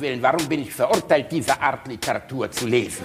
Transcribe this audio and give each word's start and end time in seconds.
Willen, 0.00 0.22
warum 0.22 0.48
bin 0.48 0.62
ich 0.62 0.72
verurteilt, 0.72 1.30
diese 1.30 1.60
Art 1.60 1.86
Literatur 1.86 2.50
zu 2.50 2.66
lesen? 2.66 3.04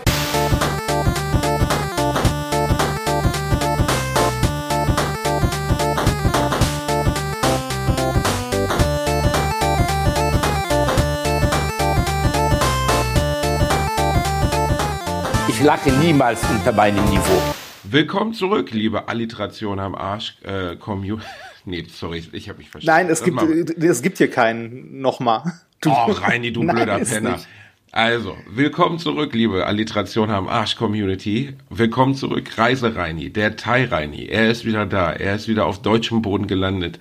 Ich 15.49 15.62
lache 15.62 15.91
niemals 15.91 16.41
unter 16.49 16.71
meinem 16.71 17.03
Niveau. 17.09 17.41
Willkommen 17.84 18.34
zurück, 18.34 18.71
liebe 18.71 19.07
Alliteration 19.07 19.80
am 19.80 19.95
Arsch 19.95 20.38
äh, 20.43 20.75
Community. 20.77 21.25
Nee, 21.67 21.88
sorry, 21.91 22.23
ich 22.31 22.48
habe 22.48 22.59
mich 22.59 22.70
verstanden. 22.70 23.07
Nein, 23.07 23.12
es 23.12 23.23
gibt, 23.23 23.84
es 23.84 24.02
gibt 24.03 24.20
hier 24.20 24.30
keinen 24.30 25.02
nochmal. 25.02 25.41
Oh, 25.85 26.12
Reini, 26.12 26.52
du 26.52 26.63
Nein, 26.63 26.76
blöder 26.76 27.00
Penner. 27.00 27.31
nicht. 27.34 27.48
Also, 27.91 28.36
willkommen 28.50 29.00
zurück, 29.00 29.34
liebe 29.34 29.66
Alliteration 29.66 30.30
am 30.30 30.50
Arsch 30.50 30.76
Community. 30.76 31.54
Willkommen 31.70 32.13
zurück, 32.16 32.58
Reise 32.58 32.95
Reini, 32.95 33.30
der 33.31 33.55
Thai 33.55 33.86
Reini. 33.86 34.26
Er 34.26 34.50
ist 34.52 34.66
wieder 34.66 34.86
da. 34.86 35.12
Er 35.14 35.36
ist 35.36 35.48
wieder 35.48 35.66
auf 35.66 35.81
deutschem 35.81 36.22
Boden 36.22 36.48
gelandet. 36.48 37.00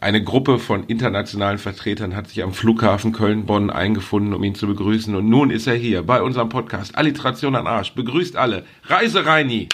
Eine 0.00 0.24
Gruppe 0.24 0.58
von 0.58 0.84
internationalen 0.88 1.58
Vertretern 1.58 2.16
hat 2.16 2.26
sich 2.26 2.42
am 2.42 2.52
Flughafen 2.54 3.12
Köln-Bonn 3.12 3.70
eingefunden, 3.70 4.34
um 4.34 4.42
ihn 4.42 4.56
zu 4.56 4.66
begrüßen. 4.66 5.14
Und 5.14 5.28
nun 5.28 5.50
ist 5.50 5.68
er 5.68 5.76
hier 5.76 6.02
bei 6.02 6.20
unserem 6.20 6.48
Podcast 6.48 6.96
Alliteration 6.96 7.54
am 7.54 7.68
Arsch. 7.68 7.92
Begrüßt 7.92 8.34
alle. 8.34 8.64
Reise 8.86 9.24
Reini. 9.24 9.68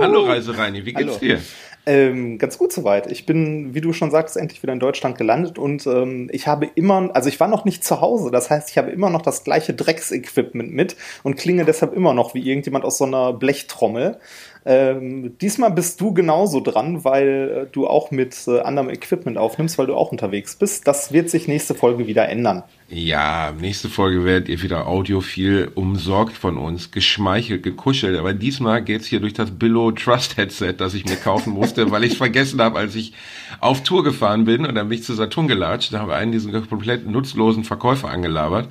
Hallo 0.00 0.26
Reise 0.26 0.56
Reini, 0.56 0.84
wie 0.86 0.92
geht's 0.92 1.08
Hallo. 1.08 1.18
dir? 1.18 1.40
Ähm, 1.86 2.36
ganz 2.38 2.58
gut 2.58 2.72
soweit. 2.72 3.10
Ich 3.10 3.24
bin, 3.24 3.72
wie 3.74 3.80
du 3.80 3.94
schon 3.94 4.10
sagtest, 4.10 4.36
endlich 4.36 4.62
wieder 4.62 4.74
in 4.74 4.80
Deutschland 4.80 5.16
gelandet 5.16 5.58
und 5.58 5.86
ähm, 5.86 6.28
ich 6.32 6.46
habe 6.46 6.66
immer, 6.74 7.10
also 7.14 7.30
ich 7.30 7.40
war 7.40 7.48
noch 7.48 7.64
nicht 7.64 7.82
zu 7.82 8.02
Hause, 8.02 8.30
das 8.30 8.50
heißt, 8.50 8.68
ich 8.70 8.76
habe 8.76 8.90
immer 8.90 9.08
noch 9.08 9.22
das 9.22 9.42
gleiche 9.42 9.72
Drecksequipment 9.72 10.72
mit 10.72 10.96
und 11.22 11.36
klinge 11.36 11.64
deshalb 11.64 11.94
immer 11.94 12.12
noch 12.12 12.34
wie 12.34 12.46
irgendjemand 12.46 12.84
aus 12.84 12.98
so 12.98 13.04
einer 13.04 13.32
Blechtrommel. 13.32 14.18
Ähm, 14.64 15.36
diesmal 15.40 15.70
bist 15.70 16.00
du 16.00 16.12
genauso 16.12 16.60
dran, 16.60 17.04
weil 17.04 17.66
äh, 17.66 17.72
du 17.72 17.86
auch 17.86 18.10
mit 18.10 18.36
äh, 18.46 18.60
anderem 18.60 18.90
Equipment 18.90 19.38
aufnimmst, 19.38 19.78
weil 19.78 19.86
du 19.86 19.94
auch 19.94 20.12
unterwegs 20.12 20.56
bist. 20.56 20.86
Das 20.86 21.12
wird 21.12 21.30
sich 21.30 21.48
nächste 21.48 21.74
Folge 21.74 22.06
wieder 22.06 22.28
ändern. 22.28 22.62
Ja, 22.90 23.52
nächste 23.60 23.88
Folge 23.88 24.24
werdet 24.24 24.48
ihr 24.48 24.62
wieder 24.62 24.86
audiophil 24.86 25.70
umsorgt 25.74 26.36
von 26.36 26.56
uns, 26.56 26.90
geschmeichelt, 26.90 27.62
gekuschelt. 27.62 28.18
Aber 28.18 28.32
diesmal 28.32 28.82
geht's 28.82 29.06
hier 29.06 29.20
durch 29.20 29.34
das 29.34 29.50
Billo 29.50 29.92
Trust 29.92 30.38
Headset, 30.38 30.74
das 30.78 30.94
ich 30.94 31.04
mir 31.04 31.16
kaufen 31.16 31.52
musste, 31.52 31.90
weil 31.90 32.04
ich 32.04 32.12
es 32.12 32.18
vergessen 32.18 32.62
habe, 32.62 32.78
als 32.78 32.94
ich 32.94 33.12
auf 33.60 33.82
Tour 33.82 34.04
gefahren 34.04 34.44
bin 34.46 34.64
und 34.64 34.74
dann 34.74 34.88
bin 34.88 34.98
ich 34.98 35.04
zu 35.04 35.14
Saturn 35.14 35.48
gelatscht. 35.48 35.92
Da 35.92 35.98
habe 35.98 36.12
ich 36.12 36.18
einen 36.18 36.32
diesen 36.32 36.52
komplett 36.68 37.06
nutzlosen 37.06 37.64
Verkäufer 37.64 38.08
angelabert, 38.08 38.68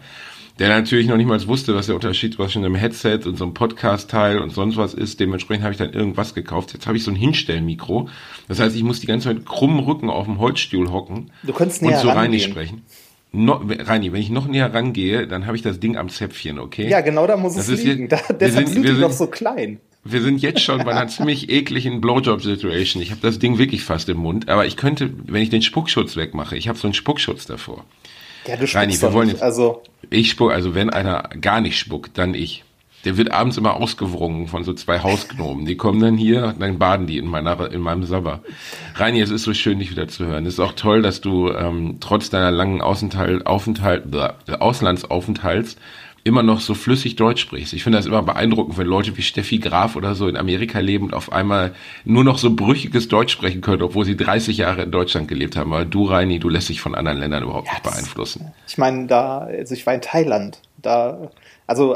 der 0.60 0.70
natürlich 0.70 1.08
noch 1.08 1.18
nicht 1.18 1.28
mal 1.28 1.46
wusste, 1.48 1.76
was 1.76 1.86
der 1.86 1.96
Unterschied 1.96 2.34
zwischen 2.36 2.66
einem 2.66 2.76
Headset 2.76 3.20
und 3.26 3.38
so 3.38 3.44
einem 3.44 3.54
Podcast-Teil 3.54 4.40
und 4.40 4.52
sonst 4.54 4.76
was 4.78 4.94
ist. 4.94 5.20
Dementsprechend 5.20 5.64
habe 5.64 5.72
ich 5.74 5.78
dann 5.78 5.94
irgendwas 5.94 6.34
gekauft. 6.34 6.74
Jetzt 6.74 6.88
habe 6.88 6.98
ich 6.98 7.04
so 7.04 7.12
ein 7.12 7.16
Hinstellmikro. 7.16 8.10
Das 8.48 8.60
heißt, 8.60 8.76
ich 8.76 8.84
muss 8.84 9.00
die 9.00 9.08
ganze 9.08 9.30
Zeit 9.30 9.46
krummen 9.46 9.80
Rücken 9.80 10.10
auf 10.10 10.26
dem 10.26 10.40
Holzstuhl 10.40 10.92
hocken 10.92 11.32
Du 11.44 11.54
könntest 11.54 11.82
und 11.82 11.90
näher 11.90 12.00
so 12.00 12.08
Reini 12.10 12.38
rangehen. 12.38 12.52
sprechen. 12.52 12.82
No, 13.34 13.62
Reini, 13.68 14.12
wenn 14.14 14.22
ich 14.22 14.30
noch 14.30 14.48
näher 14.48 14.74
rangehe, 14.74 15.28
dann 15.28 15.46
habe 15.46 15.58
ich 15.58 15.62
das 15.62 15.80
Ding 15.80 15.98
am 15.98 16.10
Zäpfchen, 16.10 16.58
okay? 16.60 16.88
Ja, 16.90 17.02
genau 17.02 17.28
da 17.28 17.38
muss 17.38 17.56
Das 17.56 17.68
es 17.68 17.84
liegen. 17.84 18.08
jetzt- 18.10 18.30
Da, 18.30 18.34
deshalb 18.34 18.66
sind- 18.68 18.74
sind, 18.76 18.84
die 18.84 18.88
sind- 18.94 19.02
doch 19.02 19.12
so 19.12 19.28
klein. 19.28 19.80
Wir 20.06 20.22
sind 20.22 20.42
jetzt 20.42 20.62
schon 20.62 20.84
bei 20.86 20.92
einer 20.92 21.08
ziemlich 21.10 21.50
ekligen 21.50 22.00
Blowjob-Situation. 22.00 23.04
Ich 23.04 23.12
habe 23.12 23.20
das 23.22 23.38
Ding 23.40 23.58
wirklich 23.58 23.84
fast 23.84 24.08
im 24.10 24.18
Mund, 24.18 24.48
aber 24.50 24.66
ich 24.66 24.78
könnte, 24.78 25.10
wenn 25.26 25.42
ich 25.44 25.50
den 25.50 25.62
Spuckschutz 25.62 26.16
wegmache, 26.16 26.56
ich 26.56 26.70
habe 26.70 26.78
so 26.80 26.88
einen 26.88 26.94
Spuckschutz 26.94 27.46
davor. 27.46 27.84
Ja, 28.48 28.56
du 28.56 28.64
Reini, 28.74 29.00
wir 29.00 29.12
wollen 29.14 29.28
nicht. 29.28 29.34
jetzt- 29.36 29.44
Also, 29.44 29.82
Ich 30.10 30.30
spuck, 30.30 30.52
also 30.52 30.76
wenn 30.76 30.90
einer 30.90 31.30
gar 31.42 31.62
nicht 31.62 31.78
spuckt, 31.78 32.18
dann 32.18 32.34
ich. 32.34 32.64
Der 33.06 33.16
wird 33.16 33.32
abends 33.32 33.58
immer 33.58 33.76
ausgewrungen 33.76 34.48
von 34.48 34.64
so 34.64 34.74
zwei 34.74 35.00
Hausgnomen. 35.00 35.66
Die 35.66 35.78
kommen 35.78 36.02
dann 36.02 36.18
hier, 36.18 36.56
dann 36.60 36.80
baden 36.80 37.08
die 37.08 37.18
in, 37.18 37.28
meiner, 37.28 37.72
in 37.72 37.80
meinem 37.80 38.04
Sabber. 38.04 38.42
Reini, 38.96 39.22
es 39.22 39.30
ist 39.30 39.44
so 39.44 39.54
schön, 39.54 39.80
dich 39.80 39.92
wieder 39.92 40.08
zu 40.08 40.26
hören. 40.26 40.46
Es 40.46 40.56
ist 40.56 40.60
auch 40.60 40.74
toll, 40.74 41.02
dass 41.02 41.22
du 41.22 41.50
ähm, 41.52 41.98
trotz 42.00 42.30
deiner 42.30 42.52
langen 42.52 42.82
Außenteil, 42.82 43.44
Aufenthalt, 43.44 44.04
Auslandsaufenthalts 44.60 45.78
immer 46.28 46.44
noch 46.44 46.60
so 46.60 46.74
flüssig 46.76 47.16
Deutsch 47.16 47.42
sprichst. 47.42 47.74
Ich 47.74 47.84
finde 47.84 47.98
das 47.98 48.06
immer 48.06 48.22
beeindruckend, 48.22 48.78
wenn 48.78 48.86
Leute 48.88 49.18
wie 49.18 49.22
Steffi 49.24 49.58
Graf 49.58 49.96
oder 49.96 50.14
so 50.14 50.28
in 50.28 50.38
Amerika 50.38 50.80
leben 50.80 51.06
und 51.06 51.14
auf 51.14 51.32
einmal 51.32 51.74
nur 52.06 52.24
noch 52.24 52.38
so 52.38 52.54
brüchiges 52.56 53.08
Deutsch 53.08 53.34
sprechen 53.34 53.62
können, 53.62 53.82
obwohl 53.82 54.06
sie 54.06 54.16
30 54.16 54.58
Jahre 54.58 54.84
in 54.84 54.92
Deutschland 54.92 55.28
gelebt 55.28 55.56
haben. 55.56 55.74
Aber 55.74 55.86
du, 55.86 56.06
Reini, 56.06 56.38
du 56.40 56.50
lässt 56.50 56.70
dich 56.70 56.82
von 56.82 56.94
anderen 56.94 57.18
Ländern 57.20 57.44
überhaupt 57.44 57.72
nicht 57.72 57.86
das- 57.86 57.94
beeinflussen. 57.96 58.52
Ich 58.68 58.78
meine, 58.78 59.08
da, 59.08 59.40
also 59.40 59.74
ich 59.74 59.86
war 59.88 59.94
in 59.96 60.02
Thailand. 60.02 60.60
Da, 60.80 61.32
also 61.66 61.96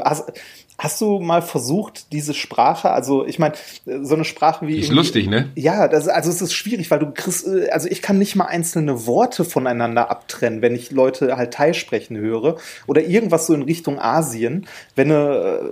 hast, 0.78 1.00
du 1.00 1.20
mal 1.20 1.42
versucht, 1.42 2.12
diese 2.12 2.34
Sprache, 2.34 2.90
also 2.90 3.24
ich 3.24 3.38
meine, 3.38 3.54
so 3.84 4.14
eine 4.14 4.24
Sprache 4.24 4.66
wie. 4.66 4.78
Ist 4.78 4.92
lustig, 4.92 5.28
ne? 5.28 5.50
Ja, 5.54 5.88
das, 5.88 6.08
also 6.08 6.30
es 6.30 6.42
ist 6.42 6.54
schwierig, 6.54 6.90
weil 6.90 6.98
du 6.98 7.10
kriegst, 7.12 7.46
äh, 7.46 7.70
also 7.70 7.88
ich 7.88 8.02
kann 8.02 8.18
nicht 8.18 8.36
mal 8.36 8.46
einzelne 8.46 9.06
Worte 9.06 9.44
voneinander 9.44 10.10
abtrennen, 10.10 10.62
wenn 10.62 10.74
ich 10.74 10.90
Leute 10.90 11.36
halt 11.36 11.54
Thai 11.54 11.72
sprechen 11.72 12.16
höre 12.16 12.56
oder 12.86 13.02
irgendwas 13.02 13.46
so 13.46 13.54
in 13.54 13.62
Richtung 13.62 13.98
Asien. 13.98 14.66
Wenn 14.96 15.08
du 15.08 15.14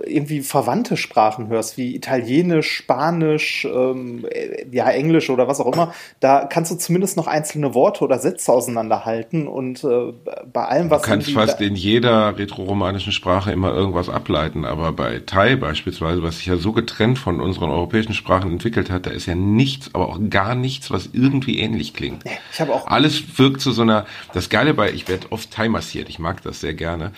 äh, 0.05 0.09
irgendwie 0.11 0.41
verwandte 0.41 0.97
Sprachen 0.97 1.47
hörst, 1.47 1.77
wie 1.77 1.95
Italienisch, 1.95 2.71
Spanisch, 2.71 3.65
ähm, 3.65 4.25
äh, 4.29 4.65
ja, 4.71 4.89
Englisch 4.89 5.29
oder 5.29 5.47
was 5.47 5.59
auch 5.59 5.73
immer, 5.73 5.93
da 6.19 6.45
kannst 6.45 6.71
du 6.71 6.75
zumindest 6.75 7.17
noch 7.17 7.27
einzelne 7.27 7.73
Worte 7.73 8.03
oder 8.03 8.19
Sätze 8.19 8.51
auseinanderhalten 8.51 9.47
und 9.47 9.83
äh, 9.83 10.13
bei 10.51 10.65
allem, 10.65 10.89
was 10.89 11.01
Du 11.01 11.07
kannst 11.09 11.27
irgendwie 11.27 11.47
fast 11.47 11.61
in 11.61 11.75
jeder 11.75 12.37
retroromanischen 12.37 13.11
Sprache 13.11 13.51
immer 13.51 13.73
irgendwas 13.73 14.09
ableiten, 14.09 14.65
aber 14.65 14.90
bei 14.91 15.21
Thai 15.25 15.55
beispielsweise, 15.55 16.23
was 16.23 16.37
sich 16.37 16.47
ja 16.47 16.57
so 16.57 16.71
getrennt 16.71 17.19
von 17.19 17.39
unseren 17.41 17.69
europäischen 17.69 18.13
Sprachen 18.13 18.51
entwickelt 18.51 18.89
hat, 18.89 19.05
da 19.05 19.11
ist 19.11 19.25
ja 19.25 19.35
nichts, 19.35 19.93
aber 19.93 20.09
auch 20.09 20.19
gar 20.29 20.55
nichts, 20.55 20.91
was 20.91 21.09
irgendwie 21.13 21.59
ähnlich 21.59 21.93
klingt. 21.93 22.23
Ich 22.51 22.61
habe 22.61 22.73
auch 22.73 22.87
Alles 22.87 23.37
wirkt 23.37 23.61
zu 23.61 23.71
so 23.71 23.81
einer, 23.83 24.05
das 24.33 24.49
Geile 24.49 24.73
bei, 24.73 24.91
ich 24.91 25.07
werde 25.07 25.31
oft 25.31 25.51
Thai 25.51 25.69
massiert, 25.69 26.09
ich 26.09 26.19
mag 26.19 26.41
das 26.43 26.61
sehr 26.61 26.73
gerne. 26.73 27.11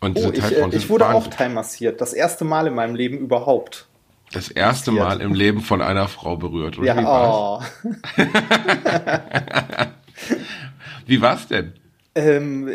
Und 0.00 0.16
Oh, 0.18 0.30
diese 0.30 0.54
ich, 0.54 0.58
äh, 0.58 0.76
ich 0.76 0.88
wurde 0.88 1.08
auch. 1.08 1.26
Thai 1.26 1.48
massiert. 1.48 2.00
Das 2.00 2.12
erste 2.12 2.44
Mal 2.44 2.68
in 2.68 2.74
meinem 2.74 2.94
Leben 2.94 3.18
überhaupt. 3.18 3.86
Das 4.32 4.48
erste 4.48 4.92
Mal 4.92 5.20
im 5.20 5.34
Leben 5.34 5.60
von 5.62 5.82
einer 5.82 6.06
Frau 6.06 6.36
berührt. 6.36 6.78
Oder 6.78 6.94
wie 6.96 7.00
Ja, 7.00 7.04
war's? 7.04 7.72
oh. 8.16 8.18
Wie 11.06 11.20
war's 11.22 11.48
denn? 11.48 11.72
Ähm, 12.14 12.68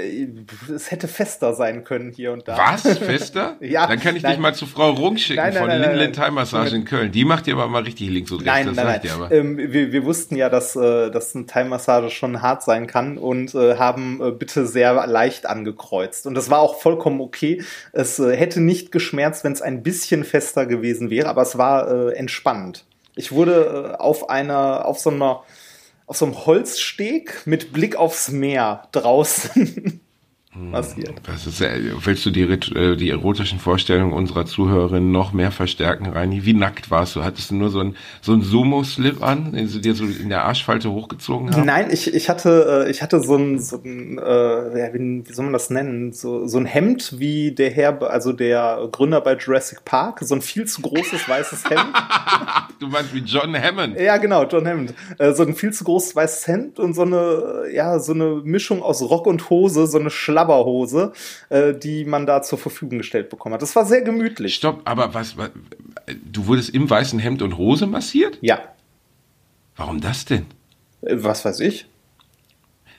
es 0.74 0.92
hätte 0.92 1.08
fester 1.08 1.54
sein 1.54 1.84
können 1.84 2.12
hier 2.12 2.32
und 2.32 2.48
da. 2.48 2.58
Was? 2.58 2.82
Fester? 2.98 3.58
Ja, 3.60 3.88
Dann 3.88 4.00
kann 4.00 4.16
ich 4.16 4.24
nein. 4.24 4.34
dich 4.34 4.40
mal 4.40 4.54
zu 4.54 4.66
Frau 4.66 4.92
Runk 4.92 5.20
schicken 5.20 5.42
Nein, 5.42 5.54
nein, 5.54 5.64
von 5.64 5.82
Linlen. 5.82 6.14
Thai 6.14 6.32
Massage 6.32 6.76
in 6.76 6.86
Köln. 6.86 7.12
Die 7.12 7.26
macht 7.26 7.46
dir 7.46 7.56
aber 7.56 7.68
mal 7.68 7.84
richtig 7.84 8.10
links 8.10 8.32
und 8.32 8.40
rechts. 8.40 8.46
Nein, 8.46 8.66
das 8.68 8.76
nein, 8.76 9.20
nein. 9.20 9.32
Ähm, 9.32 9.58
wir, 9.58 9.92
wir 9.92 10.06
wussten 10.06 10.36
ja, 10.36 10.50
dass, 10.50 10.76
äh, 10.76 11.10
dass 11.10 11.36
eine 11.36 11.46
Thai-Massage 11.46 12.10
schon 12.10 12.42
hart 12.42 12.64
sein 12.64 12.88
kann 12.88 13.18
und 13.18 13.56
äh, 13.56 13.78
haben 13.78 14.22
äh, 14.22 14.32
bitte 14.32 14.66
sehr 14.66 15.08
leicht 15.08 15.46
angekreuzt. 15.46 16.28
Und 16.28 16.36
das 16.36 16.50
war 16.50 16.60
auch 16.60 16.80
vollkommen 16.80 17.20
okay. 17.20 17.64
Es 17.92 18.20
äh, 18.20 18.36
hätte 18.36 18.62
nicht 18.62 18.92
geschmerzt, 18.92 19.44
wenn 19.44 19.54
es 19.54 19.62
ein 19.62 19.84
bisschen 19.84 20.24
fester 20.24 20.66
gewesen 20.66 21.10
wäre, 21.10 21.28
aber 21.28 21.42
es 21.42 21.58
war 21.58 21.90
äh, 21.90 22.14
entspannend. 22.14 22.86
Ich 23.16 23.32
wurde 23.32 23.94
äh, 23.94 24.02
auf 24.02 24.30
einer, 24.30 24.86
auf 24.86 25.00
so 25.00 25.10
einer, 25.10 25.44
auf 26.06 26.18
so 26.18 26.26
einem 26.26 26.46
Holzsteg 26.46 27.46
mit 27.46 27.74
Blick 27.74 27.96
aufs 27.96 28.30
Meer 28.30 28.88
draußen 28.92 30.02
massiert. 30.56 31.14
Das 31.24 31.48
ist, 31.48 31.62
äh, 31.62 31.80
willst 32.04 32.26
du 32.26 32.32
die, 32.32 32.44
äh, 32.44 32.96
die 32.96 33.10
erotischen 33.10 33.60
Vorstellungen 33.60 34.14
unserer 34.14 34.46
Zuhörerinnen 34.46 35.12
noch 35.12 35.34
mehr 35.34 35.52
verstärken, 35.52 36.08
Reini? 36.08 36.46
Wie 36.46 36.54
nackt 36.54 36.92
warst 36.92 37.16
du? 37.16 37.24
Hattest 37.24 37.52
du 37.52 37.56
nur 37.56 37.70
so 37.70 37.80
ein, 37.80 37.96
so 38.22 38.34
ein 38.34 38.42
Sumo-Slip 38.42 39.24
an, 39.24 39.54
den 39.54 39.68
sie 39.68 39.82
dir 39.82 39.96
so 39.96 40.06
in 40.06 40.30
der 40.30 40.46
Arschfalte 40.46 40.92
hochgezogen 40.92 41.54
haben? 41.54 41.66
Nein, 41.66 41.88
ich, 41.92 42.14
ich 42.14 42.30
hatte, 42.30 42.86
äh, 42.88 42.92
ich 42.92 43.02
hatte 43.02 43.22
so 43.22 43.36
ein, 43.36 43.60
so 43.60 43.78
ein 43.78 44.18
äh, 44.18 44.94
wie, 44.94 45.28
wie 45.28 45.34
soll 45.34 45.46
man 45.46 45.54
das 45.54 45.70
nennen? 45.70 46.14
So, 46.14 46.48
so 46.48 46.58
ein 46.58 46.66
Hemd 46.66 47.20
wie 47.20 47.52
der 47.52 47.72
Herr, 47.72 48.02
also 48.04 48.34
der 48.34 48.88
Gründer 48.92 49.22
bei 49.22 49.36
Jurassic 49.36 49.86
Park, 49.86 50.20
so 50.22 50.36
ein 50.36 50.42
viel 50.42 50.66
zu 50.66 50.82
großes 50.82 51.28
weißes 51.28 51.70
Hemd. 51.70 51.94
Du 52.80 52.88
meinst 52.88 53.14
wie 53.14 53.20
John 53.20 53.56
Hammond. 53.56 54.00
ja, 54.00 54.18
genau, 54.18 54.46
John 54.46 54.68
Hammond. 54.68 54.94
So 55.34 55.44
ein 55.44 55.56
viel 55.56 55.72
zu 55.72 55.84
großes 55.84 56.16
weißes 56.16 56.48
Hemd 56.48 56.80
und 56.80 56.94
so 56.94 57.04
eine, 57.04 57.64
ja, 57.74 58.00
so 58.00 58.14
eine 58.14 58.42
Mischung 58.44 58.82
aus 58.82 59.02
Rock 59.02 59.28
und 59.28 59.50
Hose, 59.50 59.88
so 59.88 59.98
eine 59.98 60.10
Schlabberhose, 60.44 61.14
äh, 61.50 61.74
die 61.74 62.06
man 62.06 62.26
da 62.26 62.42
zur 62.42 62.58
Verfügung 62.60 63.00
gestellt 63.00 63.30
bekommen 63.30 63.54
hat. 63.54 63.62
Das 63.62 63.76
war 63.76 63.86
sehr 63.86 64.02
gemütlich. 64.02 64.56
Stopp, 64.56 64.82
aber 64.86 65.14
was, 65.14 65.38
was, 65.38 65.52
du 66.26 66.48
wurdest 66.48 66.70
im 66.70 66.90
weißen 66.90 67.20
Hemd 67.20 67.42
und 67.42 67.58
Hose 67.58 67.88
massiert? 67.88 68.38
Ja, 68.42 68.60
Warum 69.76 70.02
das 70.02 70.26
denn? 70.26 70.46
äh, 71.02 71.16
was 71.18 71.46
weiß 71.46 71.60
ich. 71.62 71.88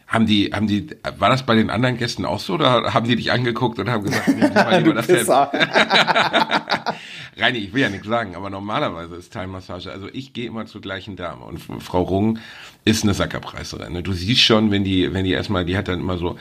Haben 0.06 0.26
die, 0.26 0.52
haben 0.52 0.66
die, 0.66 0.88
war 1.18 1.30
das 1.30 1.46
bei 1.46 1.54
den 1.54 1.70
anderen 1.70 1.96
Gästen 1.96 2.24
auch 2.24 2.38
so 2.38 2.54
oder 2.54 2.94
haben 2.94 3.06
die 3.06 3.16
dich 3.16 3.32
angeguckt 3.32 3.78
und 3.78 3.90
haben 3.90 4.04
gesagt, 4.04 4.28
nee, 4.28 4.48
mal 4.48 4.78
lieber 4.78 4.94
das 4.94 5.06
selbst? 5.06 5.30
Reini, 7.36 7.58
ich 7.58 7.74
will 7.74 7.82
ja 7.82 7.88
nichts 7.88 8.06
sagen, 8.06 8.36
aber 8.36 8.48
normalerweise 8.48 9.16
ist 9.16 9.32
Thai-Massage, 9.32 9.90
also 9.90 10.08
ich 10.12 10.32
gehe 10.32 10.46
immer 10.46 10.66
zur 10.66 10.80
gleichen 10.80 11.16
Dame 11.16 11.44
und 11.44 11.58
Frau 11.82 12.02
Rung 12.02 12.38
ist 12.84 13.02
eine 13.02 13.14
Sackerpreisserin. 13.14 13.92
Ne? 13.92 14.02
Du 14.02 14.12
siehst 14.12 14.42
schon, 14.42 14.70
wenn 14.70 14.84
die, 14.84 15.12
wenn 15.12 15.24
die 15.24 15.32
erstmal, 15.32 15.64
die 15.64 15.76
hat 15.76 15.88
dann 15.88 16.00
immer 16.00 16.18
so, 16.18 16.38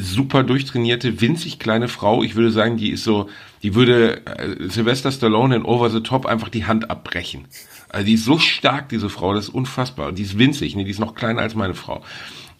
super 0.00 0.44
durchtrainierte, 0.44 1.20
winzig 1.20 1.58
kleine 1.58 1.88
Frau. 1.88 2.22
Ich 2.22 2.36
würde 2.36 2.52
sagen, 2.52 2.76
die 2.76 2.90
ist 2.90 3.02
so, 3.02 3.28
die 3.62 3.74
würde 3.74 4.24
äh, 4.26 4.68
Sylvester 4.68 5.10
Stallone 5.10 5.56
in 5.56 5.64
Over 5.64 5.90
the 5.90 6.00
Top 6.00 6.26
einfach 6.26 6.48
die 6.48 6.66
Hand 6.66 6.90
abbrechen. 6.90 7.46
Also 7.88 8.06
die 8.06 8.14
ist 8.14 8.24
so 8.24 8.38
stark, 8.38 8.88
diese 8.88 9.08
Frau, 9.08 9.34
das 9.34 9.48
ist 9.48 9.54
unfassbar. 9.54 10.08
Und 10.08 10.18
die 10.18 10.22
ist 10.22 10.38
winzig, 10.38 10.76
ne? 10.76 10.84
die 10.84 10.90
ist 10.90 11.00
noch 11.00 11.14
kleiner 11.14 11.42
als 11.42 11.54
meine 11.54 11.74
Frau. 11.74 12.02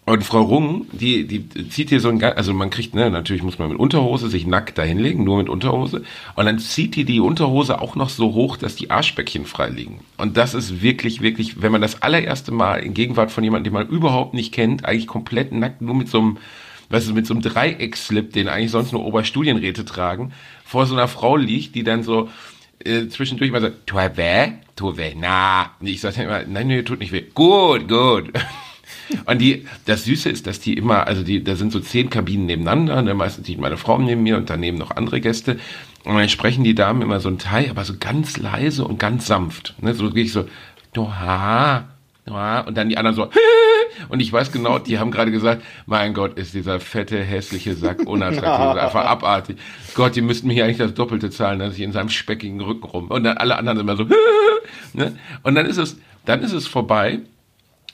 Und 0.03 0.23
Frau 0.23 0.41
Rung, 0.41 0.87
die, 0.91 1.27
die 1.27 1.69
zieht 1.69 1.89
hier 1.89 1.99
so 1.99 2.09
ein, 2.09 2.21
also 2.23 2.53
man 2.53 2.71
kriegt, 2.71 2.95
ne, 2.95 3.11
natürlich 3.11 3.43
muss 3.43 3.59
man 3.59 3.69
mit 3.69 3.77
Unterhose 3.77 4.29
sich 4.29 4.47
nackt 4.47 4.79
dahinlegen, 4.79 5.23
nur 5.23 5.37
mit 5.37 5.47
Unterhose. 5.47 6.03
Und 6.35 6.45
dann 6.45 6.57
zieht 6.57 6.95
die 6.95 7.05
die 7.05 7.19
Unterhose 7.19 7.79
auch 7.79 7.95
noch 7.95 8.09
so 8.09 8.33
hoch, 8.33 8.57
dass 8.57 8.75
die 8.75 8.89
Arschbäckchen 8.89 9.45
frei 9.45 9.69
liegen. 9.69 9.99
Und 10.17 10.37
das 10.37 10.55
ist 10.55 10.81
wirklich, 10.81 11.21
wirklich, 11.21 11.61
wenn 11.61 11.71
man 11.71 11.81
das 11.81 12.01
allererste 12.01 12.51
Mal 12.51 12.77
in 12.77 12.95
Gegenwart 12.95 13.31
von 13.31 13.43
jemandem, 13.43 13.71
den 13.71 13.73
man 13.73 13.89
überhaupt 13.89 14.33
nicht 14.33 14.51
kennt, 14.51 14.85
eigentlich 14.85 15.05
komplett 15.05 15.51
nackt, 15.51 15.81
nur 15.81 15.93
mit 15.93 16.09
so 16.09 16.17
einem, 16.17 16.37
weißt 16.89 17.09
du, 17.09 17.13
mit 17.13 17.27
so 17.27 17.35
einem 17.35 17.43
Dreieckslip, 17.43 18.33
den 18.33 18.47
eigentlich 18.49 18.71
sonst 18.71 18.93
nur 18.93 19.05
Oberstudienräte 19.05 19.85
tragen, 19.85 20.33
vor 20.65 20.87
so 20.87 20.95
einer 20.95 21.07
Frau 21.07 21.37
liegt, 21.37 21.75
die 21.75 21.83
dann 21.83 22.01
so, 22.01 22.27
äh, 22.83 23.07
zwischendurch 23.07 23.49
immer 23.49 23.61
so, 23.61 23.69
tu 23.85 23.97
weh, 23.97 24.51
tu 24.75 24.97
weh, 24.97 25.13
na. 25.15 25.71
Ich 25.79 26.01
sag 26.01 26.15
dann 26.15 26.25
immer, 26.25 26.43
nein, 26.47 26.67
nee, 26.67 26.81
tut 26.81 26.99
nicht 26.99 27.11
weh. 27.11 27.23
Gut, 27.33 27.87
gut. 27.87 28.31
Und 29.25 29.39
die, 29.39 29.65
das 29.85 30.05
Süße 30.05 30.29
ist, 30.29 30.47
dass 30.47 30.59
die 30.59 30.73
immer, 30.73 31.07
also 31.07 31.23
die, 31.23 31.43
da 31.43 31.55
sind 31.55 31.71
so 31.71 31.79
zehn 31.79 32.09
Kabinen 32.09 32.45
nebeneinander, 32.45 32.97
und 32.97 33.05
dann 33.05 33.17
meistens 33.17 33.47
liegt 33.47 33.61
meine 33.61 33.77
Frau 33.77 33.97
neben 33.97 34.23
mir 34.23 34.37
und 34.37 34.49
daneben 34.49 34.77
noch 34.77 34.91
andere 34.91 35.21
Gäste. 35.21 35.57
Und 36.03 36.17
dann 36.17 36.29
sprechen 36.29 36.63
die 36.63 36.75
Damen 36.75 37.01
immer 37.01 37.19
so 37.19 37.29
ein 37.29 37.37
Teil, 37.37 37.69
aber 37.69 37.83
so 37.83 37.93
ganz 37.99 38.37
leise 38.37 38.85
und 38.85 38.99
ganz 38.99 39.27
sanft. 39.27 39.75
Ne? 39.81 39.93
So 39.93 40.09
gehe 40.09 40.23
ich 40.23 40.31
so, 40.31 40.45
doha, 40.93 41.85
doha, 42.25 42.61
und 42.61 42.75
dann 42.75 42.89
die 42.89 42.97
anderen 42.97 43.15
so, 43.15 43.29
und 44.09 44.19
ich 44.19 44.31
weiß 44.31 44.51
genau, 44.51 44.79
die 44.79 44.99
haben 44.99 45.11
gerade 45.11 45.31
gesagt, 45.31 45.63
mein 45.85 46.13
Gott, 46.13 46.37
ist 46.37 46.53
dieser 46.53 46.79
fette, 46.79 47.21
hässliche 47.21 47.75
Sack 47.75 48.07
unattraktiv, 48.07 48.81
einfach 48.81 49.05
abartig. 49.05 49.57
Gott, 49.93 50.15
die 50.15 50.21
müssten 50.21 50.47
mir 50.47 50.53
hier 50.53 50.65
eigentlich 50.65 50.77
das 50.77 50.93
Doppelte 50.93 51.29
zahlen, 51.29 51.59
dass 51.59 51.75
ich 51.75 51.81
in 51.81 51.91
seinem 51.91 52.09
speckigen 52.09 52.61
Rücken 52.61 52.85
rum. 52.85 53.07
Und 53.07 53.23
dann 53.23 53.37
alle 53.37 53.57
anderen 53.57 53.77
sind 53.77 53.87
immer 53.87 53.97
so, 53.97 54.07
ne? 54.93 55.17
Und 55.43 55.55
dann 55.55 55.65
ist 55.65 55.77
es, 55.77 55.97
dann 56.25 56.41
ist 56.41 56.53
es 56.53 56.67
vorbei. 56.67 57.19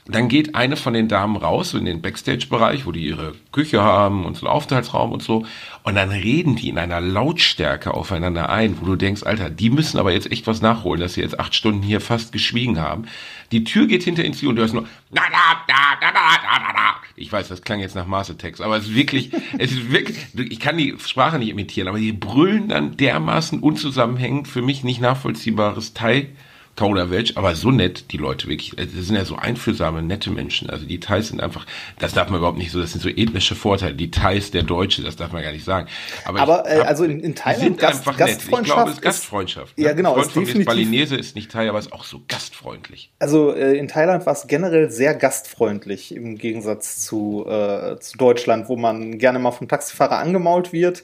Dann 0.09 0.29
geht 0.29 0.55
eine 0.55 0.77
von 0.77 0.93
den 0.93 1.09
Damen 1.09 1.35
raus 1.35 1.73
in 1.73 1.85
den 1.85 2.01
Backstage-Bereich, 2.01 2.85
wo 2.85 2.91
die 2.91 3.05
ihre 3.05 3.33
Küche 3.51 3.81
haben 3.81 4.25
und 4.25 4.37
so 4.37 4.45
einen 4.45 4.55
Aufenthaltsraum 4.55 5.11
und 5.11 5.21
so. 5.21 5.45
Und 5.83 5.95
dann 5.95 6.11
reden 6.11 6.55
die 6.55 6.69
in 6.69 6.77
einer 6.77 7.01
Lautstärke 7.01 7.93
aufeinander 7.93 8.49
ein, 8.49 8.79
wo 8.79 8.85
du 8.85 8.95
denkst, 8.95 9.23
Alter, 9.23 9.49
die 9.49 9.69
müssen 9.69 9.99
aber 9.99 10.13
jetzt 10.13 10.31
echt 10.31 10.47
was 10.47 10.61
nachholen, 10.61 11.01
dass 11.01 11.15
sie 11.15 11.21
jetzt 11.21 11.39
acht 11.39 11.55
Stunden 11.55 11.81
hier 11.81 11.99
fast 11.99 12.31
geschwiegen 12.31 12.79
haben. 12.79 13.07
Die 13.51 13.63
Tür 13.63 13.87
geht 13.87 14.03
hinter 14.03 14.23
ihnen 14.23 14.33
zu 14.33 14.47
und 14.47 14.55
du 14.55 14.61
hörst 14.61 14.73
nur, 14.73 14.85
da, 15.11 15.21
da, 15.29 15.63
da, 15.67 15.75
da, 15.99 16.11
da, 16.11 16.59
da, 16.59 16.73
da. 16.73 16.95
Ich 17.15 17.31
weiß, 17.31 17.49
das 17.49 17.61
klang 17.61 17.79
jetzt 17.79 17.95
nach 17.95 18.07
Mastertext, 18.07 18.61
aber 18.61 18.77
es 18.77 18.85
ist 18.85 18.95
wirklich, 18.95 19.31
es 19.57 19.71
ist 19.71 19.91
wirklich, 19.91 20.17
ich 20.35 20.59
kann 20.59 20.77
die 20.77 20.95
Sprache 20.99 21.39
nicht 21.39 21.49
imitieren, 21.49 21.87
aber 21.89 21.99
die 21.99 22.13
brüllen 22.13 22.69
dann 22.69 22.95
dermaßen 22.95 23.59
unzusammenhängend, 23.59 24.47
für 24.47 24.61
mich 24.61 24.83
nicht 24.83 25.01
nachvollziehbares 25.01 25.93
Teil 25.93 26.29
Kauderwelsch, 26.77 27.33
aber 27.35 27.55
so 27.55 27.71
nett, 27.71 28.11
die 28.11 28.17
Leute 28.17 28.47
wirklich, 28.47 28.77
äh, 28.77 28.85
das 28.85 29.07
sind 29.07 29.15
ja 29.15 29.25
so 29.25 29.35
einfühlsame, 29.35 30.03
nette 30.03 30.29
Menschen. 30.29 30.69
Also 30.69 30.85
die 30.85 30.99
Thais 30.99 31.29
sind 31.29 31.41
einfach, 31.41 31.65
das 31.99 32.13
darf 32.13 32.29
man 32.29 32.37
überhaupt 32.37 32.59
nicht 32.59 32.71
so, 32.71 32.79
das 32.79 32.91
sind 32.91 33.01
so 33.01 33.09
ethnische 33.09 33.55
Vorteile. 33.55 33.95
Die 33.95 34.11
Thais 34.11 34.51
der 34.51 34.61
Deutsche, 34.63 35.01
das 35.01 35.15
darf 35.15 35.31
man 35.31 35.41
gar 35.41 35.51
nicht 35.51 35.65
sagen. 35.65 35.87
Aber, 36.23 36.39
aber 36.39 36.69
äh, 36.69 36.81
also 36.81 37.03
in, 37.03 37.19
in 37.19 37.33
Thailand 37.35 37.63
sind 37.63 37.79
Gast, 37.79 37.99
einfach 37.99 38.17
Gastfreundschaft. 38.17 38.61
Ich 38.61 38.73
glaube, 38.73 38.89
es 38.91 38.95
ist 38.97 39.01
Gastfreundschaft. 39.01 39.77
Ne? 39.77 39.85
Ja, 39.85 39.93
genau. 39.93 40.21
Freund 40.21 40.47
ist 40.47 40.65
Balinese 40.65 41.15
ist 41.15 41.35
nicht 41.35 41.51
Thai, 41.51 41.67
aber 41.67 41.79
ist 41.79 41.91
auch 41.91 42.03
so 42.03 42.21
gastfreundlich. 42.27 43.11
Also 43.17 43.53
äh, 43.53 43.75
in 43.75 43.87
Thailand 43.87 44.27
war 44.27 44.33
es 44.33 44.45
generell 44.45 44.91
sehr 44.91 45.15
gastfreundlich 45.15 46.13
im 46.13 46.37
Gegensatz 46.37 47.03
zu, 47.03 47.43
äh, 47.47 47.97
zu 47.99 48.17
Deutschland, 48.19 48.69
wo 48.69 48.77
man 48.77 49.17
gerne 49.17 49.39
mal 49.39 49.51
vom 49.51 49.67
Taxifahrer 49.67 50.19
angemault 50.19 50.71
wird. 50.73 51.03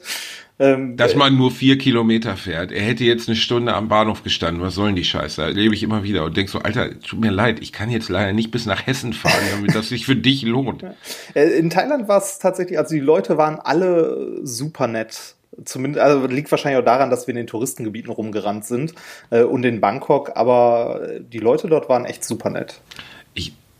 Ähm, 0.58 0.96
Dass 0.96 1.16
man 1.16 1.36
nur 1.36 1.50
vier 1.50 1.78
Kilometer 1.78 2.36
fährt. 2.36 2.70
Er 2.70 2.82
hätte 2.82 3.02
jetzt 3.04 3.28
eine 3.28 3.36
Stunde 3.36 3.74
am 3.74 3.88
Bahnhof 3.88 4.22
gestanden. 4.22 4.62
Was 4.62 4.74
sollen 4.74 4.94
die 4.94 5.04
Scheiße? 5.04 5.40
Da 5.40 5.48
lebe 5.48 5.74
ich 5.74 5.82
immer 5.82 6.04
wieder 6.04 6.24
und 6.24 6.36
denk 6.36 6.48
so, 6.48 6.60
Alter, 6.60 7.00
tut 7.00 7.20
mir 7.20 7.32
leid, 7.32 7.60
ich 7.60 7.72
kann 7.72 7.90
jetzt 7.90 8.08
leider 8.08 8.32
nicht 8.32 8.52
bis 8.52 8.64
nach 8.64 8.86
Hessen 8.86 9.12
fahren, 9.12 9.42
damit 9.50 9.74
das 9.74 9.88
sich 9.88 10.06
für 10.06 10.16
dich 10.16 10.42
lohnt. 10.42 10.84
Äh, 11.34 11.58
in 11.58 11.70
Thailand 11.70 12.06
war 12.06 12.18
es 12.18 12.38
tatsächlich, 12.38 12.78
also 12.78 12.94
die 12.94 13.00
Leute 13.00 13.36
waren 13.36 13.58
alle 13.58 14.40
super 14.44 14.86
nett. 14.86 15.34
Zumindest, 15.64 16.04
also 16.04 16.26
liegt 16.26 16.50
wahrscheinlich 16.50 16.80
auch 16.80 16.84
daran, 16.84 17.10
dass 17.10 17.26
wir 17.26 17.32
in 17.32 17.36
den 17.36 17.46
Touristengebieten 17.46 18.12
rumgerannt 18.12 18.64
sind 18.64 18.94
äh, 19.30 19.42
und 19.42 19.64
in 19.64 19.80
Bangkok, 19.80 20.32
aber 20.34 21.00
die 21.20 21.38
Leute 21.38 21.68
dort 21.68 21.88
waren 21.88 22.04
echt 22.04 22.24
super 22.24 22.50
nett. 22.50 22.80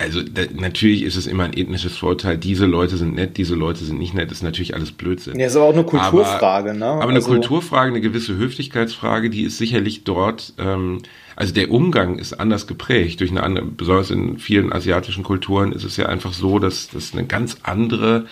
Also 0.04 0.22
da, 0.22 0.42
natürlich 0.54 1.02
ist 1.02 1.16
es 1.16 1.26
immer 1.26 1.44
ein 1.44 1.52
ethnisches 1.52 1.96
Vorteil, 1.96 2.38
diese 2.38 2.66
Leute 2.66 2.96
sind 2.96 3.14
nett, 3.14 3.36
diese 3.36 3.54
Leute 3.54 3.84
sind 3.84 3.98
nicht 3.98 4.14
nett, 4.14 4.30
ist 4.30 4.42
natürlich 4.42 4.74
alles 4.74 4.92
Blödsinn. 4.92 5.38
Ja, 5.38 5.46
ist 5.46 5.56
aber 5.56 5.66
auch 5.66 5.72
eine 5.72 5.84
Kulturfrage, 5.84 6.70
aber, 6.70 6.78
ne? 6.78 6.86
Aber 6.86 7.04
eine 7.04 7.14
also, 7.14 7.30
Kulturfrage, 7.30 7.90
eine 7.90 8.00
gewisse 8.00 8.36
Höflichkeitsfrage, 8.36 9.30
die 9.30 9.42
ist 9.42 9.58
sicherlich 9.58 10.04
dort, 10.04 10.54
ähm, 10.58 11.00
also 11.36 11.52
der 11.52 11.70
Umgang 11.70 12.18
ist 12.18 12.32
anders 12.34 12.66
geprägt. 12.66 13.20
Durch 13.20 13.30
eine 13.30 13.42
andere, 13.42 13.66
besonders 13.66 14.10
in 14.10 14.38
vielen 14.38 14.72
asiatischen 14.72 15.24
Kulturen 15.24 15.72
ist 15.72 15.84
es 15.84 15.96
ja 15.96 16.06
einfach 16.06 16.32
so, 16.32 16.58
dass 16.58 16.88
das 16.88 17.12
eine 17.12 17.24
ganz 17.26 17.58
andere 17.62 18.26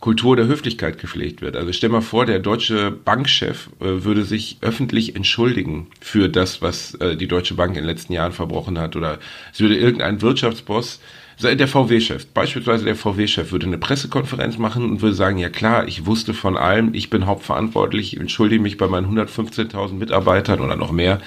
Kultur 0.00 0.36
der 0.36 0.46
Höflichkeit 0.46 0.98
gepflegt 0.98 1.42
wird. 1.42 1.56
Also 1.56 1.72
stell 1.72 1.90
mal 1.90 2.02
vor, 2.02 2.24
der 2.24 2.38
deutsche 2.38 2.90
Bankchef 2.90 3.68
äh, 3.80 4.04
würde 4.04 4.22
sich 4.24 4.58
öffentlich 4.60 5.16
entschuldigen 5.16 5.88
für 6.00 6.28
das, 6.28 6.62
was 6.62 6.94
äh, 6.96 7.16
die 7.16 7.26
Deutsche 7.26 7.54
Bank 7.54 7.70
in 7.70 7.82
den 7.82 7.86
letzten 7.86 8.12
Jahren 8.12 8.32
verbrochen 8.32 8.78
hat. 8.78 8.94
Oder 8.94 9.18
es 9.52 9.60
würde 9.60 9.76
irgendein 9.76 10.22
Wirtschaftsboss, 10.22 11.00
der 11.40 11.68
VW-Chef, 11.68 12.26
beispielsweise 12.26 12.84
der 12.84 12.96
VW-Chef 12.96 13.52
würde 13.52 13.66
eine 13.66 13.78
Pressekonferenz 13.78 14.58
machen 14.58 14.84
und 14.90 15.02
würde 15.02 15.14
sagen, 15.14 15.38
ja 15.38 15.48
klar, 15.48 15.86
ich 15.86 16.04
wusste 16.04 16.34
von 16.34 16.56
allem, 16.56 16.94
ich 16.94 17.10
bin 17.10 17.26
hauptverantwortlich, 17.26 18.14
ich 18.14 18.20
entschuldige 18.20 18.60
mich 18.60 18.76
bei 18.76 18.88
meinen 18.88 19.16
115.000 19.16 19.92
Mitarbeitern 19.92 20.60
oder 20.60 20.74
noch 20.74 20.90
mehr 20.90 21.20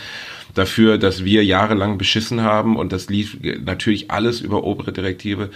dafür, 0.54 0.98
dass 0.98 1.24
wir 1.24 1.46
jahrelang 1.46 1.98
beschissen 1.98 2.42
haben 2.42 2.76
und 2.76 2.92
das 2.92 3.10
lief 3.10 3.38
natürlich 3.64 4.12
alles 4.12 4.42
über 4.42 4.66
obere 4.66 4.92
Direktive. 4.92 5.50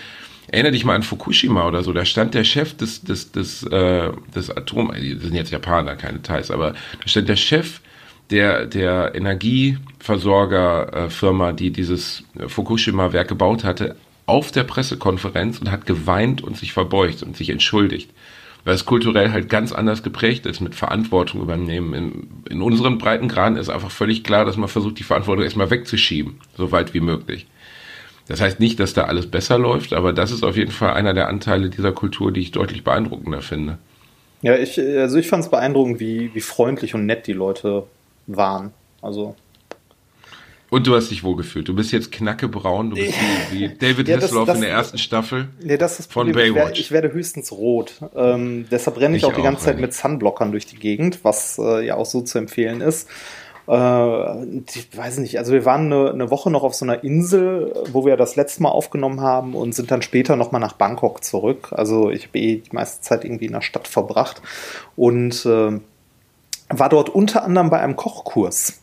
Erinner 0.48 0.72
dich 0.72 0.86
mal 0.86 0.96
an 0.96 1.04
Fukushima 1.04 1.68
oder 1.68 1.84
so, 1.84 1.94
da 1.94 2.06
stand 2.06 2.34
der 2.34 2.44
Chef 2.44 2.76
des, 2.76 3.04
des, 3.04 3.32
des, 3.32 3.64
äh, 3.64 4.12
des 4.36 4.56
Atom, 4.56 4.92
die 4.96 5.16
sind 5.16 5.34
jetzt 5.34 5.52
Japaner, 5.52 5.96
keine 5.96 6.22
Thais, 6.22 6.52
aber 6.52 6.74
da 6.74 7.08
stand 7.08 7.30
der 7.30 7.36
Chef 7.36 7.82
der, 8.30 8.66
der 8.66 9.14
Energieversorgerfirma, 9.16 11.54
die 11.54 11.72
dieses 11.72 12.24
Fukushima-Werk 12.48 13.28
gebaut 13.28 13.64
hatte, 13.64 13.96
auf 14.26 14.52
der 14.52 14.64
Pressekonferenz 14.64 15.60
und 15.60 15.70
hat 15.72 15.86
geweint 15.86 16.44
und 16.44 16.58
sich 16.58 16.74
verbeugt 16.74 17.22
und 17.24 17.38
sich 17.38 17.52
entschuldigt. 17.52 18.10
Weil 18.64 18.74
es 18.74 18.86
kulturell 18.86 19.32
halt 19.32 19.48
ganz 19.48 19.72
anders 19.72 20.02
geprägt 20.02 20.48
ist 20.48 20.60
mit 20.60 20.74
Verantwortung 20.74 21.40
übernehmen. 21.42 21.94
In, 21.94 22.28
in 22.50 22.64
unseren 22.64 22.98
Breitengraden 22.98 23.60
ist 23.60 23.70
einfach 23.70 23.92
völlig 23.92 24.24
klar, 24.24 24.44
dass 24.44 24.58
man 24.58 24.70
versucht, 24.70 24.98
die 24.98 25.04
Verantwortung 25.04 25.44
erstmal 25.44 25.70
wegzuschieben, 25.70 26.40
so 26.58 26.72
weit 26.72 26.96
wie 26.96 27.02
möglich. 27.02 27.46
Das 28.28 28.42
heißt 28.42 28.60
nicht, 28.60 28.80
dass 28.80 28.94
da 28.94 29.04
alles 29.04 29.30
besser 29.30 29.60
läuft, 29.60 29.94
aber 29.94 30.12
das 30.12 30.32
ist 30.32 30.44
auf 30.44 30.58
jeden 30.58 30.72
Fall 30.72 30.94
einer 30.94 31.14
der 31.14 31.28
Anteile 31.28 31.70
dieser 31.70 31.92
Kultur, 31.92 32.32
die 32.32 32.42
ich 32.42 32.52
deutlich 32.52 32.84
beeindruckender 32.84 33.42
finde. 33.42 33.78
Ja, 34.42 34.56
ich, 34.56 34.80
also 34.80 35.18
ich 35.18 35.28
fand 35.28 35.44
es 35.44 35.50
beeindruckend, 35.50 36.00
wie, 36.00 36.34
wie 36.34 36.42
freundlich 36.42 36.96
und 36.96 37.06
nett 37.06 37.28
die 37.28 37.34
Leute 37.34 37.84
waren. 38.28 38.74
Also. 39.02 39.36
Und 40.72 40.88
du 40.88 40.96
hast 40.96 41.10
dich 41.10 41.24
wohlgefühlt. 41.24 41.68
Du 41.68 41.76
bist 41.76 41.92
jetzt 41.92 42.12
knackebraun, 42.12 42.90
du 42.90 42.96
bist 42.96 43.14
wie, 43.52 43.60
wie 43.60 43.70
David 43.70 44.08
ja, 44.08 44.18
Hasselhoff 44.18 44.50
in 44.50 44.62
der 44.62 44.72
ersten 44.72 44.98
Staffel 44.98 45.48
ja, 45.64 45.78
das 45.78 46.00
ist 46.00 46.12
von. 46.12 46.32
Baywatch. 46.32 46.50
Ich 46.50 46.56
werde, 46.56 46.80
ich 46.80 46.92
werde 46.92 47.14
höchstens 47.14 47.52
rot. 47.52 48.02
Ähm, 48.16 48.66
deshalb 48.72 49.00
renne 49.00 49.16
ich, 49.16 49.24
ich, 49.24 49.30
auch 49.30 49.34
die 49.34 49.44
ganze 49.44 49.62
auch, 49.62 49.66
Zeit 49.66 49.80
mit 49.80 49.94
Sunblockern 49.94 50.52
durch 50.52 50.66
die 50.66 50.78
Gegend, 50.78 51.24
was 51.24 51.60
äh, 51.60 51.86
ja 51.86 51.96
auch 51.96 52.08
so 52.08 52.22
zu 52.22 52.40
empfehlen 52.40 52.82
ist 52.82 53.08
ich 53.68 54.96
weiß 54.96 55.18
nicht, 55.18 55.40
also 55.40 55.52
wir 55.52 55.66
waren 55.66 55.92
eine, 55.92 56.12
eine, 56.12 56.30
Woche 56.30 56.52
noch 56.52 56.62
auf 56.62 56.76
so 56.76 56.86
einer 56.86 57.04
Insel, 57.04 57.74
wo 57.92 58.06
wir 58.06 58.16
das 58.16 58.36
letzte 58.36 58.62
Mal 58.62 58.70
aufgenommen 58.70 59.22
haben 59.22 59.56
und 59.56 59.74
sind 59.74 59.90
dann 59.90 60.04
später 60.04 60.36
nochmal 60.36 60.62
nach 60.62 60.74
Bangkok 60.74 61.24
zurück. 61.24 61.70
Also 61.72 62.12
ich 62.12 62.28
habe 62.28 62.38
eh 62.38 62.58
die 62.58 62.76
meiste 62.76 63.02
Zeit 63.02 63.26
irgendwie 63.26 63.48
in 63.48 63.54
der 63.54 63.62
Stadt 63.62 63.88
verbracht 63.88 64.42
und 64.96 65.46
äh, 65.48 65.80
war 66.70 66.90
dort 66.90 67.10
unter 67.10 67.44
anderem 67.44 67.72
bei 67.72 67.80
einem 67.80 67.96
Kochkurs. 67.96 68.82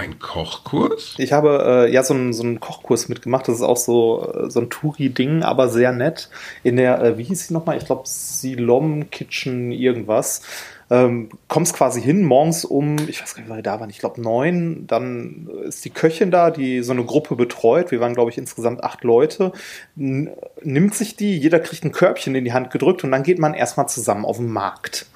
Ein 0.00 0.18
Kochkurs? 0.18 1.14
Ich 1.18 1.34
habe 1.34 1.86
äh, 1.86 1.92
ja 1.92 2.02
so 2.02 2.14
einen, 2.14 2.32
so 2.32 2.42
Kochkurs 2.54 3.10
mitgemacht. 3.10 3.46
Das 3.46 3.56
ist 3.56 3.62
auch 3.62 3.76
so, 3.76 4.32
äh, 4.32 4.50
so 4.50 4.60
ein 4.60 4.70
Touri-Ding, 4.70 5.42
aber 5.42 5.68
sehr 5.68 5.92
nett. 5.92 6.30
In 6.62 6.76
der, 6.76 7.02
äh, 7.02 7.18
wie 7.18 7.24
hieß 7.24 7.48
sie 7.48 7.52
nochmal? 7.52 7.76
Ich 7.76 7.84
glaube, 7.84 8.04
Silom 8.06 9.10
Kitchen 9.10 9.72
irgendwas. 9.72 10.40
Ähm, 10.88 11.28
kommst 11.48 11.74
quasi 11.74 12.00
hin, 12.00 12.24
morgens 12.24 12.64
um, 12.64 12.96
ich 13.08 13.20
weiß 13.20 13.34
gar 13.34 13.42
nicht, 13.42 13.50
wann 13.50 13.58
wir 13.58 13.62
da 13.62 13.78
waren, 13.78 13.90
ich 13.90 13.98
glaube 13.98 14.20
neun, 14.20 14.88
dann 14.88 15.48
ist 15.64 15.84
die 15.84 15.90
Köchin 15.90 16.32
da, 16.32 16.50
die 16.50 16.82
so 16.82 16.92
eine 16.92 17.04
Gruppe 17.04 17.36
betreut. 17.36 17.90
Wir 17.90 18.00
waren, 18.00 18.14
glaube 18.14 18.30
ich, 18.30 18.38
insgesamt 18.38 18.82
acht 18.82 19.04
Leute. 19.04 19.52
N 19.96 20.30
nimmt 20.62 20.94
sich 20.94 21.14
die, 21.14 21.38
jeder 21.38 21.60
kriegt 21.60 21.84
ein 21.84 21.92
Körbchen 21.92 22.34
in 22.34 22.44
die 22.44 22.54
Hand 22.54 22.70
gedrückt 22.70 23.04
und 23.04 23.12
dann 23.12 23.22
geht 23.22 23.38
man 23.38 23.52
erstmal 23.52 23.88
zusammen 23.88 24.24
auf 24.24 24.38
den 24.38 24.50
Markt. 24.50 25.06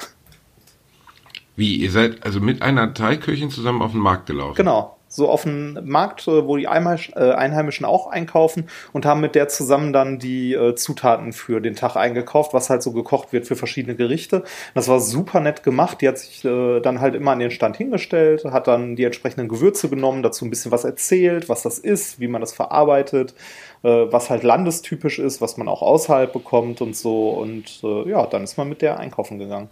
Wie, 1.57 1.77
ihr 1.77 1.91
seid 1.91 2.25
also 2.25 2.41
mit 2.41 2.63
einer 2.63 2.95
Thai-Köchin 2.95 3.51
zusammen 3.51 3.83
auf 3.83 3.93
den 3.93 4.01
Markt 4.01 4.27
gelaufen? 4.27 4.57
Genau. 4.57 4.97
So 5.07 5.29
auf 5.29 5.45
den 5.45 5.79
Markt, 5.85 6.27
äh, 6.27 6.45
wo 6.45 6.57
die 6.57 6.65
äh, 6.65 6.69
Einheimischen 6.69 7.87
auch 7.87 8.09
einkaufen 8.09 8.65
und 8.93 9.07
haben 9.07 9.21
mit 9.21 9.37
der 9.37 9.47
zusammen 9.47 9.93
dann 9.93 10.19
die 10.19 10.55
äh, 10.55 10.75
Zutaten 10.75 11.33
für 11.33 11.61
den 11.61 11.77
Tag 11.77 11.95
eingekauft, 11.95 12.53
was 12.53 12.69
halt 12.69 12.83
so 12.83 12.91
gekocht 12.91 13.33
wird 13.33 13.47
für 13.47 13.55
verschiedene 13.55 13.95
Gerichte. 13.95 14.43
Das 14.75 14.89
war 14.89 14.99
super 14.99 15.39
nett 15.39 15.63
gemacht. 15.63 16.01
Die 16.01 16.09
hat 16.09 16.19
sich 16.19 16.43
dann 16.43 17.01
halt 17.01 17.15
immer 17.15 17.31
an 17.31 17.39
den 17.39 17.53
Stand 17.53 17.77
hingestellt, 17.77 18.45
hat 18.47 18.67
dann 18.67 18.97
die 18.97 19.05
entsprechenden 19.05 19.47
Gewürze 19.47 19.89
genommen, 19.89 20.25
dazu 20.25 20.45
ein 20.45 20.51
bisschen 20.51 20.73
was 20.73 20.83
erzählt, 20.83 21.49
was 21.49 21.63
das 21.63 21.79
ist, 21.79 22.19
wie 22.19 22.27
man 22.27 22.41
das 22.41 22.53
verarbeitet, 22.53 23.35
was 23.83 24.31
halt 24.31 24.43
landestypisch 24.43 25.21
ist, 25.21 25.41
was 25.41 25.57
man 25.57 25.69
auch 25.69 25.83
außerhalb 25.83 26.33
bekommt 26.33 26.81
und 26.81 26.97
so. 26.97 27.31
Und 27.31 27.83
ja, 27.83 28.27
dann 28.27 28.43
ist 28.43 28.57
man 28.59 28.69
mit 28.69 28.83
der 28.83 28.99
einkaufen 28.99 29.39
gegangen. 29.39 29.69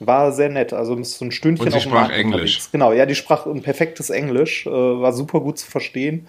War 0.00 0.32
sehr 0.32 0.48
nett. 0.48 0.72
Also 0.72 1.00
so 1.02 1.24
ein 1.24 1.30
Stündchen 1.32 1.66
Und 1.66 1.72
sie 1.72 1.80
sprach 1.80 2.10
Englisch. 2.10 2.56
Unterwegs. 2.56 2.72
Genau, 2.72 2.92
ja, 2.92 3.06
die 3.06 3.14
sprach 3.14 3.46
ein 3.46 3.62
perfektes 3.62 4.10
Englisch, 4.10 4.66
äh, 4.66 4.70
war 4.70 5.12
super 5.12 5.40
gut 5.40 5.58
zu 5.58 5.70
verstehen. 5.70 6.26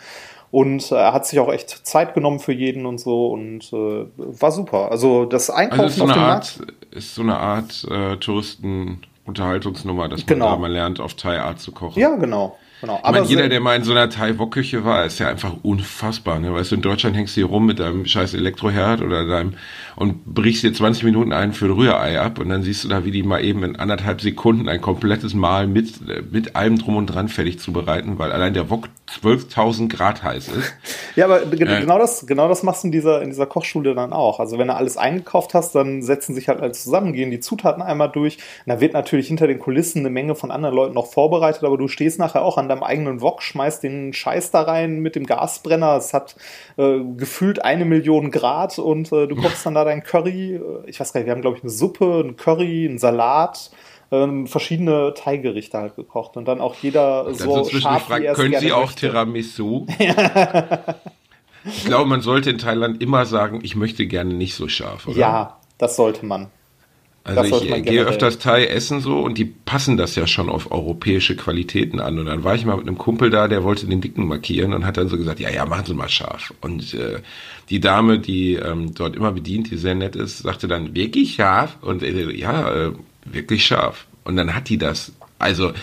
Und 0.52 0.92
er 0.92 1.10
äh, 1.10 1.12
hat 1.12 1.26
sich 1.26 1.40
auch 1.40 1.52
echt 1.52 1.86
Zeit 1.86 2.14
genommen 2.14 2.40
für 2.40 2.54
jeden 2.54 2.86
und 2.86 3.00
so 3.00 3.28
und 3.28 3.74
äh, 3.74 4.06
war 4.16 4.52
super. 4.52 4.92
Also 4.92 5.26
das 5.26 5.50
Einkaufen 5.50 5.82
also 5.82 6.04
ist 6.04 6.08
so 6.08 6.14
eine 6.14 6.16
Art, 6.16 6.60
ist 6.92 7.16
so 7.16 7.22
eine 7.24 7.38
Art 7.38 7.88
äh, 7.90 8.18
Touristenunterhaltungsnummer, 8.18 10.08
dass 10.08 10.22
man 10.22 10.28
genau. 10.28 10.52
da 10.52 10.58
mal 10.58 10.72
lernt, 10.72 11.00
auf 11.00 11.16
Thai 11.16 11.40
Art 11.40 11.60
zu 11.60 11.72
kochen. 11.72 12.00
Ja, 12.00 12.16
genau. 12.16 12.58
Genau. 12.82 13.00
Aber 13.04 13.18
ich 13.18 13.24
meine, 13.24 13.28
jeder, 13.28 13.50
der 13.50 13.62
mal 13.62 13.76
in 13.76 13.84
so 13.84 13.92
einer 13.92 14.10
Thai-Wok-Küche 14.10 14.84
war, 14.84 15.06
ist 15.06 15.20
ja 15.20 15.28
einfach 15.28 15.54
unfassbar. 15.64 16.40
Ne? 16.40 16.54
Weißt 16.54 16.72
du, 16.72 16.76
in 16.76 16.82
Deutschland 16.82 17.16
hängst 17.16 17.36
du 17.36 17.42
hier 17.42 17.46
rum 17.48 17.66
mit 17.66 17.80
deinem 17.80 18.06
scheiß 18.06 18.34
Elektroherd 18.34 19.02
oder 19.02 19.26
deinem 19.26 19.56
und 19.96 20.26
brichst 20.26 20.64
dir 20.64 20.74
20 20.74 21.04
Minuten 21.04 21.34
ein 21.34 21.54
für 21.54 21.66
ein 21.66 21.72
Rührei 21.72 22.20
ab 22.20 22.40
und 22.40 22.50
dann 22.50 22.64
siehst 22.64 22.84
du 22.84 22.88
da, 22.88 23.06
wie 23.06 23.12
die 23.12 23.24
mal 23.24 23.44
eben 23.44 23.64
in 23.64 23.76
anderthalb 23.76 24.22
Sekunden 24.22 24.68
ein 24.68 24.82
komplettes 24.82 25.34
Mahl 25.34 25.68
mit, 25.68 25.94
mit 26.32 26.56
allem 26.56 26.78
drum 26.78 26.98
und 26.98 27.08
dran 27.08 27.30
fertig 27.30 27.60
zubereiten, 27.60 28.18
weil 28.20 28.32
allein 28.32 28.54
der 28.54 28.70
Wok 28.70 28.90
12.000 29.22 29.88
Grad 29.90 30.24
heiß 30.24 30.50
ist. 30.50 30.74
Ja, 31.16 31.26
aber 31.26 31.44
äh, 31.44 31.56
genau 31.56 31.98
das, 31.98 32.26
genau 32.26 32.50
das 32.50 32.64
machst 32.64 32.84
du 32.84 32.88
in 32.88 32.92
dieser, 32.92 33.22
in 33.22 33.30
dieser 33.30 33.46
Kochschule 33.46 33.96
dann 33.96 34.12
auch. 34.12 34.40
Also 34.40 34.58
wenn 34.58 34.68
du 34.68 34.76
alles 34.76 34.98
eingekauft 34.98 35.54
hast, 35.54 35.74
dann 35.74 36.02
setzen 36.02 36.36
sich 36.36 36.50
halt 36.50 36.60
alle 36.60 36.74
zusammen, 36.74 37.14
gehen 37.14 37.32
die 37.32 37.40
Zutaten 37.40 37.82
einmal 37.82 38.10
durch. 38.10 38.38
Und 38.66 38.74
da 38.74 38.82
wird 38.82 38.94
natürlich 38.94 39.28
hinter 39.28 39.48
den 39.48 39.60
Kulissen 39.60 40.00
eine 40.00 40.10
Menge 40.10 40.36
von 40.36 40.52
anderen 40.52 40.76
Leuten 40.76 40.94
noch 40.94 41.08
vorbereitet, 41.08 41.64
aber 41.64 41.78
du 41.78 41.88
stehst 41.88 42.20
nachher 42.20 42.42
auch 42.42 42.58
an 42.58 42.68
deinem 42.68 42.84
eigenen 42.84 43.22
Wok, 43.22 43.42
schmeißt 43.44 43.84
den 43.84 44.12
Scheiß 44.12 44.52
da 44.52 44.64
rein 44.64 45.00
mit 45.00 45.16
dem 45.16 45.26
Gasbrenner. 45.26 45.96
Es 45.96 46.14
hat 46.14 46.36
äh, 46.78 47.00
gefühlt 47.16 47.64
eine 47.64 47.86
Million 47.86 48.32
Grad 48.32 48.78
und 48.80 49.12
äh, 49.12 49.28
du 49.28 49.36
kochst 49.36 49.66
dann 49.66 49.76
da 49.76 49.85
dein 49.86 50.04
Curry. 50.04 50.60
Ich 50.86 51.00
weiß 51.00 51.14
gar 51.14 51.22
nicht, 51.22 51.28
wir 51.28 51.34
haben, 51.34 51.42
glaube 51.42 51.58
ich, 51.58 51.64
eine 51.64 51.72
Suppe, 51.72 52.24
ein 52.26 52.36
Curry, 52.36 52.88
einen 52.88 52.98
Salat. 52.98 53.72
Ähm, 54.12 54.46
verschiedene 54.46 55.16
Teigerichte 55.16 55.80
halt 55.80 55.96
gekocht 55.96 56.38
und 56.38 56.46
dann 56.46 56.62
auch 56.62 56.76
jeder 56.76 57.34
so 57.34 57.56
also 57.56 57.80
scharf 57.80 58.08
wie 58.12 58.28
Können 58.34 58.60
Sie 58.60 58.72
auch 58.72 58.82
möchte. 58.82 59.08
Tiramisu? 59.08 59.88
ich 61.66 61.86
glaube, 61.86 62.08
man 62.08 62.22
sollte 62.22 62.52
in 62.52 62.60
Thailand 62.60 63.02
immer 63.02 63.26
sagen, 63.26 63.62
ich 63.64 63.76
möchte 63.76 64.06
gerne 64.06 64.36
nicht 64.36 64.54
so 64.54 64.68
scharf, 64.68 65.08
oder? 65.08 65.18
Ja, 65.18 65.58
das 65.80 65.96
sollte 65.96 66.24
man. 66.24 66.52
Also 67.26 67.64
ich 67.64 67.84
gehe 67.84 68.06
öfters 68.06 68.38
Thai 68.38 68.68
essen 68.68 69.02
so 69.02 69.20
und 69.22 69.40
die 69.40 69.46
passen 69.46 69.98
das 69.98 70.16
ja 70.16 70.28
schon 70.28 70.48
auf 70.48 70.72
europäische 70.72 71.36
Qualitäten 71.36 72.00
an. 72.00 72.20
Und 72.20 72.28
dann 72.28 72.44
war 72.44 72.54
ich 72.54 72.66
mal 72.66 72.78
mit 72.78 72.88
einem 72.88 73.00
Kumpel 73.00 73.32
da, 73.32 73.48
der 73.48 73.64
wollte 73.64 73.88
den 73.88 74.00
Dicken 74.00 74.28
markieren 74.28 74.74
und 74.74 74.86
hat 74.86 74.98
dann 74.98 75.10
so 75.10 75.18
gesagt, 75.18 75.40
ja, 75.40 75.50
ja, 75.50 75.66
machen 75.66 75.86
Sie 75.88 75.96
mal 75.96 76.08
scharf. 76.08 76.54
Und 76.62 76.94
äh, 76.94 77.22
die 77.72 77.80
Dame, 77.80 78.20
die 78.20 78.54
ähm, 78.54 78.94
dort 78.94 79.16
immer 79.16 79.32
bedient, 79.32 79.72
die 79.72 79.78
sehr 79.78 79.96
nett 79.96 80.16
ist, 80.16 80.40
sagte 80.40 80.68
dann, 80.68 80.94
wirklich 80.94 81.34
scharf? 81.34 81.78
Und 81.82 82.04
äh, 82.04 82.32
ja, 82.32 82.72
äh, 82.72 82.92
wirklich 83.26 83.66
scharf. 83.66 84.06
Und 84.24 84.36
dann 84.36 84.54
hat 84.54 84.70
die 84.70 84.78
das. 84.78 85.12
Also 85.40 85.74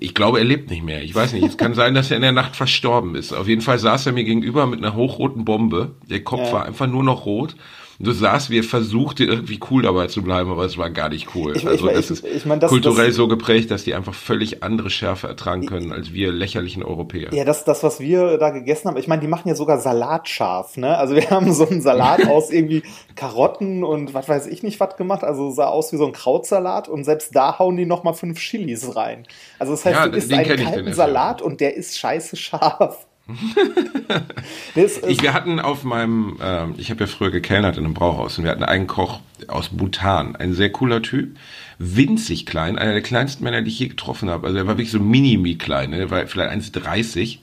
ich 0.00 0.12
glaube, 0.12 0.38
er 0.38 0.44
lebt 0.44 0.70
nicht 0.70 0.82
mehr. 0.82 1.04
Ich 1.04 1.14
weiß 1.14 1.34
nicht. 1.34 1.46
Es 1.46 1.56
kann 1.56 1.74
sein, 1.74 1.94
dass 1.94 2.10
er 2.10 2.16
in 2.16 2.22
der 2.22 2.32
Nacht 2.32 2.56
verstorben 2.56 3.14
ist. 3.14 3.32
Auf 3.32 3.46
jeden 3.46 3.62
Fall 3.62 3.78
saß 3.78 4.06
er 4.06 4.12
mir 4.12 4.24
gegenüber 4.24 4.66
mit 4.66 4.80
einer 4.80 4.96
hochroten 4.96 5.44
Bombe. 5.44 5.92
Der 6.10 6.24
Kopf 6.24 6.48
ja. 6.48 6.52
war 6.52 6.66
einfach 6.66 6.88
nur 6.88 7.04
noch 7.04 7.26
rot 7.26 7.54
du 8.00 8.12
sahst, 8.12 8.50
wie 8.50 8.58
er 8.58 8.64
versuchte, 8.64 9.24
irgendwie 9.24 9.58
cool 9.70 9.82
dabei 9.82 10.06
zu 10.06 10.22
bleiben, 10.22 10.50
aber 10.50 10.64
es 10.64 10.78
war 10.78 10.90
gar 10.90 11.08
nicht 11.08 11.34
cool. 11.34 11.56
Ich, 11.56 11.66
also 11.66 11.88
ich, 11.88 11.94
das 11.94 12.10
ich, 12.10 12.24
ist 12.24 12.46
mein, 12.46 12.60
das, 12.60 12.70
kulturell 12.70 13.08
das, 13.08 13.16
so 13.16 13.26
geprägt, 13.26 13.70
dass 13.70 13.82
die 13.82 13.94
einfach 13.94 14.14
völlig 14.14 14.62
andere 14.62 14.88
Schärfe 14.88 15.26
ertragen 15.26 15.66
können 15.66 15.92
als 15.92 16.12
wir 16.12 16.30
lächerlichen 16.30 16.84
Europäer. 16.84 17.32
Ja, 17.34 17.44
das, 17.44 17.64
das, 17.64 17.82
was 17.82 17.98
wir 17.98 18.38
da 18.38 18.50
gegessen 18.50 18.88
haben, 18.88 18.96
ich 18.96 19.08
meine, 19.08 19.20
die 19.20 19.26
machen 19.26 19.48
ja 19.48 19.56
sogar 19.56 19.80
Salat 19.80 20.28
scharf, 20.28 20.76
ne? 20.76 20.96
Also 20.96 21.16
wir 21.16 21.28
haben 21.30 21.52
so 21.52 21.68
einen 21.68 21.82
Salat 21.82 22.26
aus 22.28 22.50
irgendwie 22.50 22.82
Karotten 23.16 23.82
und 23.82 24.14
was 24.14 24.28
weiß 24.28 24.46
ich 24.46 24.62
nicht 24.62 24.78
was 24.78 24.96
gemacht, 24.96 25.24
also 25.24 25.50
sah 25.50 25.66
aus 25.66 25.92
wie 25.92 25.96
so 25.96 26.06
ein 26.06 26.12
Krautsalat 26.12 26.88
und 26.88 27.02
selbst 27.02 27.34
da 27.34 27.58
hauen 27.58 27.76
die 27.76 27.86
nochmal 27.86 28.14
fünf 28.14 28.38
Chilis 28.38 28.94
rein. 28.94 29.24
Also 29.58 29.72
das 29.72 29.84
heißt, 29.84 29.96
ja, 29.96 30.08
du 30.08 30.16
isst 30.16 30.32
einen 30.32 30.46
kalten 30.46 30.92
Salat 30.92 31.42
und 31.42 31.60
der 31.60 31.76
ist 31.76 31.98
scheiße 31.98 32.36
scharf. 32.36 33.07
ich, 34.74 35.22
wir 35.22 35.34
hatten 35.34 35.60
auf 35.60 35.84
meinem, 35.84 36.38
äh, 36.40 36.66
ich 36.78 36.90
habe 36.90 37.00
ja 37.00 37.06
früher 37.06 37.30
gekellnert 37.30 37.76
in 37.76 37.84
einem 37.84 37.94
Brauhaus 37.94 38.38
und 38.38 38.44
wir 38.44 38.50
hatten 38.50 38.64
einen 38.64 38.86
Koch 38.86 39.20
aus 39.48 39.68
Bhutan, 39.68 40.34
ein 40.34 40.54
sehr 40.54 40.70
cooler 40.70 41.02
Typ, 41.02 41.36
winzig 41.78 42.46
klein, 42.46 42.78
einer 42.78 42.92
der 42.92 43.02
kleinsten 43.02 43.44
Männer, 43.44 43.62
die 43.62 43.68
ich 43.70 43.78
je 43.78 43.88
getroffen 43.88 44.30
habe. 44.30 44.46
Also 44.46 44.58
er 44.58 44.66
war 44.66 44.78
wirklich 44.78 44.90
so 44.90 44.98
mini-mi 44.98 45.56
klein, 45.56 45.90
ne? 45.90 45.98
er 45.98 46.10
war 46.10 46.26
vielleicht 46.26 46.52
1,30 46.52 47.38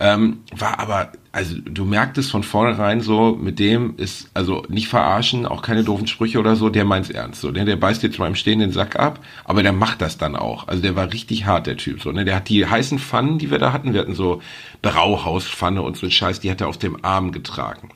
ähm, 0.00 0.38
war 0.56 0.80
aber, 0.80 1.12
also 1.30 1.56
du 1.60 1.84
merktest 1.84 2.30
von 2.32 2.42
vornherein 2.42 3.00
so, 3.00 3.36
mit 3.40 3.60
dem 3.60 3.94
ist, 3.96 4.28
also 4.34 4.64
nicht 4.68 4.88
verarschen, 4.88 5.46
auch 5.46 5.62
keine 5.62 5.84
doofen 5.84 6.08
Sprüche 6.08 6.40
oder 6.40 6.56
so, 6.56 6.68
der 6.68 6.84
meint's 6.84 7.10
ernst. 7.10 7.40
So, 7.40 7.52
der, 7.52 7.64
der 7.64 7.76
beißt 7.76 8.02
jetzt 8.02 8.18
mal 8.18 8.26
im 8.26 8.34
Stehen 8.34 8.58
den 8.58 8.72
Sack 8.72 8.96
ab, 8.96 9.20
aber 9.44 9.62
der 9.62 9.72
macht 9.72 10.02
das 10.02 10.18
dann 10.18 10.34
auch. 10.34 10.66
Also 10.66 10.82
der 10.82 10.96
war 10.96 11.12
richtig 11.12 11.46
hart, 11.46 11.68
der 11.68 11.76
Typ. 11.76 12.02
So, 12.02 12.10
ne? 12.10 12.24
Der 12.24 12.36
hat 12.36 12.48
die 12.48 12.66
heißen 12.66 12.98
Pfannen, 12.98 13.38
die 13.38 13.50
wir 13.52 13.58
da 13.58 13.72
hatten, 13.72 13.94
wir 13.94 14.00
hatten 14.00 14.14
so 14.14 14.42
Brauhauspfanne 14.82 15.80
und 15.80 15.96
so 15.96 16.06
ein 16.06 16.12
Scheiß, 16.12 16.40
die 16.40 16.50
hat 16.50 16.60
er 16.60 16.68
auf 16.68 16.78
dem 16.78 17.04
Arm 17.04 17.30
getragen. 17.30 17.90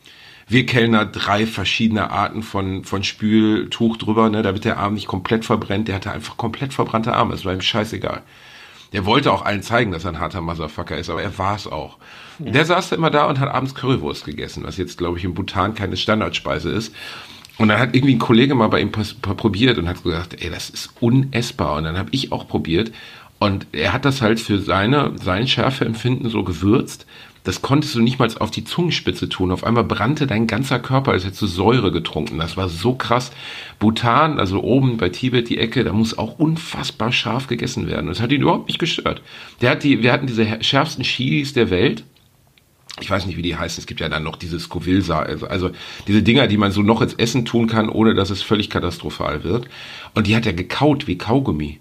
Wir 0.46 0.64
Kellner 0.64 1.04
drei 1.04 1.46
verschiedene 1.46 2.10
Arten 2.10 2.42
von, 2.42 2.84
von 2.84 3.02
Spültuch 3.02 3.98
drüber, 3.98 4.30
ne, 4.30 4.42
damit 4.42 4.64
der 4.64 4.78
Arm 4.78 4.94
nicht 4.94 5.06
komplett 5.06 5.44
verbrennt. 5.44 5.88
Der 5.88 5.96
hatte 5.96 6.12
einfach 6.12 6.36
komplett 6.36 6.72
verbrannte 6.72 7.12
Arme. 7.12 7.34
Es 7.34 7.44
war 7.44 7.52
ihm 7.52 7.60
scheißegal. 7.60 8.22
Der 8.92 9.04
wollte 9.04 9.32
auch 9.32 9.44
allen 9.44 9.62
zeigen, 9.62 9.92
dass 9.92 10.04
er 10.04 10.12
ein 10.12 10.20
harter 10.20 10.40
Motherfucker 10.40 10.96
ist, 10.96 11.10
aber 11.10 11.22
er 11.22 11.36
war 11.38 11.56
es 11.56 11.66
auch. 11.66 11.98
Ja. 12.38 12.52
Der 12.52 12.64
saß 12.64 12.88
da 12.88 12.96
immer 12.96 13.10
da 13.10 13.26
und 13.26 13.38
hat 13.38 13.50
abends 13.50 13.74
Currywurst 13.74 14.24
gegessen, 14.24 14.64
was 14.64 14.76
jetzt, 14.76 14.96
glaube 14.96 15.18
ich, 15.18 15.24
in 15.24 15.34
Bhutan 15.34 15.74
keine 15.74 15.96
Standardspeise 15.96 16.70
ist. 16.70 16.94
Und 17.58 17.68
dann 17.68 17.80
hat 17.80 17.94
irgendwie 17.94 18.14
ein 18.14 18.20
Kollege 18.20 18.54
mal 18.54 18.68
bei 18.68 18.80
ihm 18.80 18.92
probiert 18.92 19.78
und 19.78 19.88
hat 19.88 20.02
gesagt, 20.02 20.40
ey, 20.40 20.48
das 20.48 20.70
ist 20.70 20.90
unessbar. 21.00 21.76
Und 21.76 21.84
dann 21.84 21.98
habe 21.98 22.10
ich 22.12 22.30
auch 22.30 22.46
probiert. 22.46 22.92
Und 23.40 23.66
er 23.72 23.92
hat 23.92 24.04
das 24.04 24.22
halt 24.22 24.40
für 24.40 24.60
seine, 24.60 25.12
sein 25.22 25.46
Schärfeempfinden 25.46 26.30
so 26.30 26.44
gewürzt 26.44 27.06
das 27.48 27.62
konntest 27.62 27.94
du 27.94 28.02
nicht 28.02 28.18
mal 28.18 28.28
auf 28.40 28.50
die 28.50 28.64
Zungenspitze 28.64 29.26
tun. 29.26 29.52
Auf 29.52 29.64
einmal 29.64 29.82
brannte 29.82 30.26
dein 30.26 30.46
ganzer 30.46 30.78
Körper, 30.78 31.12
als 31.12 31.24
hättest 31.24 31.40
du 31.40 31.46
Säure 31.46 31.90
getrunken. 31.90 32.36
Das 32.36 32.58
war 32.58 32.68
so 32.68 32.92
krass. 32.92 33.32
Bhutan, 33.78 34.38
also 34.38 34.62
oben 34.62 34.98
bei 34.98 35.08
Tibet 35.08 35.48
die 35.48 35.56
Ecke, 35.56 35.82
da 35.82 35.94
muss 35.94 36.18
auch 36.18 36.38
unfassbar 36.38 37.10
scharf 37.10 37.46
gegessen 37.46 37.88
werden. 37.88 38.08
Das 38.08 38.20
hat 38.20 38.32
ihn 38.32 38.42
überhaupt 38.42 38.68
nicht 38.68 38.78
gestört. 38.78 39.22
Der 39.62 39.70
hat 39.70 39.82
die, 39.82 40.02
wir 40.02 40.12
hatten 40.12 40.26
diese 40.26 40.62
schärfsten 40.62 41.04
Chilis 41.04 41.54
der 41.54 41.70
Welt. 41.70 42.04
Ich 43.00 43.08
weiß 43.08 43.24
nicht, 43.24 43.38
wie 43.38 43.42
die 43.42 43.56
heißen. 43.56 43.80
Es 43.80 43.86
gibt 43.86 44.00
ja 44.00 44.10
dann 44.10 44.24
noch 44.24 44.36
diese 44.36 44.60
scoville 44.60 45.02
also, 45.14 45.46
also 45.46 45.70
diese 46.06 46.22
Dinger, 46.22 46.48
die 46.48 46.58
man 46.58 46.70
so 46.70 46.82
noch 46.82 47.00
ins 47.00 47.14
Essen 47.14 47.46
tun 47.46 47.66
kann, 47.66 47.88
ohne 47.88 48.12
dass 48.14 48.28
es 48.28 48.42
völlig 48.42 48.68
katastrophal 48.68 49.42
wird. 49.42 49.68
Und 50.14 50.26
die 50.26 50.36
hat 50.36 50.44
er 50.44 50.52
gekaut 50.52 51.06
wie 51.06 51.16
Kaugummi. 51.16 51.80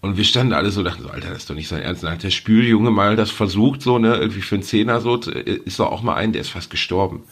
Und 0.00 0.16
wir 0.16 0.24
standen 0.24 0.52
alle 0.52 0.70
so, 0.70 0.82
dachten 0.82 1.02
so, 1.02 1.08
Alter, 1.08 1.30
das 1.30 1.38
ist 1.38 1.50
doch 1.50 1.56
nicht 1.56 1.68
sein 1.68 1.82
Ernst. 1.82 2.04
dann 2.04 2.12
hat 2.12 2.22
der 2.22 2.30
Spüljunge 2.30 2.90
mal 2.90 3.16
das 3.16 3.30
versucht, 3.30 3.82
so, 3.82 3.98
ne, 3.98 4.14
irgendwie 4.16 4.42
für 4.42 4.54
einen 4.54 4.62
Zehner 4.62 5.00
so, 5.00 5.16
ist 5.16 5.80
doch 5.80 5.90
auch 5.90 6.02
mal 6.02 6.14
ein, 6.14 6.32
der 6.32 6.42
ist 6.42 6.50
fast 6.50 6.70
gestorben. 6.70 7.24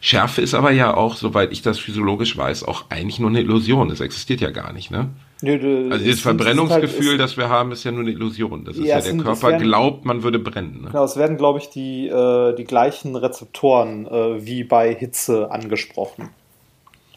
Schärfe 0.00 0.40
ist 0.40 0.54
aber 0.54 0.70
ja 0.70 0.94
auch, 0.94 1.16
soweit 1.16 1.52
ich 1.52 1.62
das 1.62 1.78
physiologisch 1.78 2.36
weiß, 2.36 2.64
auch 2.64 2.84
eigentlich 2.90 3.18
nur 3.18 3.30
eine 3.30 3.40
Illusion. 3.40 3.88
Das 3.88 4.00
existiert 4.00 4.40
ja 4.40 4.50
gar 4.50 4.72
nicht, 4.72 4.90
ne? 4.90 5.10
Nö, 5.42 5.58
du, 5.58 5.92
also 5.92 6.06
das 6.06 6.20
Verbrennungsgefühl, 6.20 7.10
halt, 7.10 7.20
das 7.20 7.36
wir 7.36 7.50
haben, 7.50 7.72
ist 7.72 7.84
ja 7.84 7.92
nur 7.92 8.00
eine 8.00 8.10
Illusion. 8.10 8.64
Das 8.64 8.76
ist 8.76 8.84
ja, 8.84 8.88
ja 8.88 8.94
der 8.94 9.02
sind, 9.02 9.22
Körper 9.22 9.48
werden, 9.48 9.62
glaubt, 9.62 10.04
man 10.04 10.22
würde 10.22 10.38
brennen. 10.38 10.82
Ne? 10.82 10.88
Genau, 10.92 11.04
es 11.04 11.16
werden, 11.16 11.36
glaube 11.36 11.58
ich, 11.58 11.68
die, 11.68 12.08
äh, 12.08 12.54
die 12.54 12.64
gleichen 12.64 13.16
Rezeptoren 13.16 14.06
äh, 14.06 14.46
wie 14.46 14.64
bei 14.64 14.94
Hitze 14.94 15.50
angesprochen. 15.50 16.30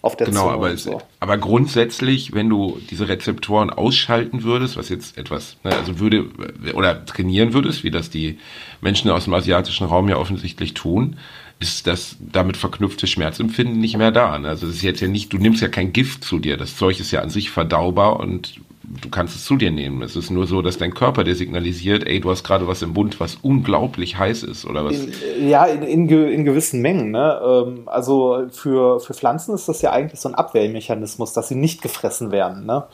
Auf 0.02 0.16
der 0.16 0.28
genau, 0.28 0.44
Zunge. 0.44 0.54
aber, 0.54 0.66
und 0.68 0.72
es, 0.72 0.84
so. 0.84 1.02
aber 1.20 1.38
grundsätzlich, 1.38 2.34
wenn 2.34 2.50
du 2.50 2.80
diese 2.90 3.08
Rezeptoren 3.08 3.70
ausschalten 3.70 4.44
würdest, 4.44 4.78
was 4.78 4.90
jetzt 4.90 5.18
etwas, 5.18 5.58
ne, 5.64 5.76
also 5.76 6.00
würde 6.00 6.26
oder 6.74 7.06
trainieren 7.06 7.54
würdest, 7.54 7.84
wie 7.84 7.92
das 7.92 8.10
die 8.10 8.40
Menschen 8.82 9.12
aus 9.12 9.26
dem 9.26 9.34
asiatischen 9.34 9.88
Raum 9.88 10.08
ja 10.08 10.18
offensichtlich 10.18 10.74
tun, 10.74 11.18
ist 11.60 11.88
das 11.88 12.16
damit 12.20 12.56
verknüpfte 12.56 13.06
Schmerzempfinden 13.06 13.80
nicht 13.80 13.98
mehr 13.98 14.12
da. 14.12 14.40
ne? 14.40 14.48
Also 14.48 14.68
es 14.68 14.76
ist 14.76 14.82
jetzt 14.82 15.02
ja 15.02 15.10
nicht, 15.10 15.34
du 15.34 15.38
nimmst 15.38 15.62
ja 15.62 15.68
kein 15.68 15.92
Gift 15.92 16.24
zu 16.24 16.40
dir. 16.40 16.56
Das 16.56 16.78
Zeug 16.78 17.00
ist 17.00 17.12
ja 17.12 17.22
an 17.22 17.30
sich 17.30 17.50
verdaubar 17.50 18.20
und 18.20 18.62
du 19.02 19.10
kannst 19.10 19.36
es 19.36 19.46
zu 19.46 19.56
dir 19.56 19.72
nehmen. 19.72 20.02
Es 20.02 20.16
ist 20.16 20.30
nur 20.30 20.48
so, 20.48 20.62
dass 20.62 20.78
dein 20.78 20.94
Körper 20.94 21.24
dir 21.24 21.36
signalisiert, 21.36 22.08
ey, 22.08 22.20
du 22.20 22.30
hast 22.30 22.44
gerade 22.44 22.68
was 22.68 22.82
im 22.82 22.94
Mund, 22.94 23.20
was 23.20 23.38
unglaublich 23.42 24.18
heiß 24.18 24.44
ist 24.44 24.66
oder 24.66 24.86
was. 24.86 24.98
In, 24.98 25.50
ja, 25.50 25.66
in, 25.66 25.84
in, 25.84 26.10
in 26.10 26.46
gewissen 26.46 26.82
Mengen. 26.82 27.12
Ne? 27.12 27.40
Ähm, 27.44 27.84
also 27.88 28.48
für, 28.52 29.00
für 29.00 29.14
Pflanzen 29.14 29.54
ist 29.54 29.70
das 29.70 29.82
ja 29.82 29.92
eigentlich 29.92 30.20
so 30.20 30.30
ein 30.30 30.36
Abwehrmechanismus, 30.36 31.34
dass 31.34 31.48
sie 31.50 31.56
nicht 31.56 31.82
gefressen 31.82 32.32
werden. 32.32 32.66
Ne? 32.66 32.86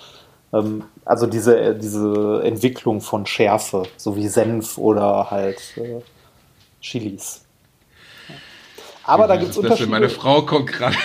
Ähm, 0.54 0.84
also 1.06 1.28
diese, 1.28 1.76
diese 1.76 2.42
Entwicklung 2.44 3.02
von 3.02 3.26
Schärfe, 3.26 3.84
so 3.98 4.16
wie 4.16 4.28
Senf 4.28 4.78
oder 4.78 5.32
halt 5.32 5.60
äh, 5.78 6.02
Chilis. 6.82 7.42
Aber 9.04 9.28
da 9.28 9.36
Das 9.36 9.40
gibt 9.40 9.52
es 9.52 9.58
Unterschiede. 9.58 9.90
Meine 9.90 10.10
Frau 10.10 10.42
kommt 10.42 10.72
gerade. 10.72 10.96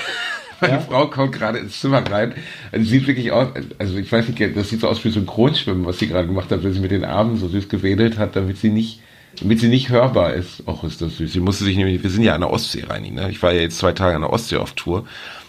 Meine 0.60 0.74
Ja? 0.74 0.80
Frau 0.80 1.06
kommt 1.06 1.32
gerade 1.32 1.58
ins 1.58 1.80
Zimmer 1.80 2.02
rein. 2.10 2.34
Also 2.72 2.84
sieht 2.86 3.06
wirklich 3.06 3.32
aus, 3.32 3.48
also 3.78 3.96
ich 3.96 4.10
weiß 4.10 4.28
nicht, 4.28 4.56
das 4.56 4.68
sieht 4.68 4.80
so 4.80 4.88
aus 4.88 5.04
wie 5.04 5.10
Synchronschwimmen, 5.10 5.86
was 5.86 5.98
sie 5.98 6.08
gerade 6.08 6.26
gemacht 6.26 6.50
hat, 6.50 6.62
wenn 6.62 6.72
sie 6.72 6.80
mit 6.80 6.90
den 6.90 7.04
Armen 7.04 7.36
so 7.36 7.48
süß 7.48 7.68
gewedelt 7.68 8.18
hat, 8.18 8.36
damit 8.36 8.58
sie 8.58 8.70
nicht, 8.70 9.00
damit 9.40 9.60
sie 9.60 9.68
nicht 9.68 9.90
hörbar 9.90 10.34
ist. 10.34 10.66
Och, 10.66 10.84
ist 10.84 11.00
das 11.02 11.16
süß. 11.16 11.32
Sie 11.32 11.40
musste 11.40 11.64
sich 11.64 11.76
nämlich, 11.76 12.02
wir 12.02 12.10
sind 12.10 12.22
ja 12.22 12.34
an 12.34 12.40
der 12.40 12.50
Ostsee 12.50 12.84
rein, 12.88 13.14
ne? 13.14 13.30
Ich 13.30 13.42
war 13.42 13.52
ja 13.52 13.62
jetzt 13.62 13.78
zwei 13.78 13.92
Tage 13.92 14.16
an 14.16 14.22
der 14.22 14.32
Ostsee 14.32 14.56
auf 14.56 14.72
Tour. 14.72 15.04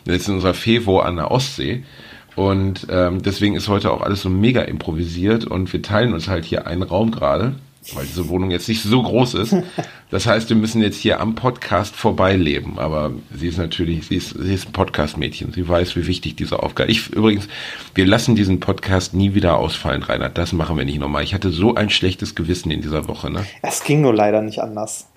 Jetzt 0.06 0.27
in 0.27 0.36
unserer 0.36 0.53
Fevo 0.53 1.00
an 1.00 1.18
der 1.18 1.32
Ostsee. 1.32 1.84
Und 2.36 2.88
ähm, 2.89 3.22
deswegen 3.22 3.56
ist 3.56 3.68
heute 3.68 3.91
auch 3.91 4.01
alles 4.01 4.22
so 4.22 4.30
mega 4.30 4.62
improvisiert 4.62 5.46
und 5.46 5.72
wir 5.74 5.82
teilen 5.82 6.13
uns 6.13 6.30
halt 6.30 6.46
hier 6.46 6.65
einen 6.65 6.84
Raum 6.84 7.12
gerade, 7.12 7.56
weil 7.93 8.05
diese 8.05 8.27
Wohnung 8.29 8.51
jetzt 8.51 8.67
nicht 8.67 8.83
so 8.83 9.01
groß 9.01 9.33
ist. 9.35 9.55
Das 10.11 10.27
heißt, 10.27 10.50
wir 10.50 10.55
müssen 10.55 10.81
jetzt 10.81 10.97
hier 10.97 11.19
am 11.19 11.35
Podcast 11.35 11.95
vorbeileben. 11.95 12.77
Aber 12.77 13.11
sie 13.35 13.47
ist 13.47 13.57
natürlich, 13.57 14.07
sie 14.07 14.15
ist, 14.15 14.29
sie 14.29 14.53
ist 14.53 14.67
ein 14.67 14.71
Podcast-Mädchen. 14.73 15.51
Sie 15.53 15.67
weiß, 15.67 15.95
wie 15.95 16.05
wichtig 16.05 16.35
diese 16.35 16.61
Aufgabe 16.61 16.91
ist. 16.91 16.97
Ich 16.97 17.09
übrigens, 17.13 17.47
wir 17.95 18.05
lassen 18.05 18.35
diesen 18.35 18.59
Podcast 18.59 19.13
nie 19.13 19.33
wieder 19.33 19.57
ausfallen, 19.57 20.03
Reinhard. 20.03 20.38
Das 20.38 20.53
machen 20.53 20.77
wir 20.77 20.85
nicht 20.85 21.00
nochmal. 21.00 21.23
Ich 21.23 21.33
hatte 21.33 21.50
so 21.50 21.75
ein 21.75 21.89
schlechtes 21.89 22.35
Gewissen 22.35 22.71
in 22.71 22.81
dieser 22.81 23.07
Woche, 23.07 23.31
ne? 23.31 23.45
Es 23.61 23.83
ging 23.83 24.01
nur 24.01 24.13
leider 24.13 24.41
nicht 24.41 24.59
anders. 24.59 25.07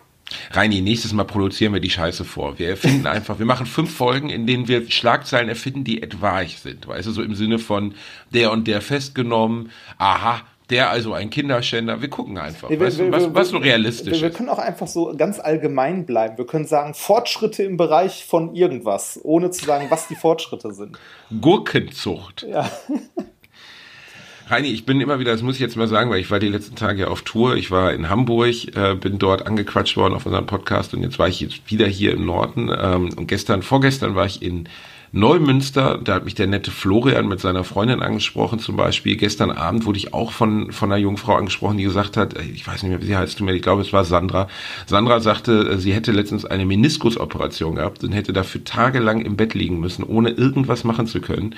Reini, 0.53 0.81
nächstes 0.81 1.13
Mal 1.13 1.25
produzieren 1.25 1.75
wir 1.75 1.81
die 1.81 1.91
Scheiße 1.91 2.25
vor. 2.25 2.59
Wir 2.59 2.71
erfinden 2.71 3.07
einfach, 3.07 3.39
wir 3.39 3.47
machen 3.47 3.67
fünf 3.67 3.95
Folgen, 3.95 4.31
in 4.31 4.47
denen 4.47 4.69
wir 4.69 4.91
Schlagzeilen 4.91 5.49
erfinden, 5.49 5.85
die 5.85 6.03
etwaig 6.03 6.59
sind. 6.59 6.89
Weißt 6.89 7.07
du, 7.07 7.13
so 7.13 7.23
im 7.23 7.35
Sinne 7.35 7.59
von 7.59 7.95
der 8.31 8.51
und 8.51 8.67
der 8.67 8.81
festgenommen, 8.81 9.71
aha, 9.99 10.41
der 10.71 10.89
also 10.91 11.13
ein 11.13 11.29
Kinderschänder. 11.31 12.01
Wir 12.01 12.09
gucken 12.09 12.39
einfach, 12.39 12.71
Nee, 12.71 12.79
wir- 12.81 12.87
weißt 12.87 12.99
wir- 12.99 13.07
du, 13.07 13.13
was, 13.13 13.23
wir- 13.25 13.35
was 13.35 13.49
so 13.51 13.59
realistisch 13.59 14.15
Wir, 14.15 14.21
wir 14.23 14.29
ist. 14.31 14.37
können 14.37 14.49
auch 14.49 14.59
einfach 14.59 14.87
so 14.87 15.15
ganz 15.17 15.39
allgemein 15.39 16.07
bleiben. 16.07 16.39
Wir 16.39 16.47
können 16.47 16.67
sagen, 16.67 16.95
Fortschritte 16.95 17.63
im 17.63 17.77
Bereich 17.77 18.25
von 18.25 18.55
irgendwas, 18.55 19.21
ohne 19.23 19.51
zu 19.51 19.65
sagen, 19.65 19.87
was 19.91 20.09
die 20.09 20.15
Fortschritte 20.15 20.73
sind. 20.73 20.99
Gurkenzucht. 21.41 22.47
Ja. 22.49 22.71
Reini, 24.47 24.69
ich 24.69 24.85
bin 24.85 25.01
immer 25.01 25.19
wieder, 25.19 25.33
das 25.33 25.41
muss 25.41 25.55
ich 25.55 25.61
jetzt 25.63 25.77
mal 25.77 25.89
sagen, 25.89 26.11
weil 26.11 26.21
ich 26.21 26.31
war 26.31 26.39
die 26.39 26.49
letzten 26.49 26.77
Tage 26.77 27.09
auf 27.11 27.23
Tour. 27.23 27.57
Ich 27.57 27.71
war 27.71 27.95
in 27.95 28.11
Hamburg, 28.11 28.77
äh, 28.77 28.95
bin 28.95 29.19
dort 29.19 29.47
angequatscht 29.47 29.97
worden 29.97 30.13
auf 30.13 30.27
unserem 30.27 30.45
Podcast 30.45 30.93
und 30.93 31.03
jetzt 31.03 31.19
war 31.19 31.29
ich 31.29 31.41
jetzt 31.41 31.71
wieder 31.71 31.87
hier 31.87 32.13
im 32.13 32.27
Norden. 32.27 32.69
Ähm, 32.69 33.11
und 33.17 33.27
gestern, 33.27 33.63
vorgestern 33.63 34.15
war 34.15 34.27
ich 34.27 34.43
in 34.43 34.69
Neumünster, 35.17 36.01
da 36.03 36.15
hat 36.15 36.25
mich 36.25 36.35
der 36.35 36.49
nette 36.49 36.73
Florian 36.73 37.29
mit 37.29 37.39
seiner 37.39 37.63
Freundin 37.63 38.03
angesprochen 38.03 38.59
zum 38.59 38.75
Beispiel. 38.75 39.15
Gestern 39.15 39.53
Abend 39.53 39.87
wurde 39.87 39.97
ich 39.97 40.13
auch 40.13 40.33
von, 40.33 40.73
von 40.73 40.91
einer 40.91 41.01
jungen 41.01 41.19
Frau 41.19 41.37
angesprochen, 41.37 41.77
die 41.77 41.85
gesagt 41.85 42.17
hat, 42.17 42.37
äh, 42.37 42.43
ich 42.43 42.67
weiß 42.67 42.83
nicht 42.83 42.91
mehr, 42.91 43.01
wie 43.01 43.07
sie 43.07 43.17
heißt, 43.17 43.41
ich 43.41 43.63
glaube, 43.63 43.83
es 43.83 43.93
war 43.93 44.05
Sandra. 44.05 44.49
Sandra 44.87 45.21
sagte, 45.21 45.71
äh, 45.71 45.79
sie 45.79 45.95
hätte 45.95 46.11
letztens 46.11 46.45
eine 46.45 46.67
Meniskusoperation 46.67 47.77
gehabt 47.77 48.03
und 48.03 48.11
hätte 48.11 48.33
dafür 48.33 48.65
tagelang 48.65 49.21
im 49.21 49.37
Bett 49.37 49.55
liegen 49.55 49.79
müssen, 49.79 50.03
ohne 50.03 50.31
irgendwas 50.31 50.83
machen 50.83 51.07
zu 51.07 51.21
können. 51.21 51.55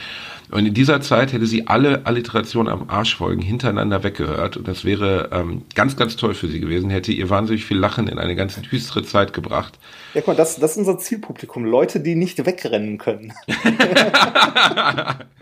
Und 0.50 0.66
in 0.66 0.74
dieser 0.74 1.00
Zeit 1.00 1.32
hätte 1.32 1.46
sie 1.46 1.66
alle 1.66 2.06
Alliterationen 2.06 2.72
am 2.72 2.88
Arschfolgen 2.88 3.42
hintereinander 3.42 4.02
weggehört. 4.02 4.56
Und 4.56 4.68
das 4.68 4.84
wäre 4.84 5.30
ähm, 5.32 5.62
ganz, 5.74 5.96
ganz 5.96 6.16
toll 6.16 6.34
für 6.34 6.48
sie 6.48 6.60
gewesen, 6.60 6.90
hätte 6.90 7.12
ihr 7.12 7.30
wahnsinnig 7.30 7.64
viel 7.64 7.78
Lachen 7.78 8.08
in 8.08 8.18
eine 8.18 8.36
ganz 8.36 8.60
düstere 8.60 9.02
Zeit 9.04 9.32
gebracht. 9.32 9.78
Ja, 10.14 10.20
guck 10.20 10.28
mal, 10.28 10.36
das, 10.36 10.56
das 10.56 10.72
ist 10.72 10.76
unser 10.78 10.98
Zielpublikum. 10.98 11.64
Leute, 11.64 12.00
die 12.00 12.14
nicht 12.14 12.44
wegrennen 12.44 12.98
können. 12.98 13.32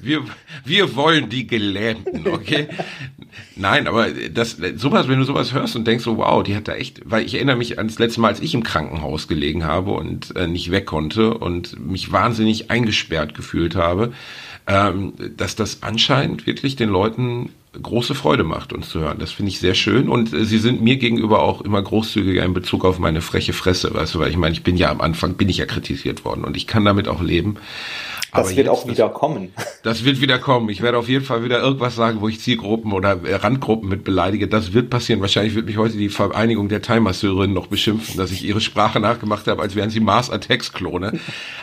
Wir, 0.00 0.24
wir 0.64 0.96
wollen 0.96 1.28
die 1.28 1.46
Gelähmten, 1.46 2.26
okay? 2.28 2.68
Nein, 3.56 3.86
aber 3.86 4.08
das, 4.10 4.56
sowas, 4.76 5.08
wenn 5.08 5.18
du 5.18 5.24
sowas 5.24 5.52
hörst 5.52 5.76
und 5.76 5.86
denkst 5.86 6.04
so, 6.04 6.16
wow, 6.16 6.42
die 6.42 6.56
hat 6.56 6.68
da 6.68 6.74
echt, 6.74 7.02
weil 7.04 7.24
ich 7.24 7.34
erinnere 7.34 7.56
mich 7.56 7.78
an 7.78 7.88
das 7.88 7.98
letzte 7.98 8.20
Mal, 8.20 8.28
als 8.28 8.40
ich 8.40 8.54
im 8.54 8.62
Krankenhaus 8.62 9.28
gelegen 9.28 9.64
habe 9.64 9.92
und 9.92 10.34
äh, 10.36 10.46
nicht 10.46 10.70
weg 10.70 10.86
konnte 10.86 11.34
und 11.34 11.78
mich 11.78 12.10
wahnsinnig 12.10 12.70
eingesperrt 12.70 13.34
gefühlt 13.34 13.76
habe, 13.76 14.12
ähm, 14.66 15.12
dass 15.36 15.56
das 15.56 15.82
anscheinend 15.82 16.46
wirklich 16.46 16.76
den 16.76 16.88
Leuten 16.88 17.50
große 17.80 18.14
Freude 18.14 18.42
macht, 18.42 18.72
uns 18.72 18.88
zu 18.88 19.00
hören. 19.00 19.18
Das 19.18 19.30
finde 19.30 19.50
ich 19.50 19.60
sehr 19.60 19.74
schön 19.74 20.08
und 20.08 20.32
äh, 20.32 20.44
sie 20.44 20.58
sind 20.58 20.82
mir 20.82 20.96
gegenüber 20.96 21.42
auch 21.42 21.60
immer 21.60 21.80
großzügiger 21.80 22.44
in 22.44 22.54
Bezug 22.54 22.84
auf 22.84 22.98
meine 22.98 23.20
freche 23.20 23.52
Fresse, 23.52 23.94
weißt 23.94 24.14
du, 24.14 24.18
weil 24.18 24.30
ich 24.30 24.36
meine, 24.36 24.52
ich 24.52 24.62
bin 24.62 24.76
ja 24.76 24.90
am 24.90 25.00
Anfang, 25.00 25.34
bin 25.34 25.48
ich 25.48 25.58
ja 25.58 25.66
kritisiert 25.66 26.24
worden 26.24 26.44
und 26.44 26.56
ich 26.56 26.66
kann 26.66 26.84
damit 26.84 27.08
auch 27.08 27.22
leben. 27.22 27.56
Das 28.32 28.46
Aber 28.46 28.48
wird 28.56 28.58
jetzt, 28.58 28.68
auch 28.68 28.86
wieder 28.86 29.08
kommen. 29.08 29.52
das 29.82 30.04
wird 30.04 30.20
wieder 30.20 30.38
kommen. 30.38 30.68
Ich 30.68 30.82
werde 30.82 30.98
auf 30.98 31.08
jeden 31.08 31.24
Fall 31.24 31.42
wieder 31.42 31.60
irgendwas 31.60 31.96
sagen, 31.96 32.20
wo 32.20 32.28
ich 32.28 32.40
Zielgruppen 32.40 32.92
oder 32.92 33.20
äh, 33.24 33.34
Randgruppen 33.34 33.88
mit 33.88 34.04
beleidige. 34.04 34.46
Das 34.46 34.72
wird 34.72 34.88
passieren. 34.88 35.20
Wahrscheinlich 35.20 35.54
wird 35.54 35.66
mich 35.66 35.78
heute 35.78 35.96
die 35.96 36.08
Vereinigung 36.08 36.68
der 36.68 36.80
Thai-Masseurinnen 36.80 37.54
noch 37.54 37.66
beschimpfen, 37.66 38.16
dass 38.16 38.30
ich 38.30 38.44
ihre 38.44 38.60
Sprache 38.60 39.00
nachgemacht 39.00 39.48
habe, 39.48 39.62
als 39.62 39.74
wären 39.74 39.90
sie 39.90 40.00
Mars 40.00 40.30
Attacks 40.30 40.72
Klone. 40.72 41.18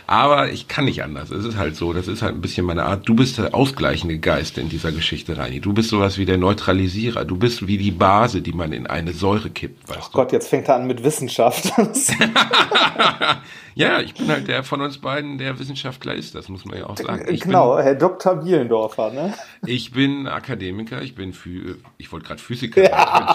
Aber 0.08 0.52
ich 0.52 0.68
kann 0.68 0.86
nicht 0.86 1.04
anders. 1.04 1.32
Es 1.32 1.46
ist 1.46 1.58
halt 1.58 1.78
so. 1.78 1.94
Das 1.94 2.08
ist 2.08 2.22
halt 2.22 2.36
ein 2.36 2.42
bisschen 2.42 2.66
meine 2.66 2.84
Art. 2.84 3.08
Du 3.08 3.16
bist 3.16 3.38
der 3.38 3.56
ausgleichende 3.56 4.20
Geist 4.20 4.58
in 4.58 4.68
dieser 4.68 4.92
Geschichte, 4.92 5.38
Reini. 5.38 5.62
Du 5.62 5.74
bist 5.74 5.90
sowas 5.90 6.18
wie 6.18 6.26
der 6.26 6.38
Neutralisierer. 6.38 7.24
Du 7.24 7.38
bist 7.38 7.68
wie 7.68 7.78
die 7.78 7.92
Base, 7.92 8.42
die 8.42 8.54
man 8.54 8.74
in 8.74 8.88
eine 8.88 9.14
Säure 9.14 9.50
kippt, 9.50 9.88
weißt 9.88 10.10
du? 10.14 10.18
Gott, 10.18 10.34
jetzt 10.34 10.50
fängt 10.50 10.68
er 10.68 10.76
an 10.76 10.88
mit 10.88 11.04
Wissenschaft. 11.04 11.72
Ja, 13.78 14.00
ich 14.00 14.16
bin 14.16 14.28
halt 14.28 14.48
der 14.48 14.64
von 14.64 14.82
uns 14.82 14.98
beiden, 14.98 15.38
der 15.38 15.60
Wissenschaftler 15.60 16.16
ist. 16.16 16.34
Das 16.34 16.50
muss 16.58 16.66
man 16.66 16.80
ja 16.80 16.88
auch 16.88 16.98
sagen. 16.98 17.22
Ich 17.30 17.42
bin, 17.42 17.52
genau, 17.52 17.78
Herr 17.78 17.94
Dr. 17.94 18.38
Bielendorfer, 18.38 19.12
ne? 19.12 19.34
Ich 19.66 19.92
bin 19.92 20.28
Akademiker, 20.28 21.02
ich 21.04 21.14
bin 21.14 21.34
Phy 21.34 21.76
ich 21.98 22.12
wollte 22.12 22.26
gerade 22.28 22.42
Physiker, 22.42 22.84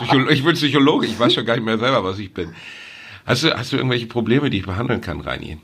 ich, 0.02 0.10
bin 0.10 0.28
ich 0.28 0.44
bin 0.44 0.54
Psychologe, 0.54 1.06
ich 1.06 1.18
weiß 1.18 1.34
schon 1.34 1.44
gar 1.44 1.54
nicht 1.54 1.64
mehr 1.64 1.78
selber, 1.78 2.02
was 2.02 2.18
ich 2.18 2.34
bin. 2.34 2.52
Hast 3.24 3.44
du, 3.44 3.56
hast 3.56 3.72
du 3.72 3.76
irgendwelche 3.76 4.06
Probleme, 4.06 4.50
die 4.50 4.58
ich 4.58 4.66
behandeln 4.66 5.00
kann, 5.00 5.20
Reini? 5.20 5.58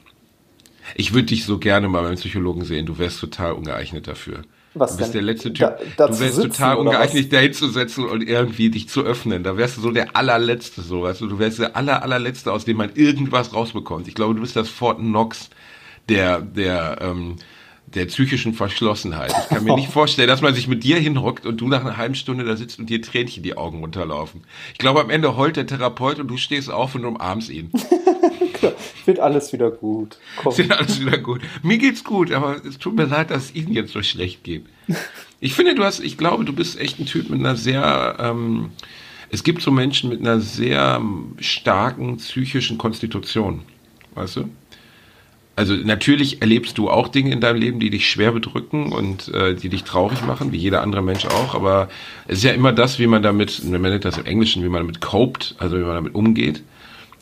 Ich 0.94 1.12
würde 1.12 1.26
dich 1.26 1.44
so 1.44 1.58
gerne 1.58 1.88
mal 1.88 2.02
beim 2.02 2.14
Psychologen 2.14 2.64
sehen, 2.64 2.86
du 2.86 2.98
wärst 2.98 3.20
total 3.20 3.52
ungeeignet 3.52 4.06
dafür. 4.06 4.42
Was 4.74 4.92
du 4.92 4.98
bist 4.98 5.14
denn? 5.14 5.24
der 5.24 5.34
letzte 5.34 5.52
Typ. 5.52 5.78
Da- 5.96 6.06
du 6.06 6.20
wärst 6.20 6.36
sitzen, 6.36 6.52
total 6.52 6.76
ungeeignet, 6.76 7.32
da 7.32 7.38
hinzusetzen 7.38 8.04
und 8.04 8.22
irgendwie 8.22 8.70
dich 8.70 8.88
zu 8.88 9.02
öffnen. 9.02 9.42
Da 9.42 9.56
wärst 9.56 9.76
du 9.78 9.80
so 9.80 9.90
der 9.90 10.14
allerletzte, 10.14 10.82
so 10.82 11.02
weißt 11.02 11.20
du. 11.20 11.26
Du 11.26 11.38
wärst 11.40 11.58
der 11.58 11.76
aller, 11.76 12.02
allerletzte, 12.02 12.52
aus 12.52 12.64
dem 12.64 12.76
man 12.76 12.90
irgendwas 12.94 13.52
rausbekommt. 13.52 14.06
Ich 14.06 14.14
glaube, 14.14 14.34
du 14.34 14.42
bist 14.42 14.54
das 14.54 14.68
Fort 14.68 14.98
Knox 14.98 15.50
der, 16.08 16.40
der, 16.40 16.98
ähm, 17.00 17.36
der 17.94 18.06
psychischen 18.06 18.54
Verschlossenheit. 18.54 19.32
Ich 19.42 19.48
kann 19.48 19.64
mir 19.64 19.74
nicht 19.74 19.88
vorstellen, 19.92 20.28
dass 20.28 20.42
man 20.42 20.54
sich 20.54 20.68
mit 20.68 20.84
dir 20.84 20.98
hinhockt 20.98 21.46
und 21.46 21.60
du 21.60 21.68
nach 21.68 21.80
einer 21.80 21.96
halben 21.96 22.14
Stunde 22.14 22.44
da 22.44 22.56
sitzt 22.56 22.78
und 22.78 22.90
dir 22.90 23.00
Tränchen 23.00 23.42
die 23.42 23.56
Augen 23.56 23.80
runterlaufen. 23.80 24.42
Ich 24.72 24.78
glaube, 24.78 25.00
am 25.00 25.10
Ende 25.10 25.36
heult 25.36 25.56
der 25.56 25.66
Therapeut 25.66 26.18
und 26.18 26.28
du 26.28 26.36
stehst 26.36 26.70
auf 26.70 26.94
und 26.94 27.04
umarmst 27.04 27.50
ihn. 27.50 27.70
Wird 29.04 29.20
alles 29.20 29.52
wieder 29.52 29.70
gut. 29.70 30.18
Komm. 30.36 30.54
Ja 30.56 30.76
alles 30.76 31.00
wieder 31.00 31.18
gut. 31.18 31.40
Mir 31.62 31.78
geht's 31.78 32.04
gut, 32.04 32.32
aber 32.32 32.64
es 32.64 32.78
tut 32.78 32.96
mir 32.96 33.06
leid, 33.06 33.30
dass 33.30 33.46
es 33.46 33.54
Ihnen 33.54 33.72
jetzt 33.72 33.92
so 33.92 34.02
schlecht 34.02 34.44
geht. 34.44 34.66
Ich 35.40 35.54
finde, 35.54 35.76
du 35.76 35.84
hast, 35.84 36.00
ich 36.00 36.18
glaube, 36.18 36.44
du 36.44 36.52
bist 36.52 36.80
echt 36.80 36.98
ein 36.98 37.06
Typ 37.06 37.30
mit 37.30 37.38
einer 37.38 37.54
sehr, 37.54 38.16
ähm, 38.18 38.70
es 39.30 39.44
gibt 39.44 39.62
so 39.62 39.70
Menschen 39.70 40.10
mit 40.10 40.18
einer 40.18 40.40
sehr 40.40 40.96
ähm, 40.98 41.36
starken 41.38 42.16
psychischen 42.16 42.76
Konstitution. 42.76 43.62
Weißt 44.16 44.34
du? 44.34 44.48
Also 45.58 45.74
natürlich 45.74 46.40
erlebst 46.40 46.78
du 46.78 46.88
auch 46.88 47.08
Dinge 47.08 47.32
in 47.32 47.40
deinem 47.40 47.60
Leben, 47.60 47.80
die 47.80 47.90
dich 47.90 48.08
schwer 48.08 48.30
bedrücken 48.30 48.92
und 48.92 49.26
äh, 49.34 49.56
die 49.56 49.68
dich 49.68 49.82
traurig 49.82 50.24
machen, 50.24 50.52
wie 50.52 50.56
jeder 50.56 50.82
andere 50.82 51.02
Mensch 51.02 51.26
auch. 51.26 51.56
Aber 51.56 51.88
es 52.28 52.38
ist 52.38 52.44
ja 52.44 52.52
immer 52.52 52.70
das, 52.70 53.00
wie 53.00 53.08
man 53.08 53.24
damit, 53.24 53.64
man 53.64 53.82
nennt 53.82 54.04
das 54.04 54.18
im 54.18 54.24
Englischen, 54.24 54.62
wie 54.62 54.68
man 54.68 54.82
damit 54.82 55.00
copt, 55.00 55.56
also 55.58 55.76
wie 55.76 55.82
man 55.82 55.96
damit 55.96 56.14
umgeht. 56.14 56.62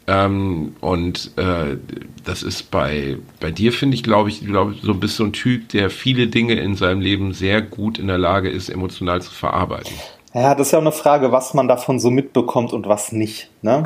Ähm, 0.06 0.76
und 0.82 1.30
äh, 1.36 1.78
das 2.26 2.42
ist 2.42 2.70
bei, 2.70 3.16
bei 3.40 3.50
dir, 3.50 3.72
finde 3.72 3.94
ich, 3.94 4.02
glaube 4.02 4.28
ich, 4.28 4.44
glaube, 4.44 4.74
so 4.82 4.92
bist 4.92 5.16
so 5.16 5.24
ein 5.24 5.32
Typ, 5.32 5.70
der 5.70 5.88
viele 5.88 6.26
Dinge 6.26 6.56
in 6.56 6.76
seinem 6.76 7.00
Leben 7.00 7.32
sehr 7.32 7.62
gut 7.62 7.98
in 7.98 8.06
der 8.06 8.18
Lage 8.18 8.50
ist, 8.50 8.68
emotional 8.68 9.22
zu 9.22 9.32
verarbeiten. 9.32 9.94
Ja, 10.34 10.54
das 10.54 10.66
ist 10.66 10.72
ja 10.72 10.78
auch 10.78 10.82
eine 10.82 10.92
Frage, 10.92 11.32
was 11.32 11.54
man 11.54 11.68
davon 11.68 11.98
so 11.98 12.10
mitbekommt 12.10 12.74
und 12.74 12.86
was 12.86 13.12
nicht. 13.12 13.48
Ne? 13.62 13.84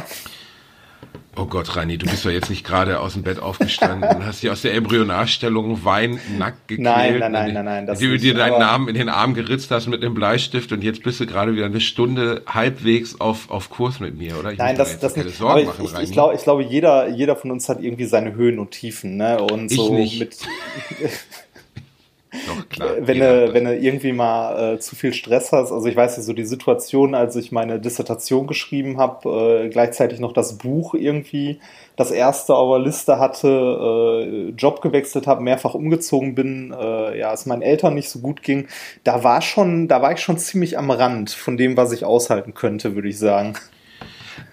Oh 1.37 1.45
Gott, 1.45 1.77
Rani, 1.77 1.97
du 1.97 2.07
bist 2.07 2.25
doch 2.25 2.31
jetzt 2.31 2.51
nicht 2.51 2.67
gerade 2.67 2.99
aus 2.99 3.13
dem 3.13 3.23
Bett 3.23 3.39
aufgestanden, 3.39 4.27
hast 4.27 4.43
dich 4.43 4.51
aus 4.51 4.63
der 4.63 4.75
Embryonarstellung 4.75 5.85
weinend 5.85 6.39
nackt 6.39 6.67
gequält. 6.67 6.85
Nein, 6.85 7.19
nein, 7.21 7.33
nein, 7.33 7.55
nein, 7.55 7.65
nein. 7.65 7.87
Das 7.87 8.01
du 8.01 8.19
dir 8.19 8.35
deinen 8.35 8.59
Namen 8.59 8.89
in 8.89 8.95
den 8.95 9.09
Arm 9.09 9.35
geritzt 9.35 9.71
hast 9.71 9.87
mit 9.87 10.03
einem 10.03 10.15
Bleistift 10.15 10.73
und 10.73 10.83
jetzt 10.83 11.05
bist 11.05 11.21
du 11.21 11.27
gerade 11.27 11.55
wieder 11.55 11.67
eine 11.67 11.81
Stunde 11.81 12.43
halbwegs 12.47 13.21
auf, 13.21 13.49
auf 13.49 13.71
Kurs 13.71 14.01
mit 14.01 14.19
mir, 14.19 14.39
oder? 14.39 14.53
Ich 14.53 14.59
nein, 14.59 14.77
das, 14.77 14.99
das 14.99 15.17
nicht. 15.17 15.37
Sorgen 15.37 15.67
machen, 15.67 15.85
ich, 15.85 16.03
ich, 16.03 16.13
glaube, 16.13 16.35
ich 16.35 16.43
glaube, 16.43 16.65
jeder, 16.65 17.09
jeder 17.09 17.37
von 17.37 17.53
uns 17.53 17.69
hat 17.69 17.81
irgendwie 17.81 18.07
seine 18.07 18.35
Höhen 18.35 18.59
und 18.59 18.73
Tiefen, 18.73 19.17
ne? 19.17 19.41
Und 19.41 19.71
so 19.71 19.97
ich 19.99 20.19
nicht. 20.19 20.21
mit. 20.21 20.37
Doch, 22.47 22.69
klar. 22.69 22.91
Wenn 23.01 23.19
du, 23.19 23.53
wenn 23.53 23.65
du 23.65 23.77
irgendwie 23.77 24.13
mal 24.13 24.75
äh, 24.75 24.79
zu 24.79 24.95
viel 24.95 25.13
Stress 25.13 25.51
hast, 25.53 25.73
also 25.73 25.87
ich 25.87 25.97
weiß 25.97 26.17
ja 26.17 26.23
so 26.23 26.33
die 26.33 26.45
Situation, 26.45 27.15
als 27.15 27.35
ich 27.37 27.51
meine 27.51 27.81
Dissertation 27.81 28.47
geschrieben 28.47 28.99
habe, 28.99 29.65
äh, 29.65 29.69
gleichzeitig 29.69 30.21
noch 30.21 30.33
das 30.33 30.59
Buch 30.59 30.95
irgendwie 30.95 31.61
das 31.97 32.11
erste 32.11 32.55
auf 32.55 32.77
der 32.77 32.85
Liste 32.85 33.19
hatte, 33.19 33.49
äh, 33.49 34.49
Job 34.51 34.81
gewechselt 34.81 35.27
habe, 35.27 35.43
mehrfach 35.43 35.75
umgezogen 35.75 36.35
bin, 36.35 36.73
äh, 36.79 37.19
ja, 37.19 37.33
es 37.33 37.47
meinen 37.47 37.63
Eltern 37.63 37.95
nicht 37.95 38.09
so 38.09 38.21
gut 38.21 38.43
ging, 38.43 38.69
da 39.05 39.25
war 39.25 39.43
schon, 39.43 39.89
da 39.89 40.01
war 40.01 40.13
ich 40.13 40.21
schon 40.21 40.39
ziemlich 40.39 40.79
am 40.79 40.91
Rand 40.91 41.31
von 41.31 41.57
dem, 41.57 41.77
was 41.77 41.93
ich 41.93 42.05
aushalten 42.05 42.55
könnte, 42.55 42.95
würde 42.95 43.09
ich 43.09 43.19
sagen. 43.19 43.55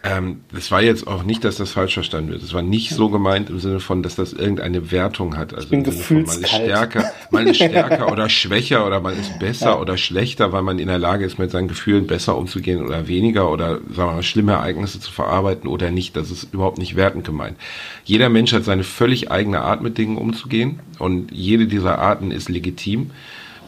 Ähm, 0.03 0.41
das 0.51 0.71
war 0.71 0.81
jetzt 0.81 1.07
auch 1.07 1.23
nicht, 1.23 1.43
dass 1.43 1.57
das 1.57 1.71
falsch 1.71 1.95
verstanden 1.95 2.31
wird. 2.31 2.43
Es 2.43 2.53
war 2.53 2.61
nicht 2.61 2.91
so 2.91 3.09
gemeint 3.09 3.49
im 3.49 3.59
Sinne 3.59 3.79
von, 3.79 4.03
dass 4.03 4.15
das 4.15 4.33
irgendeine 4.33 4.91
Wertung 4.91 5.37
hat. 5.37 5.53
Also 5.53 5.65
ich 5.65 5.69
bin 5.69 5.83
gefühlskalt. 5.83 6.41
man 6.41 6.43
ist 6.43 6.49
stärker, 6.49 7.11
man 7.31 7.47
ist 7.47 7.55
stärker 7.63 8.11
oder 8.11 8.29
schwächer 8.29 8.85
oder 8.85 8.99
man 8.99 9.17
ist 9.17 9.39
besser 9.39 9.71
ja. 9.71 9.79
oder 9.79 9.97
schlechter, 9.97 10.51
weil 10.51 10.61
man 10.61 10.79
in 10.79 10.87
der 10.87 10.99
Lage 10.99 11.25
ist, 11.25 11.39
mit 11.39 11.51
seinen 11.51 11.67
Gefühlen 11.67 12.07
besser 12.07 12.37
umzugehen 12.37 12.85
oder 12.85 13.07
weniger 13.07 13.51
oder 13.51 13.75
sagen 13.75 13.95
wir 13.95 14.13
mal, 14.13 14.23
schlimme 14.23 14.53
Ereignisse 14.53 14.99
zu 14.99 15.11
verarbeiten 15.11 15.67
oder 15.67 15.91
nicht. 15.91 16.15
Das 16.15 16.31
ist 16.31 16.53
überhaupt 16.53 16.77
nicht 16.77 16.95
wertend 16.95 17.25
gemeint. 17.25 17.57
Jeder 18.03 18.29
Mensch 18.29 18.53
hat 18.53 18.63
seine 18.63 18.83
völlig 18.83 19.31
eigene 19.31 19.61
Art, 19.61 19.81
mit 19.81 19.97
Dingen 19.97 20.17
umzugehen 20.17 20.79
und 20.99 21.31
jede 21.31 21.67
dieser 21.67 21.99
Arten 21.99 22.31
ist 22.31 22.49
legitim. 22.49 23.11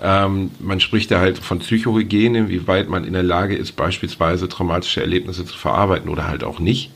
Ähm, 0.02 0.52
man 0.60 0.80
spricht 0.80 1.12
da 1.12 1.20
halt 1.20 1.40
von 1.40 1.60
Psychohygiene, 1.60 2.50
wie 2.50 2.68
weit 2.68 2.90
man 2.90 3.04
in 3.04 3.14
der 3.14 3.24
Lage 3.24 3.56
ist, 3.56 3.74
beispielsweise 3.74 4.48
traumatische 4.48 5.02
Erlebnisse 5.02 5.46
zu 5.46 5.58
verarbeiten 5.58 6.10
oder 6.10 6.28
halt 6.28 6.44
auch 6.44 6.60
nicht. 6.60 6.92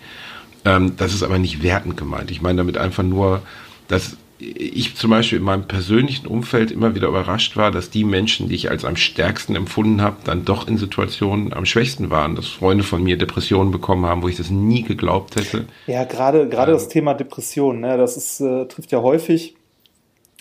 Ähm, 0.66 0.96
das 0.98 1.14
ist 1.14 1.24
aber 1.24 1.40
nicht 1.40 1.64
wertend 1.64 1.98
gemeint. 1.98 2.32
Ich 2.32 2.42
meine 2.42 2.58
damit 2.58 2.78
einfach 2.78 3.04
nur, 3.04 3.42
dass 3.88 4.18
ich 4.40 4.96
zum 4.96 5.10
Beispiel 5.10 5.38
in 5.38 5.44
meinem 5.44 5.68
persönlichen 5.68 6.28
Umfeld 6.28 6.72
immer 6.72 6.96
wieder 6.96 7.08
überrascht 7.08 7.56
war, 7.56 7.72
dass 7.72 7.90
die 7.90 8.04
Menschen, 8.04 8.50
die 8.50 8.56
ich 8.56 8.70
als 8.70 8.84
am 8.84 8.96
stärksten 8.96 9.56
empfunden 9.56 10.02
habe, 10.02 10.18
dann 10.24 10.44
doch 10.44 10.68
in 10.68 10.78
Situationen 10.78 11.54
am 11.54 11.66
schwächsten 11.66 12.10
waren. 12.10 12.36
Dass 12.36 12.48
Freunde 12.48 12.84
von 12.84 13.04
mir 13.04 13.18
Depressionen 13.18 13.72
bekommen 13.72 14.06
haben, 14.06 14.22
wo 14.22 14.28
ich 14.28 14.38
das 14.38 14.50
nie 14.50 14.84
geglaubt 14.84 15.36
hätte. 15.36 15.66
Ja, 15.88 16.04
gerade 16.04 16.48
gerade 16.50 16.72
ähm, 16.72 16.78
das 16.78 16.90
Thema 16.90 17.14
Depression, 17.14 17.80
ne, 17.80 17.98
das 17.98 18.18
ist, 18.18 18.42
äh, 18.42 18.66
trifft 18.66 18.92
ja 18.92 19.02
häufig 19.02 19.56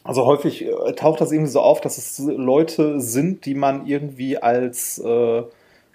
also 0.05 0.27
häufig 0.27 0.65
äh, 0.65 0.93
taucht 0.95 1.21
das 1.21 1.33
irgendwie 1.33 1.51
so 1.51 1.61
auf, 1.61 1.81
dass 1.81 1.99
es 1.99 2.19
Leute 2.19 3.01
sind, 3.01 3.47
die 3.47 3.55
man 3.55 3.87
irgendwie 3.87 4.39
als 4.39 4.99
äh, 4.99 5.43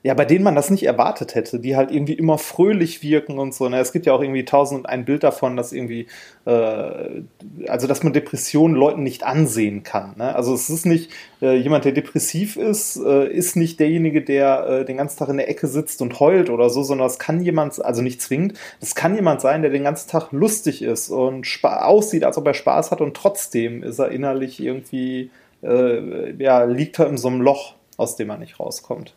ja, 0.03 0.13
bei 0.13 0.25
denen 0.25 0.43
man 0.43 0.55
das 0.55 0.69
nicht 0.69 0.83
erwartet 0.83 1.33
hätte, 1.33 1.59
die 1.59 1.75
halt 1.75 1.91
irgendwie 1.91 2.13
immer 2.13 2.37
fröhlich 2.37 3.01
wirken 3.01 3.39
und 3.39 3.53
so. 3.53 3.67
Ne? 3.67 3.79
Es 3.79 3.91
gibt 3.91 4.05
ja 4.05 4.13
auch 4.13 4.21
irgendwie 4.21 4.45
tausend 4.45 4.81
und 4.81 4.85
ein 4.85 5.05
Bild 5.05 5.23
davon, 5.23 5.57
dass 5.57 5.73
irgendwie, 5.73 6.07
äh, 6.45 7.23
also 7.67 7.87
dass 7.87 8.03
man 8.03 8.13
Depressionen 8.13 8.75
Leuten 8.75 9.01
nicht 9.01 9.23
ansehen 9.23 9.81
kann. 9.81 10.13
Ne? 10.17 10.35
Also 10.35 10.53
es 10.53 10.69
ist 10.69 10.85
nicht, 10.85 11.11
äh, 11.41 11.55
jemand, 11.55 11.83
der 11.83 11.93
depressiv 11.93 12.57
ist, 12.57 12.97
äh, 12.97 13.27
ist 13.27 13.55
nicht 13.55 13.79
derjenige, 13.79 14.21
der 14.21 14.67
äh, 14.67 14.85
den 14.85 14.97
ganzen 14.97 15.17
Tag 15.17 15.29
in 15.29 15.37
der 15.37 15.49
Ecke 15.49 15.67
sitzt 15.67 16.01
und 16.01 16.19
heult 16.19 16.51
oder 16.51 16.69
so, 16.69 16.83
sondern 16.83 17.07
es 17.07 17.17
kann 17.17 17.41
jemand, 17.41 17.83
also 17.83 18.03
nicht 18.03 18.21
zwingend, 18.21 18.53
es 18.79 18.93
kann 18.93 19.15
jemand 19.15 19.41
sein, 19.41 19.63
der 19.63 19.71
den 19.71 19.83
ganzen 19.83 20.09
Tag 20.09 20.31
lustig 20.31 20.83
ist 20.83 21.09
und 21.09 21.45
aussieht, 21.63 22.23
als 22.23 22.37
ob 22.37 22.45
er 22.45 22.53
Spaß 22.53 22.91
hat 22.91 23.01
und 23.01 23.17
trotzdem 23.17 23.81
ist 23.81 23.97
er 23.99 24.09
innerlich 24.09 24.59
irgendwie, 24.61 25.31
äh, 25.63 26.31
ja, 26.41 26.63
liegt 26.65 26.99
er 26.99 27.07
in 27.07 27.17
so 27.17 27.29
einem 27.29 27.41
Loch, 27.41 27.73
aus 27.97 28.15
dem 28.15 28.29
er 28.29 28.37
nicht 28.37 28.59
rauskommt. 28.59 29.13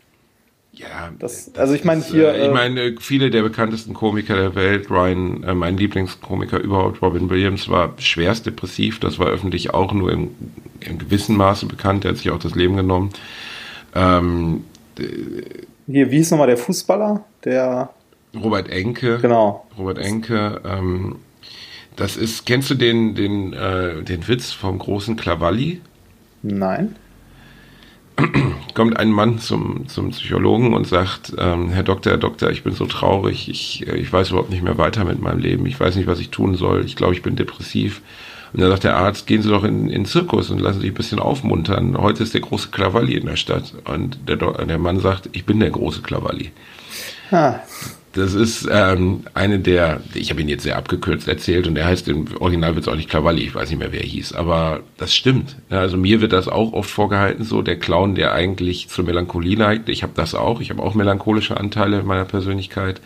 Ja, 0.81 1.11
das, 1.19 1.55
also 1.57 1.75
ich 1.75 1.85
meine 1.85 2.03
hier. 2.03 2.33
Äh, 2.33 2.47
ich 2.47 2.53
meine, 2.53 2.95
viele 3.01 3.31
der 3.31 3.43
bekanntesten 3.43 3.93
Komiker 3.93 4.35
der 4.35 4.55
Welt, 4.55 4.90
Ryan, 4.90 5.43
äh, 5.43 5.55
mein 5.55 5.77
Lieblingskomiker 5.77 6.59
überhaupt, 6.59 7.03
Robin 7.03 7.29
Williams, 7.29 7.69
war 7.69 7.95
schwerst 7.99 8.47
depressiv. 8.47 8.99
Das 8.99 9.19
war 9.19 9.27
öffentlich 9.27 9.75
auch 9.75 9.93
nur 9.93 10.11
im, 10.11 10.31
im 10.81 10.99
gewissen 10.99 11.37
Maße 11.37 11.66
bekannt. 11.66 12.05
Er 12.05 12.12
hat 12.12 12.19
sich 12.19 12.31
auch 12.31 12.38
das 12.38 12.55
Leben 12.55 12.77
genommen. 12.77 13.11
Ähm, 13.95 14.64
hier, 15.87 16.11
wie 16.11 16.16
hieß 16.16 16.31
nochmal 16.31 16.47
der 16.47 16.57
Fußballer? 16.57 17.25
Der. 17.45 17.90
Robert 18.35 18.71
Enke. 18.71 19.19
Genau. 19.19 19.66
Robert 19.77 19.99
Enke. 19.99 20.62
Ähm, 20.64 21.16
das 21.97 22.16
ist, 22.16 22.47
kennst 22.47 22.71
du 22.71 22.75
den, 22.75 23.14
den, 23.14 23.53
äh, 23.53 24.03
den 24.03 24.27
Witz 24.29 24.53
vom 24.53 24.79
großen 24.79 25.16
Klavalli? 25.16 25.83
Nein 26.43 26.97
kommt 28.74 28.96
ein 28.96 29.11
Mann 29.11 29.38
zum, 29.38 29.88
zum 29.88 30.11
Psychologen 30.11 30.74
und 30.74 30.87
sagt, 30.87 31.33
ähm, 31.38 31.70
Herr 31.70 31.83
Doktor, 31.83 32.12
Herr 32.12 32.18
Doktor, 32.18 32.50
ich 32.50 32.62
bin 32.62 32.72
so 32.72 32.87
traurig, 32.87 33.48
ich, 33.48 33.87
äh, 33.87 33.96
ich 33.96 34.12
weiß 34.12 34.30
überhaupt 34.30 34.50
nicht 34.50 34.62
mehr 34.62 34.78
weiter 34.78 35.04
mit 35.04 35.20
meinem 35.20 35.38
Leben, 35.38 35.66
ich 35.66 35.78
weiß 35.78 35.96
nicht, 35.96 36.06
was 36.06 36.20
ich 36.20 36.30
tun 36.30 36.54
soll, 36.54 36.85
ich 36.85 36.96
glaube, 36.96 37.14
ich 37.14 37.22
bin 37.22 37.37
depressiv. 37.37 38.02
Und 38.52 38.61
dann 38.61 38.70
sagt 38.70 38.85
der 38.85 38.96
Arzt, 38.96 39.26
gehen 39.26 39.42
Sie 39.42 39.48
doch 39.48 39.62
in, 39.62 39.85
in 39.85 40.02
den 40.02 40.04
Zirkus 40.06 40.50
und 40.50 40.61
lassen 40.61 40.80
Sie 40.80 40.87
sich 40.87 40.90
ein 40.90 40.96
bisschen 40.96 41.20
aufmuntern. 41.20 41.96
Heute 41.96 42.24
ist 42.24 42.35
der 42.35 42.40
große 42.40 42.70
Krawalli 42.70 43.14
in 43.14 43.26
der 43.26 43.37
Stadt. 43.37 43.74
Und 43.85 44.18
der, 44.28 44.37
der 44.37 44.78
Mann 44.78 44.98
sagt, 44.98 45.28
ich 45.33 45.46
bin 45.46 45.61
der 45.61 45.70
große 45.70 46.02
Krawalli. 46.02 46.50
Ah. 47.30 47.61
Das 48.12 48.35
ist 48.35 48.68
ähm, 48.68 49.25
eine 49.35 49.61
der, 49.61 50.01
ich 50.14 50.31
habe 50.31 50.40
ihn 50.40 50.49
jetzt 50.49 50.64
sehr 50.64 50.77
abgekürzt 50.77 51.29
erzählt 51.29 51.68
und 51.68 51.77
der 51.77 51.87
heißt 51.87 52.09
im 52.09 52.27
Original 52.40 52.75
wird 52.75 52.85
es 52.85 52.92
auch 52.92 52.96
nicht 52.96 53.09
Cavalli, 53.09 53.42
ich 53.42 53.55
weiß 53.55 53.70
nicht 53.70 53.79
mehr, 53.79 53.92
wer 53.92 54.01
er 54.01 54.07
hieß, 54.07 54.33
aber 54.33 54.81
das 54.96 55.14
stimmt. 55.14 55.55
Also 55.70 55.96
mir 55.96 56.20
wird 56.20 56.33
das 56.33 56.49
auch 56.49 56.73
oft 56.73 56.90
vorgehalten, 56.90 57.44
so 57.44 57.62
der 57.62 57.79
Clown, 57.79 58.16
der 58.16 58.33
eigentlich 58.33 58.88
zur 58.88 59.05
Melancholie 59.05 59.57
neigt. 59.57 59.88
Ich 59.88 60.03
habe 60.03 60.12
das 60.16 60.35
auch, 60.35 60.61
ich 60.61 60.70
habe 60.70 60.83
auch 60.83 60.94
melancholische 60.94 61.57
Anteile 61.57 62.01
in 62.01 62.07
meiner 62.07 62.25
Persönlichkeit. 62.25 63.01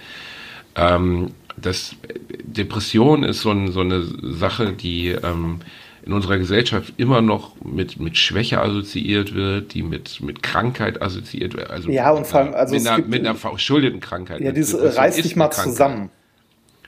Ähm, 0.75 1.33
das 1.59 1.97
Depression 2.43 3.25
ist 3.25 3.43
so, 3.43 3.51
ein, 3.51 3.73
so 3.73 3.81
eine 3.81 4.03
Sache, 4.03 4.73
die 4.73 5.09
ähm, 5.09 5.61
in 6.05 6.12
unserer 6.12 6.37
Gesellschaft 6.37 6.93
immer 6.99 7.23
noch 7.23 7.57
mit, 7.64 7.99
mit 7.99 8.19
Schwäche 8.19 8.61
assoziiert 8.61 9.35
wird, 9.35 9.73
die 9.73 9.83
mit, 9.83 10.21
mit 10.21 10.43
Krankheit 10.43 11.01
assoziiert 11.01 11.57
wird. 11.57 11.71
Also 11.71 11.90
ja, 11.90 12.11
und 12.11 12.27
vor 12.27 12.40
allem, 12.40 12.55
also 12.55 12.75
mit, 12.75 12.87
einer, 12.87 13.07
mit 13.07 13.21
einer 13.21 13.35
verschuldeten 13.35 14.01
Krankheit. 14.01 14.40
Ja, 14.43 14.53
dieses 14.53 14.75
äh, 14.75 14.87
reiß 14.87 15.17
dich 15.17 15.35
mal 15.35 15.51
zusammen. 15.51 16.11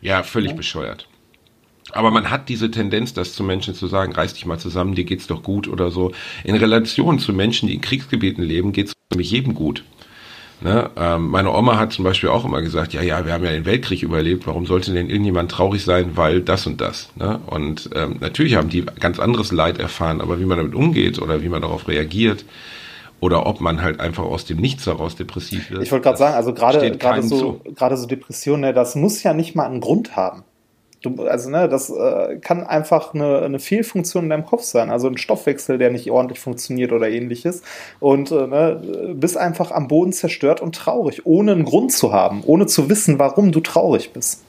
Ja, 0.02 0.22
völlig 0.22 0.50
ja. 0.50 0.56
bescheuert. 0.56 1.08
Aber 1.92 2.10
man 2.10 2.30
hat 2.30 2.50
diese 2.50 2.70
Tendenz, 2.70 3.14
das 3.14 3.32
zu 3.32 3.42
Menschen 3.42 3.74
zu 3.74 3.86
sagen, 3.86 4.12
reiß 4.12 4.34
dich 4.34 4.44
mal 4.44 4.58
zusammen, 4.58 4.94
dir 4.94 5.04
geht's 5.04 5.26
doch 5.26 5.42
gut 5.42 5.66
oder 5.66 5.90
so. 5.90 6.12
In 6.44 6.56
Relation 6.56 7.18
zu 7.18 7.32
Menschen, 7.32 7.68
die 7.68 7.74
in 7.76 7.80
Kriegsgebieten 7.80 8.44
leben, 8.44 8.72
geht's 8.72 8.92
nämlich 9.10 9.30
jedem 9.30 9.54
gut. 9.54 9.82
Ne? 10.60 10.90
Ähm, 10.96 11.28
meine 11.28 11.52
Oma 11.52 11.78
hat 11.78 11.92
zum 11.92 12.04
Beispiel 12.04 12.30
auch 12.30 12.44
immer 12.44 12.62
gesagt, 12.62 12.94
ja, 12.94 13.02
ja, 13.02 13.26
wir 13.26 13.32
haben 13.32 13.44
ja 13.44 13.52
den 13.52 13.66
Weltkrieg 13.66 14.02
überlebt, 14.02 14.46
warum 14.46 14.64
sollte 14.64 14.92
denn 14.92 15.10
irgendjemand 15.10 15.50
traurig 15.50 15.84
sein, 15.84 16.16
weil 16.16 16.40
das 16.40 16.66
und 16.66 16.80
das. 16.80 17.10
Ne? 17.16 17.40
Und 17.46 17.90
ähm, 17.94 18.16
natürlich 18.20 18.56
haben 18.56 18.70
die 18.70 18.82
ganz 18.82 19.18
anderes 19.18 19.52
Leid 19.52 19.78
erfahren, 19.78 20.20
aber 20.20 20.40
wie 20.40 20.46
man 20.46 20.56
damit 20.58 20.74
umgeht 20.74 21.20
oder 21.20 21.42
wie 21.42 21.48
man 21.48 21.60
darauf 21.60 21.88
reagiert 21.88 22.44
oder 23.20 23.46
ob 23.46 23.60
man 23.60 23.82
halt 23.82 24.00
einfach 24.00 24.24
aus 24.24 24.44
dem 24.44 24.58
Nichts 24.58 24.86
heraus 24.86 25.16
depressiv 25.16 25.70
wird. 25.70 25.82
Ich 25.82 25.92
wollte 25.92 26.04
gerade 26.04 26.18
sagen, 26.18 26.34
also 26.34 26.52
gerade 26.52 26.96
gerade 26.96 27.22
so 27.22 27.60
gerade 27.74 27.96
so 27.96 28.06
Depressionen, 28.06 28.62
ne, 28.62 28.72
das 28.74 28.94
muss 28.94 29.22
ja 29.22 29.32
nicht 29.32 29.54
mal 29.54 29.66
einen 29.66 29.80
Grund 29.80 30.16
haben. 30.16 30.44
Du, 31.08 31.24
also, 31.24 31.50
ne, 31.50 31.68
das 31.68 31.90
äh, 31.90 32.38
kann 32.40 32.64
einfach 32.64 33.14
eine, 33.14 33.42
eine 33.42 33.58
Fehlfunktion 33.58 34.24
in 34.24 34.30
deinem 34.30 34.44
Kopf 34.44 34.62
sein. 34.62 34.90
Also 34.90 35.08
ein 35.08 35.18
Stoffwechsel, 35.18 35.78
der 35.78 35.90
nicht 35.90 36.10
ordentlich 36.10 36.40
funktioniert 36.40 36.92
oder 36.92 37.08
ähnliches. 37.08 37.62
Und 38.00 38.30
äh, 38.30 38.46
ne, 38.46 39.14
bist 39.14 39.36
einfach 39.36 39.70
am 39.70 39.88
Boden 39.88 40.12
zerstört 40.12 40.60
und 40.60 40.74
traurig, 40.74 41.26
ohne 41.26 41.52
einen 41.52 41.64
Grund 41.64 41.92
zu 41.92 42.12
haben, 42.12 42.42
ohne 42.44 42.66
zu 42.66 42.88
wissen, 42.88 43.18
warum 43.18 43.52
du 43.52 43.60
traurig 43.60 44.12
bist. 44.12 44.42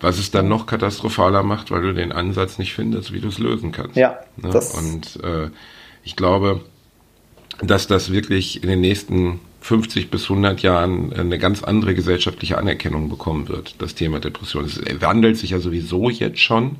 Was 0.00 0.18
es 0.18 0.30
dann 0.30 0.48
noch 0.48 0.66
katastrophaler 0.66 1.42
macht, 1.42 1.70
weil 1.70 1.82
du 1.82 1.92
den 1.92 2.10
Ansatz 2.10 2.58
nicht 2.58 2.72
findest, 2.72 3.12
wie 3.12 3.20
du 3.20 3.28
es 3.28 3.38
lösen 3.38 3.70
kannst. 3.70 3.96
Ja. 3.96 4.18
Ne? 4.36 4.48
Und 4.48 5.22
äh, 5.22 5.50
ich 6.04 6.16
glaube, 6.16 6.62
dass 7.62 7.86
das 7.86 8.10
wirklich 8.10 8.62
in 8.62 8.68
den 8.70 8.80
nächsten 8.80 9.40
50 9.60 10.10
bis 10.10 10.24
100 10.24 10.62
Jahren 10.62 11.12
eine 11.12 11.38
ganz 11.38 11.62
andere 11.62 11.94
gesellschaftliche 11.94 12.58
Anerkennung 12.58 13.08
bekommen 13.08 13.48
wird, 13.48 13.74
das 13.78 13.94
Thema 13.94 14.20
Depression. 14.20 14.64
Es 14.64 14.80
wandelt 15.00 15.36
sich 15.36 15.50
ja 15.50 15.60
sowieso 15.60 16.08
jetzt 16.08 16.40
schon, 16.40 16.76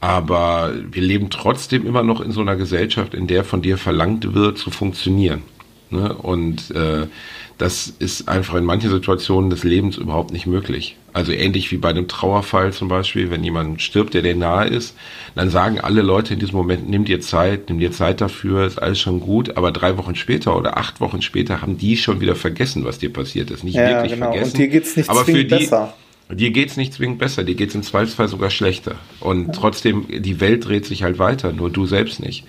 aber 0.00 0.74
wir 0.90 1.02
leben 1.02 1.30
trotzdem 1.30 1.86
immer 1.86 2.02
noch 2.02 2.20
in 2.20 2.32
so 2.32 2.40
einer 2.40 2.56
Gesellschaft, 2.56 3.14
in 3.14 3.26
der 3.26 3.44
von 3.44 3.62
dir 3.62 3.78
verlangt 3.78 4.34
wird, 4.34 4.58
zu 4.58 4.70
funktionieren. 4.70 5.42
Ne? 5.90 6.14
Und 6.14 6.70
äh, 6.70 7.06
das 7.60 7.92
ist 7.98 8.26
einfach 8.26 8.54
in 8.54 8.64
manchen 8.64 8.88
Situationen 8.88 9.50
des 9.50 9.64
Lebens 9.64 9.98
überhaupt 9.98 10.32
nicht 10.32 10.46
möglich. 10.46 10.96
Also 11.12 11.32
ähnlich 11.32 11.70
wie 11.70 11.76
bei 11.76 11.90
einem 11.90 12.08
Trauerfall 12.08 12.72
zum 12.72 12.88
Beispiel, 12.88 13.30
wenn 13.30 13.44
jemand 13.44 13.82
stirbt, 13.82 14.14
der 14.14 14.22
dir 14.22 14.34
nahe 14.34 14.66
ist, 14.66 14.96
dann 15.34 15.50
sagen 15.50 15.78
alle 15.78 16.00
Leute 16.00 16.32
in 16.32 16.40
diesem 16.40 16.56
Moment, 16.56 16.88
nimm 16.88 17.04
dir 17.04 17.20
Zeit, 17.20 17.68
nimm 17.68 17.78
dir 17.78 17.92
Zeit 17.92 18.22
dafür, 18.22 18.64
ist 18.64 18.80
alles 18.80 18.98
schon 18.98 19.20
gut, 19.20 19.58
aber 19.58 19.72
drei 19.72 19.98
Wochen 19.98 20.14
später 20.14 20.56
oder 20.56 20.78
acht 20.78 21.02
Wochen 21.02 21.20
später 21.20 21.60
haben 21.60 21.76
die 21.76 21.98
schon 21.98 22.22
wieder 22.22 22.34
vergessen, 22.34 22.86
was 22.86 22.98
dir 22.98 23.12
passiert 23.12 23.50
ist. 23.50 23.62
Nicht 23.62 23.74
ja, 23.74 23.90
wirklich 23.90 24.12
genau. 24.12 24.30
vergessen. 24.30 24.52
Und 24.52 24.58
dir 24.58 24.68
geht's 24.68 24.96
nicht 24.96 25.10
aber 25.10 25.26
für 25.26 25.44
die, 25.44 25.56
besser. 25.56 25.92
dir 26.30 26.50
geht's 26.52 26.78
nicht 26.78 26.94
zwingend 26.94 27.18
besser, 27.18 27.44
dir 27.44 27.56
geht's 27.56 27.74
im 27.74 27.82
Zweifelsfall 27.82 28.28
sogar 28.28 28.48
schlechter. 28.48 28.94
Und 29.20 29.48
ja. 29.48 29.52
trotzdem, 29.52 30.06
die 30.08 30.40
Welt 30.40 30.66
dreht 30.66 30.86
sich 30.86 31.02
halt 31.02 31.18
weiter, 31.18 31.52
nur 31.52 31.68
du 31.68 31.84
selbst 31.84 32.20
nicht. 32.20 32.46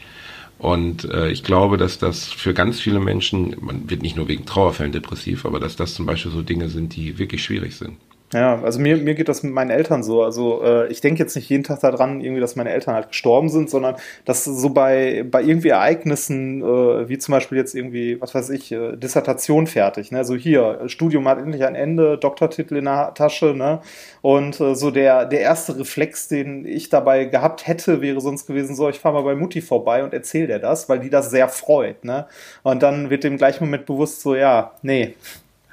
Und 0.61 1.05
äh, 1.05 1.31
ich 1.31 1.43
glaube, 1.43 1.77
dass 1.77 1.97
das 1.97 2.27
für 2.27 2.53
ganz 2.53 2.79
viele 2.79 2.99
Menschen, 2.99 3.55
man 3.61 3.89
wird 3.89 4.03
nicht 4.03 4.15
nur 4.15 4.27
wegen 4.27 4.45
Trauerfällen 4.45 4.91
depressiv, 4.91 5.43
aber 5.43 5.59
dass 5.59 5.75
das 5.75 5.95
zum 5.95 6.05
Beispiel 6.05 6.31
so 6.31 6.43
Dinge 6.43 6.69
sind, 6.69 6.95
die 6.95 7.17
wirklich 7.17 7.43
schwierig 7.43 7.75
sind. 7.75 7.97
Ja, 8.33 8.61
also 8.61 8.79
mir, 8.79 8.95
mir 8.95 9.13
geht 9.13 9.27
das 9.27 9.43
mit 9.43 9.51
meinen 9.53 9.71
Eltern 9.71 10.03
so. 10.03 10.23
Also 10.23 10.63
äh, 10.63 10.87
ich 10.87 11.01
denke 11.01 11.19
jetzt 11.19 11.35
nicht 11.35 11.49
jeden 11.49 11.65
Tag 11.65 11.81
daran, 11.81 12.21
irgendwie, 12.21 12.39
dass 12.39 12.55
meine 12.55 12.71
Eltern 12.71 12.95
halt 12.95 13.09
gestorben 13.09 13.49
sind, 13.49 13.69
sondern 13.69 13.95
dass 14.23 14.45
so 14.45 14.69
bei, 14.69 15.25
bei 15.29 15.43
irgendwie 15.43 15.69
Ereignissen, 15.69 16.61
äh, 16.61 17.09
wie 17.09 17.17
zum 17.17 17.33
Beispiel 17.33 17.57
jetzt 17.57 17.75
irgendwie, 17.75 18.21
was 18.21 18.33
weiß 18.33 18.49
ich, 18.51 18.71
äh, 18.71 18.95
Dissertation 18.95 19.67
fertig, 19.67 20.11
ne? 20.11 20.19
Also 20.19 20.35
hier, 20.35 20.81
Studium 20.87 21.27
hat 21.27 21.39
endlich 21.39 21.65
ein 21.65 21.75
Ende, 21.75 22.17
Doktortitel 22.17 22.77
in 22.77 22.85
der 22.85 23.13
Tasche, 23.15 23.53
ne? 23.53 23.81
Und 24.21 24.61
äh, 24.61 24.75
so 24.75 24.91
der, 24.91 25.25
der 25.25 25.41
erste 25.41 25.77
Reflex, 25.77 26.29
den 26.29 26.65
ich 26.65 26.87
dabei 26.87 27.25
gehabt 27.25 27.67
hätte, 27.67 27.99
wäre 27.99 28.21
sonst 28.21 28.47
gewesen, 28.47 28.75
so, 28.75 28.87
ich 28.87 28.99
fahre 28.99 29.15
mal 29.15 29.23
bei 29.23 29.35
Mutti 29.35 29.61
vorbei 29.61 30.05
und 30.05 30.13
erzähle 30.13 30.47
dir 30.47 30.59
das, 30.59 30.87
weil 30.87 30.99
die 30.99 31.09
das 31.09 31.31
sehr 31.31 31.49
freut, 31.49 32.05
ne? 32.05 32.27
Und 32.63 32.81
dann 32.81 33.09
wird 33.09 33.25
dem 33.25 33.35
gleich 33.35 33.59
Moment 33.59 33.85
bewusst 33.85 34.21
so, 34.21 34.35
ja, 34.35 34.71
nee, 34.83 35.15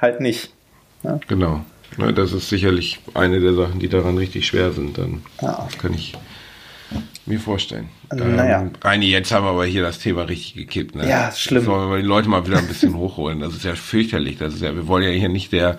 halt 0.00 0.20
nicht. 0.20 0.52
Ne? 1.04 1.20
Genau. 1.28 1.60
Ja, 1.98 2.12
das 2.12 2.32
ist 2.32 2.48
sicherlich 2.48 3.00
eine 3.14 3.40
der 3.40 3.54
Sachen, 3.54 3.80
die 3.80 3.88
daran 3.88 4.16
richtig 4.16 4.46
schwer 4.46 4.72
sind. 4.72 4.98
Dann 4.98 5.22
ja. 5.42 5.68
kann 5.80 5.94
ich 5.94 6.14
mir 7.26 7.40
vorstellen. 7.40 7.88
Naja. 8.14 8.62
Ähm, 8.62 8.70
Reini, 8.80 9.06
jetzt 9.06 9.32
haben 9.32 9.44
wir 9.44 9.50
aber 9.50 9.66
hier 9.66 9.82
das 9.82 9.98
Thema 9.98 10.22
richtig 10.22 10.54
gekippt. 10.54 10.94
Ne? 10.94 11.08
Ja, 11.08 11.32
schlimm. 11.32 11.64
Sollen 11.64 11.90
wir 11.90 11.98
die 11.98 12.06
Leute 12.06 12.28
mal 12.28 12.46
wieder 12.46 12.58
ein 12.58 12.68
bisschen 12.68 12.94
hochholen. 12.96 13.40
Das 13.40 13.54
ist 13.54 13.64
ja 13.64 13.74
fürchterlich. 13.74 14.38
Das 14.38 14.54
ist 14.54 14.62
ja, 14.62 14.74
wir 14.74 14.86
wollen 14.86 15.04
ja 15.04 15.10
hier 15.10 15.28
nicht 15.28 15.52
der, 15.52 15.78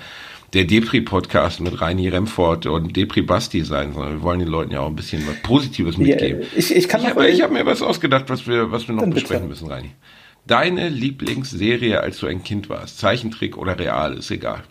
der 0.53 0.65
Depri-Podcast 0.65 1.61
mit 1.61 1.79
Reini 1.79 2.09
Remford 2.09 2.65
und 2.65 2.95
Depri 2.95 3.21
Basti 3.21 3.63
sein, 3.63 3.93
sondern 3.93 4.13
wir 4.15 4.21
wollen 4.21 4.39
den 4.39 4.49
Leuten 4.49 4.71
ja 4.71 4.81
auch 4.81 4.89
ein 4.89 4.95
bisschen 4.95 5.25
was 5.25 5.35
Positives 5.41 5.97
mitgeben. 5.97 6.41
Ja, 6.41 6.47
ich 6.55 6.75
ich, 6.75 6.87
kann 6.87 7.01
ich 7.01 7.07
habe 7.07 7.31
hab 7.31 7.51
mir 7.51 7.65
was 7.65 7.81
ausgedacht, 7.81 8.25
was 8.27 8.45
wir, 8.45 8.71
was 8.71 8.87
wir 8.87 8.95
noch 8.95 9.05
besprechen 9.05 9.47
bitte. 9.47 9.63
müssen, 9.63 9.67
Reini. 9.67 9.91
Deine 10.45 10.89
Lieblingsserie, 10.89 12.01
als 12.01 12.19
du 12.19 12.27
ein 12.27 12.43
Kind 12.43 12.69
warst, 12.69 12.97
Zeichentrick 12.99 13.57
oder 13.57 13.77
real, 13.77 14.17
ist 14.17 14.31
egal 14.31 14.63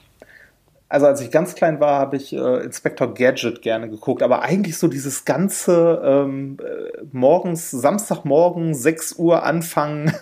also 0.91 1.07
als 1.07 1.21
ich 1.21 1.31
ganz 1.31 1.55
klein 1.55 1.81
war, 1.81 1.99
habe 1.99 2.17
ich 2.17 2.33
äh, 2.33 2.65
Inspector 2.65 3.13
Gadget 3.13 3.61
gerne 3.61 3.91
geguckt, 3.91 4.23
aber 4.23 4.43
eigentlich 4.43 4.79
so 4.79 4.89
dieses 4.89 5.27
ganze 5.27 6.01
ähm, 6.03 6.57
äh, 6.63 7.05
morgens, 7.13 7.71
Samstagmorgen, 7.71 8.75
6 8.75 9.17
Uhr 9.19 9.43
anfangen, 9.43 10.13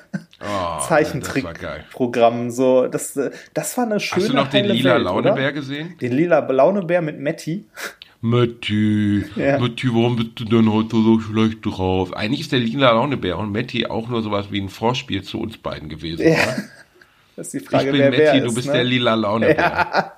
oh, 0.40 0.80
Zeichentrick-Programm. 0.88 2.50
So, 2.50 2.88
das, 2.88 3.16
äh, 3.16 3.30
das 3.54 3.76
war 3.78 3.84
eine 3.84 4.00
schöne 4.00 4.24
Hast 4.24 4.32
du 4.32 4.36
noch 4.36 4.48
den 4.48 4.64
lila 4.64 4.94
Welt, 4.94 5.04
Launebär 5.04 5.52
gesehen? 5.52 5.94
Den 6.00 6.12
lila 6.12 6.40
Launebär 6.40 7.00
mit 7.00 7.20
Matty. 7.20 7.66
Matty, 8.20 9.24
ja. 9.36 9.60
Matty, 9.60 9.88
warum 9.94 10.16
bist 10.16 10.30
du 10.34 10.44
denn 10.46 10.72
heute 10.72 10.96
so 10.96 11.20
schlecht 11.20 11.58
drauf? 11.64 12.12
Eigentlich 12.12 12.40
ist 12.40 12.50
der 12.50 12.58
lila 12.58 12.90
Launebär 12.90 13.38
und 13.38 13.52
Matty 13.52 13.86
auch 13.86 14.08
nur 14.08 14.20
sowas 14.22 14.46
wie 14.50 14.60
ein 14.60 14.68
Vorspiel 14.68 15.22
zu 15.22 15.40
uns 15.40 15.58
beiden 15.58 15.88
gewesen. 15.88 16.26
Ja. 16.26 16.38
Das 17.36 17.52
ist 17.52 17.52
die 17.52 17.66
Frage, 17.68 17.84
ich 17.84 17.92
bin 17.92 18.00
wer 18.00 18.10
Matty, 18.10 18.22
wer 18.22 18.40
du 18.40 18.46
ist, 18.46 18.54
bist 18.54 18.68
ne? 18.68 18.72
der 18.72 18.84
lila 18.84 19.14
Launebär. 19.14 19.58
Ja. 19.58 20.15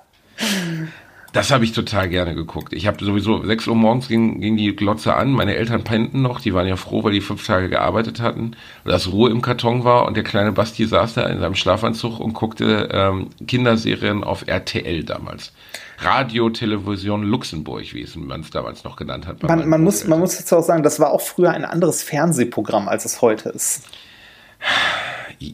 Das 1.33 1.51
habe 1.51 1.63
ich 1.63 1.73
total 1.73 2.09
gerne 2.09 2.33
geguckt. 2.33 2.73
Ich 2.73 2.87
habe 2.87 3.03
sowieso, 3.03 3.43
6 3.43 3.67
Uhr 3.67 3.75
morgens 3.75 4.07
ging, 4.07 4.41
ging 4.41 4.57
die 4.57 4.75
Glotze 4.75 5.15
an, 5.15 5.31
meine 5.31 5.55
Eltern 5.55 5.83
pennten 5.83 6.21
noch, 6.21 6.41
die 6.41 6.53
waren 6.53 6.67
ja 6.67 6.75
froh, 6.75 7.03
weil 7.03 7.11
die 7.11 7.21
fünf 7.21 7.45
Tage 7.45 7.69
gearbeitet 7.69 8.19
hatten, 8.19 8.55
dass 8.83 9.11
Ruhe 9.11 9.29
im 9.29 9.41
Karton 9.41 9.83
war 9.83 10.07
und 10.07 10.17
der 10.17 10.23
kleine 10.23 10.51
Basti 10.51 10.85
saß 10.85 11.13
da 11.13 11.27
in 11.27 11.39
seinem 11.39 11.55
Schlafanzug 11.55 12.19
und 12.19 12.33
guckte 12.33 12.89
ähm, 12.91 13.29
Kinderserien 13.47 14.23
auf 14.23 14.47
RTL 14.47 15.03
damals. 15.03 15.53
Radio, 15.99 16.49
Television 16.49 17.23
Luxemburg, 17.23 17.93
wie 17.93 18.01
es 18.01 18.15
man 18.15 18.41
es 18.41 18.49
damals 18.49 18.83
noch 18.83 18.95
genannt 18.95 19.27
hat. 19.27 19.43
Man, 19.43 19.67
man 19.67 19.83
muss, 19.83 20.07
man 20.07 20.19
muss 20.19 20.39
jetzt 20.39 20.51
auch 20.53 20.63
sagen, 20.63 20.81
das 20.81 20.99
war 20.99 21.11
auch 21.11 21.21
früher 21.21 21.51
ein 21.51 21.65
anderes 21.65 22.01
Fernsehprogramm, 22.01 22.87
als 22.87 23.05
es 23.05 23.21
heute 23.21 23.49
ist 23.49 23.83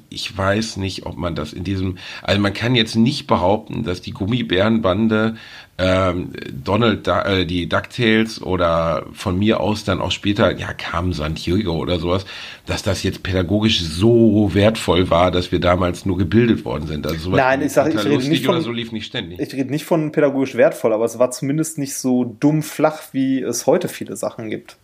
ich 0.10 0.36
weiß 0.36 0.78
nicht, 0.78 1.06
ob 1.06 1.16
man 1.16 1.36
das 1.36 1.54
in 1.54 1.64
diesem, 1.64 1.98
also 2.24 2.42
man 2.42 2.54
kann 2.54 2.76
jetzt 2.76 2.96
nicht 2.96 3.28
behaupten, 3.28 3.84
dass 3.84 4.02
die 4.02 4.12
Gummibärenbande 4.12 5.36
ähm, 5.78 6.32
Donald, 6.64 7.08
äh, 7.08 7.46
die 7.46 7.68
DuckTales 7.68 8.42
oder 8.42 9.06
von 9.12 9.38
mir 9.38 9.60
aus 9.60 9.84
dann 9.84 10.00
auch 10.00 10.12
später, 10.12 10.58
ja, 10.58 10.74
kam 10.74 11.12
San 11.14 11.36
Diego 11.36 11.74
oder 11.74 12.00
sowas, 12.00 12.26
dass 12.66 12.82
das 12.82 13.04
jetzt 13.04 13.24
pädagogisch 13.24 13.82
so 13.82 14.52
wertvoll 14.54 15.10
war, 15.10 15.32
dass 15.32 15.52
wir 15.52 15.60
damals 15.60 16.06
nur 16.06 16.18
gebildet 16.18 16.64
worden 16.64 16.88
sind. 16.88 17.06
Also 17.06 17.20
sowas 17.20 17.38
Nein, 17.38 17.62
ich 17.62 17.74
sage, 17.74 17.94
ich 17.94 18.06
rede 18.06 18.28
nicht 18.28 18.46
von, 18.46 18.62
so 18.62 18.72
lief 18.72 18.92
nicht 18.92 19.06
ständig. 19.06 19.40
Ich 19.40 19.54
rede 19.54 19.70
nicht 19.70 19.86
von 19.86 20.12
pädagogisch 20.12 20.56
wertvoll, 20.56 20.94
aber 20.94 21.06
es 21.06 21.20
war 21.20 21.32
zumindest 21.32 21.78
nicht 21.78 21.96
so 21.96 22.24
dumm 22.40 22.64
flach, 22.64 23.02
wie 23.12 23.42
es 23.42 23.68
heute 23.68 23.90
viele 23.90 24.16
Sachen 24.16 24.50
gibt 24.50 24.78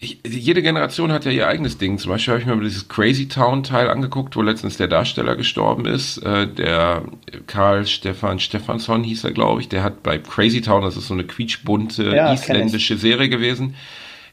ich, 0.00 0.20
jede 0.24 0.62
Generation 0.62 1.10
hat 1.10 1.24
ja 1.24 1.32
ihr 1.32 1.48
eigenes 1.48 1.76
Ding. 1.78 1.98
Zum 1.98 2.12
Beispiel 2.12 2.34
habe 2.34 2.40
ich 2.42 2.46
mir 2.46 2.60
dieses 2.62 2.88
Crazy 2.88 3.26
Town 3.26 3.64
Teil 3.64 3.90
angeguckt, 3.90 4.36
wo 4.36 4.42
letztens 4.42 4.76
der 4.76 4.86
Darsteller 4.86 5.34
gestorben 5.34 5.86
ist. 5.86 6.18
Äh, 6.18 6.46
der 6.46 7.02
Karl 7.48 7.84
Stefan 7.84 8.38
Stefansson 8.38 9.02
hieß 9.02 9.24
er, 9.24 9.32
glaube 9.32 9.60
ich. 9.60 9.68
Der 9.68 9.82
hat 9.82 10.04
bei 10.04 10.18
Crazy 10.18 10.60
Town, 10.60 10.82
das 10.82 10.96
ist 10.96 11.08
so 11.08 11.14
eine 11.14 11.24
quietschbunte 11.24 12.14
ja, 12.14 12.32
isländische 12.32 12.96
Serie 12.96 13.28
gewesen, 13.28 13.74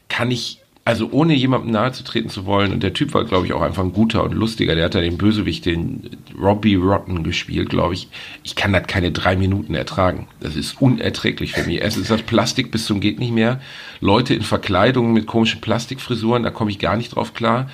kann 0.08 0.30
ich 0.30 0.60
also 0.86 1.08
ohne 1.10 1.34
jemandem 1.34 1.72
nahe 1.72 1.90
zu 1.90 2.04
treten 2.04 2.28
zu 2.28 2.46
wollen, 2.46 2.72
und 2.72 2.80
der 2.80 2.92
Typ 2.92 3.12
war, 3.12 3.24
glaube 3.24 3.44
ich, 3.44 3.52
auch 3.52 3.60
einfach 3.60 3.82
ein 3.82 3.92
guter 3.92 4.22
und 4.22 4.32
lustiger, 4.32 4.76
der 4.76 4.84
hat 4.84 4.94
da 4.94 5.00
den 5.00 5.18
Bösewicht, 5.18 5.66
den 5.66 6.10
Robbie 6.40 6.76
Rotten 6.76 7.24
gespielt, 7.24 7.70
glaube 7.70 7.94
ich. 7.94 8.08
Ich 8.44 8.54
kann 8.54 8.72
das 8.72 8.86
keine 8.86 9.10
drei 9.10 9.34
Minuten 9.34 9.74
ertragen. 9.74 10.28
Das 10.38 10.54
ist 10.54 10.80
unerträglich 10.80 11.54
für 11.54 11.64
mich. 11.64 11.82
Es 11.82 11.96
ist 11.96 12.08
das 12.08 12.22
Plastik 12.22 12.70
bis 12.70 12.86
zum 12.86 13.00
geht 13.00 13.18
nicht 13.18 13.32
mehr. 13.32 13.60
Leute 14.00 14.32
in 14.32 14.42
Verkleidungen 14.42 15.12
mit 15.12 15.26
komischen 15.26 15.60
Plastikfrisuren, 15.60 16.44
da 16.44 16.50
komme 16.50 16.70
ich 16.70 16.78
gar 16.78 16.96
nicht 16.96 17.16
drauf 17.16 17.34
klar. 17.34 17.68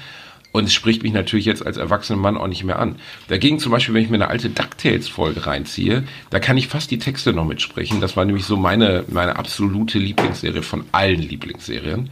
Und 0.51 0.65
es 0.65 0.73
spricht 0.73 1.03
mich 1.03 1.13
natürlich 1.13 1.45
jetzt 1.45 1.67
als 1.67 1.77
erwachsener 1.77 2.19
Mann 2.19 2.39
auch 2.39 2.47
nicht 2.47 2.65
mehr 2.65 2.79
an. 2.79 2.97
Dagegen 3.29 3.59
zum 3.59 3.73
Beispiel, 3.73 3.95
wenn 3.95 4.05
ich 4.05 4.11
mir 4.11 4.17
eine 4.17 4.29
alte 4.29 4.49
DuckTales-Folge 4.49 5.47
reinziehe, 5.47 6.05
da 6.31 6.41
kann 6.41 6.57
ich 6.57 6.69
fast 6.69 6.91
die 6.91 6.99
Texte 6.99 7.35
noch 7.35 7.45
mitsprechen. 7.45 8.01
Das 8.01 8.17
war 8.17 8.25
nämlich 8.25 8.47
so 8.47 8.57
meine, 8.57 9.05
meine 9.09 9.37
absolute 9.37 9.99
Lieblingsserie 9.99 10.63
von 10.63 10.85
allen 10.93 11.21
Lieblingsserien. 11.21 12.09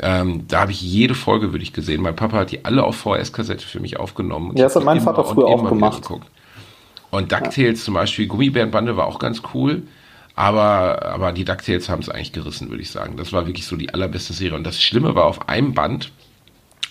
Ähm, 0.00 0.46
da 0.48 0.60
habe 0.60 0.72
ich 0.72 0.82
jede 0.82 1.14
Folge 1.14 1.52
wirklich 1.52 1.72
gesehen. 1.72 2.02
Mein 2.02 2.16
Papa 2.16 2.38
hat 2.38 2.50
die 2.50 2.64
alle 2.64 2.82
auf 2.82 2.96
VHS-Kassette 2.96 3.64
für 3.64 3.80
mich 3.80 3.98
aufgenommen. 3.98 4.56
Ja, 4.56 4.64
das 4.64 4.76
hat 4.76 4.84
mein 4.84 5.00
Vater 5.00 5.24
früher 5.24 5.46
auch 5.46 5.68
gemacht. 5.68 6.08
Und 7.10 7.30
DuckTales 7.30 7.78
ja. 7.80 7.84
zum 7.84 7.94
Beispiel, 7.94 8.26
Gummibärenbande 8.26 8.96
war 8.96 9.06
auch 9.06 9.18
ganz 9.18 9.42
cool. 9.54 9.82
Aber, 10.36 11.04
aber 11.04 11.32
die 11.32 11.44
DuckTales 11.44 11.88
haben 11.88 12.02
es 12.02 12.08
eigentlich 12.08 12.32
gerissen, 12.32 12.70
würde 12.70 12.82
ich 12.82 12.90
sagen. 12.90 13.16
Das 13.16 13.32
war 13.32 13.46
wirklich 13.46 13.66
so 13.66 13.76
die 13.76 13.94
allerbeste 13.94 14.32
Serie. 14.32 14.56
Und 14.56 14.64
das 14.64 14.82
Schlimme 14.82 15.14
war 15.14 15.26
auf 15.26 15.48
einem 15.48 15.74
Band, 15.74 16.10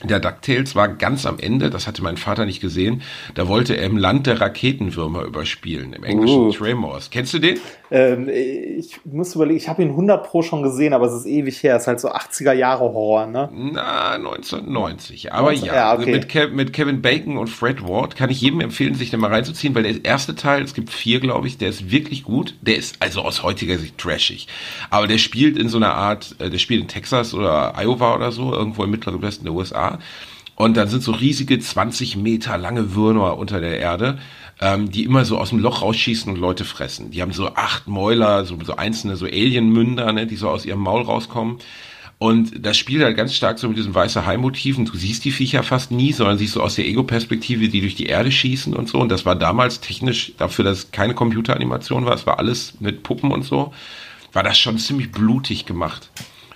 der 0.04 0.20
DuckTales 0.20 0.76
war 0.76 0.90
ganz 0.90 1.26
am 1.26 1.40
Ende, 1.40 1.70
das 1.70 1.88
hatte 1.88 2.04
mein 2.04 2.18
Vater 2.18 2.46
nicht 2.46 2.60
gesehen, 2.60 3.02
da 3.36 3.48
wollte 3.48 3.76
er 3.78 3.86
im 3.86 3.98
Land 3.98 4.28
der 4.28 4.42
Raketenwürmer 4.42 5.24
überspielen, 5.24 5.94
im 5.94 6.04
englischen 6.04 6.48
uh. 6.48 6.52
Tremors. 6.52 7.10
Kennst 7.10 7.34
du 7.34 7.40
den? 7.40 7.60
Ähm, 7.90 8.28
ich 8.28 9.00
muss 9.06 9.36
überlegen, 9.36 9.58
ich 9.58 9.70
habe 9.70 9.84
ihn 9.84 9.90
100 9.90 10.26
Pro 10.26 10.42
schon 10.42 10.64
gesehen, 10.64 10.94
aber 10.94 11.06
es 11.06 11.14
ist 11.14 11.26
ewig 11.26 11.62
her. 11.62 11.76
Es 11.76 11.84
ist 11.84 11.88
halt 11.88 12.00
so 12.00 12.10
80er 12.10 12.54
Jahre 12.54 12.86
Horror, 12.86 13.28
ne? 13.28 13.50
Na, 13.54 14.14
1990. 14.14 15.32
Aber 15.32 15.52
19, 15.52 15.68
ja, 15.68 15.76
ja 15.76 15.94
okay. 15.94 16.12
mit, 16.12 16.28
Kev, 16.28 16.54
mit, 16.54 16.74
Kevin 16.74 17.02
Bacon 17.02 17.38
und 17.38 17.48
Fred 17.48 17.88
Ward 17.88 18.16
kann 18.16 18.30
ich 18.30 18.42
jedem 18.42 18.62
empfehlen, 18.62 18.96
sich 18.96 19.12
den 19.12 19.20
mal 19.20 19.32
reinzuziehen, 19.32 19.76
weil 19.76 19.84
der 19.84 20.04
erste 20.04 20.36
Teil, 20.36 20.64
es 20.64 20.74
gibt 20.74 20.90
vier, 20.90 21.20
glaube 21.20 21.48
ich, 21.48 21.58
der 21.60 21.70
ist 21.70 21.92
wirklich 21.92 22.24
gut. 22.24 22.56
Der 22.62 22.78
ist 22.78 22.96
also 23.00 23.22
aus 23.22 23.44
heutiger 23.44 23.78
Sicht 23.78 23.98
trashig. 24.00 24.48
Aber 24.90 25.06
der 25.08 25.20
spielt 25.20 25.56
in 25.58 25.70
so 25.70 25.78
einer 25.78 25.94
Art, 25.94 26.36
äh, 26.40 26.50
der 26.50 26.58
spielt 26.58 26.82
in 26.82 26.88
Texas 26.88 27.34
oder 27.34 27.76
Iowa 27.78 28.16
oder 28.16 28.32
so, 28.32 28.54
irgendwo 28.54 28.84
im 28.84 28.90
mittleren 28.90 29.22
Westen 29.22 29.46
der 29.46 29.54
USA 29.54 29.93
und 30.56 30.78
dann 30.78 30.88
sind 30.88 31.02
so 31.02 31.12
riesige 31.12 31.60
20 31.60 32.18
Meter 32.18 32.58
lange 32.58 32.96
Würmer 32.96 33.38
unter 33.38 33.60
der 33.60 33.80
Erde, 33.80 34.20
ähm, 34.62 34.92
die 34.92 35.04
immer 35.04 35.26
so 35.26 35.38
aus 35.38 35.50
dem 35.50 35.60
Loch 35.60 35.82
rausschießen 35.82 36.32
und 36.32 36.40
Leute 36.40 36.64
fressen. 36.64 37.12
Die 37.12 37.22
haben 37.22 37.34
so 37.34 37.56
acht 37.56 37.88
Mäuler, 37.88 38.46
so, 38.46 38.58
so 38.64 38.76
einzelne 38.76 39.16
so 39.16 39.26
Alienmünder, 39.26 40.14
ne, 40.14 40.28
die 40.28 40.36
so 40.36 40.50
aus 40.50 40.66
ihrem 40.66 40.80
Maul 40.80 41.02
rauskommen. 41.02 41.58
Und 42.20 42.66
das 42.66 42.78
spielt 42.78 43.04
halt 43.04 43.18
ganz 43.18 43.34
stark 43.34 43.60
so 43.60 43.68
mit 43.68 43.78
diesem 43.78 43.94
weißen 43.94 44.26
Hai-Motiven. 44.26 44.86
Du 44.86 44.96
siehst 44.96 45.26
die 45.26 45.32
Viecher 45.32 45.64
fast 45.64 45.92
nie, 45.92 46.14
sondern 46.14 46.38
siehst 46.38 46.54
so 46.54 46.62
aus 46.62 46.76
der 46.76 46.86
Ego-Perspektive, 46.86 47.68
die 47.68 47.82
durch 47.82 47.96
die 47.96 48.06
Erde 48.06 48.32
schießen 48.32 48.74
und 48.74 48.88
so. 48.88 49.00
Und 49.00 49.10
das 49.10 49.26
war 49.26 49.36
damals 49.36 49.82
technisch, 49.82 50.34
dafür, 50.38 50.64
dass 50.64 50.78
es 50.78 50.92
keine 50.92 51.16
Computeranimation 51.16 52.06
war, 52.06 52.14
es 52.14 52.26
war 52.26 52.40
alles 52.40 52.76
mit 52.80 53.04
Puppen 53.04 53.32
und 53.32 53.44
so, 53.44 53.74
war 54.32 54.44
das 54.44 54.58
schon 54.58 54.78
ziemlich 54.78 55.12
blutig 55.12 55.66
gemacht. 55.66 56.10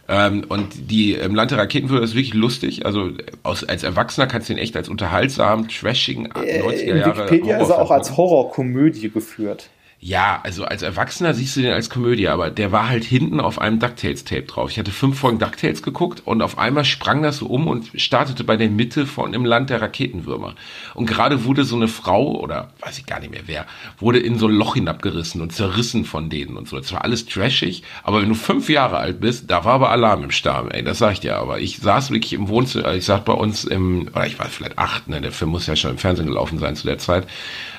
Ähm, 0.09 0.45
und 0.47 0.89
die 0.89 1.13
im 1.13 1.35
Land 1.35 1.51
der 1.51 1.57
Raketenführer 1.57 2.01
ist 2.01 2.15
wirklich 2.15 2.33
lustig. 2.33 2.85
Also 2.85 3.11
aus, 3.43 3.63
als 3.63 3.83
Erwachsener 3.83 4.27
kannst 4.27 4.47
du 4.47 4.53
ihn 4.53 4.59
echt 4.59 4.75
als 4.77 4.87
unterhaltsam, 4.87 5.67
trashigen 5.67 6.27
90er 6.27 6.43
äh, 6.43 6.99
Jahre. 6.99 7.11
In 7.11 7.17
Wikipedia 7.17 7.57
ist 7.57 7.69
er 7.69 7.81
auch 7.81 7.91
als 7.91 8.15
Horrorkomödie 8.15 9.09
geführt. 9.09 9.69
Ja, 9.99 10.41
also 10.43 10.63
als 10.63 10.83
Erwachsener 10.83 11.33
siehst 11.33 11.55
du 11.57 11.61
den 11.61 11.73
als 11.73 11.89
Komödie, 11.89 12.27
aber 12.27 12.51
der 12.51 12.71
war 12.71 12.87
halt 12.87 13.03
hinten 13.03 13.39
auf 13.39 13.59
einem 13.59 13.79
DuckTales-Tape 13.79 14.43
drauf. 14.43 14.69
Ich 14.69 14.77
hatte 14.77 14.91
fünf 14.91 15.17
Folgen 15.17 15.39
DuckTales 15.39 15.81
geguckt 15.81 16.21
und 16.23 16.43
auf 16.43 16.59
einmal 16.59 16.85
sprang 16.85 17.23
das 17.23 17.37
so 17.37 17.47
um 17.47 17.67
und 17.67 17.89
startete 17.95 18.43
bei 18.43 18.57
der 18.57 18.69
Mitte 18.69 19.07
von 19.07 19.33
im 19.33 19.43
Land 19.43 19.71
der 19.71 19.81
Raketenwürmer. 19.81 20.53
Und 20.93 21.07
gerade 21.07 21.45
wurde 21.45 21.63
so 21.63 21.75
eine 21.75 21.87
Frau, 21.87 22.39
oder 22.39 22.69
weiß 22.81 22.99
ich 22.99 23.07
gar 23.07 23.19
nicht 23.19 23.31
mehr 23.31 23.47
wer, 23.47 23.65
wurde 23.97 24.19
in 24.19 24.37
so 24.37 24.47
ein 24.47 24.53
Loch 24.53 24.75
hinabgerissen 24.75 25.41
und 25.41 25.51
zerrissen 25.51 26.05
von 26.05 26.29
denen 26.29 26.57
und 26.57 26.67
so. 26.67 26.77
Es 26.77 26.93
war 26.93 27.03
alles 27.03 27.25
trashig, 27.25 27.81
aber 28.03 28.21
wenn 28.21 28.29
du 28.29 28.35
fünf 28.35 28.69
Jahre 28.69 28.97
alt 28.97 29.19
bist, 29.19 29.49
da 29.49 29.65
war 29.65 29.73
aber 29.73 29.89
Alarm 29.89 30.25
im 30.25 30.31
Stamm, 30.31 30.69
ey, 30.69 30.83
das 30.83 30.99
sag 30.99 31.13
ich 31.13 31.21
dir 31.21 31.37
aber. 31.37 31.59
Ich 31.59 31.79
saß 31.79 32.11
wirklich 32.11 32.33
im 32.33 32.49
Wohnzimmer, 32.49 32.93
ich 32.93 33.05
saß 33.05 33.23
bei 33.25 33.33
uns 33.33 33.63
im, 33.63 34.09
oder 34.09 34.27
ich 34.27 34.37
war 34.37 34.45
vielleicht 34.45 34.77
acht, 34.77 35.07
ne, 35.07 35.21
der 35.21 35.31
Film 35.31 35.49
muss 35.49 35.65
ja 35.65 35.75
schon 35.75 35.91
im 35.91 35.97
Fernsehen 35.97 36.27
gelaufen 36.27 36.59
sein 36.59 36.75
zu 36.75 36.85
der 36.85 36.99
Zeit 36.99 37.25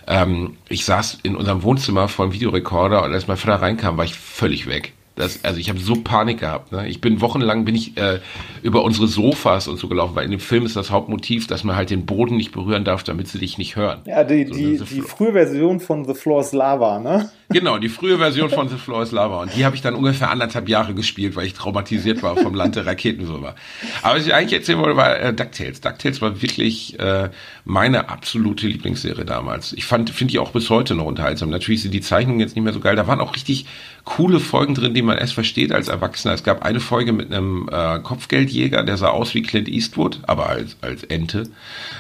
ähm, 0.09 0.57
ich 0.69 0.85
saß 0.85 1.19
in 1.23 1.37
unserem 1.37 1.63
Wohnzimmer 1.63 2.09
vor 2.09 2.27
dem 2.27 2.33
Videorekorder 2.33 3.05
und 3.05 3.13
als 3.13 3.29
mein 3.29 3.37
Vater 3.37 3.63
reinkam, 3.63 3.97
war 3.97 4.05
ich 4.05 4.15
völlig 4.15 4.67
weg. 4.67 4.95
Das, 5.19 5.45
also 5.45 5.59
ich 5.59 5.69
habe 5.69 5.81
so 5.81 5.97
Panik 5.97 6.39
gehabt. 6.41 6.71
Ne? 6.71 6.89
Ich 6.89 7.01
bin 7.01 7.21
wochenlang 7.21 7.65
bin 7.65 7.75
ich 7.75 7.97
äh, 7.97 8.21
über 8.63 8.85
unsere 8.85 9.09
Sofas 9.09 9.67
und 9.67 9.77
so 9.77 9.89
gelaufen, 9.89 10.15
weil 10.15 10.25
in 10.25 10.31
dem 10.31 10.41
Film 10.41 10.65
ist 10.65 10.77
das 10.77 10.91
Hauptmotiv, 10.91 11.49
dass 11.49 11.65
man 11.65 11.75
halt 11.75 11.91
den 11.91 12.07
Boden 12.07 12.37
nicht 12.37 12.53
berühren 12.53 12.85
darf, 12.85 13.03
damit 13.03 13.27
sie 13.27 13.39
dich 13.39 13.59
nicht 13.59 13.75
hören. 13.75 14.01
Ja, 14.07 14.23
die, 14.23 14.47
so, 14.47 14.55
die, 14.55 14.79
die 14.79 15.01
frühe 15.01 15.33
Version 15.33 15.81
von 15.81 16.05
The 16.05 16.15
Floor 16.15 16.41
is 16.41 16.53
Lava, 16.53 17.01
ne? 17.01 17.31
Genau, 17.51 17.79
die 17.79 17.89
frühe 17.89 18.19
Version 18.19 18.51
von 18.51 18.69
The 18.69 18.77
Floor 18.77 19.03
is 19.03 19.11
Lava. 19.11 19.41
Und 19.41 19.57
die 19.57 19.65
habe 19.65 19.75
ich 19.75 19.81
dann 19.81 19.95
ungefähr 19.95 20.31
anderthalb 20.31 20.69
Jahre 20.69 20.95
gespielt, 20.95 21.35
weil 21.35 21.47
ich 21.47 21.55
traumatisiert 21.55 22.23
war 22.23 22.37
vom 22.37 22.55
Land 22.55 22.77
der 22.77 22.87
Raketenwürmer. 22.87 23.55
Aber 24.03 24.19
was 24.19 24.27
ich 24.27 24.35
eigentlich 24.35 24.53
erzählen 24.53 24.79
wollte, 24.79 24.97
war 24.97 25.19
äh, 25.19 25.33
DuckTales. 25.33 25.81
DuckTales 25.81 26.21
war 26.21 26.43
wirklich 26.43 26.99
äh, 27.01 27.31
meine 27.65 28.11
absolute 28.11 28.67
Lieblingsserie 28.67 29.25
damals. 29.25 29.73
Ich 29.73 29.87
fand, 29.87 30.11
finde 30.11 30.33
ich 30.33 30.39
auch 30.39 30.53
bis 30.53 30.69
heute 30.69 30.95
noch 30.95 31.07
unterhaltsam. 31.07 31.49
Natürlich 31.49 31.83
sind 31.83 31.95
die 31.95 32.03
Zeichnungen 32.03 32.39
jetzt 32.39 32.55
nicht 32.55 32.65
mehr 32.65 32.75
so 32.75 32.81
geil. 32.81 32.97
Da 32.97 33.07
waren 33.07 33.21
auch 33.21 33.35
richtig 33.35 33.65
coole 34.09 34.41
Folgen 34.41 34.75
drin, 34.75 34.95
die 34.95 35.03
man 35.03 35.19
erst 35.19 35.35
versteht 35.35 35.71
als 35.71 35.89
Erwachsener. 35.89 36.33
Es 36.33 36.43
gab 36.43 36.63
eine 36.63 36.81
Folge 36.81 37.13
mit 37.13 37.31
einem 37.31 37.69
äh, 37.71 37.99
Kopfgeldjäger, 37.99 38.83
der 38.83 38.97
sah 38.97 39.09
aus 39.09 39.35
wie 39.35 39.43
Clint 39.43 39.69
Eastwood, 39.69 40.21
aber 40.23 40.49
als, 40.49 40.79
als 40.81 41.05
Ente. 41.05 41.51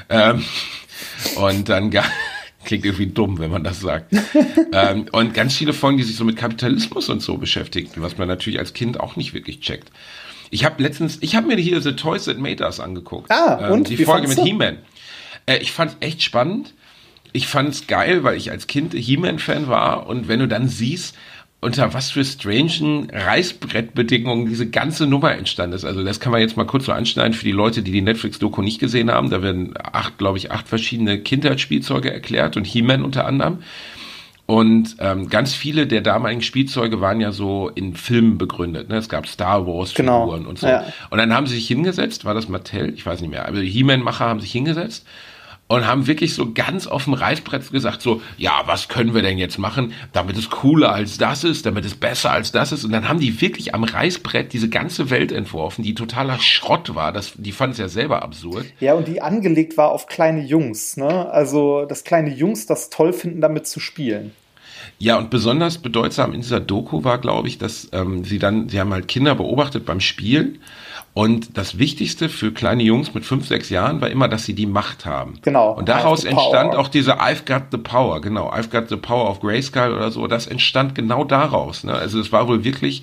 Ähm, 0.08 0.42
und 1.36 1.68
dann 1.68 1.90
gab 1.90 2.06
Klingt 2.64 2.84
irgendwie 2.84 3.06
dumm, 3.06 3.38
wenn 3.38 3.50
man 3.50 3.62
das 3.62 3.80
sagt. 3.80 4.12
ähm, 4.72 5.06
und 5.12 5.32
ganz 5.32 5.54
viele 5.54 5.72
Folgen, 5.72 5.98
die 5.98 6.02
sich 6.02 6.16
so 6.16 6.24
mit 6.24 6.36
Kapitalismus 6.36 7.08
und 7.08 7.22
so 7.22 7.36
beschäftigten, 7.36 8.02
was 8.02 8.18
man 8.18 8.26
natürlich 8.26 8.58
als 8.58 8.74
Kind 8.74 8.98
auch 8.98 9.16
nicht 9.16 9.32
wirklich 9.32 9.60
checkt. 9.60 9.90
Ich 10.50 10.64
habe 10.64 10.82
letztens, 10.82 11.18
ich 11.20 11.36
habe 11.36 11.46
mir 11.46 11.56
hier 11.56 11.80
The 11.80 11.92
Toys 11.92 12.24
That 12.24 12.38
Made 12.38 12.64
Us 12.64 12.80
angeguckt. 12.80 13.30
Ah, 13.30 13.68
ähm, 13.68 13.72
und 13.72 13.88
die 13.88 13.98
Folge 13.98 14.28
mit 14.28 14.38
He-Man. 14.38 14.78
Äh, 15.46 15.58
ich 15.58 15.72
fand 15.72 15.92
es 15.92 15.96
echt 16.06 16.22
spannend. 16.22 16.74
Ich 17.32 17.46
fand 17.46 17.68
es 17.70 17.86
geil, 17.86 18.24
weil 18.24 18.36
ich 18.36 18.50
als 18.50 18.66
Kind 18.66 18.94
He-Man-Fan 18.94 19.68
war. 19.68 20.06
Und 20.06 20.26
wenn 20.26 20.40
du 20.40 20.48
dann 20.48 20.68
siehst, 20.68 21.14
unter 21.60 21.92
was 21.92 22.10
für 22.10 22.24
strangen 22.24 23.10
Reißbrettbedingungen 23.10 24.46
diese 24.48 24.70
ganze 24.70 25.06
Nummer 25.06 25.32
entstanden 25.32 25.74
ist. 25.74 25.84
Also 25.84 26.04
das 26.04 26.20
kann 26.20 26.30
man 26.30 26.40
jetzt 26.40 26.56
mal 26.56 26.66
kurz 26.66 26.84
so 26.84 26.92
anschneiden 26.92 27.32
für 27.32 27.44
die 27.44 27.52
Leute, 27.52 27.82
die 27.82 27.90
die 27.90 28.00
Netflix-Doku 28.00 28.62
nicht 28.62 28.78
gesehen 28.78 29.10
haben. 29.10 29.30
Da 29.30 29.42
werden 29.42 29.74
acht, 29.76 30.18
glaube 30.18 30.38
ich, 30.38 30.52
acht 30.52 30.68
verschiedene 30.68 31.18
Kindheitsspielzeuge 31.18 32.12
erklärt 32.12 32.56
und 32.56 32.64
He-Man 32.64 33.04
unter 33.04 33.26
anderem. 33.26 33.58
Und 34.46 34.96
ähm, 35.00 35.28
ganz 35.28 35.52
viele 35.52 35.86
der 35.86 36.00
damaligen 36.00 36.42
Spielzeuge 36.42 37.00
waren 37.00 37.20
ja 37.20 37.32
so 37.32 37.68
in 37.68 37.94
Filmen 37.94 38.38
begründet. 38.38 38.88
Ne? 38.88 38.96
Es 38.96 39.08
gab 39.08 39.26
Star 39.26 39.66
Wars-Figuren 39.66 40.38
genau. 40.38 40.48
und 40.48 40.58
so. 40.58 40.68
Ja. 40.68 40.86
Und 41.10 41.18
dann 41.18 41.34
haben 41.34 41.46
sie 41.46 41.56
sich 41.56 41.66
hingesetzt, 41.66 42.24
war 42.24 42.34
das 42.34 42.48
Mattel? 42.48 42.94
Ich 42.94 43.04
weiß 43.04 43.20
nicht 43.20 43.30
mehr. 43.30 43.46
Aber 43.46 43.60
die 43.60 43.68
He-Man-Macher 43.68 44.24
haben 44.24 44.40
sich 44.40 44.52
hingesetzt 44.52 45.04
und 45.68 45.86
haben 45.86 46.06
wirklich 46.06 46.34
so 46.34 46.52
ganz 46.52 46.86
auf 46.86 47.04
dem 47.04 47.12
Reißbrett 47.12 47.70
gesagt, 47.70 48.00
so, 48.00 48.22
ja, 48.38 48.62
was 48.64 48.88
können 48.88 49.14
wir 49.14 49.22
denn 49.22 49.38
jetzt 49.38 49.58
machen, 49.58 49.92
damit 50.12 50.36
es 50.36 50.48
cooler 50.48 50.92
als 50.92 51.18
das 51.18 51.44
ist, 51.44 51.66
damit 51.66 51.84
es 51.84 51.94
besser 51.94 52.32
als 52.32 52.52
das 52.52 52.72
ist. 52.72 52.84
Und 52.84 52.92
dann 52.92 53.08
haben 53.08 53.20
die 53.20 53.40
wirklich 53.40 53.74
am 53.74 53.84
Reißbrett 53.84 54.52
diese 54.52 54.70
ganze 54.70 55.10
Welt 55.10 55.30
entworfen, 55.30 55.84
die 55.84 55.94
totaler 55.94 56.38
Schrott 56.40 56.94
war. 56.94 57.12
Das, 57.12 57.32
die 57.36 57.52
fanden 57.52 57.72
es 57.72 57.78
ja 57.78 57.88
selber 57.88 58.22
absurd. 58.22 58.64
Ja, 58.80 58.94
und 58.94 59.06
die 59.06 59.20
angelegt 59.20 59.76
war 59.76 59.90
auf 59.90 60.06
kleine 60.06 60.42
Jungs, 60.42 60.96
ne? 60.96 61.30
Also, 61.30 61.84
dass 61.84 62.02
kleine 62.02 62.34
Jungs 62.34 62.64
das 62.66 62.88
toll 62.88 63.12
finden, 63.12 63.42
damit 63.42 63.66
zu 63.66 63.78
spielen. 63.78 64.32
Ja, 64.98 65.18
und 65.18 65.30
besonders 65.30 65.78
bedeutsam 65.78 66.32
in 66.32 66.40
dieser 66.40 66.60
Doku 66.60 67.04
war, 67.04 67.18
glaube 67.18 67.46
ich, 67.48 67.58
dass 67.58 67.88
ähm, 67.92 68.24
sie 68.24 68.38
dann, 68.38 68.68
sie 68.68 68.80
haben 68.80 68.92
halt 68.92 69.06
Kinder 69.06 69.34
beobachtet 69.34 69.84
beim 69.84 70.00
Spielen 70.00 70.60
und 71.18 71.58
das 71.58 71.80
Wichtigste 71.80 72.28
für 72.28 72.52
kleine 72.52 72.84
Jungs 72.84 73.12
mit 73.12 73.24
fünf, 73.24 73.48
sechs 73.48 73.70
Jahren 73.70 74.00
war 74.00 74.08
immer, 74.08 74.28
dass 74.28 74.44
sie 74.44 74.54
die 74.54 74.66
Macht 74.66 75.04
haben. 75.04 75.40
Genau. 75.42 75.72
Und 75.72 75.88
daraus 75.88 76.22
entstand 76.22 76.76
auch 76.76 76.86
diese 76.86 77.20
I've 77.20 77.44
got 77.44 77.72
the 77.72 77.76
power, 77.76 78.20
genau, 78.20 78.52
I've 78.52 78.70
got 78.70 78.88
the 78.88 78.94
power 78.94 79.28
of 79.28 79.40
Grayskull 79.40 79.94
oder 79.94 80.12
so. 80.12 80.28
Das 80.28 80.46
entstand 80.46 80.94
genau 80.94 81.24
daraus. 81.24 81.82
Ne? 81.82 81.92
Also 81.92 82.20
es 82.20 82.30
war 82.30 82.46
wohl 82.46 82.62
wirklich 82.62 83.02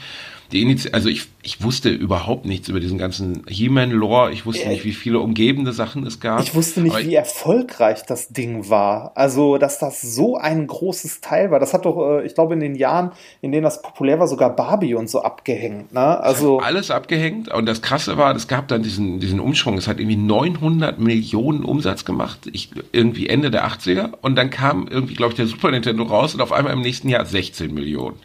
die 0.55 0.61
Initi 0.61 0.89
also 0.91 1.09
ich, 1.09 1.27
ich 1.43 1.61
wusste 1.61 1.89
überhaupt 1.89 2.45
nichts 2.45 2.69
über 2.69 2.79
diesen 2.79 2.97
ganzen 2.97 3.43
He-Man-Lore. 3.47 4.31
Ich 4.31 4.45
wusste 4.45 4.63
äh, 4.63 4.69
nicht, 4.69 4.85
wie 4.85 4.93
viele 4.93 5.19
umgebende 5.19 5.73
Sachen 5.73 6.07
es 6.07 6.19
gab. 6.19 6.41
Ich 6.41 6.55
wusste 6.55 6.81
nicht, 6.81 6.97
wie 7.05 7.13
erfolgreich 7.13 8.03
das 8.03 8.29
Ding 8.29 8.69
war. 8.69 9.11
Also, 9.15 9.57
dass 9.57 9.79
das 9.79 10.01
so 10.01 10.37
ein 10.37 10.65
großes 10.65 11.21
Teil 11.21 11.51
war. 11.51 11.59
Das 11.59 11.73
hat 11.73 11.85
doch, 11.85 12.19
äh, 12.19 12.25
ich 12.25 12.33
glaube, 12.35 12.53
in 12.53 12.61
den 12.61 12.75
Jahren, 12.75 13.11
in 13.41 13.51
denen 13.51 13.63
das 13.63 13.81
populär 13.81 14.17
war, 14.19 14.27
sogar 14.27 14.55
Barbie 14.55 14.95
und 14.95 15.09
so 15.09 15.21
abgehängt. 15.21 15.93
Ne? 15.93 16.19
Also 16.19 16.59
alles 16.59 16.89
abgehängt. 16.89 17.53
Und 17.53 17.65
das 17.65 17.81
Krasse 17.81 18.17
war, 18.17 18.33
es 18.33 18.47
gab 18.47 18.69
dann 18.69 18.81
diesen, 18.81 19.19
diesen 19.19 19.41
Umschwung. 19.41 19.77
Es 19.77 19.87
hat 19.87 19.99
irgendwie 19.99 20.15
900 20.15 20.99
Millionen 20.99 21.65
Umsatz 21.65 22.05
gemacht. 22.05 22.39
Ich, 22.53 22.71
irgendwie 22.93 23.27
Ende 23.27 23.51
der 23.51 23.67
80er. 23.67 24.13
Und 24.21 24.35
dann 24.37 24.49
kam 24.49 24.87
irgendwie, 24.87 25.15
glaube 25.15 25.33
ich, 25.33 25.35
der 25.35 25.47
Super 25.47 25.71
Nintendo 25.71 26.03
raus 26.03 26.33
und 26.33 26.41
auf 26.41 26.53
einmal 26.53 26.73
im 26.73 26.81
nächsten 26.81 27.09
Jahr 27.09 27.25
16 27.25 27.73
Millionen. 27.73 28.17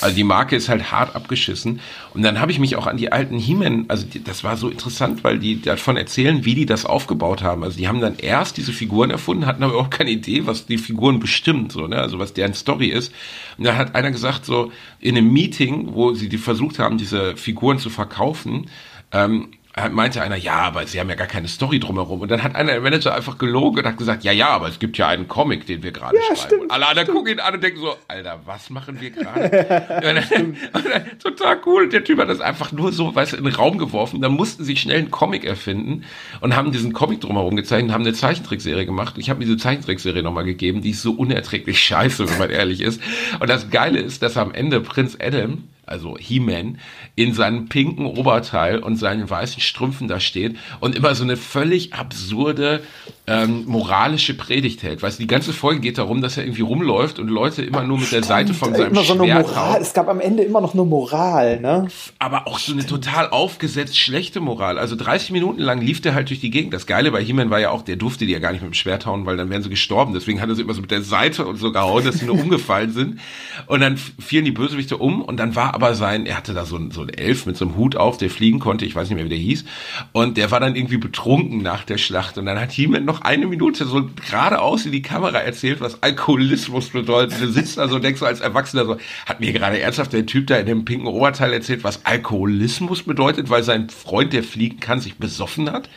Also 0.00 0.14
die 0.14 0.24
Marke 0.24 0.56
ist 0.56 0.68
halt 0.68 0.90
hart 0.92 1.14
abgeschissen. 1.14 1.80
Und 2.14 2.22
dann 2.22 2.40
habe 2.40 2.52
ich 2.52 2.58
mich 2.58 2.76
auch 2.76 2.86
an 2.86 2.96
die 2.96 3.12
alten 3.12 3.38
He-Man, 3.38 3.86
also 3.88 4.06
die, 4.06 4.22
das 4.22 4.44
war 4.44 4.56
so 4.56 4.68
interessant, 4.68 5.24
weil 5.24 5.38
die 5.38 5.60
davon 5.60 5.96
erzählen, 5.96 6.44
wie 6.44 6.54
die 6.54 6.66
das 6.66 6.84
aufgebaut 6.84 7.42
haben. 7.42 7.64
Also 7.64 7.78
die 7.78 7.88
haben 7.88 8.00
dann 8.00 8.16
erst 8.18 8.56
diese 8.56 8.72
Figuren 8.72 9.10
erfunden, 9.10 9.46
hatten 9.46 9.62
aber 9.62 9.76
auch 9.76 9.90
keine 9.90 10.10
Idee, 10.10 10.46
was 10.46 10.66
die 10.66 10.78
Figuren 10.78 11.20
bestimmt, 11.20 11.72
so, 11.72 11.86
ne? 11.86 11.96
also 11.96 12.18
was 12.18 12.32
deren 12.32 12.54
Story 12.54 12.88
ist. 12.88 13.12
Und 13.58 13.64
dann 13.64 13.76
hat 13.76 13.94
einer 13.94 14.10
gesagt, 14.10 14.44
so 14.44 14.72
in 15.00 15.16
einem 15.16 15.32
Meeting, 15.32 15.94
wo 15.94 16.14
sie 16.14 16.28
die 16.28 16.38
versucht 16.38 16.78
haben, 16.78 16.98
diese 16.98 17.36
Figuren 17.36 17.78
zu 17.78 17.90
verkaufen, 17.90 18.66
ähm, 19.12 19.48
meinte 19.88 20.22
einer, 20.22 20.36
ja, 20.36 20.58
aber 20.58 20.86
sie 20.86 21.00
haben 21.00 21.08
ja 21.08 21.14
gar 21.14 21.26
keine 21.26 21.48
Story 21.48 21.80
drumherum. 21.80 22.20
Und 22.20 22.30
dann 22.30 22.42
hat 22.42 22.54
einer 22.54 22.72
der 22.72 22.80
Manager 22.80 23.14
einfach 23.14 23.38
gelogen 23.38 23.78
und 23.78 23.86
hat 23.86 23.96
gesagt, 23.96 24.24
ja, 24.24 24.32
ja, 24.32 24.48
aber 24.48 24.68
es 24.68 24.78
gibt 24.78 24.98
ja 24.98 25.08
einen 25.08 25.28
Comic, 25.28 25.66
den 25.66 25.82
wir 25.82 25.92
gerade 25.92 26.16
ja, 26.16 26.22
schreiben. 26.22 26.40
Stimmt, 26.40 26.62
und 26.62 26.70
alle 26.70 26.88
anderen 26.88 27.08
gucken 27.08 27.32
ihn 27.32 27.40
an 27.40 27.54
und 27.54 27.62
denken 27.62 27.80
so, 27.80 27.94
Alter, 28.08 28.40
was 28.44 28.70
machen 28.70 29.00
wir 29.00 29.10
gerade? 29.10 29.50
total 31.22 31.58
cool. 31.66 31.88
Der 31.88 32.04
Typ 32.04 32.18
hat 32.18 32.28
das 32.28 32.40
einfach 32.40 32.72
nur 32.72 32.92
so, 32.92 33.14
weißt 33.14 33.32
du, 33.32 33.36
in 33.36 33.44
den 33.44 33.54
Raum 33.54 33.78
geworfen. 33.78 34.20
Dann 34.20 34.32
mussten 34.32 34.64
sie 34.64 34.76
schnell 34.76 34.98
einen 34.98 35.10
Comic 35.10 35.44
erfinden 35.44 36.04
und 36.40 36.56
haben 36.56 36.72
diesen 36.72 36.92
Comic 36.92 37.20
drumherum 37.20 37.56
gezeichnet, 37.56 37.92
haben 37.92 38.04
eine 38.04 38.12
Zeichentrickserie 38.12 38.86
gemacht. 38.86 39.16
Ich 39.18 39.30
habe 39.30 39.38
mir 39.38 39.46
diese 39.46 39.58
Zeichentrickserie 39.58 40.22
nochmal 40.22 40.44
gegeben, 40.44 40.82
die 40.82 40.90
ist 40.90 41.02
so 41.02 41.12
unerträglich 41.12 41.80
scheiße, 41.80 42.28
wenn 42.28 42.38
man 42.38 42.50
ehrlich 42.50 42.80
ist. 42.80 43.00
Und 43.38 43.48
das 43.48 43.70
Geile 43.70 44.00
ist, 44.00 44.22
dass 44.22 44.36
am 44.36 44.52
Ende 44.52 44.80
Prinz 44.80 45.16
Adam 45.20 45.64
also 45.90 46.16
He-Man, 46.18 46.78
in 47.16 47.34
seinem 47.34 47.68
pinken 47.68 48.06
Oberteil 48.06 48.78
und 48.78 48.96
seinen 48.96 49.28
weißen 49.28 49.60
Strümpfen 49.60 50.08
da 50.08 50.20
steht 50.20 50.56
und 50.80 50.94
immer 50.94 51.14
so 51.14 51.24
eine 51.24 51.36
völlig 51.36 51.94
absurde 51.94 52.82
ähm, 53.26 53.64
moralische 53.66 54.34
Predigt 54.34 54.82
hält. 54.82 55.02
Weißt 55.02 55.18
du, 55.18 55.22
die 55.22 55.28
ganze 55.28 55.52
Folge 55.52 55.80
geht 55.80 55.98
darum, 55.98 56.20
dass 56.20 56.36
er 56.36 56.44
irgendwie 56.44 56.62
rumläuft 56.62 57.18
und 57.18 57.28
Leute 57.28 57.62
immer 57.62 57.82
nur 57.84 57.98
mit 57.98 58.10
der 58.10 58.24
Seite 58.24 58.54
von 58.54 58.74
seinem 58.74 58.90
immer 58.90 59.04
so 59.04 59.14
eine 59.14 59.24
Schwert 59.24 59.46
Moral. 59.46 59.80
Es 59.80 59.94
gab 59.94 60.08
am 60.08 60.20
Ende 60.20 60.42
immer 60.42 60.60
noch 60.60 60.74
eine 60.74 60.84
Moral, 60.84 61.60
ne? 61.60 61.88
Aber 62.18 62.48
auch 62.48 62.58
so 62.58 62.72
eine 62.72 62.84
total 62.84 63.30
aufgesetzt 63.30 63.96
schlechte 63.98 64.40
Moral. 64.40 64.78
Also 64.78 64.96
30 64.96 65.30
Minuten 65.30 65.60
lang 65.60 65.80
lief 65.80 66.00
der 66.00 66.14
halt 66.14 66.28
durch 66.30 66.40
die 66.40 66.50
Gegend. 66.50 66.74
Das 66.74 66.86
Geile 66.86 67.12
bei 67.12 67.22
He-Man 67.22 67.50
war 67.50 67.60
ja 67.60 67.70
auch, 67.70 67.82
der 67.82 67.96
durfte 67.96 68.26
die 68.26 68.32
ja 68.32 68.40
gar 68.40 68.52
nicht 68.52 68.62
mit 68.62 68.72
dem 68.72 68.74
Schwert 68.74 69.06
hauen, 69.06 69.26
weil 69.26 69.36
dann 69.36 69.50
wären 69.50 69.62
sie 69.62 69.70
gestorben. 69.70 70.12
Deswegen 70.12 70.40
hat 70.40 70.48
er 70.48 70.56
sie 70.56 70.62
immer 70.62 70.74
so 70.74 70.80
mit 70.80 70.90
der 70.90 71.02
Seite 71.02 71.46
und 71.46 71.56
so 71.56 71.70
gehauen, 71.72 72.04
dass 72.04 72.18
sie 72.18 72.26
nur 72.26 72.34
umgefallen 72.40 72.92
sind. 72.92 73.20
Und 73.66 73.80
dann 73.80 73.96
fielen 73.96 74.44
die 74.44 74.50
Bösewichte 74.50 74.96
um 74.96 75.22
und 75.22 75.36
dann 75.36 75.54
war 75.54 75.74
aber 75.74 75.79
sein, 75.94 76.26
er 76.26 76.36
hatte 76.36 76.54
da 76.54 76.64
so 76.64 76.76
ein, 76.76 76.90
so 76.90 77.02
ein 77.02 77.08
Elf 77.08 77.46
mit 77.46 77.56
so 77.56 77.64
einem 77.64 77.76
Hut 77.76 77.96
auf, 77.96 78.16
der 78.16 78.30
fliegen 78.30 78.58
konnte, 78.58 78.84
ich 78.84 78.94
weiß 78.94 79.08
nicht 79.08 79.16
mehr, 79.16 79.24
wie 79.24 79.30
der 79.30 79.38
hieß. 79.38 79.64
Und 80.12 80.36
der 80.36 80.50
war 80.50 80.60
dann 80.60 80.76
irgendwie 80.76 80.98
betrunken 80.98 81.62
nach 81.62 81.84
der 81.84 81.98
Schlacht. 81.98 82.38
Und 82.38 82.46
dann 82.46 82.60
hat 82.60 82.72
He-Man 82.72 83.04
noch 83.04 83.22
eine 83.22 83.46
Minute 83.46 83.84
so 83.86 84.08
geradeaus 84.28 84.86
in 84.86 84.92
die 84.92 85.02
Kamera 85.02 85.38
erzählt, 85.38 85.80
was 85.80 86.02
Alkoholismus 86.02 86.90
bedeutet. 86.90 87.40
Du 87.40 87.50
sitzt 87.50 87.78
da 87.78 87.88
so 87.88 87.96
und 87.96 88.04
denkst 88.04 88.20
so 88.20 88.26
als 88.26 88.40
Erwachsener 88.40 88.84
so, 88.84 88.96
hat 89.26 89.40
mir 89.40 89.52
gerade 89.52 89.80
ernsthaft 89.80 90.12
der 90.12 90.26
Typ 90.26 90.46
da 90.46 90.56
in 90.56 90.66
dem 90.66 90.84
pinken 90.84 91.08
Oberteil 91.08 91.52
erzählt, 91.52 91.84
was 91.84 92.04
Alkoholismus 92.04 93.02
bedeutet, 93.02 93.50
weil 93.50 93.62
sein 93.62 93.88
Freund, 93.88 94.32
der 94.32 94.42
fliegen 94.42 94.80
kann, 94.80 95.00
sich 95.00 95.16
besoffen 95.16 95.70
hat? 95.70 95.88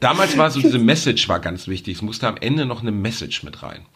Damals 0.00 0.36
war 0.36 0.50
so 0.50 0.60
diese 0.60 0.78
Message 0.78 1.28
war 1.28 1.40
ganz 1.40 1.68
wichtig. 1.68 1.96
Es 1.96 2.02
musste 2.02 2.26
am 2.28 2.36
Ende 2.40 2.66
noch 2.66 2.82
eine 2.82 2.92
Message 2.92 3.42
mit 3.42 3.62
rein. 3.62 3.86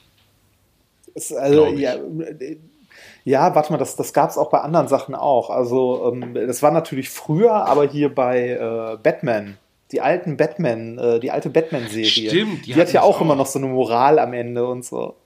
Also, 1.37 1.69
ja, 1.75 1.97
ja, 3.25 3.55
warte 3.55 3.73
mal, 3.73 3.79
das, 3.79 3.97
das 3.97 4.13
gab 4.13 4.31
es 4.31 4.39
auch 4.39 4.51
bei 4.51 4.61
anderen 4.61 4.87
Sachen 4.87 5.15
auch. 5.15 5.51
Also, 5.51 6.13
ähm, 6.13 6.35
das 6.35 6.63
war 6.63 6.71
natürlich 6.71 7.09
früher, 7.09 7.67
aber 7.67 7.89
hier 7.89 8.15
bei 8.15 8.51
äh, 8.51 8.99
Batman, 9.03 9.57
die 9.93 10.03
alten 10.03 10.37
Batman, 10.37 10.99
äh, 10.99 11.21
die 11.21 11.31
alte 11.31 11.49
Batman-Serie. 11.49 12.31
Stimmt, 12.31 12.67
die, 12.67 12.75
die 12.75 12.81
hat 12.81 12.93
ja 12.93 13.03
auch, 13.03 13.17
auch 13.17 13.21
immer 13.23 13.35
noch 13.35 13.47
so 13.47 13.59
eine 13.59 13.69
Moral 13.69 14.19
am 14.19 14.35
Ende 14.35 14.67
und 14.67 14.85
so. 14.85 15.17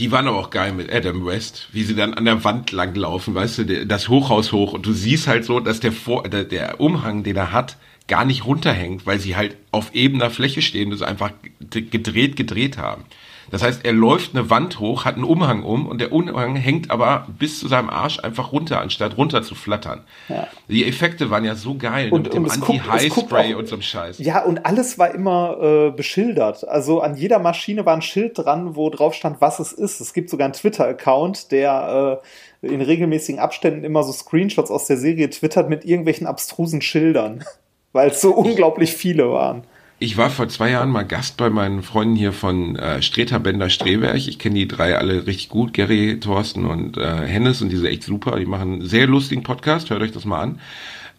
Die 0.00 0.10
waren 0.10 0.26
aber 0.26 0.38
auch 0.38 0.50
geil 0.50 0.72
mit 0.72 0.92
Adam 0.92 1.24
West, 1.24 1.68
wie 1.70 1.84
sie 1.84 1.94
dann 1.94 2.14
an 2.14 2.24
der 2.24 2.42
Wand 2.42 2.72
langlaufen, 2.72 3.32
weißt 3.32 3.58
du, 3.58 3.86
das 3.86 4.08
Hochhaus 4.08 4.50
hoch 4.50 4.72
und 4.72 4.84
du 4.84 4.92
siehst 4.92 5.28
halt 5.28 5.44
so, 5.44 5.60
dass 5.60 5.78
der, 5.78 5.92
Vor 5.92 6.24
der, 6.24 6.42
der 6.42 6.80
Umhang, 6.80 7.22
den 7.22 7.36
er 7.36 7.52
hat, 7.52 7.76
gar 8.08 8.24
nicht 8.24 8.44
runterhängt, 8.44 9.06
weil 9.06 9.20
sie 9.20 9.36
halt 9.36 9.56
auf 9.70 9.94
ebener 9.94 10.30
Fläche 10.30 10.62
stehen 10.62 10.88
und 10.88 10.94
es 10.94 11.02
einfach 11.02 11.30
gedreht, 11.70 12.34
gedreht 12.34 12.76
haben. 12.76 13.04
Das 13.50 13.62
heißt, 13.62 13.84
er 13.84 13.92
läuft 13.92 14.34
eine 14.34 14.50
Wand 14.50 14.80
hoch, 14.80 15.04
hat 15.04 15.16
einen 15.16 15.24
Umhang 15.24 15.62
um 15.62 15.86
und 15.86 16.00
der 16.00 16.12
Umhang 16.12 16.56
hängt 16.56 16.90
aber 16.90 17.26
bis 17.38 17.60
zu 17.60 17.68
seinem 17.68 17.90
Arsch 17.90 18.18
einfach 18.20 18.52
runter, 18.52 18.80
anstatt 18.80 19.16
runter 19.16 19.42
zu 19.42 19.54
flattern. 19.54 20.02
Ja. 20.28 20.48
Die 20.68 20.86
Effekte 20.86 21.30
waren 21.30 21.44
ja 21.44 21.54
so 21.54 21.76
geil 21.76 22.10
und, 22.10 22.24
mit 22.24 22.34
dem 22.34 22.48
Anti-High-Spray 22.48 23.54
und 23.54 23.68
so 23.68 23.76
einem 23.76 23.82
Scheiß. 23.82 24.18
Ja, 24.18 24.42
und 24.44 24.66
alles 24.66 24.98
war 24.98 25.14
immer 25.14 25.58
äh, 25.60 25.90
beschildert. 25.90 26.66
Also 26.66 27.00
an 27.00 27.16
jeder 27.16 27.38
Maschine 27.38 27.86
war 27.86 27.94
ein 27.94 28.02
Schild 28.02 28.38
dran, 28.38 28.76
wo 28.76 28.90
drauf 28.90 29.14
stand, 29.14 29.40
was 29.40 29.58
es 29.58 29.72
ist. 29.72 30.00
Es 30.00 30.12
gibt 30.12 30.30
sogar 30.30 30.46
einen 30.46 30.54
Twitter-Account, 30.54 31.52
der 31.52 32.20
äh, 32.62 32.66
in 32.66 32.80
regelmäßigen 32.80 33.40
Abständen 33.40 33.84
immer 33.84 34.02
so 34.02 34.12
Screenshots 34.12 34.70
aus 34.70 34.86
der 34.86 34.96
Serie 34.96 35.30
twittert 35.30 35.68
mit 35.68 35.84
irgendwelchen 35.84 36.26
abstrusen 36.26 36.80
Schildern, 36.80 37.44
weil 37.92 38.10
es 38.10 38.20
so 38.20 38.34
unglaublich 38.34 38.94
viele 38.94 39.30
waren. 39.30 39.64
Ich 40.04 40.18
war 40.18 40.28
vor 40.28 40.50
zwei 40.50 40.72
Jahren 40.72 40.90
mal 40.90 41.06
Gast 41.06 41.38
bei 41.38 41.48
meinen 41.48 41.82
Freunden 41.82 42.14
hier 42.14 42.34
von 42.34 42.76
äh, 42.76 43.00
Streter 43.00 43.40
Bender 43.40 43.70
Streberg. 43.70 44.16
Ich 44.16 44.38
kenne 44.38 44.56
die 44.56 44.68
drei 44.68 44.98
alle 44.98 45.26
richtig 45.26 45.48
gut, 45.48 45.72
Gary, 45.72 46.20
Thorsten 46.20 46.66
und 46.66 46.98
äh, 46.98 47.26
Hennes 47.26 47.62
und 47.62 47.70
die 47.70 47.76
sind 47.76 47.86
echt 47.86 48.02
super. 48.02 48.38
Die 48.38 48.44
machen 48.44 48.72
einen 48.74 48.86
sehr 48.86 49.06
lustigen 49.06 49.42
Podcast, 49.42 49.88
hört 49.88 50.02
euch 50.02 50.12
das 50.12 50.26
mal 50.26 50.42
an. 50.42 50.60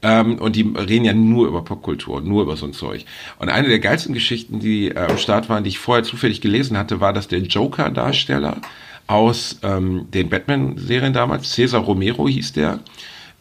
Ähm, 0.04 0.38
und 0.38 0.56
die 0.56 0.62
reden 0.62 1.04
ja 1.04 1.16
nur 1.16 1.48
über 1.48 1.64
Popkultur, 1.64 2.22
nur 2.22 2.44
über 2.44 2.58
so 2.58 2.68
ein 2.68 2.74
Zeug. 2.74 3.06
Und 3.40 3.50
eine 3.50 3.70
der 3.70 3.80
geilsten 3.80 4.14
Geschichten, 4.14 4.60
die 4.60 4.90
äh, 4.90 5.00
am 5.00 5.18
Start 5.18 5.50
waren, 5.50 5.64
die 5.64 5.72
ich 5.72 5.80
vorher 5.80 6.04
zufällig 6.04 6.40
gelesen 6.40 6.78
hatte, 6.78 7.02
war, 7.02 7.12
dass 7.12 7.28
der 7.28 7.40
Joker-Darsteller 7.40 8.62
aus 9.08 9.58
ähm, 9.64 10.06
den 10.14 10.30
Batman-Serien 10.30 11.14
damals, 11.14 11.52
Cesar 11.54 11.82
Romero 11.82 12.28
hieß 12.28 12.54
der, 12.54 12.82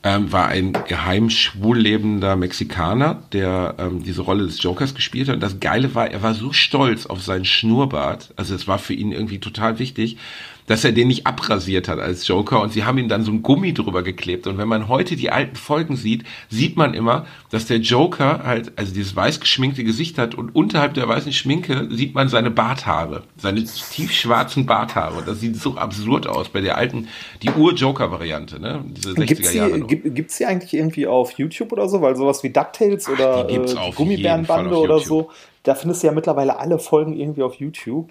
ähm, 0.05 0.31
war 0.31 0.49
ein 0.49 0.75
geheim 0.87 1.31
schwul 1.31 1.79
lebender 1.79 2.37
Mexikaner, 2.37 3.23
der 3.33 3.75
ähm, 3.79 4.05
diese 4.05 4.21
Rolle 4.21 4.45
des 4.45 4.63
Jokers 4.63 4.95
gespielt 4.95 5.29
hat. 5.29 5.37
Und 5.37 5.41
das 5.41 5.61
Geile 5.61 5.95
war, 5.95 6.11
er 6.11 6.23
war 6.23 6.35
so 6.35 6.53
stolz 6.53 7.07
auf 7.07 7.23
seinen 7.23 7.47
Schnurrbart, 7.47 8.33
also 8.37 8.55
es 8.55 8.69
war 8.69 8.79
für 8.79 8.93
ihn 8.93 9.13
irgendwie 9.13 9.39
total 9.39 9.79
wichtig, 9.79 10.19
dass 10.67 10.85
er 10.85 10.93
den 10.93 11.09
nicht 11.09 11.27
abrasiert 11.27 11.89
hat 11.89 11.99
als 11.99 12.27
Joker 12.27 12.61
und 12.61 12.73
sie 12.73 12.85
haben 12.85 12.99
ihm 12.99 13.09
dann 13.09 13.23
so 13.23 13.33
ein 13.33 13.43
Gummi 13.43 13.75
drüber 13.75 14.03
geklebt. 14.03 14.47
Und 14.47 14.59
wenn 14.59 14.69
man 14.69 14.89
heute 14.89 15.17
die 15.17 15.31
alten 15.31 15.57
Folgen 15.57 15.97
sieht, 15.97 16.25
sieht 16.49 16.77
man 16.77 16.95
immer, 16.95 17.27
dass 17.51 17.67
der 17.67 17.79
Joker 17.79 18.45
halt, 18.45 18.73
also 18.77 18.95
dieses 18.95 19.15
weiß 19.15 19.41
geschminkte 19.41 19.85
Gesicht 19.85 20.19
hat 20.19 20.35
und 20.35 20.55
unterhalb 20.55 20.95
der 20.95 21.09
weißen 21.09 21.33
Schminke 21.33 21.89
sieht 21.91 22.15
man 22.15 22.29
seine 22.29 22.51
Barthaare, 22.51 23.23
seine 23.37 23.65
tiefschwarzen 23.65 24.67
Barthaare. 24.67 25.23
Das 25.25 25.41
sieht 25.41 25.57
so 25.57 25.77
absurd 25.77 26.27
aus 26.27 26.49
bei 26.49 26.61
der 26.61 26.79
alten, 26.79 27.09
die 27.43 27.51
Ur-Joker-Variante, 27.51 28.61
ne? 28.61 28.85
Diese 28.87 29.11
60er 29.11 29.25
gibt's 29.27 29.51
die, 29.51 29.59
Jahre. 29.59 29.81
Gibt, 29.81 30.15
gibt's 30.15 30.39
die 30.39 30.47
eigentlich 30.47 30.75
irgendwie 30.75 31.07
auf 31.07 31.33
YouTube 31.33 31.73
oder 31.73 31.89
so? 31.89 32.01
Weil 32.01 32.17
sowas 32.17 32.43
wie 32.43 32.51
DuckTales 32.51 33.09
oder 33.09 33.45
die 33.45 33.57
äh, 33.57 33.93
Gummibärenbande 33.95 34.77
oder 34.77 34.99
so, 34.99 35.31
da 35.62 35.75
findest 35.75 36.03
du 36.03 36.07
ja 36.07 36.12
mittlerweile 36.12 36.59
alle 36.59 36.79
Folgen 36.79 37.19
irgendwie 37.19 37.43
auf 37.43 37.55
YouTube. 37.57 38.11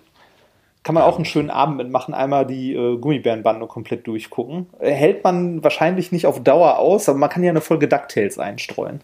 Kann 0.84 0.96
man 0.96 1.04
auch 1.04 1.16
einen 1.16 1.26
schönen 1.26 1.50
Abend 1.50 1.78
mitmachen, 1.78 2.14
einmal 2.14 2.46
die 2.46 2.74
äh, 2.74 2.98
Gummibärenbande 2.98 3.68
komplett 3.68 4.06
durchgucken. 4.06 4.68
Äh, 4.80 4.92
hält 4.92 5.24
man 5.24 5.64
wahrscheinlich 5.64 6.12
nicht 6.12 6.26
auf 6.26 6.44
Dauer 6.44 6.78
aus, 6.78 7.08
aber 7.08 7.18
man 7.18 7.30
kann 7.30 7.44
ja 7.44 7.52
eine 7.52 7.62
Folge 7.62 7.88
DuckTales 7.88 8.38
einstreuen. 8.38 9.00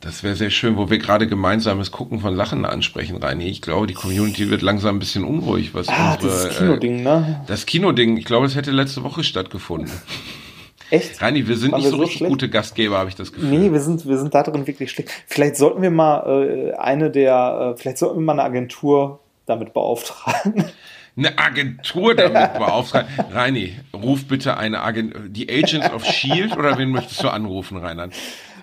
Das 0.00 0.22
wäre 0.22 0.36
sehr 0.36 0.50
schön, 0.50 0.76
wo 0.76 0.88
wir 0.88 0.98
gerade 0.98 1.26
gemeinsames 1.26 1.90
Gucken 1.90 2.20
von 2.20 2.36
Sachen 2.36 2.64
ansprechen, 2.64 3.16
Reini. 3.16 3.48
Ich 3.48 3.62
glaube, 3.62 3.86
die 3.86 3.94
Community 3.94 4.50
wird 4.50 4.62
langsam 4.62 4.96
ein 4.96 4.98
bisschen 4.98 5.24
unruhig, 5.24 5.74
was 5.74 5.88
ah, 5.88 6.14
unsere, 6.14 6.32
das 6.32 6.58
Kinoding, 6.58 7.02
ne? 7.02 7.40
Äh, 7.42 7.46
das 7.46 7.66
Kinoding, 7.66 8.16
ich 8.16 8.24
glaube, 8.24 8.46
es 8.46 8.56
hätte 8.56 8.70
letzte 8.70 9.02
Woche 9.02 9.24
stattgefunden. 9.24 9.90
Echt? 10.90 11.20
Reini, 11.20 11.48
wir 11.48 11.56
sind 11.56 11.72
Waren 11.72 11.80
nicht 11.80 11.90
wir 11.90 11.96
so 11.96 11.96
richtig 11.96 12.18
schlecht? 12.18 12.30
gute 12.30 12.48
Gastgeber, 12.48 12.98
habe 12.98 13.08
ich 13.08 13.16
das 13.16 13.32
Gefühl. 13.32 13.50
Nee, 13.50 13.72
wir 13.72 13.80
sind, 13.80 14.06
wir 14.06 14.18
sind 14.18 14.34
da 14.34 14.42
drin 14.42 14.66
wirklich 14.66 14.90
schlecht. 14.90 15.10
Vielleicht 15.26 15.56
sollten 15.56 15.82
wir 15.82 15.90
mal 15.90 16.72
äh, 16.72 16.72
eine 16.74 17.10
der, 17.10 17.72
äh, 17.74 17.76
vielleicht 17.76 17.98
sollten 17.98 18.18
wir 18.18 18.24
mal 18.24 18.32
eine 18.34 18.44
Agentur 18.44 19.20
damit 19.46 19.72
beauftragen 19.72 20.72
eine 21.16 21.38
Agentur 21.38 22.14
damit 22.14 22.54
beauftragen. 22.54 23.08
Reini, 23.32 23.76
ruf 23.94 24.26
bitte 24.26 24.56
eine 24.56 24.82
Agentur, 24.82 25.22
die 25.28 25.48
Agents 25.48 25.90
of 25.90 26.04
Shield 26.04 26.56
oder 26.56 26.76
wen 26.78 26.90
möchtest 26.90 27.22
du 27.22 27.28
anrufen, 27.28 27.78
Reinhard? 27.78 28.12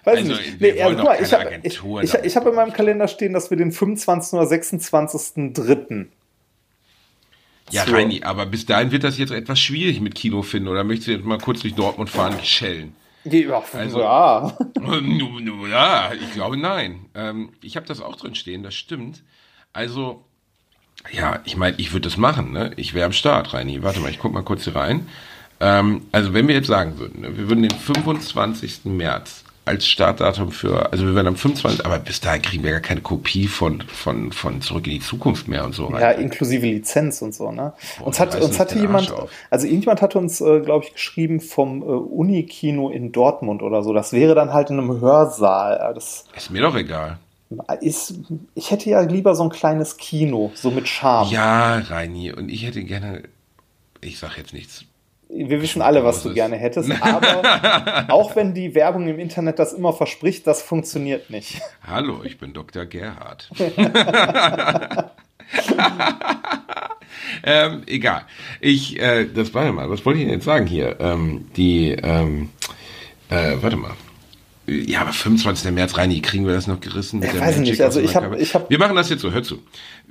Weiß 0.04 0.18
also, 0.20 0.34
nicht. 0.34 0.62
Nee, 0.62 0.82
also, 0.82 0.98
guck 0.98 1.06
mal, 1.06 1.18
ich 1.22 1.34
habe 1.34 1.60
ich, 1.64 1.82
ich, 2.02 2.14
ich 2.26 2.36
hab 2.36 2.46
in 2.46 2.56
meinem 2.56 2.74
Kalender 2.74 3.08
stehen, 3.08 3.34
dass 3.34 3.50
wir 3.50 3.58
den 3.58 3.72
25. 3.72 4.34
oder 4.34 4.48
26.3. 4.48 6.08
Ja, 7.72 7.86
so. 7.86 7.94
Reini, 7.94 8.22
aber 8.24 8.46
bis 8.46 8.66
dahin 8.66 8.92
wird 8.92 9.04
das 9.04 9.18
jetzt 9.18 9.32
etwas 9.32 9.60
schwierig 9.60 10.02
mit 10.02 10.14
Kino 10.14 10.42
finden. 10.42 10.68
Oder 10.68 10.84
möchtest 10.84 11.08
du 11.08 11.12
jetzt 11.14 11.26
mal 11.26 11.38
kurz 11.38 11.62
durch 11.62 11.74
Dortmund 11.74 12.10
fahren, 12.10 12.36
schellen? 12.44 12.96
Ja, 13.24 13.64
also, 13.72 14.02
ja. 14.02 14.58
ja, 15.70 16.12
ich 16.14 16.34
glaube 16.34 16.58
nein. 16.58 17.06
Ähm, 17.16 17.54
ich 17.62 17.78
habe 17.78 17.86
das 17.86 18.02
auch 18.02 18.18
drin 18.18 18.36
stehen, 18.36 18.64
das 18.64 18.76
stimmt. 18.76 19.24
Also, 19.72 20.26
ja, 21.12 21.40
ich 21.46 21.58
meine, 21.58 21.76
ich 21.78 21.92
würde 21.92 22.08
das 22.08 22.18
machen, 22.18 22.52
ne? 22.52 22.72
Ich 22.76 22.94
wäre 22.94 23.06
am 23.06 23.12
Start, 23.12 23.54
Reini. 23.54 23.84
Warte 23.84 24.00
mal, 24.00 24.10
ich 24.10 24.20
guck 24.20 24.34
mal 24.34 24.44
kurz 24.44 24.64
hier 24.64 24.76
rein. 24.76 25.08
Ähm, 25.60 26.04
also 26.12 26.34
wenn 26.34 26.48
wir 26.48 26.56
jetzt 26.56 26.68
sagen 26.68 26.98
würden, 26.98 27.22
ne, 27.22 27.38
wir 27.38 27.50
würden 27.50 27.64
den 27.64 27.72
25. 27.72 28.86
März 28.86 29.44
als 29.66 29.88
Startdatum 29.88 30.52
für, 30.52 30.92
also 30.92 31.06
wir 31.06 31.16
werden 31.16 31.28
am 31.28 31.36
25. 31.36 31.86
Aber 31.86 32.00
bis 32.00 32.20
dahin 32.20 32.42
kriegen 32.42 32.64
wir 32.64 32.72
gar 32.72 32.82
keine 32.82 33.02
Kopie 33.02 33.48
von, 33.48 33.82
von, 33.82 34.32
von 34.32 34.62
Zurück 34.62 34.88
in 34.88 34.94
die 34.94 35.00
Zukunft 35.00 35.48
mehr 35.48 35.64
und 35.64 35.74
so. 35.74 35.90
Ja, 35.92 35.98
rein. 35.98 36.20
inklusive 36.20 36.66
Lizenz 36.66 37.22
und 37.22 37.34
so, 37.34 37.52
ne? 37.52 37.74
Boah, 38.00 38.08
uns 38.08 38.20
hat, 38.20 38.40
uns 38.42 38.60
hatte 38.60 38.78
jemand, 38.78 39.14
also 39.50 39.66
irgendjemand 39.66 40.02
hatte 40.02 40.18
uns, 40.18 40.42
äh, 40.42 40.60
glaube 40.60 40.86
ich, 40.86 40.94
geschrieben 40.94 41.40
vom 41.40 41.82
äh, 41.82 41.86
Unikino 41.86 42.90
in 42.90 43.12
Dortmund 43.12 43.62
oder 43.62 43.84
so. 43.84 43.94
Das 43.94 44.12
wäre 44.12 44.36
dann 44.36 44.52
halt 44.52 44.70
in 44.70 44.80
einem 44.80 45.00
Hörsaal. 45.00 45.94
Das 45.94 46.26
ist 46.36 46.52
mir 46.52 46.62
doch 46.62 46.76
egal. 46.76 47.20
Ist, 47.82 48.16
ich 48.56 48.72
hätte 48.72 48.90
ja 48.90 49.02
lieber 49.02 49.36
so 49.36 49.44
ein 49.44 49.50
kleines 49.50 49.98
Kino, 49.98 50.52
so 50.56 50.72
mit 50.72 50.88
Charme. 50.88 51.30
Ja, 51.30 51.78
Reini, 51.78 52.32
und 52.32 52.50
ich 52.50 52.66
hätte 52.66 52.84
gerne, 52.84 53.24
ich 54.02 54.20
sag 54.20 54.38
jetzt 54.38 54.54
nichts. 54.54 54.86
Wir 55.30 55.62
wissen 55.62 55.82
alle, 55.82 56.04
was 56.04 56.22
du 56.22 56.34
gerne 56.34 56.58
hättest, 56.58 56.92
aber 57.02 58.06
auch 58.10 58.36
wenn 58.36 58.54
die 58.54 58.76
Werbung 58.76 59.08
im 59.08 59.20
Internet 59.20 59.58
das 59.60 59.74
immer 59.74 59.94
verspricht, 59.94 60.46
das 60.46 60.62
funktioniert 60.62 61.30
nicht. 61.30 61.62
Hallo, 61.88 62.24
ich 62.24 62.38
bin 62.38 62.54
Dr. 62.54 62.86
Gerhard. 62.86 63.50
ähm, 67.44 67.84
egal. 67.86 68.24
Ich, 68.60 69.00
äh, 69.00 69.26
das 69.26 69.54
war 69.54 69.66
ja 69.66 69.72
mal, 69.72 69.90
was 69.90 70.06
wollte 70.06 70.20
ich 70.20 70.26
denn 70.26 70.36
jetzt 70.36 70.46
sagen 70.46 70.68
hier? 70.68 71.00
Ähm, 71.00 71.48
die, 71.56 71.92
ähm, 71.92 72.50
äh, 73.30 73.58
warte 73.62 73.78
mal. 73.78 73.92
Ja, 74.66 75.02
aber 75.02 75.12
25. 75.12 75.72
März, 75.72 75.98
Reini, 75.98 76.22
kriegen 76.22 76.46
wir 76.48 76.54
das 76.54 76.68
noch 76.68 76.80
gerissen 76.80 77.20
mit 77.20 77.34
ich 77.34 77.40
weiß 77.40 77.58
Magic? 77.58 77.72
Nicht. 77.72 77.82
Also 77.82 78.00
ich 78.00 78.16
hab, 78.16 78.40
ich 78.40 78.56
hab 78.56 78.70
wir 78.70 78.80
machen 78.80 78.96
das 78.96 79.10
jetzt 79.10 79.22
so, 79.22 79.32
hör 79.32 79.44
zu. 79.44 79.60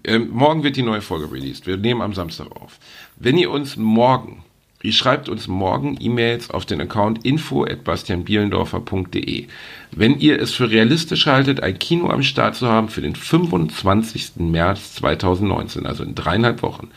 Ähm, 0.04 0.28
morgen 0.30 0.62
wird 0.62 0.76
die 0.76 0.82
neue 0.82 1.00
Folge 1.00 1.30
released. 1.32 1.66
Wir 1.66 1.76
nehmen 1.78 2.02
am 2.02 2.12
Samstag 2.12 2.50
auf. 2.52 2.78
Wenn 3.16 3.38
ihr 3.38 3.50
uns 3.50 3.76
morgen, 3.76 4.44
ihr 4.82 4.92
schreibt 4.92 5.30
uns 5.30 5.48
morgen 5.48 5.96
E-Mails 5.98 6.50
auf 6.50 6.66
den 6.66 6.82
Account 6.82 7.24
info 7.24 7.64
at 7.64 7.84
bastianbielendorfer.de. 7.84 9.46
Wenn 9.92 10.18
ihr 10.18 10.38
es 10.38 10.52
für 10.52 10.70
realistisch 10.70 11.26
haltet, 11.26 11.62
ein 11.62 11.78
Kino 11.78 12.10
am 12.10 12.22
Start 12.22 12.54
zu 12.54 12.68
haben 12.68 12.90
für 12.90 13.00
den 13.00 13.14
25. 13.14 14.32
März 14.36 14.94
2019, 14.96 15.86
also 15.86 16.04
in 16.04 16.14
dreieinhalb 16.14 16.62
Wochen, 16.62 16.90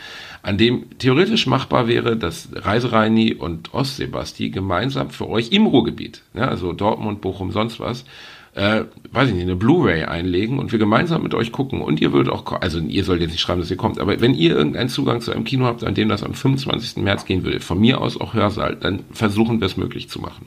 an 0.46 0.60
dem 0.60 0.86
theoretisch 1.00 1.48
machbar 1.48 1.88
wäre, 1.88 2.16
dass 2.16 2.50
Reisereini 2.54 3.34
und 3.34 3.74
Ostsebasti 3.74 4.52
gemeinsam 4.52 5.10
für 5.10 5.28
euch 5.28 5.52
im 5.52 5.66
Ruhrgebiet, 5.66 6.22
ja, 6.36 6.48
also 6.48 6.72
Dortmund, 6.72 7.20
Bochum, 7.20 7.52
sonst 7.52 7.80
was, 7.80 8.06
äh, 8.54 8.84
weiß 9.12 9.30
ich 9.30 9.34
nicht, 9.34 9.44
eine 9.44 9.56
Blu-ray 9.56 10.04
einlegen 10.04 10.60
und 10.60 10.72
wir 10.72 10.78
gemeinsam 10.78 11.24
mit 11.24 11.34
euch 11.34 11.52
gucken. 11.52 11.82
Und 11.82 12.00
ihr 12.00 12.14
würdet 12.14 12.32
auch, 12.32 12.62
also 12.62 12.78
ihr 12.80 13.04
sollt 13.04 13.22
jetzt 13.22 13.32
nicht 13.32 13.42
schreiben, 13.42 13.60
dass 13.60 13.72
ihr 13.72 13.78
kommt, 13.78 14.00
aber 14.00 14.22
wenn 14.22 14.36
ihr 14.36 14.56
irgendeinen 14.56 14.90
Zugang 14.90 15.20
zu 15.20 15.32
einem 15.32 15.46
Kino 15.46 15.66
habt, 15.66 15.84
an 15.84 15.96
dem 15.96 16.10
das 16.10 16.22
am 16.22 16.36
25. 16.36 17.04
März 17.04 17.26
gehen 17.26 17.44
würde, 17.44 17.60
von 17.60 17.80
mir 17.80 18.00
aus 18.00 18.22
auch 18.22 18.36
Hörsaal, 18.36 18.76
dann 18.76 19.00
versuchen 19.12 19.60
wir 19.62 19.66
es 19.66 19.78
möglich 19.78 20.10
zu 20.10 20.22
machen. 20.22 20.46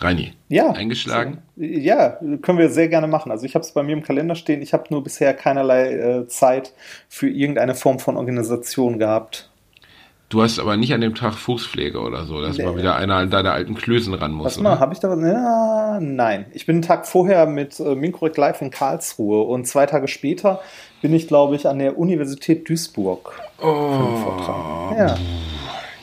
Reini, 0.00 0.32
ja, 0.48 0.70
eingeschlagen? 0.70 1.38
Ja, 1.56 2.18
können 2.42 2.58
wir 2.58 2.68
sehr 2.70 2.88
gerne 2.88 3.08
machen. 3.08 3.32
Also 3.32 3.46
ich 3.46 3.54
habe 3.54 3.64
es 3.64 3.72
bei 3.72 3.82
mir 3.82 3.92
im 3.92 4.04
Kalender 4.04 4.36
stehen. 4.36 4.62
Ich 4.62 4.72
habe 4.72 4.84
nur 4.90 5.02
bisher 5.02 5.34
keinerlei 5.34 5.92
äh, 5.92 6.28
Zeit 6.28 6.72
für 7.08 7.28
irgendeine 7.28 7.74
Form 7.74 7.98
von 7.98 8.16
Organisation 8.16 9.00
gehabt. 9.00 9.50
Du 10.28 10.42
hast 10.42 10.58
aber 10.58 10.76
nicht 10.76 10.92
an 10.92 11.00
dem 11.00 11.14
Tag 11.14 11.34
Fußpflege 11.34 12.00
oder 12.00 12.26
so, 12.26 12.42
dass 12.42 12.58
nee. 12.58 12.64
mal 12.64 12.76
wieder 12.76 12.96
einer 12.96 13.16
an 13.16 13.30
deine 13.30 13.52
alten 13.52 13.74
Klößen 13.74 14.12
ran 14.12 14.32
muss. 14.32 14.44
Was 14.44 14.58
mal, 14.58 14.78
habe 14.78 14.92
ich 14.92 15.00
da 15.00 15.08
was? 15.08 15.20
Ja, 15.20 15.98
nein. 16.00 16.44
Ich 16.52 16.66
bin 16.66 16.76
einen 16.76 16.82
Tag 16.82 17.06
vorher 17.06 17.46
mit 17.46 17.80
äh, 17.80 17.94
Minkorrekt 17.94 18.36
Live 18.36 18.60
in 18.60 18.70
Karlsruhe 18.70 19.42
und 19.42 19.66
zwei 19.66 19.86
Tage 19.86 20.06
später 20.06 20.60
bin 21.00 21.14
ich, 21.14 21.28
glaube 21.28 21.56
ich, 21.56 21.66
an 21.66 21.78
der 21.78 21.98
Universität 21.98 22.68
Duisburg. 22.68 23.40
Oh. 23.62 24.92
Ja. 24.96 25.16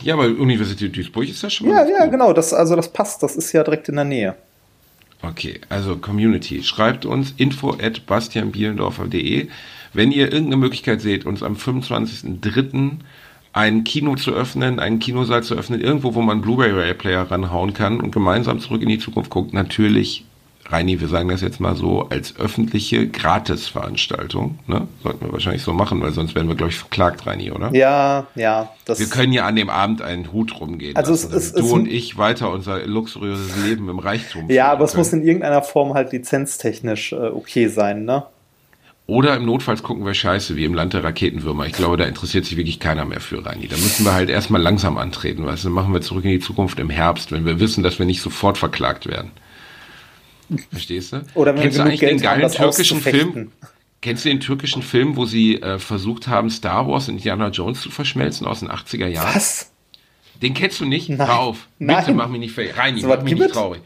Ja, 0.05 0.13
aber 0.13 0.25
Universität 0.25 0.95
Duisburg 0.95 1.27
ist 1.27 1.41
ja 1.41 1.49
schon 1.49 1.67
mal. 1.67 1.83
Ja, 1.83 1.97
ja, 1.97 2.03
gut. 2.03 2.11
genau. 2.11 2.31
Das, 2.31 2.53
also 2.53 2.75
das 2.75 2.93
passt. 2.93 3.23
Das 3.23 3.35
ist 3.35 3.51
ja 3.53 3.63
direkt 3.63 3.89
in 3.89 3.95
der 3.95 4.05
Nähe. 4.05 4.35
Okay, 5.23 5.59
also 5.67 5.97
Community. 5.97 6.61
Schreibt 6.61 7.07
uns 7.07 7.33
info 7.37 7.71
at 7.81 8.05
bastianbielendorfer.de. 8.05 9.47
Wenn 9.93 10.11
ihr 10.11 10.31
irgendeine 10.31 10.57
Möglichkeit 10.57 11.01
seht, 11.01 11.25
uns 11.25 11.41
am 11.41 11.55
25.03. 11.55 12.97
ein 13.53 13.83
Kino 13.83 14.15
zu 14.15 14.31
öffnen, 14.31 14.79
einen 14.79 14.99
Kinosaal 14.99 15.41
zu 15.41 15.55
öffnen, 15.55 15.81
irgendwo, 15.81 16.13
wo 16.13 16.21
man 16.21 16.41
Blu-ray-Player 16.41 17.31
ranhauen 17.31 17.73
kann 17.73 17.99
und 17.99 18.11
gemeinsam 18.11 18.59
zurück 18.59 18.83
in 18.83 18.89
die 18.89 18.99
Zukunft 18.99 19.31
guckt. 19.31 19.53
Natürlich 19.53 20.23
Reini, 20.67 20.99
wir 20.99 21.07
sagen 21.07 21.29
das 21.29 21.41
jetzt 21.41 21.59
mal 21.59 21.75
so, 21.75 22.07
als 22.09 22.37
öffentliche 22.39 23.07
Gratisveranstaltung. 23.07 24.57
Ne? 24.65 24.87
Sollten 25.03 25.25
wir 25.25 25.31
wahrscheinlich 25.31 25.61
so 25.61 25.73
machen, 25.73 26.01
weil 26.01 26.11
sonst 26.11 26.33
werden 26.33 26.47
wir, 26.47 26.55
glaube 26.55 26.71
ich, 26.71 26.79
verklagt, 26.79 27.27
Reini, 27.27 27.51
oder? 27.51 27.71
Ja, 27.73 28.25
ja. 28.33 28.71
wir 28.87 29.05
können 29.07 29.31
ja 29.31 29.45
an 29.45 29.55
dem 29.55 29.69
Abend 29.69 30.01
einen 30.01 30.33
Hut 30.33 30.59
rumgehen. 30.59 30.95
Also 30.95 31.11
lassen, 31.11 31.33
es, 31.35 31.53
es, 31.53 31.53
du 31.53 31.71
und 31.71 31.87
ich 31.87 32.17
weiter 32.17 32.51
unser 32.51 32.85
luxuriöses 32.85 33.55
Leben 33.63 33.89
im 33.89 33.99
Reichtum. 33.99 34.49
Ja, 34.49 34.71
aber 34.71 34.85
es 34.85 34.95
muss 34.95 35.13
in 35.13 35.23
irgendeiner 35.23 35.61
Form 35.61 35.93
halt 35.93 36.11
lizenztechnisch 36.11 37.13
äh, 37.13 37.15
okay 37.15 37.67
sein, 37.67 38.05
ne? 38.05 38.23
Oder 39.07 39.35
im 39.35 39.45
Notfalls 39.45 39.83
gucken 39.83 40.03
wir 40.03 40.15
Scheiße, 40.15 40.55
wie 40.55 40.65
im 40.65 40.73
Land 40.73 40.93
der 40.93 41.03
Raketenwürmer. 41.03 41.67
Ich 41.67 41.73
glaube, 41.73 41.95
da 41.95 42.05
interessiert 42.05 42.45
sich 42.45 42.57
wirklich 42.57 42.79
keiner 42.79 43.05
mehr 43.05 43.19
für, 43.19 43.45
Reini. 43.45 43.67
Da 43.67 43.75
müssen 43.75 44.03
wir 44.03 44.15
halt 44.15 44.31
erstmal 44.31 44.61
langsam 44.61 44.97
antreten, 44.97 45.45
weißt 45.45 45.63
du? 45.63 45.67
Dann 45.67 45.75
machen 45.75 45.93
wir 45.93 46.01
zurück 46.01 46.25
in 46.25 46.31
die 46.31 46.39
Zukunft 46.39 46.79
im 46.79 46.89
Herbst, 46.89 47.31
wenn 47.31 47.45
wir 47.45 47.59
wissen, 47.59 47.83
dass 47.83 47.99
wir 47.99 48.07
nicht 48.07 48.21
sofort 48.21 48.57
verklagt 48.57 49.05
werden. 49.05 49.29
Verstehst 50.71 51.13
du? 51.13 51.21
Oder 51.33 51.53
wenn 51.55 51.63
Kennst 51.63 51.77
du 51.77 51.83
eigentlich 51.83 51.99
Geld 51.99 52.13
den 52.13 52.21
geilen 52.21 52.51
türkischen 52.51 53.01
Film? 53.01 53.51
Kennst 54.01 54.25
du 54.25 54.29
den 54.29 54.39
türkischen 54.39 54.83
Film, 54.83 55.15
wo 55.15 55.25
sie 55.25 55.61
äh, 55.61 55.79
versucht 55.79 56.27
haben, 56.27 56.49
Star 56.49 56.87
Wars 56.87 57.07
und 57.07 57.15
Indiana 57.15 57.49
Jones 57.49 57.81
zu 57.81 57.89
verschmelzen 57.89 58.45
aus 58.45 58.59
den 58.59 58.69
80er 58.69 59.07
Jahren? 59.07 59.35
Was? 59.35 59.71
Den 60.41 60.53
kennst 60.53 60.79
du 60.79 60.85
nicht? 60.85 61.09
Nein. 61.09 61.27
Hör 61.27 61.39
auf. 61.39 61.67
Bitte 61.79 61.91
Nein. 61.93 62.15
mach 62.15 62.27
mich 62.27 62.39
nicht. 62.39 62.77
Reini, 62.77 63.01
So 63.01 63.07
mach 63.07 63.23
mich 63.23 63.33
nicht 63.33 63.51
traurig. 63.51 63.81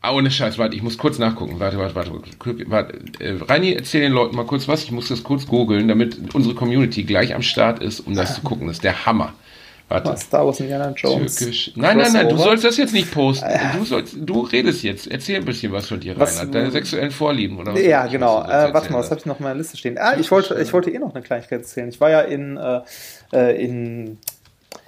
Ah, 0.00 0.12
ohne 0.14 0.32
Scheiß, 0.32 0.58
warte, 0.58 0.74
ich 0.74 0.82
muss 0.82 0.98
kurz 0.98 1.18
nachgucken. 1.20 1.60
Warte, 1.60 1.78
warte, 1.78 1.94
warte. 1.94 2.10
warte, 2.12 2.70
warte. 2.70 2.98
Äh, 3.20 3.36
Reini, 3.40 3.72
erzähl 3.74 4.00
den 4.00 4.12
Leuten 4.12 4.34
mal 4.34 4.46
kurz 4.46 4.66
was. 4.66 4.82
Ich 4.82 4.90
muss 4.90 5.06
das 5.08 5.22
kurz 5.22 5.46
googeln, 5.46 5.86
damit 5.86 6.34
unsere 6.34 6.56
Community 6.56 7.04
gleich 7.04 7.32
am 7.36 7.42
Start 7.42 7.80
ist, 7.80 8.00
um 8.00 8.16
das 8.16 8.34
zu 8.36 8.40
gucken. 8.40 8.66
Das 8.66 8.78
ist 8.78 8.84
der 8.84 9.06
Hammer. 9.06 9.34
Warte. 9.92 10.16
Star 10.16 10.46
Wars 10.46 10.60
Indiana 10.60 10.92
Jones. 10.96 11.36
Türkisch. 11.36 11.72
Nein, 11.76 11.98
nein, 11.98 12.12
nein, 12.12 12.28
du 12.28 12.36
sollst 12.36 12.64
das 12.64 12.76
jetzt 12.76 12.92
nicht 12.92 13.12
posten. 13.12 13.46
Du, 13.78 13.84
sollst, 13.84 14.14
du 14.18 14.40
redest 14.40 14.82
jetzt. 14.82 15.06
Erzähl 15.10 15.36
ein 15.36 15.44
bisschen 15.44 15.72
was 15.72 15.88
von 15.88 16.00
dir, 16.00 16.18
Was- 16.18 16.38
Reinhard. 16.38 16.54
Deine 16.54 16.70
sexuellen 16.70 17.10
Vorlieben, 17.10 17.58
oder 17.58 17.74
was? 17.74 17.82
Ja, 17.82 18.06
genau. 18.06 18.42
Äh, 18.42 18.72
warte 18.72 18.92
mal, 18.92 18.98
was 18.98 19.10
habe 19.10 19.20
ich 19.20 19.26
noch 19.26 19.34
auf 19.34 19.40
meiner 19.40 19.54
Liste 19.56 19.76
stehen? 19.76 19.98
Ah, 19.98 20.14
ich 20.18 20.30
wollte, 20.30 20.60
ich 20.60 20.72
wollte 20.72 20.90
eh 20.90 20.98
noch 20.98 21.14
eine 21.14 21.22
Kleinigkeit 21.22 21.60
erzählen. 21.60 21.88
Ich 21.88 22.00
war 22.00 22.10
ja 22.10 22.20
in, 22.22 22.56
äh, 22.56 22.80
äh, 23.32 23.64
in 23.64 24.18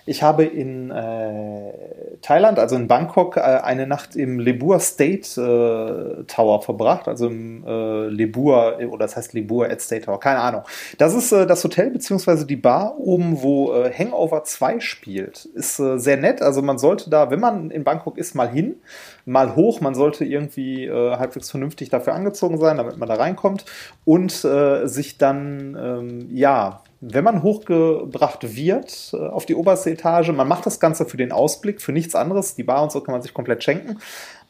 ich 0.07 0.23
habe 0.23 0.45
in 0.45 0.91
äh, 0.91 1.73
Thailand, 2.21 2.59
also 2.59 2.77
in 2.77 2.89
Bangkok, 2.89 3.37
äh, 3.37 3.41
eine 3.41 3.87
Nacht 3.87 4.17
im 4.17 4.39
Lebur 4.39 4.79
State 4.81 5.41
äh, 5.41 6.25
Tower 6.25 6.61
verbracht, 6.63 7.09
also 7.09 7.29
im 7.29 7.65
äh, 7.67 8.07
Lebur, 8.09 8.79
oder 8.91 9.07
das 9.07 9.17
heißt 9.17 9.33
Lebur 9.33 9.71
at 9.71 9.81
State 9.81 10.05
Tower, 10.05 10.21
keine 10.21 10.41
Ahnung. 10.41 10.63
Das 10.99 11.15
ist 11.15 11.33
äh, 11.33 11.47
das 11.47 11.65
Hotel 11.65 11.91
beziehungsweise 11.91 12.47
die 12.47 12.57
Bar 12.57 12.99
oben, 12.99 13.43
wo 13.43 13.73
äh, 13.73 13.91
Hangover 13.93 14.45
2 14.45 14.81
spielt. 14.81 15.47
Ist 15.47 15.77
sehr 15.77 16.17
nett, 16.19 16.43
also 16.43 16.61
man 16.61 16.79
sollte 16.79 17.09
da, 17.09 17.31
wenn 17.31 17.41
man 17.41 17.71
in 17.71 17.85
Bangkok 17.85 18.19
ist, 18.19 18.35
mal 18.35 18.49
hin, 18.49 18.77
mal 19.25 19.57
hoch, 19.57 19.81
man 19.81 19.95
sollte 19.95 20.25
irgendwie 20.25 20.91
halbwegs 20.91 21.51
vernünftig 21.51 21.89
dafür 21.89 22.15
angezogen 22.15 22.59
sein, 22.59 22.77
damit 22.77 22.99
man 22.99 23.09
da 23.09 23.15
reinkommt 23.15 23.65
und 24.05 24.33
sich 24.33 25.19
dann, 25.19 25.77
ähm, 25.81 26.29
ja, 26.31 26.83
wenn 27.13 27.25
man 27.25 27.43
hochgebracht 27.43 28.57
wird 28.57 29.11
äh, 29.13 29.17
auf 29.17 29.47
die 29.47 29.55
oberste 29.55 29.91
Etage, 29.91 30.29
man 30.31 30.49
macht 30.49 30.67
das 30.67 30.81
Ganze 30.81 31.05
für 31.05 31.17
den 31.17 31.33
Ausblick, 31.33 31.83
für 31.83 31.93
nichts 31.93 32.15
anderes. 32.15 32.55
Die 32.55 32.63
Bar 32.63 32.83
und 32.83 32.93
so 32.93 33.01
kann 33.01 33.13
man 33.13 33.23
sich 33.23 33.35
komplett 33.35 33.63
schenken. 33.63 33.99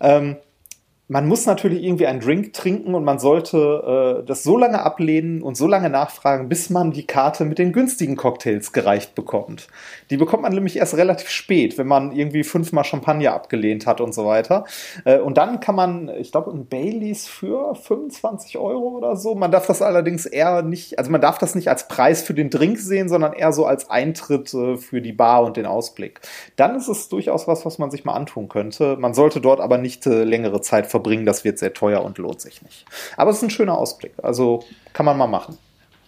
Ähm, 0.01 0.37
man 1.07 1.29
muss 1.29 1.45
natürlich 1.45 1.83
irgendwie 1.83 2.07
einen 2.07 2.21
Drink 2.21 2.55
trinken 2.55 2.95
und 2.95 3.05
man 3.05 3.19
sollte 3.19 4.23
äh, 4.23 4.27
das 4.27 4.43
so 4.43 4.57
lange 4.57 4.83
ablehnen 4.83 5.43
und 5.43 5.55
so 5.55 5.67
lange 5.67 5.91
nachfragen, 5.91 6.49
bis 6.49 6.71
man 6.71 6.93
die 6.93 7.07
Karte 7.07 7.45
mit 7.45 7.59
den 7.59 7.73
günstigen 7.73 8.17
Cocktails 8.17 8.73
gereicht 8.73 9.15
bekommt. 9.15 9.69
Die 10.09 10.17
bekommt 10.17 10.45
man 10.45 10.55
nämlich 10.55 10.79
erst 10.79 10.97
relativ 10.97 11.29
spät, 11.29 11.77
wenn 11.77 11.87
man 11.87 12.13
irgendwie 12.13 12.43
fünfmal 12.43 12.85
Champagner 12.85 13.35
abgelehnt 13.35 13.87
hat 13.87 14.01
und 14.01 14.15
so 14.15 14.25
weiter. 14.25 14.65
Äh, 15.05 15.19
und 15.19 15.37
dann 15.37 15.61
kann 15.61 15.75
man, 15.75 16.09
ich 16.09 16.33
glaube, 16.33 16.51
ein 16.51 16.67
Baileys 16.67 17.27
für 17.27 17.75
25 17.75 18.57
Euro 18.57 18.97
oder 18.97 19.17
so. 19.17 19.35
Man 19.35 19.51
darf 19.51 19.67
das 19.67 19.83
allerdings 19.83 20.25
eher 20.25 20.63
nicht, 20.63 20.99
also 20.99 21.11
man 21.11 21.21
darf 21.21 21.37
das 21.37 21.55
nicht 21.55 21.69
als 21.69 21.87
Preis 21.87 22.23
für 22.23 22.33
den 22.33 22.49
Drink 22.49 22.79
sehen, 22.79 23.11
sondern 23.11 23.35
eher 23.35 23.53
so 23.53 23.67
als 23.67 23.91
Eintritt 23.91 24.55
äh, 24.55 24.79
für 24.79 25.03
die 25.03 25.13
Bar 25.13 25.45
und 25.45 25.59
den 25.59 25.67
Ausblick. 25.67 26.21
Dann 26.57 26.77
ist 26.77 26.89
es 26.89 27.11
durchaus 27.11 27.47
was, 27.47 27.67
was 27.67 27.79
man 27.79 27.91
sich 27.91 28.07
mal 28.07 28.15
antun 28.15 28.49
könnte. 28.49 28.97
Man 28.97 29.13
sollte 29.13 29.43
dort 29.43 29.61
aber 29.61 29.77
nicht 29.77 30.07
äh, 30.07 30.25
längere 30.25 30.63
Zeit 30.63 30.94
verbringen, 30.95 31.27
das 31.27 31.43
wird 31.43 31.59
sehr 31.59 31.75
teuer 31.75 32.05
und 32.05 32.19
lohnt 32.19 32.41
sich 32.41 32.63
nicht. 32.63 32.85
Aber 33.17 33.33
es 33.33 33.39
ist 33.39 33.43
ein 33.43 33.51
schöner 33.51 33.77
Ausblick, 33.77 34.13
also 34.23 34.65
kann 34.93 35.05
man 35.05 35.19
mal 35.19 35.27
machen. 35.27 35.59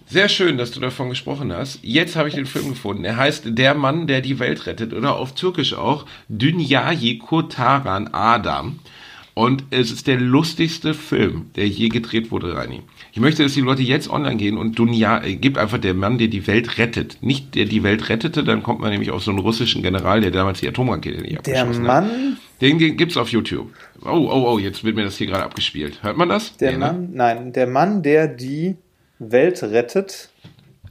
Sehr 0.08 0.28
schön, 0.28 0.56
dass 0.56 0.70
du 0.70 0.78
davon 0.78 1.08
gesprochen 1.08 1.52
hast. 1.52 1.80
Jetzt 1.82 2.14
habe 2.14 2.28
ich 2.28 2.36
den 2.36 2.46
Film 2.46 2.68
gefunden. 2.68 3.04
Er 3.04 3.16
heißt 3.16 3.42
Der 3.46 3.74
Mann, 3.74 4.06
der 4.06 4.20
die 4.20 4.38
Welt 4.38 4.66
rettet 4.66 4.92
oder 4.94 5.16
auf 5.16 5.32
Türkisch 5.32 5.74
auch 5.74 6.06
Dünyayi 6.28 7.18
Kurtaran 7.18 8.10
Adam. 8.12 8.78
Und 9.38 9.64
es 9.68 9.90
ist 9.92 10.06
der 10.06 10.18
lustigste 10.18 10.94
Film, 10.94 11.50
der 11.56 11.68
je 11.68 11.90
gedreht 11.90 12.30
wurde, 12.30 12.56
Reini. 12.56 12.80
Ich 13.12 13.20
möchte, 13.20 13.42
dass 13.42 13.52
die 13.52 13.60
Leute 13.60 13.82
jetzt 13.82 14.08
online 14.08 14.36
gehen 14.36 14.56
und 14.56 14.78
Dunya, 14.78 15.22
äh, 15.22 15.34
gibt 15.34 15.58
einfach 15.58 15.76
der 15.76 15.92
Mann, 15.92 16.16
der 16.16 16.28
die 16.28 16.46
Welt 16.46 16.78
rettet. 16.78 17.18
Nicht 17.20 17.54
der 17.54 17.66
die 17.66 17.82
Welt 17.82 18.08
rettete, 18.08 18.44
dann 18.44 18.62
kommt 18.62 18.80
man 18.80 18.88
nämlich 18.88 19.10
auf 19.10 19.22
so 19.22 19.30
einen 19.30 19.40
russischen 19.40 19.82
General, 19.82 20.22
der 20.22 20.30
damals 20.30 20.60
die 20.60 20.68
Atomrakete 20.68 21.20
nicht 21.20 21.46
Der 21.46 21.60
abgeschossen 21.60 21.86
hat. 21.86 22.04
Mann, 22.06 22.38
Den 22.62 22.78
gibt's 22.78 23.18
auf 23.18 23.28
YouTube. 23.28 23.70
Oh, 24.06 24.08
oh, 24.08 24.54
oh, 24.54 24.58
jetzt 24.58 24.84
wird 24.84 24.96
mir 24.96 25.04
das 25.04 25.18
hier 25.18 25.26
gerade 25.26 25.44
abgespielt. 25.44 26.02
Hört 26.02 26.16
man 26.16 26.30
das? 26.30 26.56
der 26.56 26.70
Nee, 26.70 26.78
ne? 26.78 26.86
Mann, 26.86 27.08
nein, 27.12 27.52
der 27.52 27.66
Mann, 27.66 28.02
der 28.02 28.28
die 28.28 28.76
Welt 29.18 29.62
rettet, 29.62 30.30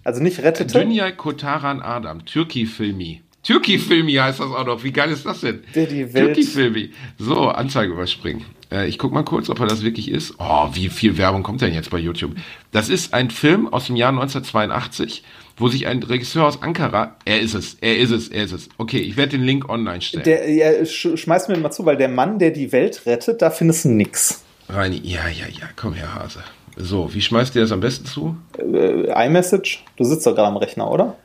also 0.03 0.21
nicht 0.21 0.43
rettete, 0.43 0.79
Dünya 0.79 1.09
Kotaran 1.09 1.81
Adam, 1.81 2.23
Türki-Filmi. 2.25 3.23
Türki-Filmi 3.45 4.13
heißt 4.13 4.39
das 4.39 4.47
auch 4.47 4.65
noch. 4.65 4.83
Wie 4.83 4.91
geil 4.91 5.11
ist 5.11 5.25
das 5.25 5.41
denn? 5.41 5.61
Türki-Filmi. 5.73 6.91
So, 7.19 7.47
Anzeige 7.49 7.93
überspringen. 7.93 8.43
Äh, 8.71 8.87
ich 8.87 8.97
guck 8.97 9.13
mal 9.13 9.23
kurz, 9.23 9.49
ob 9.49 9.59
er 9.59 9.67
das 9.67 9.83
wirklich 9.83 10.09
ist. 10.09 10.33
Oh, 10.39 10.69
wie 10.73 10.89
viel 10.89 11.17
Werbung 11.17 11.43
kommt 11.43 11.61
denn 11.61 11.73
jetzt 11.73 11.91
bei 11.91 11.99
YouTube? 11.99 12.31
Das 12.71 12.89
ist 12.89 13.13
ein 13.13 13.29
Film 13.29 13.71
aus 13.71 13.85
dem 13.85 13.95
Jahr 13.95 14.09
1982, 14.09 15.23
wo 15.57 15.67
sich 15.67 15.85
ein 15.85 16.01
Regisseur 16.01 16.47
aus 16.47 16.61
Ankara, 16.63 17.15
er 17.25 17.39
ist 17.39 17.53
es, 17.53 17.77
er 17.81 17.97
ist 17.97 18.11
es, 18.11 18.29
er 18.29 18.45
ist 18.45 18.51
es. 18.51 18.69
Okay, 18.77 18.97
ich 18.97 19.15
werde 19.15 19.37
den 19.37 19.43
Link 19.43 19.69
online 19.69 20.01
stellen. 20.01 20.23
der, 20.23 20.51
ja, 20.51 20.83
sch 20.83 21.09
schmeiß 21.15 21.47
mir 21.47 21.57
mal 21.57 21.71
zu, 21.71 21.85
weil 21.85 21.97
der 21.97 22.09
Mann, 22.09 22.39
der 22.39 22.49
die 22.49 22.71
Welt 22.71 23.05
rettet, 23.05 23.41
da 23.41 23.51
findest 23.51 23.85
du 23.85 23.89
nix. 23.89 24.43
Reini, 24.69 24.99
ja, 25.03 25.27
ja, 25.27 25.45
ja, 25.47 25.67
komm 25.75 25.93
her, 25.93 26.15
Hase. 26.15 26.39
So, 26.77 27.13
wie 27.13 27.21
schmeißt 27.21 27.55
ihr 27.55 27.61
das 27.61 27.71
am 27.71 27.79
besten 27.79 28.05
zu? 28.05 28.35
Äh, 28.57 29.27
iMessage, 29.27 29.83
du 29.97 30.03
sitzt 30.03 30.25
doch 30.25 30.35
gerade 30.35 30.47
am 30.47 30.57
Rechner, 30.57 30.89
oder? 30.89 31.15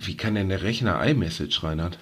Wie 0.00 0.16
kann 0.16 0.34
denn 0.34 0.48
der 0.48 0.62
Rechner 0.62 1.04
iMessage, 1.06 1.62
Reinhard? 1.62 1.98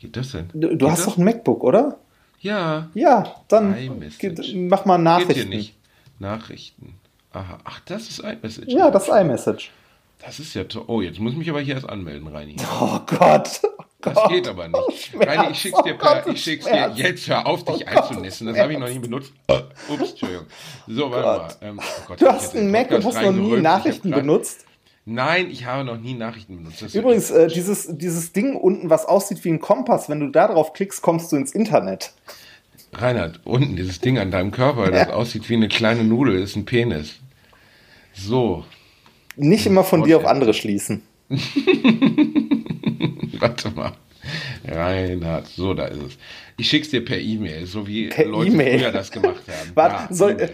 Geht 0.00 0.16
das 0.16 0.32
denn? 0.32 0.48
Du, 0.52 0.68
du 0.68 0.76
Geht 0.78 0.88
hast 0.90 0.98
das? 1.00 1.06
doch 1.06 1.18
ein 1.18 1.24
MacBook, 1.24 1.62
oder? 1.62 1.98
Ja, 2.40 2.88
Ja, 2.94 3.34
dann 3.48 3.76
iMessage. 3.76 4.18
ge- 4.18 4.54
mach 4.68 4.84
mal 4.84 4.96
Geht 4.96 5.04
Nachrichten. 5.04 5.34
hier 5.34 5.44
nicht. 5.46 5.74
Nachrichten. 6.18 6.94
Aha. 7.32 7.58
Ach, 7.64 7.80
das 7.86 8.08
ist 8.08 8.20
iMessage. 8.20 8.68
Ja, 8.72 8.90
das 8.90 9.08
ist 9.08 9.14
iMessage. 9.14 9.70
Das 10.24 10.38
ist 10.40 10.54
ja 10.54 10.64
toll. 10.64 10.84
Oh, 10.86 11.00
jetzt 11.02 11.18
muss 11.18 11.32
ich 11.32 11.38
mich 11.38 11.50
aber 11.50 11.60
hier 11.60 11.74
erst 11.74 11.88
anmelden, 11.88 12.28
Reini. 12.28 12.56
Oh 12.80 13.00
Gott. 13.06 13.60
Oh 13.62 13.82
Das 14.00 14.14
Gott. 14.14 14.30
geht 14.30 14.46
aber 14.48 14.68
Oh, 14.72 14.86
nicht. 14.90 15.06
Schmerz. 15.06 15.28
Reini, 15.28 15.52
ich 15.52 15.58
schick's 15.58 15.82
dir 15.82 15.94
Oh 15.94 15.98
per, 15.98 16.22
Gott, 16.22 16.34
ich 16.34 16.42
schick's 16.44 16.66
Schmerz. 16.66 16.94
dir 16.94 17.02
jetzt. 17.08 17.28
Hör 17.28 17.46
auf, 17.46 17.64
dich 17.64 17.74
Oh 17.74 17.78
Gott, 17.78 17.88
einzunisten. 18.10 18.46
Das 18.46 18.58
habe 18.58 18.72
ich 18.72 18.78
noch 18.78 18.88
nie 18.88 18.98
benutzt. 18.98 19.32
Ups, 19.48 20.10
Entschuldigung. 20.10 20.46
So, 20.86 21.10
warte 21.10 21.22
Gott. 21.22 21.62
mal. 21.62 21.68
Ähm, 21.68 21.80
oh 21.80 22.04
Gott, 22.08 22.20
Du 22.20 22.26
hast 22.28 22.54
einen 22.56 22.70
Mac 22.70 22.90
und 22.90 23.04
hast 23.04 23.20
noch 23.22 23.32
nie 23.32 23.56
Nachrichten 23.60 24.10
benutzt. 24.10 24.64
Nein, 25.06 25.50
ich 25.50 25.66
habe 25.66 25.84
noch 25.84 25.98
nie 25.98 26.14
Nachrichten 26.14 26.56
benutzt. 26.56 26.80
Das 26.80 26.94
Übrigens, 26.94 27.30
äh, 27.30 27.48
dieses, 27.48 27.88
dieses 27.98 28.32
Ding 28.32 28.56
unten, 28.56 28.88
was 28.88 29.04
aussieht 29.04 29.44
wie 29.44 29.50
ein 29.50 29.60
Kompass, 29.60 30.08
wenn 30.08 30.20
du 30.20 30.28
da 30.28 30.48
drauf 30.48 30.72
klickst, 30.72 31.02
kommst 31.02 31.30
du 31.30 31.36
ins 31.36 31.52
Internet. 31.52 32.14
Reinhard, 32.92 33.40
unten 33.44 33.76
dieses 33.76 34.00
Ding 34.00 34.18
an 34.18 34.30
deinem 34.30 34.50
Körper, 34.50 34.90
das 34.90 35.10
aussieht 35.10 35.48
wie 35.50 35.54
eine 35.54 35.68
kleine 35.68 36.04
Nudel, 36.04 36.40
ist 36.40 36.56
ein 36.56 36.64
Penis. 36.64 37.16
So, 38.14 38.64
Nicht 39.36 39.66
immer 39.66 39.84
von 39.84 40.04
dir 40.04 40.16
auf 40.16 40.24
andere 40.26 40.54
schließen. 40.54 41.02
warte 43.40 43.70
mal. 43.70 43.92
Reinhard, 44.66 45.46
so, 45.48 45.74
da 45.74 45.86
ist 45.86 46.02
es. 46.02 46.18
Ich 46.56 46.68
schick's 46.68 46.88
dir 46.88 47.04
per 47.04 47.18
E-Mail, 47.18 47.66
so 47.66 47.86
wie 47.86 48.08
Per 48.08 48.24
Leute 48.24 48.52
E-Mail. 48.52 48.78
früher 48.78 48.92
das 48.92 49.10
gemacht 49.10 49.42
haben. 49.46 49.70
Warte, 49.74 50.06
Ja, 50.08 50.14
soll, 50.14 50.32
E-Mail. 50.32 50.50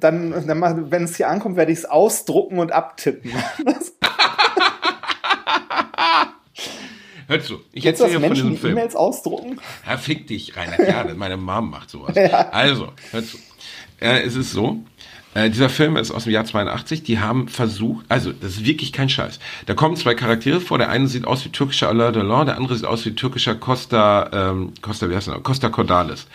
Dann, 0.00 0.46
dann 0.46 0.90
wenn 0.90 1.04
es 1.04 1.16
hier 1.16 1.28
ankommt, 1.28 1.56
werde 1.56 1.72
ich 1.72 1.78
es 1.78 1.84
ausdrucken 1.84 2.58
und 2.58 2.72
abtippen. 2.72 3.32
Hör 7.28 7.42
zu, 7.42 7.60
ich 7.72 7.82
du 7.82 7.88
erzähle 7.88 8.10
dir 8.10 8.14
von 8.14 8.22
Menschen, 8.22 8.34
diesem 8.34 8.50
die 8.50 8.56
Film. 8.58 8.72
E-Mails 8.74 8.94
ausdrucken? 8.94 9.60
Ja, 9.84 9.96
fick 9.96 10.28
dich, 10.28 10.56
Reinhard. 10.56 10.86
Ja, 10.86 11.04
meine 11.16 11.36
Mom 11.36 11.70
macht 11.70 11.90
sowas. 11.90 12.14
Also, 12.52 12.92
hör 13.10 13.24
zu. 13.24 13.38
Äh, 14.00 14.22
es 14.22 14.36
ist 14.36 14.52
so, 14.52 14.84
äh, 15.34 15.50
dieser 15.50 15.68
Film 15.68 15.96
ist 15.96 16.12
aus 16.12 16.24
dem 16.24 16.32
Jahr 16.32 16.44
82. 16.44 17.02
Die 17.02 17.18
haben 17.18 17.48
versucht, 17.48 18.06
also 18.08 18.32
das 18.32 18.52
ist 18.52 18.64
wirklich 18.64 18.92
kein 18.92 19.08
Scheiß. 19.08 19.38
Da 19.66 19.74
kommen 19.74 19.96
zwei 19.96 20.14
Charaktere 20.14 20.60
vor. 20.60 20.78
Der 20.78 20.88
eine 20.88 21.08
sieht 21.08 21.26
aus 21.26 21.44
wie 21.44 21.50
türkischer 21.50 21.88
Alain 21.88 22.12
Delon, 22.12 22.46
der 22.46 22.56
andere 22.56 22.76
sieht 22.76 22.86
aus 22.86 23.04
wie 23.04 23.14
türkischer 23.14 23.54
Costa, 23.54 24.30
ähm, 24.32 24.72
Costa, 24.80 25.10
wie 25.10 25.16
heißt 25.16 25.28
noch? 25.28 25.42
Costa 25.42 25.68
Cordalis. 25.68 26.26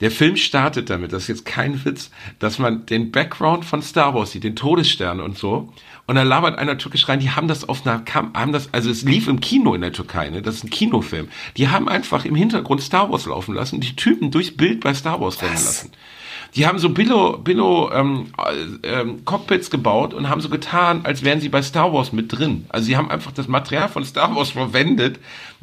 Der 0.00 0.10
Film 0.10 0.36
startet 0.36 0.90
damit, 0.90 1.12
das 1.12 1.22
ist 1.22 1.28
jetzt 1.28 1.44
kein 1.46 1.84
Witz, 1.84 2.10
dass 2.38 2.58
man 2.58 2.86
den 2.86 3.10
Background 3.10 3.64
von 3.64 3.82
Star 3.82 4.14
Wars 4.14 4.32
sieht, 4.32 4.44
den 4.44 4.56
Todesstern 4.56 5.20
und 5.20 5.38
so. 5.38 5.72
Und 6.06 6.14
da 6.16 6.22
labert 6.22 6.58
einer 6.58 6.78
türkisch 6.78 7.08
rein, 7.08 7.20
die 7.20 7.30
haben 7.30 7.48
das 7.48 7.68
auf 7.68 7.86
einer 7.86 7.98
Kam 8.00 8.32
haben 8.34 8.52
das, 8.52 8.72
also 8.72 8.90
es 8.90 9.02
lief 9.02 9.26
im 9.26 9.40
Kino 9.40 9.74
in 9.74 9.80
der 9.80 9.92
Türkei, 9.92 10.30
ne? 10.30 10.42
Das 10.42 10.56
ist 10.56 10.64
ein 10.64 10.70
Kinofilm. 10.70 11.28
Die 11.56 11.68
haben 11.68 11.88
einfach 11.88 12.24
im 12.24 12.34
Hintergrund 12.34 12.82
Star 12.82 13.10
Wars 13.10 13.26
laufen 13.26 13.54
lassen, 13.54 13.80
die 13.80 13.96
Typen 13.96 14.30
durchs 14.30 14.56
Bild 14.56 14.80
bei 14.80 14.94
Star 14.94 15.20
Wars 15.20 15.42
rennen 15.42 15.54
lassen. 15.54 15.90
Die 16.56 16.66
haben 16.66 16.78
so 16.78 16.88
Billo, 16.88 17.36
Billo 17.36 17.90
ähm, 17.92 18.28
äh, 18.82 19.00
ähm, 19.00 19.24
Cockpits 19.26 19.70
gebaut 19.70 20.14
und 20.14 20.28
haben 20.30 20.40
so 20.40 20.48
getan, 20.48 21.00
als 21.04 21.22
wären 21.22 21.38
sie 21.40 21.50
bei 21.50 21.60
Star 21.60 21.92
Wars 21.92 22.12
mit 22.14 22.32
drin. 22.36 22.64
Also 22.70 22.86
sie 22.86 22.96
haben 22.96 23.10
einfach 23.10 23.30
das 23.32 23.46
Material 23.46 23.88
von 23.90 24.04
Star 24.06 24.34
Wars 24.34 24.50
verwendet 24.50 25.18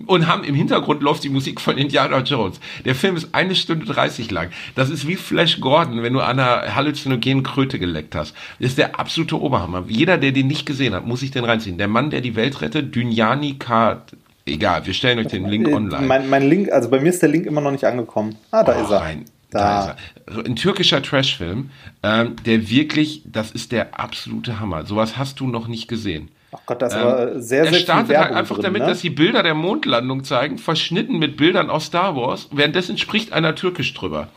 und 0.05 0.27
haben 0.27 0.43
im 0.43 0.53
Hintergrund 0.53 1.01
läuft 1.01 1.23
die 1.23 1.29
Musik 1.29 1.59
von 1.61 1.77
Indiana 1.79 2.19
Jones. 2.19 2.59
Der 2.85 2.93
Film 2.93 3.15
ist 3.15 3.29
eine 3.33 3.55
Stunde 3.55 3.85
30 3.85 4.29
lang. 4.29 4.49
Das 4.75 4.91
ist 4.91 5.07
wie 5.07 5.15
Flash 5.15 5.59
Gordon, 5.59 6.03
wenn 6.03 6.13
du 6.13 6.19
an 6.19 6.39
einer 6.39 6.75
halluzinogenen 6.75 7.41
Kröte 7.43 7.79
geleckt 7.79 8.13
hast. 8.15 8.35
Das 8.59 8.69
ist 8.69 8.77
der 8.77 8.99
absolute 8.99 9.41
Oberhammer. 9.41 9.83
Jeder, 9.87 10.19
der 10.19 10.31
den 10.31 10.45
nicht 10.47 10.65
gesehen 10.67 10.93
hat, 10.93 11.07
muss 11.07 11.21
sich 11.21 11.31
den 11.31 11.43
reinziehen. 11.43 11.79
Der 11.79 11.87
Mann, 11.87 12.11
der 12.11 12.21
die 12.21 12.35
Welt 12.35 12.61
rettet, 12.61 12.93
Dynyani 12.95 13.55
K. 13.55 14.03
Egal, 14.45 14.85
wir 14.85 14.93
stellen 14.93 15.19
euch 15.19 15.27
den 15.27 15.47
Link 15.47 15.67
Äh, 15.69 15.73
online. 15.73 16.05
Mein, 16.05 16.29
mein 16.29 16.47
Link, 16.47 16.69
also 16.71 16.89
bei 16.89 16.99
mir 16.99 17.09
ist 17.09 17.21
der 17.21 17.29
Link 17.29 17.45
immer 17.45 17.61
noch 17.61 17.71
nicht 17.71 17.85
angekommen. 17.85 18.35
Ah, 18.51 18.63
da 18.63 18.75
Oh, 18.77 18.83
ist 18.83 18.91
er. 18.91 19.01
Rein, 19.01 19.25
Da. 19.53 19.95
da. 20.25 20.33
er. 20.33 20.45
Ein 20.45 20.55
türkischer 20.55 21.01
Trashfilm, 21.01 21.69
ähm, 22.01 22.35
der 22.45 22.69
wirklich, 22.69 23.21
das 23.25 23.51
ist 23.51 23.71
der 23.71 23.99
absolute 23.99 24.59
Hammer. 24.59 24.85
Sowas 24.85 25.17
hast 25.17 25.39
du 25.39 25.47
noch 25.47 25.67
nicht 25.67 25.87
gesehen. 25.87 26.29
Ach 26.51 26.59
Gott, 26.65 26.81
da 26.81 26.87
ist 26.87 26.93
aber 26.93 27.41
sehr, 27.41 27.59
er 27.59 27.63
sehr 27.65 27.73
viel 27.73 27.79
startet 27.79 28.17
halt 28.17 28.31
einfach 28.31 28.55
drin, 28.55 28.65
damit, 28.65 28.81
ne? 28.83 28.87
dass 28.89 29.01
die 29.01 29.09
Bilder 29.09 29.41
der 29.41 29.55
Mondlandung 29.55 30.23
zeigen, 30.23 30.57
verschnitten 30.57 31.17
mit 31.17 31.35
Bildern 31.35 31.69
aus 31.69 31.85
Star 31.85 32.15
Wars. 32.15 32.47
Währenddessen 32.51 32.97
spricht 32.97 33.33
einer 33.33 33.55
türkisch 33.55 33.93
drüber. 33.93 34.29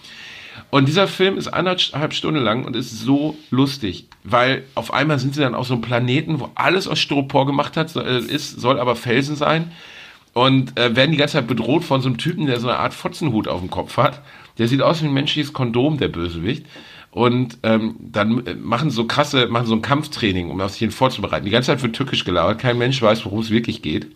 Und 0.71 0.89
dieser 0.89 1.07
Film 1.07 1.37
ist 1.37 1.49
anderthalb 1.49 2.15
Stunden 2.15 2.41
lang 2.41 2.65
und 2.65 2.75
ist 2.75 2.91
so 2.91 3.37
lustig, 3.51 4.07
weil 4.25 4.65
auf 4.75 4.93
einmal 4.93 5.19
sind 5.19 5.35
sie 5.35 5.41
dann 5.41 5.55
auf 5.55 5.67
so 5.67 5.75
einem 5.75 5.83
Planeten, 5.83 6.41
wo 6.41 6.51
alles 6.55 6.89
aus 6.89 6.99
Styropor 6.99 7.47
gemacht 7.47 7.77
hat, 7.77 7.95
äh, 7.97 8.19
ist, 8.19 8.61
soll 8.61 8.81
aber 8.81 8.97
Felsen 8.97 9.37
sein 9.37 9.73
und 10.33 10.79
äh, 10.79 10.97
werden 10.97 11.13
die 11.13 11.17
ganze 11.17 11.35
Zeit 11.35 11.47
bedroht 11.47 11.85
von 11.85 12.01
so 12.01 12.09
einem 12.09 12.19
Typen, 12.19 12.47
der 12.47 12.61
so 12.61 12.69
eine 12.69 12.79
Art 12.79 12.95
Fotzenhut 12.95 13.49
auf 13.49 13.61
dem 13.61 13.71
Kopf 13.71 13.97
hat. 13.97 14.23
Der 14.59 14.69
sieht 14.69 14.83
aus 14.83 15.03
wie 15.03 15.07
ein 15.07 15.13
menschliches 15.13 15.53
Kondom, 15.53 15.99
der 15.99 16.09
Bösewicht. 16.09 16.67
Und 17.11 17.59
ähm, 17.63 17.97
dann 17.99 18.47
äh, 18.47 18.55
machen 18.55 18.91
so 18.91 19.07
krasse, 19.07 19.47
machen 19.47 19.67
so 19.67 19.75
ein 19.75 19.83
Kampftraining, 19.83 20.51
um 20.51 20.61
auf 20.61 20.75
sich 20.75 20.95
vorzubereiten. 20.95 21.47
Die 21.47 21.51
ganze 21.51 21.69
Zeit 21.69 21.83
wird 21.83 21.97
türkisch 21.97 22.25
gelabert, 22.25 22.59
kein 22.59 22.77
Mensch 22.77 23.01
weiß, 23.01 23.25
worum 23.25 23.41
es 23.41 23.51
wirklich 23.51 23.81
geht. 23.81 24.09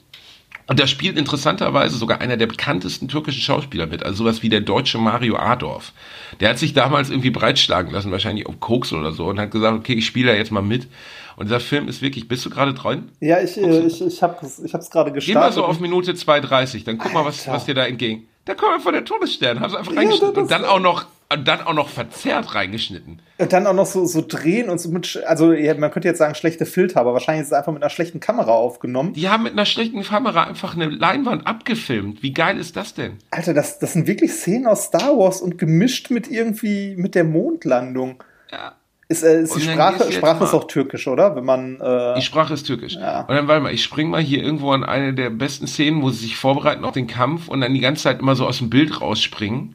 Und 0.67 0.79
da 0.79 0.87
spielt 0.87 1.19
interessanterweise 1.19 1.97
sogar 1.97 2.21
einer 2.21 2.37
der 2.37 2.47
bekanntesten 2.47 3.09
türkischen 3.09 3.41
Schauspieler 3.41 3.87
mit, 3.87 4.05
also 4.05 4.19
sowas 4.19 4.45
wie 4.45 4.49
der 4.49 4.61
deutsche 4.61 4.99
Mario 4.99 5.37
Adorf. 5.37 5.93
Der 6.39 6.51
hat 6.51 6.59
sich 6.59 6.75
damals 6.75 7.11
irgendwie 7.11 7.31
breitschlagen 7.31 7.91
lassen, 7.91 8.13
wahrscheinlich 8.13 8.47
auf 8.47 8.61
Koks 8.61 8.93
oder 8.93 9.11
so, 9.11 9.27
und 9.27 9.41
hat 9.41 9.51
gesagt, 9.51 9.77
okay, 9.77 9.95
ich 9.95 10.07
spiele 10.07 10.31
da 10.31 10.37
jetzt 10.37 10.53
mal 10.53 10.63
mit. 10.63 10.87
Und 11.35 11.47
dieser 11.47 11.59
Film 11.59 11.89
ist 11.89 12.03
wirklich, 12.03 12.29
bist 12.29 12.45
du 12.45 12.51
gerade 12.51 12.73
dran? 12.73 13.11
Ja, 13.19 13.41
ich, 13.41 13.57
äh, 13.57 13.81
ich, 13.87 14.01
ich 14.01 14.23
habe 14.23 14.37
es 14.47 14.63
ich 14.63 14.73
hab's 14.73 14.91
gerade 14.91 15.11
Geh 15.11 15.17
gestartet. 15.17 15.43
mal 15.43 15.53
so 15.53 15.65
auf 15.65 15.81
Minute 15.81 16.13
2,30, 16.13 16.85
dann 16.85 16.99
guck 16.99 17.15
mal, 17.15 17.25
was, 17.25 17.49
was 17.49 17.65
dir 17.65 17.75
da 17.75 17.87
entgegen. 17.87 18.29
Da 18.45 18.55
kommt 18.55 18.73
einfach 18.75 18.93
der 18.93 19.05
Todesstern, 19.05 19.61
haben 19.61 19.71
sie 19.71 19.79
einfach 19.79 19.93
Ja, 19.93 19.99
reingeschnitten. 19.99 20.35
das- 20.35 20.43
und 20.43 20.51
dann 20.51 20.65
auch 20.65 20.81
noch, 20.81 21.07
und 21.33 21.47
dann 21.47 21.61
auch 21.61 21.75
noch 21.75 21.89
verzerrt 21.89 22.55
reingeschnitten. 22.55 23.21
Und 23.39 23.53
dann 23.53 23.67
auch 23.67 23.75
noch 23.75 23.87
so, 23.87 24.05
so 24.07 24.25
drehen 24.27 24.69
und 24.71 24.81
so 24.81 24.89
mit, 24.91 25.23
also 25.27 25.53
ja, 25.53 25.75
man 25.75 25.91
könnte 25.91 26.09
jetzt 26.09 26.19
sagen 26.19 26.35
schlechte 26.35 26.67
Filter, 26.67 27.01
aber 27.01 27.13
wahrscheinlich 27.13 27.43
ist 27.43 27.49
es 27.49 27.53
einfach 27.53 27.73
mit 27.73 27.83
einer 27.83 27.91
schlechten 27.91 28.19
Kamera 28.19 28.51
aufgenommen. 28.53 29.13
Die 29.13 29.29
haben 29.29 29.45
mit 29.45 29.53
einer 29.53 29.67
schlechten 29.67 30.03
Kamera 30.03 30.45
einfach 30.45 30.75
eine 30.75 30.89
Leinwand 30.89 31.47
abgefilmt. 31.47 32.23
Wie 32.23 32.33
geil 32.33 32.59
ist 32.59 32.77
das 32.77 32.95
denn? 32.95 33.19
Alter, 33.31 33.55
das, 33.55 33.79
das 33.79 33.93
sind 33.93 34.07
wirklich 34.07 34.33
Szenen 34.33 34.67
aus 34.67 34.85
Star 34.85 35.17
Wars 35.17 35.41
und 35.41 35.57
gemischt 35.59 36.11
mit 36.11 36.29
irgendwie 36.29 36.97
mit 36.97 37.15
der 37.15 37.25
Mondlandung. 37.25 38.23
Ja. 38.51 38.73
Ist, 39.11 39.25
äh, 39.25 39.43
ist 39.43 39.57
die 39.57 39.63
Sprache, 39.63 40.13
Sprache 40.13 40.45
ist 40.45 40.55
auch 40.55 40.69
türkisch, 40.69 41.09
oder? 41.09 41.35
Wenn 41.35 41.45
man 41.45 41.81
äh, 41.81 42.15
Die 42.15 42.23
Sprache 42.23 42.55
ist 42.55 42.63
türkisch. 42.63 42.95
Ja. 42.95 43.23
Und 43.23 43.35
dann 43.35 43.49
warte 43.49 43.65
mal, 43.65 43.75
ich 43.75 43.83
spring 43.83 44.09
mal 44.09 44.23
hier 44.23 44.41
irgendwo 44.41 44.71
an 44.71 44.85
eine 44.85 45.13
der 45.13 45.31
besten 45.31 45.67
Szenen, 45.67 46.01
wo 46.01 46.11
sie 46.11 46.19
sich 46.19 46.37
vorbereiten 46.37 46.85
auf 46.85 46.93
den 46.93 47.09
Kampf 47.09 47.49
und 47.49 47.61
dann 47.61 47.75
die 47.75 47.81
ganze 47.81 48.05
Zeit 48.05 48.21
immer 48.21 48.37
so 48.37 48.47
aus 48.47 48.59
dem 48.59 48.71
Bild 48.71 49.01
rausspringen. 49.01 49.75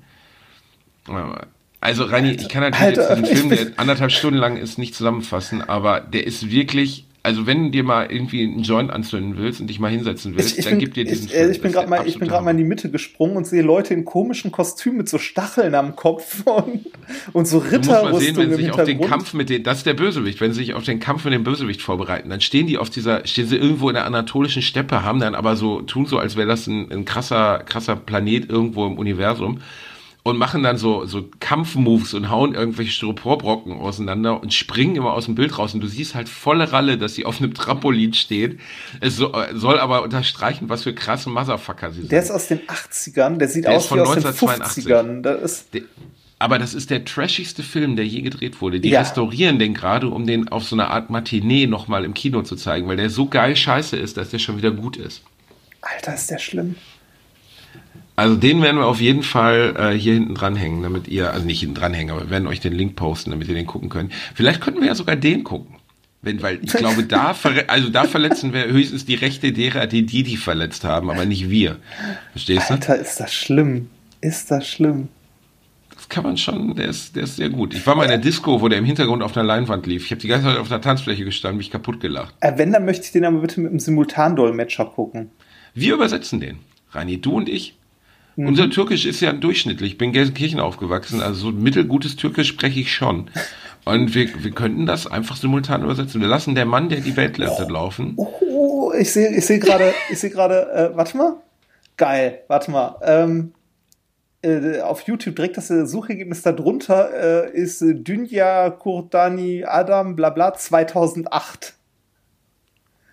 Warte 1.05 1.27
mal. 1.27 1.47
Also 1.81 2.05
Rani, 2.05 2.31
ich 2.31 2.47
kann 2.47 2.61
natürlich 2.61 2.97
Alter, 2.97 3.17
jetzt 3.17 3.29
diesen 3.29 3.49
Film, 3.49 3.51
ich 3.51 3.71
der 3.71 3.79
anderthalb 3.79 4.13
Stunden 4.13 4.39
lang 4.39 4.55
ist, 4.55 4.77
nicht 4.77 4.95
zusammenfassen, 4.95 5.61
aber 5.61 5.99
der 5.99 6.25
ist 6.25 6.49
wirklich, 6.49 7.05
also 7.25 7.47
wenn 7.47 7.65
du 7.65 7.69
dir 7.71 7.83
mal 7.83 8.11
irgendwie 8.11 8.43
einen 8.43 8.61
Joint 8.61 8.91
anzünden 8.91 9.37
willst 9.37 9.59
und 9.59 9.67
dich 9.67 9.79
mal 9.79 9.89
hinsetzen 9.89 10.35
willst, 10.35 10.53
ich, 10.53 10.59
ich 10.59 10.65
dann 10.65 10.73
bin, 10.73 10.79
gib 10.79 10.93
dir 10.93 11.05
diesen 11.05 11.25
ich, 11.25 11.31
Film. 11.31 11.49
äh, 11.49 11.51
ich 11.51 11.61
bin 11.61 11.71
gerade 11.71 11.89
mal, 11.89 12.07
ich 12.07 12.19
bin 12.19 12.29
mal 12.29 12.51
in 12.51 12.57
die 12.57 12.63
Mitte 12.63 12.91
gesprungen 12.91 13.35
und 13.35 13.47
sehe 13.47 13.63
Leute 13.63 13.93
in 13.93 14.05
komischen 14.05 14.51
Kostümen 14.51 14.97
mit 14.99 15.09
so 15.09 15.17
Stacheln 15.17 15.73
am 15.73 15.95
Kopf 15.95 16.43
und, 16.45 16.85
und 17.33 17.47
so 17.47 17.59
Du 17.59 17.77
musst 17.77 17.89
mal 17.89 18.19
sehen, 18.19 18.37
wenn 18.37 18.51
sie 18.51 18.55
sich 18.57 18.71
auf 18.71 18.83
den. 18.83 19.01
Kampf 19.01 19.33
mit 19.33 19.49
den, 19.49 19.63
das 19.63 19.79
ist 19.79 19.85
der 19.85 19.95
Bösewicht, 19.95 20.39
wenn 20.39 20.53
sie 20.53 20.59
sich 20.59 20.73
auf 20.75 20.83
den 20.83 20.99
Kampf 20.99 21.25
mit 21.25 21.33
dem 21.33 21.43
Bösewicht 21.43 21.81
vorbereiten, 21.81 22.29
dann 22.29 22.41
stehen 22.41 22.67
die 22.67 22.77
auf 22.77 22.89
dieser, 22.89 23.25
stehen 23.25 23.47
sie 23.47 23.57
irgendwo 23.57 23.89
in 23.89 23.95
der 23.95 24.05
anatolischen 24.05 24.61
Steppe, 24.61 25.03
haben 25.03 25.19
dann 25.19 25.33
aber 25.33 25.55
so, 25.55 25.81
tun 25.81 26.05
so, 26.05 26.19
als 26.19 26.35
wäre 26.35 26.47
das 26.47 26.67
ein, 26.67 26.91
ein 26.91 27.05
krasser, 27.05 27.63
krasser 27.65 27.95
Planet 27.95 28.49
irgendwo 28.49 28.85
im 28.85 28.97
Universum 28.97 29.59
und 30.27 30.37
machen 30.39 30.63
dann 30.63 30.77
so, 30.77 31.05
so 31.05 31.29
Kampfmoves 31.39 32.15
und 32.15 32.31
hauen 32.31 32.55
irgendwelche 32.55 32.91
Styroporbrocken 32.91 33.73
auseinander 33.73 34.41
und 34.41 34.55
springen 34.55 34.95
immer 34.95 35.13
aus 35.13 35.25
dem 35.25 35.35
Bild 35.35 35.55
raus 35.59 35.75
und 35.75 35.81
du 35.81 35.87
siehst 35.87 36.15
halt 36.15 36.27
volle 36.29 36.71
Ralle, 36.71 36.97
dass 36.97 37.13
sie 37.13 37.25
auf 37.25 37.39
einem 37.39 37.53
Trampolin 37.53 38.11
steht. 38.15 38.59
Es 39.01 39.17
so, 39.17 39.31
äh, 39.33 39.55
soll 39.55 39.79
aber 39.79 40.01
unterstreichen, 40.01 40.67
was 40.67 40.81
für 40.81 40.95
krasse 40.95 41.29
Motherfucker 41.29 41.91
sie 41.91 41.99
sind. 42.01 42.11
Der 42.11 42.23
ist 42.23 42.31
aus 42.31 42.47
den 42.47 42.59
80ern, 42.67 43.37
der 43.37 43.47
sieht 43.49 43.65
Der 43.65 43.73
aus 43.73 43.85
von 43.85 43.99
wie 43.99 44.01
aus 44.01 44.15
den 44.15 44.23
1982. 44.25 44.85
50ern. 44.87 45.21
Das 45.21 45.41
ist, 45.43 45.73
Der- 45.75 45.83
Aber 46.39 46.57
das 46.57 46.73
ist 46.73 46.89
der 46.89 47.05
trashigste 47.05 47.61
Film, 47.61 47.95
der 47.95 48.07
je 48.07 48.21
gedreht 48.21 48.61
wurde. 48.61 48.79
Die 48.79 48.89
Ja. 48.89 49.01
restaurieren 49.01 49.59
den 49.59 49.75
gerade, 49.75 50.09
um 50.09 50.25
den 50.25 50.49
auf 50.49 50.63
so 50.63 50.75
eine 50.75 50.87
Art 50.89 51.11
Matinee 51.11 51.67
nochmal 51.67 52.03
im 52.03 52.15
Kino 52.15 52.41
zu 52.41 52.55
zeigen, 52.55 52.87
weil 52.87 52.97
der 52.97 53.11
so 53.11 53.27
geil 53.27 53.55
scheiße 53.55 53.95
ist, 53.95 54.17
dass 54.17 54.31
der 54.31 54.39
schon 54.39 54.57
wieder 54.57 54.71
gut 54.71 54.97
ist. 54.97 55.21
Alter, 55.81 56.15
ist 56.15 56.31
der 56.31 56.39
schlimm. 56.39 56.75
Also 58.15 58.35
den 58.35 58.61
werden 58.61 58.77
wir 58.77 58.85
auf 58.85 59.01
jeden 59.01 59.23
Fall 59.23 59.75
äh, 59.77 59.97
hier 59.97 60.13
hinten 60.13 60.35
dranhängen, 60.35 60.83
damit 60.83 61.07
ihr, 61.07 61.33
also 61.33 61.45
nicht 61.45 61.59
hinten 61.59 61.75
dranhängen, 61.75 62.11
aber 62.11 62.23
wir 62.25 62.29
werden 62.29 62.47
euch 62.47 62.61
den 62.61 62.73
Link 62.73 62.95
posten, 62.95 63.31
damit 63.31 63.47
ihr 63.49 63.55
den 63.55 63.65
gucken 63.65 63.89
könnt. 63.89 64.13
Vielleicht 64.33 64.61
könnten 64.61 64.79
wir 64.79 64.87
ja 64.87 64.95
sogar 64.95 65.15
den 65.15 65.43
gucken. 65.43 65.75
Wenn, 66.21 66.41
weil 66.41 66.59
ich 66.63 66.71
glaube, 66.71 67.03
da, 67.03 67.35
also 67.67 67.89
da 67.89 68.05
verletzen 68.05 68.53
wir 68.53 68.65
höchstens 68.65 69.05
die 69.05 69.15
Rechte 69.15 69.51
derer, 69.51 69.85
die 69.85 70.05
die, 70.05 70.23
die 70.23 70.37
verletzt 70.37 70.83
haben, 70.83 71.09
aber 71.09 71.25
nicht 71.25 71.49
wir. 71.49 71.77
Verstehst 72.31 72.69
du? 72.69 72.73
Alter, 72.73 72.97
ist 72.97 73.19
das 73.19 73.33
schlimm. 73.33 73.89
Ist 74.21 74.49
das 74.49 74.67
schlimm. 74.67 75.09
Das 75.93 76.09
kann 76.09 76.23
man 76.23 76.37
schon, 76.37 76.75
der 76.75 76.87
ist, 76.87 77.15
der 77.15 77.23
ist 77.23 77.35
sehr 77.35 77.49
gut. 77.49 77.73
Ich 77.73 77.85
war 77.85 77.95
mal 77.95 78.03
in 78.03 78.09
der 78.09 78.17
Disco, 78.17 78.61
wo 78.61 78.67
der 78.67 78.79
im 78.79 78.85
Hintergrund 78.85 79.23
auf 79.23 79.35
einer 79.35 79.45
Leinwand 79.45 79.85
lief. 79.85 80.05
Ich 80.05 80.11
habe 80.11 80.21
die 80.21 80.27
ganze 80.27 80.47
Zeit 80.47 80.57
auf 80.57 80.67
der 80.67 80.81
Tanzfläche 80.81 81.25
gestanden, 81.25 81.57
mich 81.57 81.69
kaputt 81.69 81.99
gelacht. 81.99 82.33
Äh, 82.39 82.53
wenn, 82.57 82.71
dann 82.71 82.85
möchte 82.85 83.05
ich 83.05 83.11
den 83.11 83.25
aber 83.25 83.39
bitte 83.39 83.59
mit 83.61 83.69
einem 83.69 83.79
Simultandolmetscher 83.79 84.85
gucken. 84.85 85.31
Wir 85.73 85.93
übersetzen 85.93 86.39
den. 86.39 86.59
Rani, 86.91 87.19
du 87.19 87.33
und 87.33 87.49
ich. 87.49 87.74
Mhm. 88.35 88.47
Unser 88.47 88.69
Türkisch 88.69 89.05
ist 89.05 89.21
ja 89.21 89.33
durchschnittlich. 89.33 89.93
Ich 89.93 89.97
bin 89.97 90.09
in 90.09 90.13
Gelsenkirchen 90.13 90.59
aufgewachsen, 90.59 91.21
also 91.21 91.51
so 91.51 91.51
mittelgutes 91.51 92.15
Türkisch 92.15 92.49
spreche 92.49 92.79
ich 92.79 92.93
schon. 92.93 93.29
Und 93.85 94.15
wir, 94.15 94.43
wir 94.43 94.51
könnten 94.51 94.85
das 94.85 95.07
einfach 95.07 95.35
simultan 95.37 95.83
übersetzen. 95.83 96.19
Wir 96.19 96.27
lassen 96.27 96.55
der 96.55 96.65
Mann, 96.65 96.89
der 96.89 97.01
die 97.01 97.15
Welt 97.15 97.39
rettet, 97.39 97.69
laufen. 97.69 98.13
Oh, 98.17 98.91
ich 98.97 99.11
sehe 99.11 99.29
ich 99.29 99.45
seh 99.45 99.59
gerade, 99.59 99.93
ich 100.09 100.19
sehe 100.19 100.31
gerade, 100.31 100.71
äh, 100.71 100.97
warte 100.97 101.17
mal. 101.17 101.35
Geil, 101.97 102.39
warte 102.47 102.71
mal. 102.71 102.97
Ähm, 103.03 103.53
äh, 104.41 104.81
auf 104.81 105.01
YouTube 105.01 105.35
direkt 105.35 105.57
das 105.57 105.67
Suchergebnis 105.67 106.41
darunter 106.41 107.45
äh, 107.45 107.51
ist 107.51 107.81
Dünja 107.81 108.69
Kurtani 108.71 109.63
Adam 109.63 110.15
bla 110.15 110.29
bla 110.31 110.53
2008. 110.53 111.75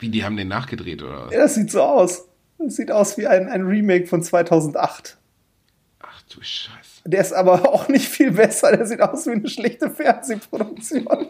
Wie, 0.01 0.09
die 0.09 0.25
haben 0.25 0.37
den 0.37 0.49
nachgedreht, 0.49 1.03
oder 1.03 1.27
was? 1.27 1.33
Ja, 1.33 1.39
das 1.39 1.55
sieht 1.55 1.71
so 1.71 1.83
aus. 1.83 2.27
Sieht 2.71 2.91
aus 2.91 3.19
wie 3.19 3.27
ein, 3.27 3.49
ein 3.49 3.63
Remake 3.63 4.07
von 4.07 4.23
2008. 4.23 5.19
Ach 6.01 6.23
du 6.23 6.43
Scheiße. 6.43 7.03
Der 7.05 7.21
ist 7.21 7.33
aber 7.33 7.69
auch 7.73 7.89
nicht 7.89 8.09
viel 8.09 8.33
besser. 8.33 8.77
Der 8.77 8.87
sieht 8.87 9.01
aus 9.01 9.27
wie 9.27 9.33
eine 9.33 9.49
schlechte 9.49 9.91
Fernsehproduktion. 9.91 11.09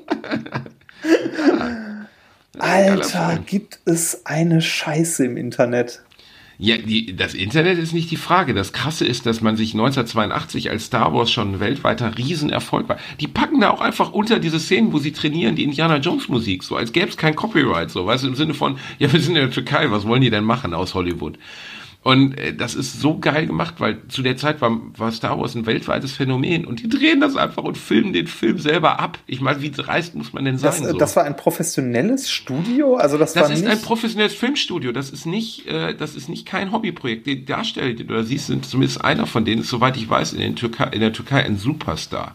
Alter, 2.58 3.38
gibt 3.46 3.80
es 3.86 4.26
eine 4.26 4.60
Scheiße 4.60 5.24
im 5.24 5.36
Internet. 5.36 6.02
Ja, 6.58 6.76
die, 6.76 7.16
das 7.16 7.34
Internet 7.34 7.78
ist 7.78 7.92
nicht 7.92 8.10
die 8.10 8.16
Frage. 8.16 8.54
Das 8.54 8.72
Krasse 8.72 9.04
ist, 9.04 9.26
dass 9.26 9.40
man 9.40 9.56
sich 9.56 9.72
1982 9.72 10.70
als 10.70 10.86
Star 10.86 11.12
Wars 11.12 11.30
schon 11.30 11.54
ein 11.54 11.60
weltweiter 11.60 12.16
Riesenerfolg 12.16 12.88
war. 12.88 12.98
Die 13.20 13.26
packen 13.26 13.60
da 13.60 13.70
auch 13.70 13.80
einfach 13.80 14.12
unter 14.12 14.38
diese 14.38 14.60
Szenen, 14.60 14.92
wo 14.92 14.98
sie 14.98 15.12
trainieren, 15.12 15.56
die 15.56 15.64
Indiana 15.64 15.96
Jones 15.96 16.28
Musik, 16.28 16.62
so 16.62 16.76
als 16.76 16.92
gäbe 16.92 17.08
es 17.08 17.16
kein 17.16 17.34
Copyright, 17.34 17.90
so, 17.90 18.06
weißt 18.06 18.24
du, 18.24 18.28
im 18.28 18.34
Sinne 18.34 18.54
von, 18.54 18.78
ja, 18.98 19.12
wir 19.12 19.20
sind 19.20 19.36
in 19.36 19.42
der 19.42 19.50
Türkei, 19.50 19.90
was 19.90 20.06
wollen 20.06 20.22
die 20.22 20.30
denn 20.30 20.44
machen 20.44 20.74
aus 20.74 20.94
Hollywood? 20.94 21.38
Und 22.02 22.36
äh, 22.36 22.52
das 22.52 22.74
ist 22.74 23.00
so 23.00 23.18
geil 23.18 23.46
gemacht, 23.46 23.74
weil 23.78 24.08
zu 24.08 24.22
der 24.22 24.36
Zeit 24.36 24.60
war, 24.60 24.76
war 24.96 25.12
Star 25.12 25.38
Wars 25.38 25.54
ein 25.54 25.66
weltweites 25.66 26.12
Phänomen 26.12 26.64
und 26.64 26.82
die 26.82 26.88
drehen 26.88 27.20
das 27.20 27.36
einfach 27.36 27.62
und 27.62 27.78
filmen 27.78 28.12
den 28.12 28.26
Film 28.26 28.58
selber 28.58 28.98
ab. 28.98 29.18
Ich 29.26 29.40
meine, 29.40 29.62
wie 29.62 29.70
dreist 29.70 30.16
muss 30.16 30.32
man 30.32 30.44
denn 30.44 30.58
sein? 30.58 30.70
Das, 30.70 30.80
äh, 30.80 30.90
so? 30.90 30.98
das 30.98 31.14
war 31.14 31.24
ein 31.24 31.36
professionelles 31.36 32.28
Studio? 32.28 32.96
Also 32.96 33.18
das, 33.18 33.34
Das 33.34 33.48
war 33.48 33.56
ist 33.56 33.64
ein 33.64 33.80
professionelles 33.80 34.34
Filmstudio. 34.34 34.90
Das 34.90 35.10
ist 35.10 35.26
nicht, 35.26 35.68
äh, 35.68 35.94
das 35.94 36.16
ist 36.16 36.28
nicht 36.28 36.44
kein 36.44 36.72
Hobbyprojekt. 36.72 37.26
Die 37.26 37.44
Darsteller, 37.44 37.92
die 37.92 38.04
du 38.04 38.14
da 38.14 38.24
siehst, 38.24 38.48
sind 38.48 38.66
zumindest 38.66 39.04
einer 39.04 39.26
von 39.26 39.44
denen, 39.44 39.62
ist, 39.62 39.68
soweit 39.68 39.96
ich 39.96 40.10
weiß, 40.10 40.32
in, 40.32 40.40
den 40.40 40.56
Türkei, 40.56 40.88
in 40.88 41.00
der 41.00 41.12
Türkei 41.12 41.44
ein 41.44 41.56
Superstar. 41.56 42.34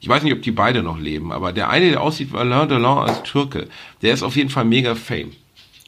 Ich 0.00 0.08
weiß 0.08 0.24
nicht, 0.24 0.32
ob 0.32 0.42
die 0.42 0.50
beide 0.50 0.82
noch 0.82 0.98
leben, 0.98 1.30
aber 1.30 1.52
der 1.52 1.68
eine, 1.70 1.90
der 1.90 2.00
aussieht 2.00 2.32
wie 2.32 2.38
Alain 2.38 2.68
Delon 2.68 2.98
als 2.98 3.22
Türke, 3.22 3.68
der 4.02 4.14
ist 4.14 4.22
auf 4.22 4.34
jeden 4.34 4.50
Fall 4.50 4.64
mega 4.64 4.94
Fame. 4.96 5.32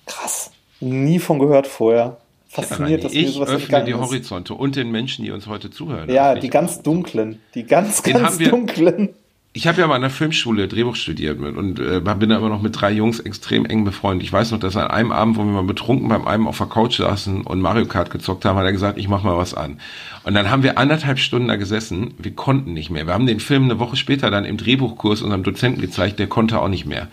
Krass. 0.06 0.52
Nie 0.80 1.18
von 1.18 1.38
gehört 1.38 1.66
vorher. 1.66 2.18
Fasziniert, 2.52 3.00
Ja, 3.00 3.04
dass 3.08 3.14
mir 3.14 3.20
ich 3.20 3.32
sowas 3.32 3.48
öffne 3.48 3.84
die 3.84 3.92
ist. 3.92 3.96
Horizonte 3.98 4.54
und 4.54 4.76
den 4.76 4.90
Menschen, 4.90 5.24
die 5.24 5.30
uns 5.30 5.46
heute 5.46 5.70
zuhören. 5.70 6.10
Ja, 6.10 6.34
die 6.34 6.50
ganz 6.50 6.82
dunklen. 6.82 7.40
Die 7.54 7.64
ganz, 7.64 8.02
Den 8.02 8.18
ganz 8.18 8.38
wir- 8.38 8.50
dunklen. 8.50 9.08
Ich 9.54 9.66
habe 9.66 9.78
ja 9.82 9.86
mal 9.86 9.96
an 9.96 10.00
der 10.00 10.08
Filmschule 10.10 10.66
Drehbuch 10.66 10.96
studiert 10.96 11.38
und 11.38 11.78
äh, 11.78 12.00
bin 12.00 12.30
da 12.30 12.38
immer 12.38 12.48
noch 12.48 12.62
mit 12.62 12.80
drei 12.80 12.90
Jungs 12.90 13.20
extrem 13.20 13.66
eng 13.66 13.84
befreundet. 13.84 14.24
Ich 14.26 14.32
weiß 14.32 14.50
noch, 14.50 14.58
dass 14.58 14.78
an 14.78 14.86
einem 14.86 15.12
Abend, 15.12 15.36
wo 15.36 15.40
wir 15.44 15.52
mal 15.52 15.62
betrunken 15.64 16.08
beim 16.08 16.26
einen 16.26 16.46
auf 16.46 16.56
der 16.56 16.68
Couch 16.68 16.96
saßen 16.96 17.42
und 17.42 17.60
Mario 17.60 17.84
Kart 17.84 18.10
gezockt 18.10 18.46
haben, 18.46 18.56
hat 18.56 18.64
er 18.64 18.72
gesagt, 18.72 18.96
ich 18.96 19.08
mach 19.08 19.22
mal 19.24 19.36
was 19.36 19.52
an. 19.52 19.78
Und 20.24 20.32
dann 20.32 20.50
haben 20.50 20.62
wir 20.62 20.78
anderthalb 20.78 21.18
Stunden 21.18 21.48
da 21.48 21.56
gesessen, 21.56 22.14
wir 22.16 22.30
konnten 22.34 22.72
nicht 22.72 22.88
mehr. 22.88 23.06
Wir 23.06 23.12
haben 23.12 23.26
den 23.26 23.40
Film 23.40 23.64
eine 23.64 23.78
Woche 23.78 23.96
später 23.96 24.30
dann 24.30 24.46
im 24.46 24.56
Drehbuchkurs 24.56 25.20
unserem 25.20 25.42
Dozenten 25.42 25.82
gezeigt, 25.82 26.18
der 26.18 26.28
konnte 26.28 26.58
auch 26.58 26.68
nicht 26.68 26.86
mehr. 26.86 27.08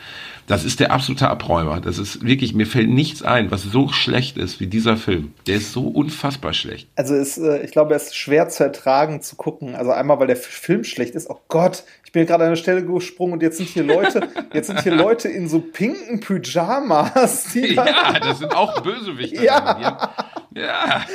Das 0.50 0.66
ist 0.66 0.80
der 0.80 0.92
absolute 0.92 1.28
Abräumer. 1.30 1.80
Das 1.80 2.00
ist 2.00 2.26
wirklich, 2.26 2.56
mir 2.56 2.66
fällt 2.66 2.90
nichts 2.90 3.22
ein, 3.22 3.52
was 3.52 3.62
so 3.62 3.90
schlecht 3.90 4.36
ist 4.36 4.60
wie 4.60 4.66
dieser 4.66 4.98
Film. 4.98 5.32
Der 5.46 5.58
ist 5.58 5.72
so 5.74 5.88
unfassbar 5.88 6.54
schlecht. 6.54 6.90
Also 6.96 7.14
ist, 7.14 7.38
äh, 7.38 7.62
ich 7.62 7.72
glaube, 7.72 7.94
es 7.94 8.08
ist 8.08 8.16
schwer 8.18 8.50
zu 8.50 8.64
ertragen, 8.64 9.22
zu 9.22 9.36
gucken. 9.36 9.76
Also 9.76 9.92
einmal, 9.92 10.20
weil 10.20 10.26
der 10.26 10.36
Film 10.36 10.84
schlecht 10.84 11.14
ist. 11.14 11.30
Oh 11.30 11.40
Gott, 11.50 11.84
ich 12.04 12.12
bin 12.14 12.26
gerade 12.26 12.44
an 12.46 12.48
eine 12.48 12.58
Stelle 12.58 12.84
gesprungen 12.84 13.34
und 13.34 13.44
jetzt 13.44 13.58
sind 13.58 13.70
hier 13.70 13.84
Leute, 13.84 14.28
jetzt 14.54 14.66
sind 14.68 14.82
hier 14.82 14.96
Leute 14.96 15.28
in 15.30 15.48
so 15.48 15.60
pinken 15.60 16.20
Pyjamas. 16.20 17.54
Ja, 17.54 18.20
das 18.20 18.40
sind 18.40 18.56
auch 18.56 18.82
Bösewichter. 18.82 19.44
Ja. 19.44 19.64
Haben- 19.66 20.08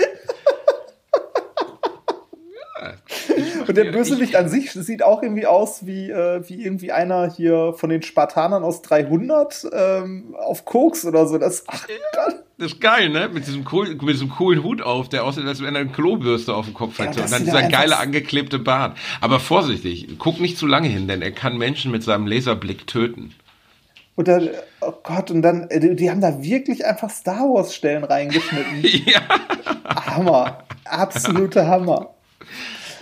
ja. 2.84 3.64
Und 3.66 3.76
der 3.76 3.92
Bösewicht 3.92 4.36
an 4.36 4.48
sich 4.48 4.72
sieht 4.72 5.02
auch 5.02 5.22
irgendwie 5.22 5.46
aus 5.46 5.86
wie, 5.86 6.10
äh, 6.10 6.48
wie 6.48 6.64
irgendwie 6.64 6.92
einer 6.92 7.30
hier 7.30 7.74
von 7.76 7.90
den 7.90 8.02
Spartanern 8.02 8.62
aus 8.62 8.82
300 8.82 9.66
ähm, 9.72 10.34
auf 10.38 10.64
Koks 10.64 11.04
oder 11.04 11.26
so. 11.26 11.38
Das, 11.38 11.64
ach 11.66 11.86
Gott. 12.12 12.44
Das 12.58 12.72
ist 12.72 12.80
geil, 12.80 13.08
ne? 13.08 13.28
Mit 13.32 13.46
diesem, 13.46 13.66
cool, 13.72 13.88
mit 13.88 14.14
diesem 14.14 14.28
coolen 14.28 14.62
Hut 14.62 14.80
auf, 14.80 15.08
der 15.08 15.24
aussieht, 15.24 15.44
als 15.44 15.60
wenn 15.60 15.74
er 15.74 15.80
eine 15.80 15.90
Klobürste 15.90 16.54
auf 16.54 16.66
dem 16.66 16.74
Kopf 16.74 16.98
Ja, 16.98 17.06
hätte. 17.06 17.20
das 17.20 17.32
und 17.32 17.32
dann 17.32 17.44
dieser 17.44 17.68
geile 17.68 17.98
angeklebte 17.98 18.60
Bart. 18.60 18.96
Aber 19.20 19.40
vorsichtig, 19.40 20.08
guck 20.18 20.40
nicht 20.40 20.56
zu 20.56 20.66
lange 20.66 20.88
hin, 20.88 21.08
denn 21.08 21.20
er 21.20 21.32
kann 21.32 21.58
Menschen 21.58 21.90
mit 21.90 22.04
seinem 22.04 22.26
Laserblick 22.26 22.86
töten. 22.86 23.34
Und 24.16 24.28
dann, 24.28 24.50
oh 24.80 24.92
Gott, 25.02 25.30
und 25.30 25.42
dann, 25.42 25.68
äh, 25.70 25.94
die, 25.94 26.10
haben 26.10 26.20
da 26.20 26.40
wirklich 26.40 26.84
einfach 26.86 27.10
Star 27.10 27.40
Wars 27.40 27.74
Stellen 27.74 28.04
reingeschnitten. 28.04 28.84
ja. 29.06 29.20
Hammer. 30.06 30.64
Absolute 30.84 31.66
Hammer. 31.66 32.14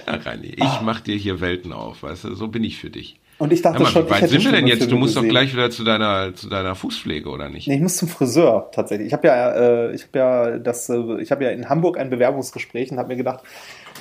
Ja, 0.06 0.14
Reini, 0.14 0.48
ich 0.48 0.80
mach 0.82 1.00
dir 1.00 1.16
hier 1.16 1.40
Welten 1.40 1.72
auf, 1.72 2.02
weißt 2.02 2.24
du? 2.24 2.34
So 2.34 2.48
bin 2.48 2.64
ich 2.64 2.78
für 2.78 2.90
dich. 2.90 3.18
Und 3.38 3.52
ich 3.52 3.60
dachte 3.60 3.78
Hör 3.78 3.86
mal, 3.86 3.90
schon, 3.90 4.06
wie 4.06 4.10
weit 4.10 4.28
sind 4.28 4.44
wir 4.44 4.52
denn 4.52 4.66
jetzt? 4.68 4.88
Du 4.88 4.96
musst 4.96 5.16
doch 5.16 5.22
gesehen. 5.22 5.30
gleich 5.30 5.52
wieder 5.52 5.68
zu 5.70 5.82
deiner, 5.82 6.32
zu 6.34 6.48
deiner 6.48 6.76
Fußpflege, 6.76 7.28
oder 7.28 7.48
nicht? 7.48 7.66
Nee, 7.66 7.74
ich 7.74 7.80
muss 7.80 7.96
zum 7.96 8.06
Friseur 8.06 8.70
tatsächlich. 8.72 9.08
Ich 9.08 9.12
habe 9.12 9.26
ja, 9.26 9.50
äh, 9.52 9.94
ich 9.94 10.04
habe 10.04 10.18
ja 10.18 10.58
das, 10.58 10.88
äh, 10.88 11.20
ich 11.20 11.32
habe 11.32 11.42
ja 11.44 11.50
in 11.50 11.68
Hamburg 11.68 11.98
ein 11.98 12.08
Bewerbungsgespräch 12.08 12.92
und 12.92 12.98
habe 12.98 13.08
mir 13.08 13.16
gedacht, 13.16 13.40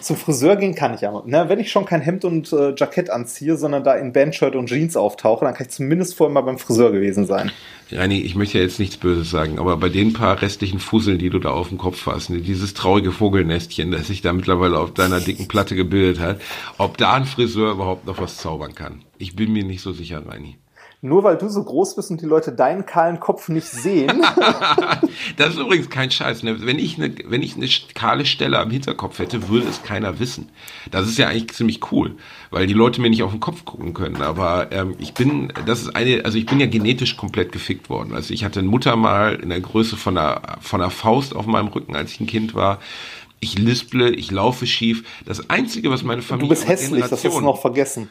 zum 0.01 0.15
Friseur 0.15 0.55
gehen 0.55 0.75
kann 0.75 0.93
ich 0.93 1.01
ja. 1.01 1.11
Ne, 1.25 1.45
wenn 1.47 1.59
ich 1.59 1.71
schon 1.71 1.85
kein 1.85 2.01
Hemd 2.01 2.25
und 2.25 2.51
äh, 2.53 2.73
Jackett 2.75 3.09
anziehe, 3.09 3.57
sondern 3.57 3.83
da 3.83 3.95
in 3.95 4.13
Bandshirt 4.13 4.55
und 4.55 4.67
Jeans 4.67 4.95
auftauche, 4.95 5.45
dann 5.45 5.53
kann 5.53 5.67
ich 5.67 5.73
zumindest 5.73 6.15
vorher 6.15 6.33
mal 6.33 6.41
beim 6.41 6.57
Friseur 6.57 6.91
gewesen 6.91 7.25
sein. 7.25 7.51
Reini, 7.91 8.21
ich 8.21 8.35
möchte 8.35 8.57
ja 8.57 8.63
jetzt 8.63 8.79
nichts 8.79 8.97
Böses 8.97 9.29
sagen, 9.29 9.59
aber 9.59 9.75
bei 9.77 9.89
den 9.89 10.13
paar 10.13 10.41
restlichen 10.41 10.79
Fusseln, 10.79 11.17
die 11.17 11.29
du 11.29 11.39
da 11.39 11.49
auf 11.49 11.69
dem 11.69 11.77
Kopf 11.77 12.05
hast, 12.05 12.29
ne, 12.29 12.39
dieses 12.39 12.73
traurige 12.73 13.11
Vogelnestchen, 13.11 13.91
das 13.91 14.07
sich 14.07 14.21
da 14.21 14.33
mittlerweile 14.33 14.79
auf 14.79 14.93
deiner 14.93 15.19
dicken 15.19 15.47
Platte 15.47 15.75
gebildet 15.75 16.19
hat, 16.19 16.41
ob 16.77 16.97
da 16.97 17.13
ein 17.13 17.25
Friseur 17.25 17.73
überhaupt 17.73 18.05
noch 18.05 18.19
was 18.19 18.37
zaubern 18.37 18.75
kann. 18.75 19.03
Ich 19.17 19.35
bin 19.35 19.51
mir 19.51 19.63
nicht 19.63 19.81
so 19.81 19.91
sicher, 19.91 20.25
Reini. 20.25 20.60
Nur 21.03 21.23
weil 21.23 21.35
du 21.35 21.49
so 21.49 21.63
groß 21.63 21.95
bist 21.95 22.11
und 22.11 22.21
die 22.21 22.27
Leute 22.27 22.51
deinen 22.51 22.85
kahlen 22.85 23.19
Kopf 23.19 23.49
nicht 23.49 23.67
sehen. 23.67 24.23
Das 25.37 25.49
ist 25.49 25.59
übrigens 25.59 25.89
kein 25.89 26.11
Scheiß. 26.11 26.43
Ne? 26.43 26.65
Wenn, 26.65 26.79
ich 26.79 26.97
eine, 26.97 27.13
wenn 27.25 27.41
ich 27.41 27.55
eine 27.55 27.67
kahle 27.93 28.25
Stelle 28.25 28.59
am 28.59 28.69
Hinterkopf 28.69 29.19
hätte, 29.19 29.49
würde 29.49 29.67
es 29.67 29.83
keiner 29.83 30.19
wissen. 30.19 30.49
Das 30.89 31.07
ist 31.07 31.17
ja 31.17 31.27
eigentlich 31.27 31.53
ziemlich 31.53 31.91
cool, 31.91 32.15
weil 32.49 32.67
die 32.67 32.73
Leute 32.73 33.01
mir 33.01 33.09
nicht 33.09 33.23
auf 33.23 33.31
den 33.31 33.39
Kopf 33.39 33.65
gucken 33.65 33.93
können. 33.93 34.21
Aber 34.21 34.71
ähm, 34.71 34.95
ich 34.99 35.13
bin, 35.13 35.51
das 35.65 35.81
ist 35.81 35.95
eine, 35.95 36.25
also 36.25 36.37
ich 36.37 36.45
bin 36.45 36.59
ja 36.59 36.65
genetisch 36.67 37.17
komplett 37.17 37.51
gefickt 37.51 37.89
worden. 37.89 38.13
Also 38.13 38.33
ich 38.33 38.43
hatte 38.43 38.59
eine 38.59 38.69
Mutter 38.69 38.95
mal 38.95 39.35
in 39.35 39.49
der 39.49 39.61
Größe 39.61 39.95
von 39.97 40.17
einer, 40.17 40.57
von 40.61 40.81
einer 40.81 40.91
Faust 40.91 41.35
auf 41.35 41.45
meinem 41.45 41.67
Rücken, 41.67 41.95
als 41.95 42.11
ich 42.11 42.19
ein 42.19 42.27
Kind 42.27 42.53
war. 42.53 42.79
Ich 43.39 43.57
lisple, 43.57 44.11
ich 44.11 44.31
laufe 44.31 44.67
schief. 44.67 45.03
Das 45.25 45.49
Einzige, 45.49 45.89
was 45.91 46.03
meine 46.03 46.21
Familie 46.21 46.49
Du 46.49 46.55
bist 46.55 46.67
hässlich, 46.67 47.05
das 47.05 47.23
hast 47.23 47.35
du 47.35 47.41
noch 47.41 47.61
vergessen. 47.61 48.09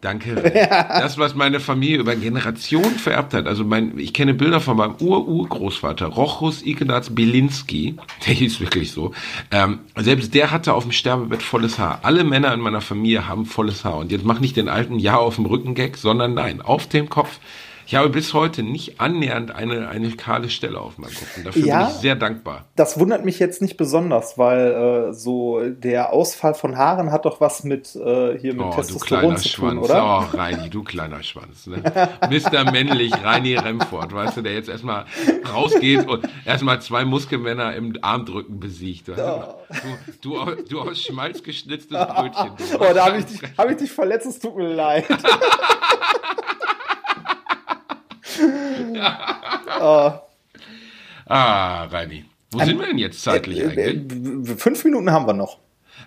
Danke. 0.00 0.34
Das, 1.00 1.18
was 1.18 1.34
meine 1.34 1.60
Familie 1.60 1.98
über 1.98 2.14
Generationen 2.14 2.96
vererbt 2.96 3.34
hat. 3.34 3.46
Also 3.46 3.64
mein, 3.64 3.98
ich 3.98 4.12
kenne 4.12 4.34
Bilder 4.34 4.60
von 4.60 4.76
meinem 4.76 4.94
Ur-Urgroßvater, 5.00 6.06
Rochus 6.06 6.62
Ignaz 6.64 7.10
Bilinski. 7.10 7.96
Der 8.26 8.34
hieß 8.34 8.60
wirklich 8.60 8.92
so. 8.92 9.12
Ähm, 9.50 9.80
selbst 9.96 10.34
der 10.34 10.50
hatte 10.50 10.74
auf 10.74 10.84
dem 10.84 10.92
Sterbebett 10.92 11.42
volles 11.42 11.78
Haar. 11.78 12.00
Alle 12.02 12.24
Männer 12.24 12.52
in 12.52 12.60
meiner 12.60 12.80
Familie 12.80 13.28
haben 13.28 13.46
volles 13.46 13.84
Haar. 13.84 13.98
Und 13.98 14.12
jetzt 14.12 14.24
mach 14.24 14.40
nicht 14.40 14.56
den 14.56 14.68
alten 14.68 14.98
Ja 14.98 15.16
auf 15.16 15.36
dem 15.36 15.46
Rücken-Gag, 15.46 15.96
sondern 15.96 16.34
nein, 16.34 16.60
auf 16.60 16.86
dem 16.86 17.08
Kopf. 17.08 17.38
Ich 17.90 17.96
habe 17.96 18.08
bis 18.08 18.34
heute 18.34 18.62
nicht 18.62 19.00
annähernd 19.00 19.50
eine, 19.50 19.88
eine 19.88 20.12
kahle 20.12 20.48
Stelle 20.48 20.80
auf 20.80 20.96
meinem 20.98 21.12
Kopf. 21.12 21.36
Und 21.38 21.46
dafür 21.46 21.66
Ja. 21.66 21.78
bin 21.86 21.88
ich 21.96 22.00
sehr 22.00 22.14
dankbar. 22.14 22.66
Das 22.76 23.00
wundert 23.00 23.24
mich 23.24 23.40
jetzt 23.40 23.60
nicht 23.60 23.76
besonders, 23.76 24.38
weil 24.38 25.08
äh, 25.08 25.12
so 25.12 25.60
der 25.68 26.12
Ausfall 26.12 26.54
von 26.54 26.78
Haaren 26.78 27.10
hat 27.10 27.24
doch 27.24 27.40
was 27.40 27.64
mit 27.64 27.96
äh, 27.96 28.38
hier 28.38 28.54
mit 28.54 28.62
Oh, 28.64 28.70
du 28.70 28.76
Testosteron 28.76 29.20
kleiner 29.22 29.36
zu 29.38 29.48
tun, 29.48 29.70
Schwanz. 29.70 29.84
oder? 29.90 30.28
Oh, 30.32 30.36
Reini, 30.36 30.70
du 30.70 30.84
kleiner 30.84 31.20
Schwanz. 31.24 31.66
Ne? 31.66 31.82
Mr. 32.30 32.70
Männlich, 32.70 33.12
Reini 33.24 33.56
Remford, 33.56 34.14
weißt 34.14 34.36
du, 34.36 34.42
der 34.42 34.54
jetzt 34.54 34.68
erstmal 34.68 35.06
rausgeht 35.52 36.06
und 36.06 36.28
erstmal 36.44 36.80
zwei 36.80 37.04
Muskelmänner 37.04 37.74
im 37.74 37.98
Armdrücken 38.02 38.60
besiegt. 38.60 39.08
Weißt 39.08 39.18
du? 39.18 39.88
Du, 40.20 40.44
du, 40.44 40.62
du 40.62 40.80
aus 40.82 41.02
Schmalz 41.02 41.42
geschnitztes 41.42 41.98
Brötchen. 42.06 42.50
Du. 42.56 42.76
Oh, 42.78 42.94
da 42.94 43.06
habe 43.06 43.18
ich, 43.18 43.24
dich- 43.24 43.40
hab 43.58 43.68
ich 43.68 43.78
dich 43.78 43.90
verletzt, 43.90 44.26
es 44.26 44.38
tut 44.38 44.56
mir 44.56 44.72
leid. 44.74 45.06
oh, 49.80 50.12
Ah, 51.26 51.84
Reini. 51.84 52.24
Wo 52.50 52.58
sind 52.64 52.78
wir 52.80 52.86
denn 52.86 52.98
jetzt 52.98 53.22
zeitlich 53.22 53.60
äh, 53.60 53.66
eigentlich? 53.66 54.50
äh, 54.50 54.56
fünf 54.56 54.84
Minuten 54.84 55.12
haben 55.12 55.26
wir 55.26 55.32
noch. 55.32 55.58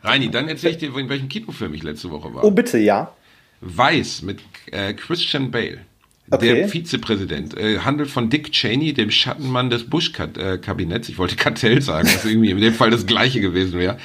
Reini, 0.04 0.30
dann 0.30 0.50
erzähle 0.50 0.74
ich 0.74 0.78
dir, 0.80 0.96
in 0.98 1.08
welchem 1.08 1.30
Kinofilm 1.30 1.74
ich 1.74 1.84
letzte 1.84 2.12
Woche 2.12 2.34
war. 2.34 2.44
Oh, 2.44 2.52
bitte, 2.52 2.78
ja. 2.78 3.14
Weiß 3.62 4.22
mit 4.24 4.42
äh, 4.72 4.94
Christian 4.94 5.50
Bale. 5.52 5.80
Okay. 6.30 6.56
Der 6.56 6.68
Vizepräsident 6.68 7.58
äh, 7.58 7.80
handelt 7.80 8.10
von 8.10 8.30
Dick 8.30 8.52
Cheney, 8.52 8.94
dem 8.94 9.12
Schattenmann 9.12 9.70
des 9.70 9.90
Bush-Kabinetts. 9.90 11.08
Ich 11.08 11.18
wollte 11.18 11.36
Kartell 11.38 11.82
sagen, 11.82 12.08
was 12.08 12.26
irgendwie 12.26 12.52
in 12.52 12.60
dem 12.60 12.74
Fall 12.74 12.90
das 12.90 13.06
gleiche 13.06 13.40
gewesen 13.40 13.80
wäre. 13.80 13.98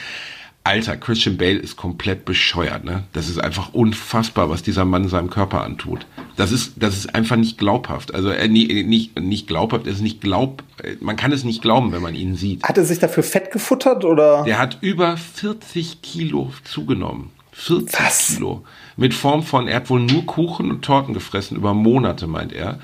Alter, 0.68 0.96
Christian 0.98 1.38
Bale 1.38 1.56
ist 1.58 1.76
komplett 1.76 2.26
bescheuert, 2.26 2.84
ne? 2.84 3.04
Das 3.14 3.28
ist 3.28 3.38
einfach 3.38 3.72
unfassbar, 3.72 4.50
was 4.50 4.62
dieser 4.62 4.84
Mann 4.84 5.08
seinem 5.08 5.30
Körper 5.30 5.64
antut. 5.64 6.06
Das 6.36 6.52
ist, 6.52 6.74
das 6.76 6.94
ist 6.94 7.14
einfach 7.14 7.36
nicht 7.36 7.56
glaubhaft. 7.56 8.14
Also 8.14 8.28
äh, 8.28 8.48
nie- 8.48 8.82
nicht, 8.84 9.18
nicht 9.18 9.46
glaubhaft, 9.46 9.86
es 9.86 9.94
ist 9.96 10.02
nicht 10.02 10.20
glaub, 10.20 10.62
äh, 10.82 10.96
man 11.00 11.16
kann 11.16 11.32
es 11.32 11.42
nicht 11.42 11.62
glauben, 11.62 11.92
wenn 11.92 12.02
man 12.02 12.14
ihn 12.14 12.36
sieht. 12.36 12.62
Hat 12.64 12.76
er 12.76 12.84
sich 12.84 12.98
dafür 12.98 13.22
fett 13.22 13.50
gefuttert 13.50 14.04
oder? 14.04 14.44
Der 14.44 14.58
hat 14.58 14.76
über 14.82 15.16
40 15.16 16.02
Kilo 16.02 16.52
zugenommen. 16.64 17.30
40 17.52 17.98
Was? 17.98 18.26
Kilo. 18.34 18.62
Mit 18.96 19.14
Form 19.14 19.42
von, 19.42 19.68
er 19.68 19.76
hat 19.76 19.90
wohl 19.90 20.00
nur 20.00 20.26
Kuchen 20.26 20.70
und 20.70 20.82
Torten 20.84 21.14
gefressen, 21.14 21.56
über 21.56 21.72
Monate, 21.72 22.26
meint 22.26 22.52
er. 22.52 22.78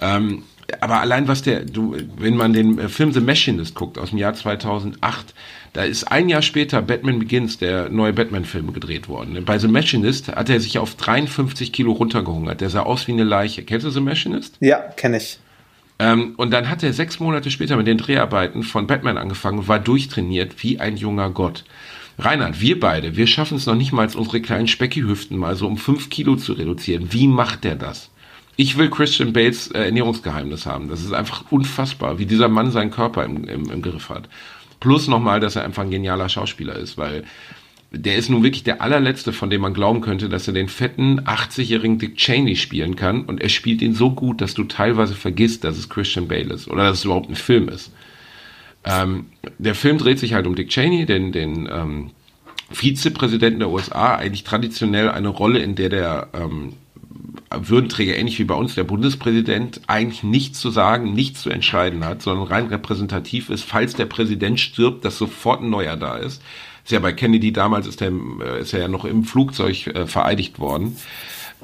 Ähm, 0.00 0.42
aber 0.80 1.00
allein 1.00 1.28
was 1.28 1.42
der, 1.42 1.64
du, 1.64 1.96
wenn 2.16 2.36
man 2.36 2.52
den 2.52 2.78
äh, 2.78 2.88
Film 2.88 3.12
The 3.12 3.20
Machinist 3.20 3.74
guckt 3.74 3.98
aus 3.98 4.10
dem 4.10 4.18
Jahr 4.18 4.34
2008, 4.34 5.34
da 5.72 5.84
ist 5.84 6.04
ein 6.04 6.28
Jahr 6.28 6.42
später 6.42 6.82
Batman 6.82 7.18
Begins, 7.18 7.58
der 7.58 7.88
neue 7.88 8.12
Batman-Film 8.12 8.72
gedreht 8.72 9.08
worden. 9.08 9.44
Bei 9.44 9.58
The 9.58 9.68
Machinist 9.68 10.28
hat 10.28 10.48
er 10.48 10.60
sich 10.60 10.78
auf 10.78 10.96
53 10.96 11.72
Kilo 11.72 11.92
runtergehungert. 11.92 12.60
Der 12.60 12.70
sah 12.70 12.82
aus 12.82 13.06
wie 13.06 13.12
eine 13.12 13.24
Leiche. 13.24 13.62
Kennst 13.62 13.86
du 13.86 13.90
The 13.90 14.00
Machinist? 14.00 14.56
Ja, 14.60 14.78
kenne 14.78 15.18
ich. 15.18 15.38
Ähm, 16.00 16.34
und 16.36 16.50
dann 16.50 16.68
hat 16.68 16.82
er 16.82 16.92
sechs 16.92 17.20
Monate 17.20 17.50
später 17.50 17.76
mit 17.76 17.86
den 17.86 17.98
Dreharbeiten 17.98 18.62
von 18.62 18.86
Batman 18.86 19.18
angefangen 19.18 19.58
und 19.60 19.68
war 19.68 19.78
durchtrainiert 19.78 20.62
wie 20.62 20.80
ein 20.80 20.96
junger 20.96 21.30
Gott. 21.30 21.64
Reinhard, 22.18 22.60
wir 22.60 22.80
beide, 22.80 23.16
wir 23.16 23.26
schaffen 23.26 23.56
es 23.56 23.66
noch 23.66 23.74
nicht 23.74 23.92
mal, 23.92 24.08
unsere 24.14 24.40
kleinen 24.40 24.66
Speckihüften 24.66 25.38
mal 25.38 25.56
so 25.56 25.66
um 25.66 25.76
fünf 25.76 26.10
Kilo 26.10 26.36
zu 26.36 26.54
reduzieren. 26.54 27.12
Wie 27.12 27.28
macht 27.28 27.64
der 27.64 27.76
das? 27.76 28.09
Ich 28.60 28.76
will 28.76 28.90
Christian 28.90 29.32
Bales 29.32 29.68
äh, 29.68 29.84
Ernährungsgeheimnis 29.84 30.66
haben. 30.66 30.90
Das 30.90 31.00
ist 31.00 31.14
einfach 31.14 31.50
unfassbar, 31.50 32.18
wie 32.18 32.26
dieser 32.26 32.48
Mann 32.50 32.70
seinen 32.70 32.90
Körper 32.90 33.24
im, 33.24 33.44
im, 33.44 33.70
im 33.70 33.80
Griff 33.80 34.10
hat. 34.10 34.28
Plus 34.80 35.08
nochmal, 35.08 35.40
dass 35.40 35.56
er 35.56 35.64
einfach 35.64 35.82
ein 35.82 35.90
genialer 35.90 36.28
Schauspieler 36.28 36.76
ist, 36.76 36.98
weil 36.98 37.24
der 37.90 38.16
ist 38.16 38.28
nun 38.28 38.42
wirklich 38.42 38.62
der 38.62 38.82
allerletzte, 38.82 39.32
von 39.32 39.48
dem 39.48 39.62
man 39.62 39.72
glauben 39.72 40.02
könnte, 40.02 40.28
dass 40.28 40.46
er 40.46 40.52
den 40.52 40.68
fetten 40.68 41.20
80-jährigen 41.20 41.98
Dick 41.98 42.18
Cheney 42.18 42.54
spielen 42.54 42.96
kann. 42.96 43.22
Und 43.22 43.40
er 43.40 43.48
spielt 43.48 43.80
ihn 43.80 43.94
so 43.94 44.10
gut, 44.10 44.42
dass 44.42 44.52
du 44.52 44.64
teilweise 44.64 45.14
vergisst, 45.14 45.64
dass 45.64 45.78
es 45.78 45.88
Christian 45.88 46.28
Bale 46.28 46.52
ist 46.52 46.68
oder 46.68 46.84
dass 46.84 46.98
es 46.98 47.04
überhaupt 47.06 47.30
ein 47.30 47.36
Film 47.36 47.70
ist. 47.70 47.90
Ähm, 48.84 49.24
der 49.56 49.74
Film 49.74 49.96
dreht 49.96 50.18
sich 50.18 50.34
halt 50.34 50.46
um 50.46 50.54
Dick 50.54 50.68
Cheney, 50.68 51.06
den, 51.06 51.32
den 51.32 51.66
ähm, 51.72 52.10
Vizepräsidenten 52.70 53.60
der 53.60 53.70
USA, 53.70 54.16
eigentlich 54.16 54.44
traditionell 54.44 55.08
eine 55.08 55.28
Rolle, 55.28 55.60
in 55.60 55.76
der 55.76 55.88
der 55.88 56.28
ähm, 56.34 56.74
Würdenträger, 57.50 58.16
ähnlich 58.16 58.38
wie 58.38 58.44
bei 58.44 58.54
uns 58.54 58.74
der 58.74 58.84
Bundespräsident, 58.84 59.80
eigentlich 59.86 60.22
nichts 60.22 60.60
zu 60.60 60.70
sagen, 60.70 61.12
nichts 61.12 61.42
zu 61.42 61.50
entscheiden 61.50 62.04
hat, 62.04 62.22
sondern 62.22 62.46
rein 62.46 62.66
repräsentativ 62.66 63.50
ist, 63.50 63.64
falls 63.64 63.94
der 63.94 64.06
Präsident 64.06 64.60
stirbt, 64.60 65.04
dass 65.04 65.18
sofort 65.18 65.62
ein 65.62 65.70
neuer 65.70 65.96
da 65.96 66.16
ist. 66.16 66.42
Ist 66.84 66.92
ja 66.92 67.00
bei 67.00 67.12
Kennedy 67.12 67.52
damals 67.52 67.86
ist 67.86 68.00
er, 68.00 68.10
äh, 68.10 68.60
ist 68.60 68.72
er 68.72 68.80
ja 68.80 68.88
noch 68.88 69.04
im 69.04 69.24
Flugzeug 69.24 69.86
äh, 69.88 70.06
vereidigt 70.06 70.58
worden 70.58 70.96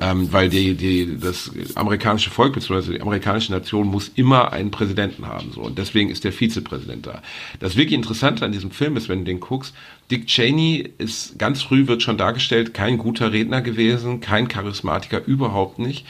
ähm, 0.01 0.33
weil 0.33 0.49
die, 0.49 0.75
die, 0.75 1.19
das 1.19 1.51
amerikanische 1.75 2.31
Volk 2.31 2.55
bzw. 2.55 2.95
die 2.95 3.01
amerikanische 3.01 3.53
Nation 3.53 3.87
muss 3.87 4.11
immer 4.15 4.53
einen 4.53 4.71
Präsidenten 4.71 5.27
haben. 5.27 5.53
So. 5.53 5.63
Und 5.63 5.79
deswegen 5.79 6.11
ist 6.11 6.25
der 6.25 6.33
Vizepräsident 6.33 7.07
da. 7.07 7.23
Das 7.61 7.77
wirklich 7.77 7.95
Interessante 7.95 8.45
an 8.45 8.53
diesem 8.53 8.71
Film 8.71 8.97
ist, 8.97 9.09
wenn 9.09 9.21
du 9.21 9.25
den 9.25 9.41
guckst, 9.41 9.75
Dick 10.11 10.27
Cheney 10.27 10.93
ist 10.99 11.39
ganz 11.39 11.63
früh 11.63 11.89
wird 11.89 12.03
schon 12.03 12.17
dargestellt, 12.17 12.75
kein 12.75 12.99
guter 12.99 13.33
Redner 13.33 13.61
gewesen, 13.61 14.21
kein 14.21 14.49
Charismatiker, 14.49 15.25
überhaupt 15.25 15.79
nicht. 15.79 16.07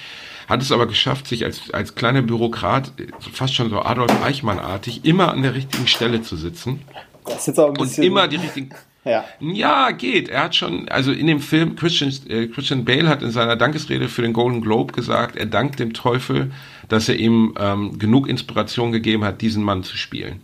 Hat 0.49 0.63
es 0.63 0.71
aber 0.71 0.87
geschafft, 0.87 1.27
sich 1.27 1.45
als, 1.45 1.71
als 1.73 1.95
kleiner 1.95 2.23
Bürokrat, 2.23 2.93
fast 3.33 3.55
schon 3.55 3.71
so 3.71 3.81
Adolf 3.81 4.13
Eichmann-artig, 4.23 5.05
immer 5.05 5.33
an 5.33 5.43
der 5.43 5.55
richtigen 5.55 5.87
Stelle 5.87 6.23
zu 6.23 6.37
sitzen. 6.37 6.83
Das 7.25 7.39
ist 7.39 7.47
jetzt 7.49 7.59
auch 7.59 7.69
ein 7.69 7.75
bisschen 7.75 8.05
und 8.05 8.07
immer 8.07 8.29
die 8.29 8.37
richtigen 8.37 8.71
ja. 9.05 9.25
ja, 9.41 9.91
geht. 9.91 10.29
Er 10.29 10.45
hat 10.45 10.55
schon, 10.55 10.89
also 10.89 11.11
in 11.11 11.27
dem 11.27 11.41
Film, 11.41 11.75
Christian, 11.75 12.13
äh, 12.29 12.47
Christian 12.47 12.85
Bale 12.85 13.09
hat 13.09 13.23
in 13.23 13.31
seiner 13.31 13.57
Dankesrede 13.57 14.09
für 14.09 14.23
den 14.23 14.33
Golden 14.33 14.61
Globe 14.61 14.93
gesagt, 14.93 15.37
er 15.37 15.47
dankt 15.47 15.81
dem 15.81 15.95
Teufel, 15.95 16.53
dass 16.89 17.09
er 17.09 17.17
ihm 17.17 17.55
ähm, 17.59 17.99
genug 17.99 18.29
Inspiration 18.29 18.93
gegeben 18.93 19.25
hat, 19.25 19.41
diesen 19.41 19.65
Mann 19.65 19.83
zu 19.83 19.97
spielen. 19.97 20.43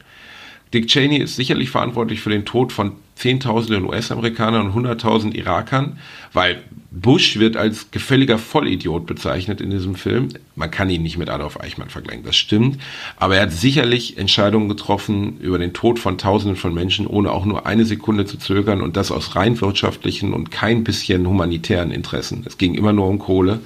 Dick 0.73 0.87
Cheney 0.87 1.19
ist 1.19 1.37
sicherlich 1.37 1.71
verantwortlich 1.71 2.21
für 2.21 2.31
den 2.31 2.47
Tod 2.47 2.73
von 2.73 2.93
Zehntausenden 3.15 3.85
US-Amerikanern 3.85 4.67
und 4.67 4.75
Hunderttausend 4.75 5.37
Irakern, 5.37 5.99
weil 6.33 6.63
Bush 6.91 7.39
wird 7.39 7.57
als 7.57 7.91
gefälliger 7.91 8.39
Vollidiot 8.39 9.07
bezeichnet 9.07 9.61
in 9.61 9.71
diesem 9.71 9.97
Film. 9.97 10.29
Man 10.57 10.71
kann 10.71 10.89
ihn 10.89 11.03
nicht 11.03 11.19
mit 11.19 11.29
Adolf 11.29 11.61
Eichmann 11.61 11.91
vergleichen, 11.91 12.25
das 12.25 12.37
stimmt. 12.37 12.79
Aber 13.17 13.37
er 13.37 13.43
hat 13.43 13.53
sicherlich 13.53 14.17
Entscheidungen 14.17 14.69
getroffen 14.69 15.39
über 15.41 15.59
den 15.59 15.75
Tod 15.75 15.99
von 15.99 16.17
Tausenden 16.17 16.57
von 16.57 16.73
Menschen, 16.73 17.07
ohne 17.07 17.33
auch 17.33 17.45
nur 17.45 17.67
eine 17.67 17.85
Sekunde 17.85 18.25
zu 18.25 18.39
zögern 18.39 18.81
und 18.81 18.97
das 18.97 19.13
aus 19.13 19.37
rein 19.37 19.61
wirtschaftlichen 19.61 20.33
und 20.33 20.51
kein 20.51 20.85
bisschen 20.85 21.27
humanitären 21.27 21.91
Interessen. 21.91 22.45
Es 22.47 22.57
ging 22.57 22.75
immer 22.75 22.95
nur 22.95 23.09
um 23.09 23.19
Kohle. 23.19 23.61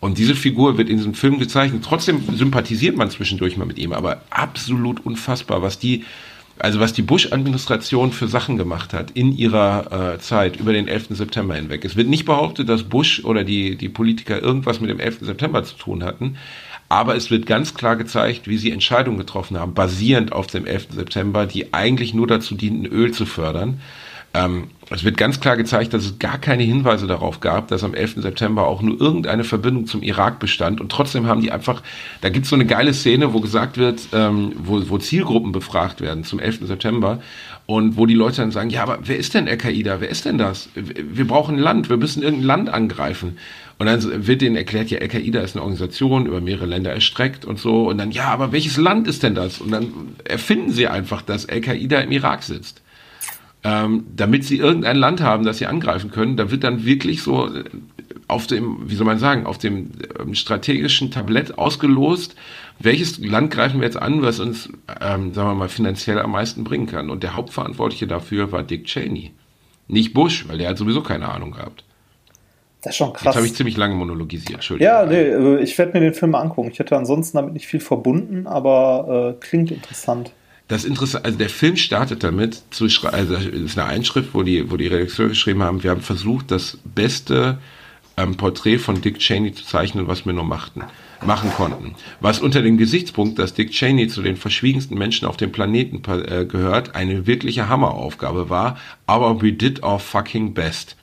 Und 0.00 0.16
diese 0.16 0.34
Figur 0.34 0.78
wird 0.78 0.88
in 0.88 0.96
diesem 0.96 1.12
Film 1.12 1.38
gezeichnet. 1.38 1.84
Trotzdem 1.84 2.22
sympathisiert 2.34 2.96
man 2.96 3.10
zwischendurch 3.10 3.58
mal 3.58 3.66
mit 3.66 3.78
ihm, 3.78 3.92
aber 3.92 4.22
absolut 4.30 5.04
unfassbar, 5.04 5.60
was 5.60 5.78
die 5.78 6.04
also 6.60 6.80
was 6.80 6.92
die 6.92 7.02
Bush-Administration 7.02 8.12
für 8.12 8.28
Sachen 8.28 8.56
gemacht 8.56 8.92
hat 8.92 9.10
in 9.12 9.36
ihrer 9.36 10.14
äh, 10.14 10.18
Zeit 10.18 10.56
über 10.56 10.72
den 10.72 10.88
11. 10.88 11.08
September 11.10 11.54
hinweg. 11.54 11.84
Es 11.84 11.96
wird 11.96 12.08
nicht 12.08 12.24
behauptet, 12.24 12.68
dass 12.68 12.84
Bush 12.84 13.24
oder 13.24 13.44
die, 13.44 13.76
die 13.76 13.88
Politiker 13.88 14.40
irgendwas 14.40 14.80
mit 14.80 14.90
dem 14.90 15.00
11. 15.00 15.18
September 15.22 15.64
zu 15.64 15.76
tun 15.76 16.04
hatten, 16.04 16.36
aber 16.88 17.14
es 17.14 17.30
wird 17.30 17.46
ganz 17.46 17.74
klar 17.74 17.96
gezeigt, 17.96 18.48
wie 18.48 18.58
sie 18.58 18.72
Entscheidungen 18.72 19.18
getroffen 19.18 19.58
haben, 19.58 19.74
basierend 19.74 20.32
auf 20.32 20.48
dem 20.48 20.66
11. 20.66 20.88
September, 20.94 21.46
die 21.46 21.72
eigentlich 21.72 22.14
nur 22.14 22.26
dazu 22.26 22.54
dienten, 22.54 22.86
Öl 22.86 23.12
zu 23.12 23.26
fördern. 23.26 23.80
Ähm, 24.32 24.68
es 24.90 25.04
wird 25.04 25.16
ganz 25.16 25.40
klar 25.40 25.56
gezeigt, 25.56 25.92
dass 25.92 26.04
es 26.04 26.18
gar 26.18 26.38
keine 26.38 26.62
Hinweise 26.62 27.06
darauf 27.06 27.40
gab, 27.40 27.68
dass 27.68 27.84
am 27.84 27.94
11. 27.94 28.22
September 28.22 28.66
auch 28.66 28.82
nur 28.82 29.00
irgendeine 29.00 29.44
Verbindung 29.44 29.86
zum 29.86 30.02
Irak 30.02 30.38
bestand. 30.38 30.80
Und 30.80 30.90
trotzdem 30.90 31.26
haben 31.26 31.40
die 31.42 31.50
einfach, 31.50 31.82
da 32.20 32.28
gibt 32.28 32.44
es 32.44 32.50
so 32.50 32.56
eine 32.56 32.66
geile 32.66 32.92
Szene, 32.94 33.32
wo 33.32 33.40
gesagt 33.40 33.76
wird, 33.76 34.00
ähm, 34.12 34.52
wo, 34.56 34.88
wo 34.88 34.98
Zielgruppen 34.98 35.52
befragt 35.52 36.00
werden 36.00 36.24
zum 36.24 36.38
11. 36.38 36.66
September 36.66 37.20
und 37.66 37.96
wo 37.96 38.06
die 38.06 38.14
Leute 38.14 38.38
dann 38.38 38.52
sagen, 38.52 38.70
ja, 38.70 38.82
aber 38.82 38.98
wer 39.02 39.16
ist 39.16 39.34
denn 39.34 39.48
Al-Qaida? 39.48 40.00
Wer 40.00 40.08
ist 40.10 40.24
denn 40.24 40.38
das? 40.38 40.68
Wir 40.74 41.26
brauchen 41.26 41.56
ein 41.56 41.60
Land, 41.60 41.88
wir 41.88 41.96
müssen 41.96 42.22
irgendein 42.22 42.46
Land 42.46 42.68
angreifen. 42.68 43.38
Und 43.78 43.86
dann 43.86 44.26
wird 44.26 44.42
denen 44.42 44.56
erklärt, 44.56 44.90
ja, 44.90 44.98
Al-Qaida 45.00 45.40
ist 45.40 45.56
eine 45.56 45.62
Organisation, 45.62 46.26
über 46.26 46.40
mehrere 46.40 46.66
Länder 46.66 46.92
erstreckt 46.92 47.44
und 47.44 47.58
so. 47.58 47.88
Und 47.88 47.98
dann, 47.98 48.12
ja, 48.12 48.26
aber 48.26 48.52
welches 48.52 48.76
Land 48.76 49.08
ist 49.08 49.24
denn 49.24 49.34
das? 49.34 49.60
Und 49.60 49.70
dann 49.70 49.92
erfinden 50.24 50.70
sie 50.72 50.86
einfach, 50.86 51.22
dass 51.22 51.48
Al-Qaida 51.48 52.00
im 52.00 52.12
Irak 52.12 52.44
sitzt 52.44 52.82
ähm, 53.62 54.06
damit 54.16 54.44
sie 54.44 54.58
irgendein 54.58 54.96
Land 54.96 55.20
haben, 55.20 55.44
das 55.44 55.58
sie 55.58 55.66
angreifen 55.66 56.10
können, 56.10 56.36
da 56.36 56.50
wird 56.50 56.64
dann 56.64 56.84
wirklich 56.84 57.22
so 57.22 57.46
äh, 57.46 57.64
auf 58.26 58.46
dem, 58.46 58.88
wie 58.88 58.94
soll 58.94 59.06
man 59.06 59.18
sagen, 59.18 59.44
auf 59.46 59.58
dem 59.58 59.90
ähm, 60.18 60.34
strategischen 60.34 61.10
Tablett 61.10 61.58
ausgelost, 61.58 62.36
welches 62.78 63.18
Land 63.18 63.50
greifen 63.50 63.80
wir 63.80 63.86
jetzt 63.86 64.00
an, 64.00 64.22
was 64.22 64.40
uns, 64.40 64.68
ähm, 65.00 65.34
sagen 65.34 65.48
wir 65.48 65.54
mal, 65.54 65.68
finanziell 65.68 66.18
am 66.18 66.30
meisten 66.32 66.64
bringen 66.64 66.86
kann. 66.86 67.10
Und 67.10 67.22
der 67.22 67.36
Hauptverantwortliche 67.36 68.06
dafür 68.06 68.52
war 68.52 68.62
Dick 68.62 68.86
Cheney. 68.86 69.32
Nicht 69.88 70.14
Bush, 70.14 70.48
weil 70.48 70.58
der 70.58 70.70
hat 70.70 70.78
sowieso 70.78 71.02
keine 71.02 71.28
Ahnung 71.28 71.50
gehabt. 71.50 71.84
Das 72.82 72.92
ist 72.92 72.96
schon 72.96 73.12
krass. 73.12 73.24
Jetzt 73.24 73.36
habe 73.36 73.46
ich 73.46 73.54
ziemlich 73.54 73.76
lange 73.76 73.94
monologisiert, 73.94 74.54
Entschuldigung. 74.54 74.90
Ja, 74.90 75.04
nee, 75.04 75.16
äh, 75.16 75.62
ich 75.62 75.76
werde 75.76 75.92
mir 75.92 76.00
den 76.00 76.14
Film 76.14 76.30
mal 76.30 76.40
angucken. 76.40 76.70
Ich 76.72 76.78
hätte 76.78 76.96
ansonsten 76.96 77.36
damit 77.36 77.52
nicht 77.52 77.66
viel 77.66 77.80
verbunden, 77.80 78.46
aber 78.46 79.36
äh, 79.36 79.44
klingt 79.44 79.70
interessant. 79.70 80.32
Das 80.70 80.84
Interessante, 80.84 81.24
also 81.24 81.36
der 81.36 81.48
Film 81.48 81.76
startet 81.76 82.22
damit, 82.22 82.62
zu 82.70 82.86
also 83.08 83.34
ist 83.34 83.76
eine 83.76 83.88
Einschrift, 83.88 84.34
wo 84.34 84.44
die, 84.44 84.70
wo 84.70 84.76
die 84.76 84.86
Redakteure 84.86 85.30
geschrieben 85.30 85.64
haben, 85.64 85.82
wir 85.82 85.90
haben 85.90 86.00
versucht, 86.00 86.52
das 86.52 86.78
beste 86.84 87.58
ähm, 88.16 88.36
Porträt 88.36 88.78
von 88.78 89.00
Dick 89.00 89.18
Cheney 89.18 89.52
zu 89.52 89.64
zeichnen, 89.64 90.06
was 90.06 90.26
wir 90.26 90.32
nur 90.32 90.44
machten, 90.44 90.84
machen 91.26 91.50
konnten. 91.50 91.96
Was 92.20 92.38
unter 92.38 92.62
dem 92.62 92.78
Gesichtspunkt, 92.78 93.40
dass 93.40 93.52
Dick 93.52 93.72
Cheney 93.72 94.06
zu 94.06 94.22
den 94.22 94.36
verschwiegensten 94.36 94.96
Menschen 94.96 95.26
auf 95.26 95.36
dem 95.36 95.50
Planeten 95.50 96.02
äh, 96.08 96.44
gehört, 96.44 96.94
eine 96.94 97.26
wirkliche 97.26 97.68
Hammeraufgabe 97.68 98.48
war, 98.48 98.78
aber 99.08 99.42
we 99.42 99.52
did 99.52 99.82
our 99.82 99.98
fucking 99.98 100.54
best. 100.54 100.96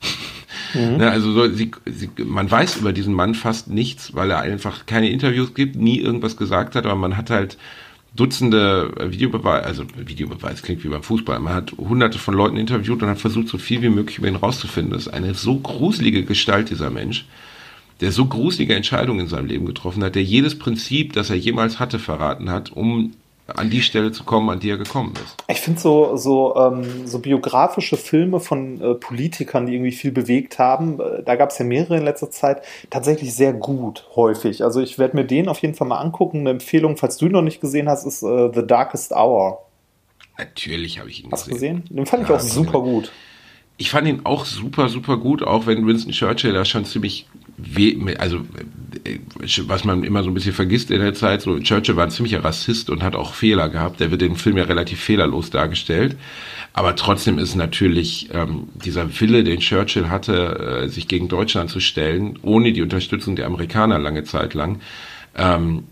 Mhm. 0.74 0.96
Ne, 0.96 1.12
also 1.12 1.34
so, 1.34 1.54
sie, 1.54 1.72
sie, 1.86 2.10
man 2.24 2.50
weiß 2.50 2.78
über 2.78 2.94
diesen 2.94 3.14
Mann 3.14 3.36
fast 3.36 3.68
nichts, 3.68 4.16
weil 4.16 4.32
er 4.32 4.40
einfach 4.40 4.86
keine 4.86 5.10
Interviews 5.10 5.54
gibt, 5.54 5.76
nie 5.76 6.00
irgendwas 6.00 6.38
gesagt 6.38 6.76
hat, 6.76 6.86
aber 6.86 6.96
man 6.96 7.18
hat 7.18 7.30
halt 7.30 7.58
Dutzende 8.18 8.92
Videobeweise, 9.12 9.66
also 9.66 9.86
Videobeweis 9.96 10.62
klingt 10.64 10.84
wie 10.84 10.90
beim 10.90 11.04
Fußball. 11.04 11.40
Man 11.40 11.54
hat 11.54 11.72
hunderte 11.78 12.20
von 12.20 12.34
Leuten 12.34 12.58
interviewt 12.58 13.02
und 13.02 13.10
hat 13.10 13.20
versucht, 13.20 13.48
so 13.48 13.58
viel 13.58 13.82
wie 13.82 13.90
möglich 13.90 14.18
über 14.18 14.28
ihn 14.28 14.36
rauszufinden. 14.36 14.94
Das 14.94 15.04
ist 15.04 15.14
eine 15.14 15.34
so 15.36 15.58
gruselige 15.60 16.24
Gestalt, 16.24 16.70
dieser 16.70 16.90
Mensch, 16.90 17.26
der 18.02 18.12
so 18.12 18.26
gruselige 18.26 18.76
Entscheidungen 18.76 19.22
in 19.22 19.28
seinem 19.28 19.46
Leben 19.46 19.66
getroffen 19.66 20.04
hat, 20.04 20.16
der 20.16 20.24
jedes 20.24 20.58
Prinzip, 20.58 21.14
das 21.14 21.30
er 21.30 21.38
jemals 21.38 21.80
hatte, 21.80 22.00
verraten 22.00 22.50
hat, 22.50 22.72
um 22.72 23.14
an 23.56 23.70
die 23.70 23.82
Stelle 23.82 24.12
zu 24.12 24.24
kommen, 24.24 24.50
an 24.50 24.60
die 24.60 24.70
er 24.70 24.78
gekommen 24.78 25.14
ist. 25.24 25.36
Ich 25.48 25.62
finde 25.62 25.80
so, 25.80 26.18
so, 26.18 26.56
ähm, 26.56 27.08
so 27.08 27.20
biografische 27.20 27.96
Filme 27.96 28.40
von 28.40 28.82
äh, 28.82 28.94
Politikern, 28.96 29.66
die 29.66 29.76
irgendwie 29.76 29.92
viel 29.92 30.12
bewegt 30.12 30.60
haben, 30.60 31.00
äh, 31.00 31.24
da 31.24 31.36
gab 31.36 31.52
es 31.52 31.58
ja 31.58 31.66
mehrere 31.66 31.98
in 31.98 32.04
letzter 32.04 32.30
Zeit, 32.30 32.62
tatsächlich 32.90 33.34
sehr 33.34 33.54
gut, 33.54 34.06
häufig. 34.16 34.64
Also 34.64 34.82
ich 34.82 35.00
werde 35.00 35.16
mir 35.16 35.26
den 35.26 35.48
auf 35.48 35.62
jeden 35.62 35.76
Fall 35.76 35.88
mal 35.88 36.00
angucken. 36.00 36.42
Eine 36.42 36.52
Empfehlung, 36.52 36.98
falls 36.98 37.18
du 37.18 37.28
ihn 37.28 37.32
noch 37.32 37.42
nicht 37.42 37.62
gesehen 37.62 37.88
hast, 37.88 38.06
ist 38.06 38.24
äh, 38.24 38.52
The 38.54 38.66
Darkest 38.66 39.12
Hour. 39.12 39.64
Natürlich 40.38 41.00
habe 41.00 41.10
ich 41.10 41.24
ihn 41.24 41.32
hast 41.32 41.48
gesehen. 41.48 41.82
gesehen? 41.84 41.96
Den 41.98 42.06
fand 42.06 42.24
ich 42.24 42.30
auch 42.30 42.40
super 42.40 42.82
gut. 42.82 43.12
Ich 43.78 43.92
fand 43.92 44.08
ihn 44.08 44.22
auch 44.24 44.46
super, 44.46 44.90
super 44.90 45.18
gut, 45.18 45.44
auch 45.44 45.68
wenn 45.68 45.86
Winston 45.86 46.12
Churchill 46.12 46.54
da 46.54 46.66
schon 46.66 46.84
ziemlich 46.84 47.28
also 48.20 48.42
was 49.68 49.84
man 49.84 50.04
immer 50.04 50.24
so 50.24 50.30
ein 50.30 50.34
bisschen 50.34 50.54
vergisst 50.54 50.92
in 50.92 51.00
der 51.00 51.14
Zeit, 51.14 51.42
so 51.42 51.60
Churchill 51.60 51.96
war 51.96 52.04
ein 52.04 52.12
ziemlicher 52.12 52.44
Rassist 52.44 52.90
und 52.90 53.02
hat 53.02 53.16
auch 53.16 53.34
Fehler 53.34 53.70
gehabt. 53.70 54.00
Der 54.00 54.12
wird 54.12 54.22
im 54.22 54.36
Film 54.36 54.58
ja 54.58 54.64
relativ 54.66 55.00
fehlerlos 55.00 55.50
dargestellt. 55.50 56.16
Aber 56.74 56.96
trotzdem 56.96 57.40
ist 57.40 57.56
natürlich 57.56 58.30
ähm, 58.34 58.70
dieser 58.76 59.20
Wille, 59.20 59.44
den 59.44 59.60
Churchill 59.60 60.10
hatte, 60.10 60.84
äh, 60.84 60.88
sich 60.90 61.08
gegen 61.08 61.28
Deutschland 61.28 61.72
zu 61.72 61.80
stellen, 61.80 62.38
ohne 62.44 62.72
die 62.74 62.84
Unterstützung 62.84 63.36
der 63.36 63.48
Amerikaner 63.48 63.98
lange 63.98 64.24
Zeit 64.24 64.54
lang, 64.54 64.80
ähm, 65.36 65.86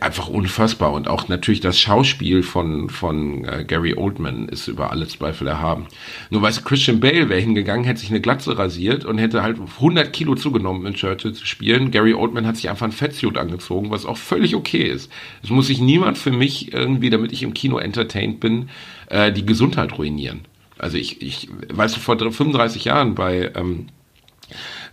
einfach 0.00 0.28
unfassbar. 0.28 0.92
Und 0.92 1.08
auch 1.08 1.28
natürlich 1.28 1.60
das 1.60 1.78
Schauspiel 1.78 2.42
von, 2.42 2.88
von 2.88 3.44
äh, 3.44 3.64
Gary 3.64 3.94
Oldman 3.94 4.48
ist 4.48 4.68
über 4.68 4.90
alle 4.90 5.06
Zweifel 5.08 5.46
erhaben. 5.46 5.86
Nur 6.30 6.42
weißt 6.42 6.60
du, 6.60 6.64
Christian 6.64 7.00
Bale 7.00 7.28
wäre 7.28 7.40
hingegangen, 7.40 7.84
hätte 7.84 8.00
sich 8.00 8.10
eine 8.10 8.20
Glatze 8.20 8.56
rasiert 8.58 9.04
und 9.04 9.18
hätte 9.18 9.42
halt 9.42 9.58
100 9.58 10.12
Kilo 10.12 10.34
zugenommen, 10.34 10.86
in 10.86 10.94
Churchill 10.94 11.32
zu 11.32 11.46
spielen. 11.46 11.90
Gary 11.90 12.14
Oldman 12.14 12.46
hat 12.46 12.56
sich 12.56 12.70
einfach 12.70 12.86
ein 12.86 12.92
Fettsuit 12.92 13.36
angezogen, 13.36 13.90
was 13.90 14.06
auch 14.06 14.16
völlig 14.16 14.54
okay 14.54 14.82
ist. 14.82 15.10
Es 15.42 15.50
muss 15.50 15.66
sich 15.66 15.80
niemand 15.80 16.18
für 16.18 16.32
mich 16.32 16.72
irgendwie, 16.72 17.10
damit 17.10 17.32
ich 17.32 17.42
im 17.42 17.54
Kino 17.54 17.78
entertained 17.78 18.40
bin, 18.40 18.70
äh, 19.08 19.32
die 19.32 19.46
Gesundheit 19.46 19.98
ruinieren. 19.98 20.42
Also 20.78 20.96
ich, 20.96 21.22
ich 21.22 21.48
weißt 21.72 21.96
du, 21.96 22.00
vor 22.00 22.18
35 22.18 22.84
Jahren 22.84 23.14
bei 23.14 23.52
ähm, 23.54 23.86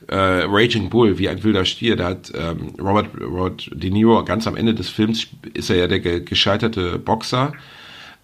äh, 0.09 0.43
Raging 0.45 0.89
Bull, 0.89 1.17
wie 1.17 1.29
ein 1.29 1.43
wilder 1.43 1.65
Stier, 1.65 1.95
da 1.95 2.09
hat 2.09 2.31
ähm, 2.35 2.73
Robert, 2.79 3.09
Robert 3.19 3.69
De 3.73 3.89
Niro 3.89 4.23
ganz 4.23 4.47
am 4.47 4.55
Ende 4.55 4.73
des 4.73 4.89
Films 4.89 5.27
ist 5.53 5.69
er 5.69 5.77
ja 5.77 5.87
der 5.87 5.99
ge 5.99 6.21
gescheiterte 6.21 6.97
Boxer, 6.97 7.53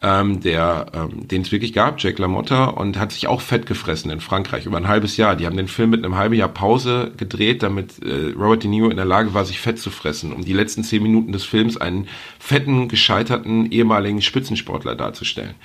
ähm, 0.01 0.41
der, 0.41 0.87
ähm, 0.93 1.27
den 1.27 1.41
es 1.43 1.51
wirklich 1.51 1.73
gab, 1.73 1.99
Jack 1.99 2.19
LaMotta, 2.19 2.65
und 2.65 2.99
hat 2.99 3.11
sich 3.11 3.27
auch 3.27 3.41
fett 3.41 3.65
gefressen 3.65 4.11
in 4.11 4.19
Frankreich 4.19 4.65
über 4.65 4.77
ein 4.77 4.87
halbes 4.87 5.17
Jahr. 5.17 5.35
Die 5.35 5.45
haben 5.45 5.57
den 5.57 5.67
Film 5.67 5.91
mit 5.91 6.03
einem 6.03 6.15
halben 6.15 6.35
Jahr 6.35 6.49
Pause 6.49 7.11
gedreht, 7.17 7.63
damit 7.63 8.03
äh, 8.03 8.33
Robert 8.37 8.63
De 8.63 8.69
Niro 8.69 8.89
in 8.89 8.97
der 8.97 9.05
Lage 9.05 9.33
war, 9.33 9.45
sich 9.45 9.59
fett 9.59 9.79
zu 9.79 9.89
fressen, 9.89 10.33
um 10.33 10.43
die 10.43 10.53
letzten 10.53 10.83
zehn 10.83 11.01
Minuten 11.01 11.31
des 11.31 11.43
Films 11.43 11.77
einen 11.77 12.07
fetten, 12.39 12.87
gescheiterten 12.87 13.71
ehemaligen 13.71 14.21
Spitzensportler 14.21 14.95
darzustellen. 14.95 15.55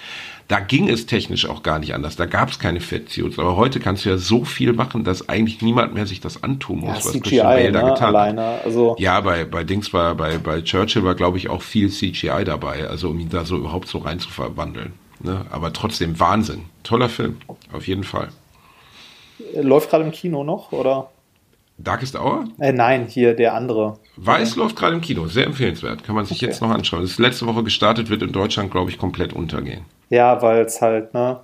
Da 0.51 0.59
ging 0.59 0.89
es 0.89 1.07
technisch 1.07 1.47
auch 1.49 1.63
gar 1.63 1.79
nicht 1.79 1.95
anders. 1.95 2.17
Da 2.17 2.27
gab 2.27 2.51
es 2.51 2.59
keine 2.59 2.81
Fettsuits. 2.81 3.39
Aber 3.39 3.55
heute 3.57 3.79
kannst 3.79 4.05
du 4.05 4.09
ja 4.09 4.19
so 4.19 4.45
viel 4.45 4.73
machen, 4.73 5.05
dass 5.05 5.29
eigentlich 5.29 5.63
niemand 5.63 5.95
mehr 5.95 6.07
sich 6.09 6.21
das 6.21 6.43
antun 6.43 6.81
muss, 6.81 6.89
Ja, 6.89 6.95
was 6.97 7.05
CGI, 7.13 7.21
Christian 7.21 7.47
Bale 7.47 7.65
ne, 7.67 7.73
da 7.73 7.89
getan 7.91 8.09
alleine, 8.17 8.43
hat. 8.43 8.65
also- 8.65 8.97
ja, 8.99 9.21
bei, 9.21 9.45
bei 9.45 9.63
Dings 9.63 9.93
war, 9.93 10.17
bei, 10.17 10.39
bei 10.39 10.61
Churchill 10.63 11.05
war, 11.05 11.15
glaube 11.15 11.39
ich, 11.39 11.49
auch 11.51 11.63
viel 11.63 11.89
CGI 11.89 12.43
dabei, 12.45 12.89
also 12.89 13.11
um 13.11 13.21
ihn 13.21 13.29
da 13.29 13.45
so 13.45 13.57
überhaupt 13.59 13.87
so 13.87 13.99
rein 13.99 14.19
zu 14.19 14.29
verwandeln. 14.29 14.93
Ne? 15.21 15.47
Aber 15.51 15.73
trotzdem 15.73 16.19
Wahnsinn. 16.19 16.63
Toller 16.83 17.09
Film, 17.09 17.37
auf 17.73 17.87
jeden 17.87 18.03
Fall. 18.05 18.31
Läuft 19.55 19.91
gerade 19.91 20.03
im 20.05 20.11
Kino 20.11 20.43
noch, 20.43 20.73
oder? 20.73 21.11
Darkest 21.79 22.17
Hour? 22.19 22.45
Äh, 22.59 22.73
nein, 22.73 23.07
hier 23.09 23.35
der 23.35 23.55
andere. 23.55 23.99
Weiß 24.17 24.57
läuft 24.57 24.75
gerade 24.77 24.95
im 24.97 25.01
Kino, 25.01 25.29
sehr 25.29 25.47
empfehlenswert. 25.47 26.03
Kann 26.05 26.15
man 26.17 26.27
sich 26.27 26.39
Okay. 26.39 26.47
jetzt 26.47 26.61
noch 26.61 26.71
anschauen. 26.71 27.03
Das 27.03 27.13
ist 27.13 27.19
letzte 27.21 27.47
Woche 27.47 27.63
gestartet, 27.63 28.11
wird 28.11 28.23
in 28.23 28.33
Deutschland, 28.33 28.71
glaube 28.73 28.91
ich, 28.91 28.99
komplett 28.99 29.33
untergehen. 29.33 29.83
Ja, 30.11 30.43
weil 30.43 30.65
es 30.65 30.81
halt, 30.83 31.15
ne? 31.15 31.41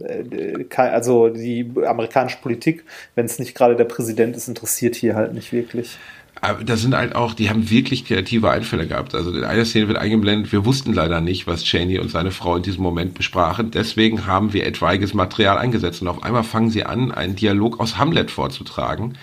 äh, 0.00 0.64
kei- 0.64 0.90
Also 0.90 1.28
die 1.28 1.70
amerikanische 1.86 2.38
Politik, 2.42 2.84
wenn 3.14 3.26
es 3.26 3.38
nicht 3.38 3.54
gerade 3.54 3.76
der 3.76 3.84
Präsident 3.84 4.36
ist, 4.36 4.48
interessiert 4.48 4.94
hier 4.96 5.14
halt 5.14 5.34
nicht 5.34 5.52
wirklich. 5.52 5.96
Aber 6.40 6.64
da 6.64 6.76
sind 6.76 6.96
halt 6.96 7.14
auch, 7.14 7.34
die 7.34 7.50
haben 7.50 7.70
wirklich 7.70 8.04
kreative 8.04 8.50
Einfälle 8.50 8.88
gehabt. 8.88 9.14
Also 9.14 9.30
in 9.30 9.44
einer 9.44 9.64
Szene 9.64 9.86
wird 9.86 9.98
eingeblendet, 9.98 10.50
wir 10.50 10.64
wussten 10.64 10.92
leider 10.92 11.20
nicht, 11.20 11.46
was 11.46 11.62
Cheney 11.62 12.00
und 12.00 12.10
seine 12.10 12.32
Frau 12.32 12.56
in 12.56 12.62
diesem 12.64 12.82
Moment 12.82 13.14
besprachen. 13.14 13.70
Deswegen 13.70 14.26
haben 14.26 14.52
wir 14.52 14.66
etwaiges 14.66 15.14
Material 15.14 15.56
eingesetzt. 15.58 16.02
Und 16.02 16.08
auf 16.08 16.22
einmal 16.24 16.42
fangen 16.42 16.70
sie 16.70 16.84
an, 16.84 17.12
einen 17.12 17.36
Dialog 17.36 17.78
aus 17.78 17.96
Hamlet 17.96 18.32
vorzutragen. 18.32 19.16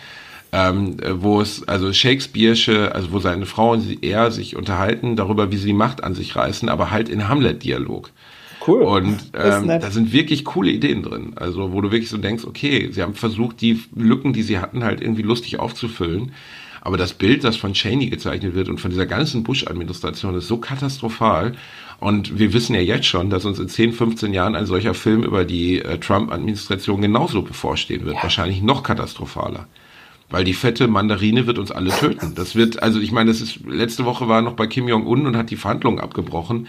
Ähm, 0.51 0.97
äh, 1.01 1.21
wo 1.21 1.41
es, 1.41 1.67
also 1.67 1.89
Shakespeare'sche, 1.89 2.87
also 2.89 3.11
wo 3.11 3.19
seine 3.19 3.45
Frau 3.45 3.73
und 3.73 3.81
sie, 3.81 3.99
er 4.01 4.31
sich 4.31 4.55
unterhalten 4.55 5.15
darüber, 5.15 5.51
wie 5.51 5.57
sie 5.57 5.67
die 5.67 5.73
Macht 5.73 6.03
an 6.03 6.15
sich 6.15 6.35
reißen, 6.35 6.69
aber 6.69 6.89
halt 6.89 7.07
in 7.09 7.27
Hamlet-Dialog. 7.27 8.09
Cool. 8.70 8.84
Und 8.84 9.20
ähm, 9.34 9.67
da 9.67 9.91
sind 9.91 10.13
wirklich 10.13 10.45
coole 10.45 10.72
Ideen 10.72 11.03
drin. 11.03 11.34
Also, 11.36 11.72
wo 11.74 11.82
du 11.82 11.91
wirklich 11.91 12.09
so 12.09 12.17
denkst, 12.17 12.45
okay, 12.45 12.89
sie 12.91 13.01
haben 13.01 13.13
versucht, 13.13 13.61
die 13.61 13.82
Lücken, 13.95 14.34
die 14.34 14.43
sie 14.43 14.59
hatten, 14.59 14.84
halt 14.84 15.01
irgendwie 15.01 15.24
lustig 15.24 15.59
aufzufüllen. 15.59 16.32
Aber 16.82 16.97
das 16.97 17.13
Bild, 17.13 17.43
das 17.43 17.57
von 17.57 17.74
Cheney 17.74 18.09
gezeichnet 18.09 18.55
wird 18.55 18.70
und 18.70 18.80
von 18.80 18.91
dieser 18.91 19.05
ganzen 19.05 19.43
Bush-Administration 19.43 20.36
ist 20.36 20.47
so 20.47 20.57
katastrophal. 20.57 21.53
Und 21.99 22.39
wir 22.39 22.53
wissen 22.53 22.74
ja 22.74 22.82
jetzt 22.82 23.07
schon, 23.07 23.30
dass 23.30 23.45
uns 23.45 23.59
in 23.59 23.67
10, 23.67 23.93
15 23.93 24.34
Jahren 24.34 24.55
ein 24.55 24.65
solcher 24.65 24.93
Film 24.93 25.24
über 25.24 25.43
die 25.43 25.82
äh, 25.82 25.97
Trump-Administration 25.97 27.01
genauso 27.01 27.41
bevorstehen 27.41 28.05
wird. 28.05 28.15
Wahrscheinlich 28.24 28.61
noch 28.61 28.84
katastrophaler. 28.84 29.67
Weil 30.30 30.43
die 30.43 30.53
fette 30.53 30.88
Mandarine 30.88 31.47
wird 31.47 31.57
uns 31.57 31.72
alle 31.72 31.89
töten. 31.89 32.36
Das 32.36 32.55
wird, 32.55 32.82
also 32.82 32.99
ich 32.99 33.11
meine, 33.11 33.32
das 33.32 33.41
ist, 33.41 33.65
letzte 33.65 34.05
Woche 34.05 34.28
war 34.30 34.38
er 34.38 34.41
noch 34.43 34.53
bei 34.53 34.67
Kim 34.67 34.88
Jong-un 34.88 35.26
und 35.26 35.36
hat 35.36 35.49
die 35.49 35.57
Verhandlungen 35.57 35.99
abgebrochen. 35.99 36.67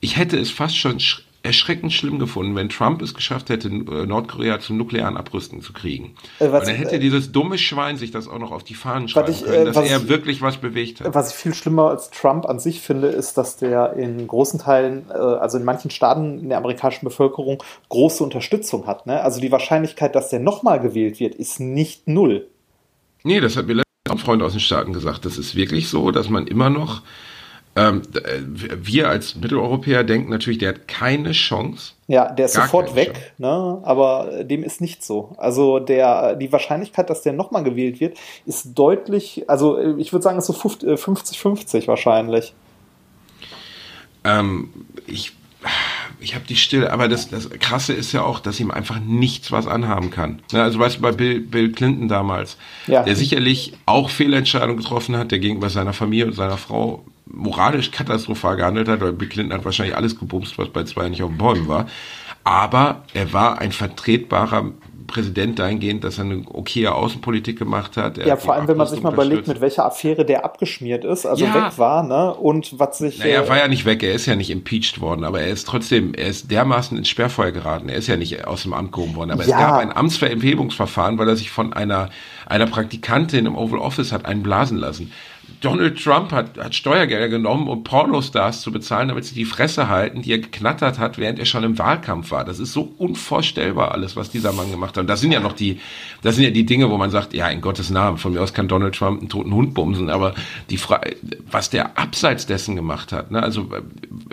Ich 0.00 0.16
hätte 0.16 0.38
es 0.38 0.50
fast 0.50 0.76
schon 0.76 1.00
sch 1.00 1.22
erschreckend 1.46 1.92
schlimm 1.92 2.18
gefunden, 2.18 2.54
wenn 2.54 2.68
Trump 2.68 3.00
es 3.00 3.14
geschafft 3.14 3.48
hätte, 3.48 3.68
äh, 3.68 4.06
Nordkorea 4.06 4.60
zum 4.60 4.76
nuklearen 4.76 5.16
Abrüsten 5.16 5.62
zu 5.62 5.72
kriegen. 5.72 6.14
Äh, 6.38 6.50
was- 6.52 6.60
und 6.62 6.68
dann 6.68 6.76
hätte 6.76 6.96
äh, 6.96 6.98
dieses 6.98 7.32
dumme 7.32 7.56
Schwein 7.56 7.96
sich 7.96 8.10
das 8.10 8.28
auch 8.28 8.38
noch 8.38 8.52
auf 8.52 8.64
die 8.64 8.74
Fahnen 8.74 9.08
schreiben 9.08 9.32
ich, 9.32 9.42
äh, 9.42 9.46
können, 9.46 9.64
dass 9.66 9.76
was 9.76 9.88
er 9.90 9.98
ich- 10.02 10.08
wirklich 10.08 10.42
was 10.42 10.58
bewegt 10.58 11.00
hat. 11.00 11.14
Was 11.14 11.30
ich 11.30 11.36
viel 11.36 11.54
schlimmer 11.54 11.88
als 11.90 12.10
Trump 12.10 12.44
an 12.46 12.58
sich 12.58 12.80
finde, 12.80 13.08
ist, 13.08 13.38
dass 13.38 13.56
der 13.56 13.94
in 13.94 14.26
großen 14.26 14.60
Teilen, 14.60 15.06
äh, 15.10 15.14
also 15.14 15.56
in 15.56 15.64
manchen 15.64 15.90
Staaten 15.90 16.38
in 16.40 16.48
der 16.50 16.58
amerikanischen 16.58 17.04
Bevölkerung, 17.06 17.62
große 17.88 18.22
Unterstützung 18.22 18.86
hat. 18.86 19.06
Ne? 19.06 19.22
Also 19.22 19.40
die 19.40 19.52
Wahrscheinlichkeit, 19.52 20.14
dass 20.14 20.28
der 20.28 20.40
nochmal 20.40 20.80
gewählt 20.80 21.20
wird, 21.20 21.34
ist 21.34 21.60
nicht 21.60 22.08
null. 22.08 22.46
Nee, 23.24 23.40
das 23.40 23.56
hat 23.56 23.66
mir 23.66 23.74
letztens 23.74 23.86
auch 24.08 24.12
ein 24.12 24.18
Freund 24.18 24.42
aus 24.42 24.52
den 24.52 24.60
Staaten 24.60 24.92
gesagt. 24.92 25.24
Das 25.24 25.38
ist 25.38 25.54
wirklich 25.56 25.88
so, 25.88 26.10
dass 26.10 26.28
man 26.28 26.46
immer 26.46 26.70
noch, 26.70 27.02
ähm, 27.76 28.02
äh, 28.14 28.40
wir 28.42 29.08
als 29.08 29.36
Mitteleuropäer 29.36 30.02
denken 30.02 30.30
natürlich, 30.30 30.58
der 30.58 30.70
hat 30.70 30.88
keine 30.88 31.32
Chance. 31.32 31.92
Ja, 32.08 32.32
der 32.32 32.46
ist 32.46 32.54
sofort 32.54 32.94
weg, 32.94 33.34
ne? 33.36 33.80
aber 33.82 34.32
äh, 34.32 34.44
dem 34.46 34.64
ist 34.64 34.80
nicht 34.80 35.04
so. 35.04 35.34
Also 35.36 35.78
der, 35.78 36.36
die 36.36 36.50
Wahrscheinlichkeit, 36.50 37.10
dass 37.10 37.22
der 37.22 37.34
nochmal 37.34 37.64
gewählt 37.64 38.00
wird, 38.00 38.16
ist 38.46 38.72
deutlich, 38.74 39.44
also 39.48 39.76
äh, 39.76 39.94
ich 39.98 40.12
würde 40.12 40.22
sagen, 40.22 40.38
ist 40.38 40.46
so 40.46 40.54
50-50 40.54 41.86
wahrscheinlich. 41.86 42.54
Ähm, 44.24 44.70
ich 45.06 45.32
ich 46.20 46.34
habe 46.34 46.44
die 46.48 46.56
Stille, 46.56 46.92
aber 46.92 47.08
das, 47.08 47.28
das 47.28 47.50
Krasse 47.50 47.92
ist 47.92 48.12
ja 48.12 48.22
auch, 48.22 48.40
dass 48.40 48.58
ihm 48.60 48.70
einfach 48.70 48.98
nichts 49.00 49.52
was 49.52 49.66
anhaben 49.66 50.10
kann. 50.10 50.40
Ne, 50.52 50.62
also 50.62 50.78
weißt 50.78 50.96
du, 50.96 51.00
bei 51.02 51.12
Bill, 51.12 51.40
Bill 51.40 51.72
Clinton 51.72 52.08
damals, 52.08 52.56
Ja. 52.86 53.02
der 53.02 53.16
sicherlich 53.16 53.74
auch 53.84 54.08
Fehlentscheidungen 54.08 54.76
getroffen 54.78 55.16
hat, 55.16 55.30
der 55.30 55.40
gegenüber 55.40 55.68
seiner 55.68 55.92
Familie 55.92 56.26
und 56.26 56.32
seiner 56.32 56.56
Frau 56.56 57.04
moralisch 57.26 57.90
katastrophal 57.90 58.56
gehandelt 58.56 58.88
hat, 58.88 59.00
weil 59.00 59.12
Bill 59.12 59.28
Clinton 59.28 59.52
hat 59.56 59.64
wahrscheinlich 59.64 59.96
alles 59.96 60.18
gebumst, 60.18 60.58
was 60.58 60.68
bei 60.68 60.84
zwei 60.84 61.08
nicht 61.08 61.22
auf 61.22 61.30
den 61.30 61.38
Bäumen 61.38 61.68
war. 61.68 61.86
Aber 62.44 63.02
er 63.12 63.32
war 63.32 63.58
ein 63.60 63.72
vertretbarer 63.72 64.70
Präsident 65.06 65.58
dahingehend, 65.58 66.04
dass 66.04 66.18
er 66.18 66.24
eine 66.24 66.42
okaye 66.48 66.92
Außenpolitik 66.92 67.58
gemacht 67.58 67.96
hat. 67.96 68.18
Er 68.18 68.26
Ja, 68.26 68.32
hat 68.34 68.42
vor 68.42 68.54
allem, 68.54 68.68
wenn 68.68 68.76
man 68.76 68.86
sich 68.86 69.02
mal 69.02 69.12
überlegt, 69.12 69.46
mit 69.46 69.60
welcher 69.60 69.84
Affäre 69.86 70.24
der 70.24 70.44
abgeschmiert 70.44 71.04
ist, 71.04 71.26
also 71.26 71.44
Ja. 71.44 71.54
weg 71.54 71.78
war, 71.78 72.02
ne? 72.02 72.34
Und 72.34 72.78
was 72.78 72.98
sich. 72.98 73.18
Naja, 73.18 73.40
er 73.40 73.44
äh, 73.44 73.48
war 73.48 73.56
ja 73.58 73.68
nicht 73.68 73.84
weg, 73.84 74.02
er 74.02 74.14
ist 74.14 74.26
ja 74.26 74.36
nicht 74.36 74.50
impeached 74.50 75.00
worden, 75.00 75.24
aber 75.24 75.40
er 75.40 75.48
ist 75.48 75.66
trotzdem, 75.66 76.14
er 76.14 76.26
ist 76.28 76.50
dermaßen 76.50 76.96
ins 76.98 77.08
Sperrfeuer 77.08 77.52
geraten, 77.52 77.88
er 77.88 77.96
ist 77.96 78.06
ja 78.06 78.16
nicht 78.16 78.46
aus 78.46 78.62
dem 78.62 78.72
Amt 78.72 78.92
gehoben 78.92 79.14
worden, 79.16 79.30
aber 79.30 79.44
Ja. 79.44 79.56
es 79.56 79.60
gab 79.60 79.78
ein 79.78 79.96
Amtsverhebungsverfahren, 79.96 81.18
weil 81.18 81.28
er 81.28 81.36
sich 81.36 81.50
von 81.50 81.72
einer, 81.72 82.10
einer 82.46 82.66
Praktikantin 82.66 83.46
im 83.46 83.56
Oval 83.56 83.78
Office 83.78 84.12
hat 84.12 84.24
einen 84.26 84.42
blasen 84.42 84.78
lassen. 84.78 85.12
Donald 85.60 86.02
Trump 86.02 86.32
hat, 86.32 86.58
hat 86.58 86.74
Steuergelder 86.74 87.28
genommen, 87.28 87.68
um 87.68 87.82
Pornostars 87.82 88.60
zu 88.60 88.70
bezahlen, 88.72 89.08
damit 89.08 89.24
sie 89.24 89.34
die 89.34 89.44
Fresse 89.44 89.88
halten, 89.88 90.22
die 90.22 90.32
er 90.32 90.38
geknattert 90.38 90.98
hat, 90.98 91.18
während 91.18 91.38
er 91.38 91.46
schon 91.46 91.64
im 91.64 91.78
Wahlkampf 91.78 92.30
war. 92.30 92.44
Das 92.44 92.58
ist 92.58 92.72
so 92.72 92.94
unvorstellbar 92.98 93.92
alles, 93.92 94.16
was 94.16 94.30
dieser 94.30 94.52
Mann 94.52 94.70
gemacht 94.70 94.96
hat. 94.96 95.02
Und 95.02 95.06
das 95.06 95.20
sind 95.20 95.32
ja 95.32 95.40
noch 95.40 95.52
die, 95.52 95.80
das 96.22 96.36
sind 96.36 96.44
ja 96.44 96.50
die 96.50 96.66
Dinge, 96.66 96.90
wo 96.90 96.96
man 96.98 97.10
sagt, 97.10 97.32
ja, 97.34 97.48
in 97.48 97.60
Gottes 97.60 97.90
Namen, 97.90 98.18
von 98.18 98.32
mir 98.32 98.42
aus 98.42 98.54
kann 98.54 98.68
Donald 98.68 98.94
Trump 98.94 99.20
einen 99.20 99.28
toten 99.28 99.54
Hund 99.54 99.74
bumsen, 99.74 100.10
aber 100.10 100.34
die 100.70 100.78
Frage, 100.78 101.16
was 101.50 101.70
der 101.70 101.98
abseits 101.98 102.46
dessen 102.46 102.76
gemacht 102.76 103.12
hat, 103.12 103.30
ne, 103.30 103.42
also 103.42 103.70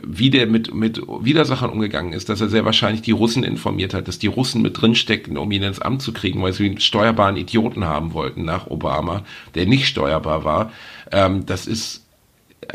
wie 0.06 0.30
der 0.30 0.48
mit, 0.48 0.74
mit 0.74 1.02
Widersachern 1.22 1.70
umgegangen 1.70 2.14
ist, 2.14 2.30
dass 2.30 2.42
er 2.42 2.50
sehr 2.50 2.66
wahrscheinlich 2.66 3.02
die 3.02 3.12
Russen 3.12 3.44
informiert 3.44 3.94
hat, 3.94 4.08
dass 4.08 4.20
die 4.20 4.28
Russen 4.28 4.62
mit 4.62 4.82
drin 4.82 4.96
steckten, 4.96 5.38
um 5.38 5.52
ihn 5.52 5.64
ins 5.64 5.80
Amt 5.80 6.02
zu 6.02 6.12
kriegen, 6.14 6.42
weil 6.42 6.54
sie 6.54 6.66
einen 6.66 6.80
steuerbaren 6.80 7.38
Idioten 7.38 7.86
haben 7.86 8.14
wollten 8.14 8.44
nach 8.44 8.68
Obama, 8.68 9.24
der 9.56 9.66
nicht 9.66 9.88
steuerbar 9.88 10.44
war. 10.44 10.72
Ähm, 11.14 11.46
das 11.46 11.68
ist 11.68 12.04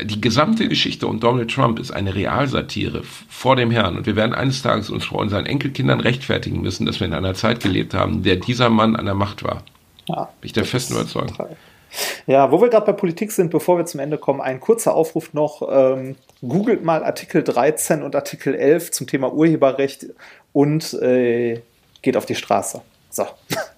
die 0.01 0.21
gesamte 0.21 0.67
Geschichte 0.67 1.07
um 1.07 1.19
Donald 1.19 1.51
Trump 1.51 1.79
ist 1.79 1.91
eine 1.91 2.13
Realsatire 2.13 3.03
vor 3.03 3.55
dem 3.55 3.71
Herrn. 3.71 3.97
Und 3.97 4.05
wir 4.05 4.15
werden 4.15 4.33
eines 4.33 4.61
Tages 4.61 4.89
uns 4.89 5.05
vor 5.05 5.19
unseren 5.19 5.45
Enkelkindern 5.45 5.99
rechtfertigen 5.99 6.61
müssen, 6.61 6.85
dass 6.85 6.99
wir 6.99 7.07
in 7.07 7.13
einer 7.13 7.33
Zeit 7.33 7.59
gelebt 7.59 7.93
haben, 7.93 8.15
in 8.15 8.23
der 8.23 8.35
dieser 8.37 8.69
Mann 8.69 8.95
an 8.95 9.05
der 9.05 9.15
Macht 9.15 9.43
war. 9.43 9.63
ja. 10.05 10.29
Bin 10.41 10.47
ich 10.47 10.53
der 10.53 10.65
festen 10.65 10.93
Überzeugung. 10.93 11.35
Ja, 12.27 12.51
wo 12.51 12.61
wir 12.61 12.69
gerade 12.69 12.85
bei 12.85 12.93
Politik 12.93 13.31
sind, 13.31 13.49
bevor 13.49 13.77
wir 13.77 13.85
zum 13.85 13.99
Ende 13.99 14.19
kommen, 14.19 14.41
ein 14.41 14.59
kurzer 14.59 14.93
Aufruf 14.93 15.33
noch. 15.33 15.67
Ähm, 15.71 16.17
googelt 16.41 16.83
mal 16.83 17.03
Artikel 17.03 17.43
13 17.43 18.03
und 18.03 18.15
Artikel 18.15 18.53
11 18.53 18.91
zum 18.91 19.07
Thema 19.07 19.33
Urheberrecht 19.33 20.05
und 20.53 20.93
äh, 21.01 21.61
geht 22.01 22.15
auf 22.15 22.27
die 22.27 22.35
Straße. 22.35 22.81
So. 23.09 23.25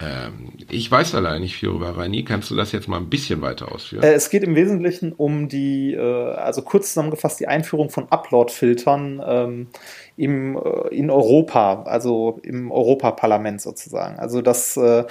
Ähm, 0.00 0.52
ich 0.70 0.90
weiß 0.90 1.14
allein 1.14 1.42
nicht 1.42 1.56
viel 1.56 1.68
über 1.68 1.96
Reini. 1.96 2.24
Kannst 2.24 2.50
du 2.50 2.56
das 2.56 2.72
jetzt 2.72 2.88
mal 2.88 2.96
ein 2.96 3.10
bisschen 3.10 3.42
weiter 3.42 3.70
ausführen? 3.70 4.02
Äh, 4.02 4.14
es 4.14 4.30
geht 4.30 4.42
im 4.42 4.54
Wesentlichen 4.54 5.12
um 5.12 5.48
die, 5.48 5.92
äh, 5.92 6.32
also 6.34 6.62
kurz 6.62 6.88
zusammengefasst, 6.88 7.38
die 7.38 7.48
Einführung 7.48 7.90
von 7.90 8.08
Upload-Filtern 8.10 9.22
ähm, 9.24 9.68
im, 10.16 10.56
äh, 10.56 10.88
in 10.94 11.10
Europa, 11.10 11.82
also 11.82 12.40
im 12.42 12.70
Europaparlament 12.72 13.60
sozusagen. 13.60 14.18
Also 14.18 14.40
das, 14.40 14.76
äh, 14.78 15.04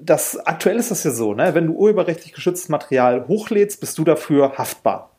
das 0.00 0.36
aktuell 0.38 0.76
ist 0.76 0.90
das 0.90 1.04
ja 1.04 1.12
so, 1.12 1.34
ne? 1.34 1.54
wenn 1.54 1.66
du 1.68 1.74
urheberrechtlich 1.74 2.32
geschütztes 2.32 2.68
Material 2.68 3.28
hochlädst, 3.28 3.80
bist 3.80 3.96
du 3.98 4.04
dafür 4.04 4.58
haftbar. 4.58 5.10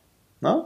Ne? 0.41 0.66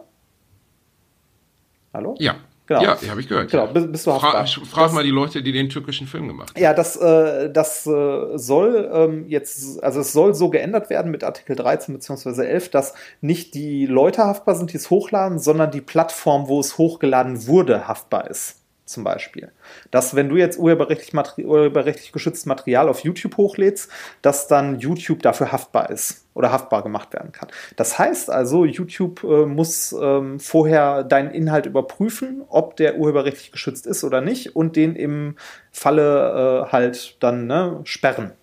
Hallo? 1.93 2.15
ja. 2.19 2.35
Genau. 2.67 2.81
Ja, 2.83 2.97
habe 3.09 3.21
ich 3.21 3.27
gehört. 3.29 3.49
Genau, 3.49 3.65
ja. 3.65 3.71
bist- 3.71 3.91
bist 3.91 4.05
du 4.07 4.11
Fra 4.11 4.33
haftbar. 4.33 4.65
frag 4.65 4.83
Das- 4.85 4.91
mal 4.93 5.03
die 5.03 5.09
Leute, 5.09 5.41
die 5.41 5.51
den 5.53 5.69
türkischen 5.69 6.05
Film 6.05 6.27
gemacht 6.27 6.51
haben. 6.53 6.61
Ja, 6.61 6.73
das, 6.73 6.95
äh, 6.97 7.49
das 7.51 7.87
äh, 7.87 8.37
soll 8.37 8.89
ähm, 8.93 9.25
jetzt, 9.27 9.81
also 9.83 10.01
es 10.01 10.11
soll 10.13 10.35
so 10.35 10.49
geändert 10.49 10.89
werden 10.89 11.09
mit 11.11 11.23
Artikel 11.23 11.55
13 11.55 11.95
bzw. 11.95 12.45
11, 12.45 12.69
dass 12.69 12.93
nicht 13.21 13.53
die 13.53 13.85
Leute 13.85 14.23
haftbar 14.25 14.55
sind, 14.55 14.73
die 14.73 14.77
es 14.77 14.89
hochladen, 14.89 15.39
sondern 15.39 15.71
die 15.71 15.81
Plattform, 15.81 16.47
wo 16.47 16.59
es 16.59 16.77
hochgeladen 16.77 17.47
wurde, 17.47 17.87
haftbar 17.87 18.29
ist. 18.29 18.55
Zum 18.87 19.03
Beispiel. 19.03 19.51
Dass 19.91 20.15
wenn 20.15 20.29
du 20.29 20.37
jetzt 20.37 20.57
urheberrechtlich, 20.57 21.13
urheberrechtlich 21.45 22.11
geschütztes 22.11 22.45
Material 22.45 22.89
auf 22.89 23.01
YouTube 23.01 23.37
hochlädst, 23.37 23.91
dass 24.21 24.47
dann 24.47 24.79
YouTube 24.79 25.21
dafür 25.21 25.51
haftbar 25.51 25.89
ist 25.89 26.25
oder 26.33 26.51
haftbar 26.51 26.83
gemacht 26.83 27.13
werden 27.13 27.31
kann. 27.31 27.49
Das 27.75 27.99
heißt 27.99 28.29
also, 28.29 28.63
YouTube 28.63 29.23
äh, 29.23 29.45
muss 29.45 29.91
ähm, 29.99 30.39
vorher 30.39 31.03
deinen 31.03 31.31
Inhalt 31.31 31.65
überprüfen, 31.65 32.43
ob 32.47 32.75
der 32.77 32.97
urheberrechtlich 32.97 33.51
geschützt 33.51 33.87
ist 33.87 34.03
oder 34.03 34.21
nicht 34.21 34.55
und 34.55 34.75
den 34.75 34.95
im 34.95 35.35
Falle 35.71 36.65
äh, 36.67 36.71
halt 36.71 37.17
dann 37.19 37.47
ne, 37.47 37.81
sperren. 37.83 38.33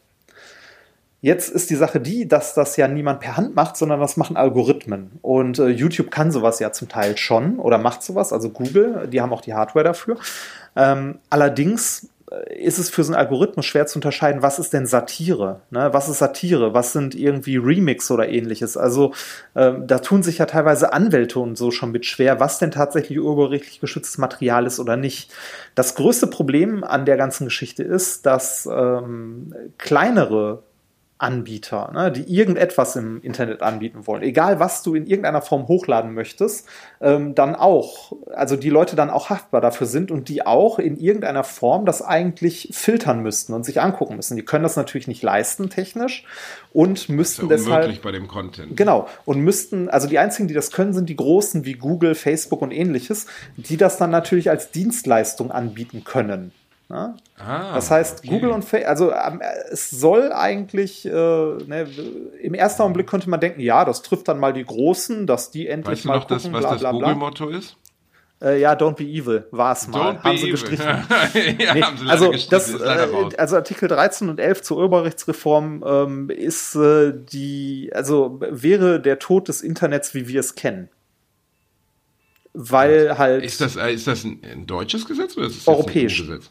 Jetzt 1.24 1.48
ist 1.48 1.70
die 1.70 1.74
Sache 1.74 2.00
die, 2.00 2.28
dass 2.28 2.52
das 2.52 2.76
ja 2.76 2.86
niemand 2.86 3.20
per 3.20 3.38
Hand 3.38 3.56
macht, 3.56 3.78
sondern 3.78 3.98
das 3.98 4.18
machen 4.18 4.36
Algorithmen. 4.36 5.12
Und 5.22 5.58
äh, 5.58 5.68
YouTube 5.68 6.10
kann 6.10 6.30
sowas 6.30 6.58
ja 6.58 6.70
zum 6.70 6.90
Teil 6.90 7.16
schon 7.16 7.58
oder 7.58 7.78
macht 7.78 8.02
sowas, 8.02 8.30
also 8.30 8.50
Google, 8.50 9.08
die 9.10 9.22
haben 9.22 9.32
auch 9.32 9.40
die 9.40 9.54
Hardware 9.54 9.86
dafür. 9.86 10.18
Ähm, 10.76 11.20
allerdings 11.30 12.10
äh, 12.30 12.62
ist 12.62 12.76
es 12.76 12.90
für 12.90 13.02
so 13.02 13.14
einen 13.14 13.18
Algorithmus 13.18 13.64
schwer 13.64 13.86
zu 13.86 13.96
unterscheiden, 13.96 14.42
was 14.42 14.58
ist 14.58 14.74
denn 14.74 14.84
Satire? 14.84 15.62
Ne? 15.70 15.94
Was 15.94 16.10
ist 16.10 16.18
Satire? 16.18 16.74
Was 16.74 16.92
sind 16.92 17.14
irgendwie 17.14 17.56
Remix 17.56 18.10
oder 18.10 18.28
ähnliches? 18.28 18.76
Also 18.76 19.14
äh, 19.54 19.72
da 19.82 20.00
tun 20.00 20.22
sich 20.22 20.36
ja 20.36 20.44
teilweise 20.44 20.92
Anwälte 20.92 21.40
und 21.40 21.56
so 21.56 21.70
schon 21.70 21.90
mit 21.90 22.04
schwer, 22.04 22.38
was 22.38 22.58
denn 22.58 22.70
tatsächlich 22.70 23.18
urheberrechtlich 23.18 23.80
geschütztes 23.80 24.18
Material 24.18 24.66
ist 24.66 24.78
oder 24.78 24.98
nicht. 24.98 25.32
Das 25.74 25.94
größte 25.94 26.26
Problem 26.26 26.84
an 26.84 27.06
der 27.06 27.16
ganzen 27.16 27.46
Geschichte 27.46 27.82
ist, 27.82 28.26
dass 28.26 28.68
ähm, 28.70 29.54
kleinere 29.78 30.62
Anbieter, 31.24 31.90
ne, 31.94 32.12
die 32.12 32.22
irgendetwas 32.22 32.96
im 32.96 33.22
Internet 33.22 33.62
anbieten 33.62 34.06
wollen, 34.06 34.22
egal 34.22 34.60
was 34.60 34.82
du 34.82 34.94
in 34.94 35.06
irgendeiner 35.06 35.40
Form 35.40 35.68
hochladen 35.68 36.12
möchtest, 36.12 36.68
ähm, 37.00 37.34
dann 37.34 37.54
auch, 37.54 38.12
also 38.34 38.56
die 38.56 38.68
Leute 38.68 38.94
dann 38.94 39.08
auch 39.08 39.30
haftbar 39.30 39.62
dafür 39.62 39.86
sind 39.86 40.10
und 40.10 40.28
die 40.28 40.46
auch 40.46 40.78
in 40.78 40.98
irgendeiner 40.98 41.42
Form 41.42 41.86
das 41.86 42.02
eigentlich 42.02 42.68
filtern 42.72 43.20
müssten 43.20 43.54
und 43.54 43.64
sich 43.64 43.80
angucken 43.80 44.16
müssen. 44.16 44.36
Die 44.36 44.44
können 44.44 44.64
das 44.64 44.76
natürlich 44.76 45.08
nicht 45.08 45.22
leisten 45.22 45.70
technisch 45.70 46.24
und 46.74 47.08
müssten 47.08 47.48
das 47.48 47.62
ist 47.62 47.68
ja 47.68 47.80
deshalb 47.80 48.02
bei 48.02 48.12
dem 48.12 48.28
Content. 48.28 48.76
Genau 48.76 49.08
und 49.24 49.40
müssten, 49.40 49.88
also 49.88 50.06
die 50.06 50.18
einzigen, 50.18 50.46
die 50.46 50.54
das 50.54 50.70
können, 50.70 50.92
sind 50.92 51.08
die 51.08 51.16
großen 51.16 51.64
wie 51.64 51.72
Google, 51.72 52.14
Facebook 52.14 52.60
und 52.60 52.70
ähnliches, 52.70 53.26
die 53.56 53.78
das 53.78 53.96
dann 53.96 54.10
natürlich 54.10 54.50
als 54.50 54.70
Dienstleistung 54.72 55.50
anbieten 55.50 56.04
können. 56.04 56.52
Ne? 56.88 57.16
Ah, 57.38 57.74
das 57.74 57.90
heißt, 57.90 58.18
okay. 58.18 58.28
Google 58.28 58.50
und 58.50 58.62
Facebook, 58.62 58.90
also 58.90 59.12
ähm, 59.12 59.40
es 59.70 59.88
soll 59.88 60.32
eigentlich, 60.32 61.06
äh, 61.06 61.10
ne, 61.10 61.88
im 62.42 62.52
ersten 62.52 62.82
Augenblick 62.82 63.06
könnte 63.06 63.30
man 63.30 63.40
denken, 63.40 63.60
ja, 63.60 63.84
das 63.86 64.02
trifft 64.02 64.28
dann 64.28 64.38
mal 64.38 64.52
die 64.52 64.64
Großen, 64.64 65.26
dass 65.26 65.50
die 65.50 65.66
endlich 65.66 66.00
weißt 66.00 66.04
mal 66.04 66.16
noch, 66.16 66.28
gucken, 66.28 66.52
das, 66.52 66.62
was 66.62 66.78
bla, 66.80 66.92
das 66.92 67.00
Google-Motto 67.00 67.48
ist? 67.48 67.76
Äh, 68.42 68.60
ja, 68.60 68.74
don't 68.74 68.96
be 68.96 69.04
evil, 69.04 69.46
war 69.50 69.72
es 69.72 69.88
mal. 69.88 70.12
Don't 70.12 70.22
haben 70.22 70.36
sie 70.36 70.42
evil. 70.42 70.50
gestrichen. 70.52 70.86
ja, 71.58 71.74
nee, 71.74 71.82
haben 71.82 71.96
sie 71.96 72.06
also, 72.06 72.30
gestrichen. 72.30 72.78
Das, 72.78 73.32
äh, 73.32 73.36
also 73.38 73.56
Artikel 73.56 73.88
13 73.88 74.28
und 74.28 74.38
11 74.38 74.62
zur 74.62 74.76
Urheberrechtsreform 74.76 75.84
ähm, 75.86 76.30
ist 76.30 76.74
äh, 76.74 77.14
die, 77.14 77.90
also 77.94 78.38
wäre 78.40 79.00
der 79.00 79.18
Tod 79.18 79.48
des 79.48 79.62
Internets, 79.62 80.14
wie 80.14 80.28
wir 80.28 80.40
es 80.40 80.54
kennen 80.54 80.90
weil 82.54 83.18
halt. 83.18 83.44
Ist 83.44 83.60
das, 83.60 83.76
äh, 83.76 83.92
ist 83.92 84.06
das 84.06 84.24
ein, 84.24 84.40
ein 84.44 84.66
deutsches 84.66 85.06
Gesetz 85.06 85.36
oder 85.36 85.46
ist 85.46 85.58
es 85.58 85.68
europäisch? 85.68 86.20
Gesetz? 86.20 86.50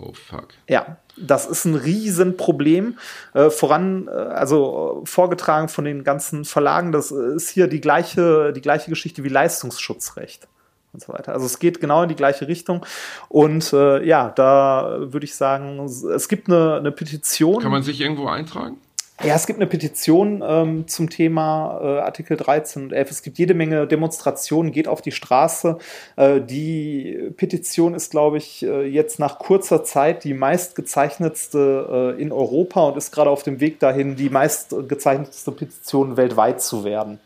Oh 0.00 0.12
fuck. 0.12 0.48
Ja, 0.68 0.96
das 1.16 1.46
ist 1.46 1.64
ein 1.64 1.74
Riesenproblem. 1.74 2.98
Äh, 3.34 3.50
voran, 3.50 4.08
äh, 4.08 4.10
also 4.10 5.02
vorgetragen 5.04 5.68
von 5.68 5.84
den 5.84 6.04
ganzen 6.04 6.44
Verlagen, 6.44 6.92
das 6.92 7.10
ist 7.10 7.50
hier 7.50 7.66
die 7.66 7.80
gleiche, 7.80 8.52
die 8.52 8.60
gleiche 8.60 8.90
Geschichte 8.90 9.24
wie 9.24 9.28
Leistungsschutzrecht 9.28 10.48
und 10.92 11.02
so 11.02 11.12
weiter. 11.12 11.32
Also 11.32 11.46
es 11.46 11.58
geht 11.58 11.80
genau 11.80 12.02
in 12.02 12.08
die 12.08 12.16
gleiche 12.16 12.48
Richtung. 12.48 12.84
Und 13.28 13.72
äh, 13.72 14.04
ja, 14.04 14.30
da 14.30 14.96
würde 15.00 15.24
ich 15.24 15.34
sagen, 15.34 15.84
es 15.84 16.28
gibt 16.28 16.48
eine, 16.48 16.76
eine 16.76 16.92
Petition. 16.92 17.62
Kann 17.62 17.70
man 17.70 17.82
sich 17.82 18.00
irgendwo 18.00 18.26
eintragen? 18.26 18.78
Ja, 19.22 19.34
es 19.34 19.46
gibt 19.46 19.58
eine 19.58 19.66
Petition 19.66 20.42
ähm, 20.42 20.88
zum 20.88 21.10
Thema 21.10 21.78
äh, 21.82 21.98
Artikel 22.00 22.38
13 22.38 22.84
und 22.84 22.92
11. 22.92 23.10
Es 23.10 23.22
gibt 23.22 23.38
jede 23.38 23.52
Menge 23.52 23.86
Demonstrationen, 23.86 24.72
geht 24.72 24.88
auf 24.88 25.02
die 25.02 25.12
Straße. 25.12 25.76
Äh, 26.16 26.40
die 26.40 27.30
Petition 27.36 27.92
ist, 27.92 28.10
glaube 28.10 28.38
ich, 28.38 28.62
äh, 28.62 28.86
jetzt 28.86 29.18
nach 29.18 29.38
kurzer 29.38 29.84
Zeit 29.84 30.24
die 30.24 30.32
meistgezeichnetste 30.32 32.14
äh, 32.16 32.22
in 32.22 32.32
Europa 32.32 32.84
und 32.84 32.96
ist 32.96 33.12
gerade 33.12 33.28
auf 33.28 33.42
dem 33.42 33.60
Weg 33.60 33.78
dahin, 33.78 34.16
die 34.16 34.30
meistgezeichnetste 34.30 35.52
Petition 35.52 36.16
weltweit 36.16 36.62
zu 36.62 36.84
werden. 36.84 37.20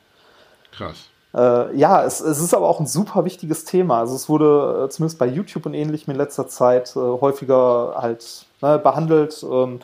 Krass. 0.73 1.09
Äh, 1.33 1.77
ja, 1.77 2.05
es, 2.05 2.21
es, 2.21 2.41
ist 2.41 2.55
aber 2.55 2.69
auch 2.69 2.81
ein 2.81 2.89
super 2.89 3.25
wichtiges 3.25 3.65
Thema. 3.65 4.01
Also 4.01 4.17
es 4.17 4.29
wurde 4.29 4.87
äh, 4.87 4.89
zumindest 4.91 5.21
bei 5.21 5.27
YouTube 5.27 5.67
und 5.67 5.75
ähnlichem 5.75 6.11
in 6.11 6.17
letzter 6.17 6.49
Zeit 6.49 6.97
häufiger 6.97 7.95
halt 7.99 8.47
ne, 8.61 8.81
behandelt. 8.81 9.45
Ähm, 9.49 9.79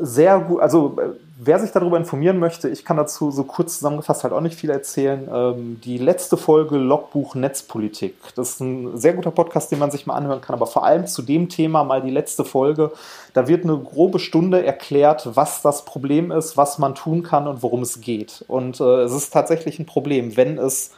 sehr 0.00 0.40
gut, 0.40 0.60
also 0.60 0.96
äh, 1.00 1.10
wer 1.38 1.58
sich 1.58 1.70
darüber 1.70 1.96
informieren 1.96 2.38
möchte, 2.38 2.68
ich 2.68 2.84
kann 2.84 2.98
dazu 2.98 3.30
so 3.30 3.44
kurz 3.44 3.76
zusammengefasst 3.78 4.22
halt 4.22 4.34
auch 4.34 4.42
nicht 4.42 4.58
viel 4.58 4.68
erzählen. 4.68 5.26
Ähm, 5.32 5.80
die 5.82 5.96
letzte 5.96 6.36
Folge 6.36 6.76
Logbuch 6.76 7.34
Netzpolitik, 7.34 8.14
das 8.36 8.50
ist 8.50 8.60
ein 8.60 8.98
sehr 8.98 9.14
guter 9.14 9.30
Podcast, 9.30 9.72
den 9.72 9.78
man 9.78 9.90
sich 9.90 10.06
mal 10.06 10.16
anhören 10.16 10.42
kann, 10.42 10.54
aber 10.54 10.66
vor 10.66 10.84
allem 10.84 11.06
zu 11.06 11.22
dem 11.22 11.48
Thema 11.48 11.82
mal 11.82 12.02
die 12.02 12.10
letzte 12.10 12.44
Folge. 12.44 12.92
Da 13.32 13.48
wird 13.48 13.64
eine 13.64 13.78
grobe 13.78 14.18
Stunde 14.18 14.64
erklärt, 14.64 15.30
was 15.34 15.62
das 15.62 15.86
Problem 15.86 16.30
ist, 16.30 16.56
was 16.58 16.78
man 16.78 16.94
tun 16.94 17.22
kann 17.22 17.48
und 17.48 17.62
worum 17.62 17.82
es 17.82 18.02
geht. 18.02 18.44
Und 18.46 18.80
äh, 18.80 19.02
es 19.02 19.12
ist 19.12 19.32
tatsächlich 19.32 19.78
ein 19.78 19.86
Problem, 19.86 20.36
wenn 20.36 20.58
es 20.58 20.90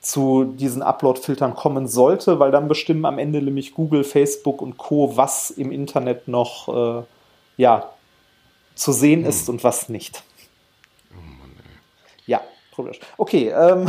zu 0.00 0.44
diesen 0.44 0.82
Upload-Filtern 0.82 1.54
kommen 1.54 1.88
sollte, 1.88 2.38
weil 2.38 2.50
dann 2.50 2.68
bestimmen 2.68 3.04
am 3.04 3.18
Ende 3.18 3.42
nämlich 3.42 3.74
Google, 3.74 4.04
Facebook 4.04 4.62
und 4.62 4.76
Co., 4.76 5.16
was 5.16 5.50
im 5.50 5.70
Internet 5.70 6.28
noch 6.28 7.00
äh, 7.00 7.02
ja, 7.56 7.90
zu 8.74 8.92
sehen 8.92 9.22
hm. 9.22 9.28
ist 9.28 9.48
und 9.48 9.64
was 9.64 9.88
nicht. 9.88 10.22
Oh 11.12 11.20
Mann, 11.20 11.50
ey. 11.58 12.22
Ja, 12.26 12.40
problematisch. 12.70 13.06
Okay, 13.16 13.48
ähm, 13.48 13.88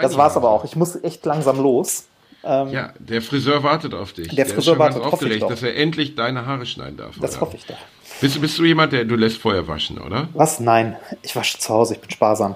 das 0.00 0.16
war's 0.16 0.36
aber 0.36 0.50
auch. 0.50 0.64
Ich 0.64 0.76
muss 0.76 0.96
echt 1.02 1.24
langsam 1.24 1.60
los. 1.60 2.04
Ähm, 2.44 2.68
ja, 2.68 2.92
der 2.98 3.20
Friseur 3.20 3.62
wartet 3.62 3.94
auf 3.94 4.12
dich. 4.12 4.28
Der, 4.28 4.36
der 4.36 4.46
Friseur 4.46 4.58
ist 4.58 4.64
schon 4.66 4.78
wartet, 4.78 5.02
ganz 5.02 5.12
aufgeregt, 5.12 5.50
dass 5.50 5.62
er 5.62 5.76
endlich 5.76 6.14
deine 6.14 6.46
Haare 6.46 6.66
schneiden 6.66 6.96
darf. 6.96 7.16
Das 7.20 7.32
oder? 7.32 7.40
hoffe 7.42 7.56
ich 7.56 7.66
doch. 7.66 7.78
Bist 8.20 8.36
du, 8.36 8.40
bist 8.40 8.58
du 8.58 8.64
jemand, 8.64 8.92
der 8.92 9.04
du 9.04 9.16
lässt 9.16 9.38
Feuer 9.38 9.66
waschen, 9.68 9.98
oder? 9.98 10.28
Was? 10.34 10.60
Nein, 10.60 10.96
ich 11.22 11.34
wasche 11.36 11.58
zu 11.58 11.72
Hause, 11.72 11.94
ich 11.94 12.00
bin 12.00 12.10
sparsam. 12.10 12.54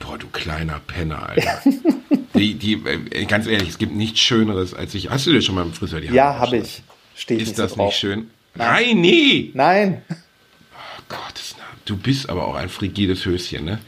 Boah, 0.00 0.18
du 0.18 0.26
kleiner 0.28 0.80
Penner, 0.86 1.28
Alter. 1.28 1.62
die, 2.34 2.54
die, 2.54 2.74
äh, 2.74 3.24
ganz 3.26 3.46
ehrlich, 3.46 3.68
es 3.68 3.78
gibt 3.78 3.94
nichts 3.94 4.20
Schöneres 4.20 4.74
als 4.74 4.94
ich. 4.94 5.10
Hast 5.10 5.26
du 5.26 5.32
dir 5.32 5.42
schon 5.42 5.54
mal 5.54 5.62
im 5.62 5.72
Friseur 5.72 6.00
die 6.00 6.08
Haare 6.08 6.16
Ja, 6.16 6.38
habe 6.38 6.56
ich. 6.58 6.82
Steh 7.14 7.34
ich 7.34 7.42
Ist 7.42 7.48
nicht 7.48 7.58
das 7.58 7.72
so 7.72 7.84
nicht 7.84 7.96
schön? 7.96 8.30
Nein, 8.60 9.00
nee. 9.00 9.50
Nein. 9.54 10.02
Oh 10.10 11.02
Gott, 11.08 11.56
du 11.86 11.96
bist 11.96 12.28
aber 12.28 12.46
auch 12.46 12.54
ein 12.54 12.68
frigides 12.68 13.24
Höschen, 13.24 13.64
ne? 13.64 13.78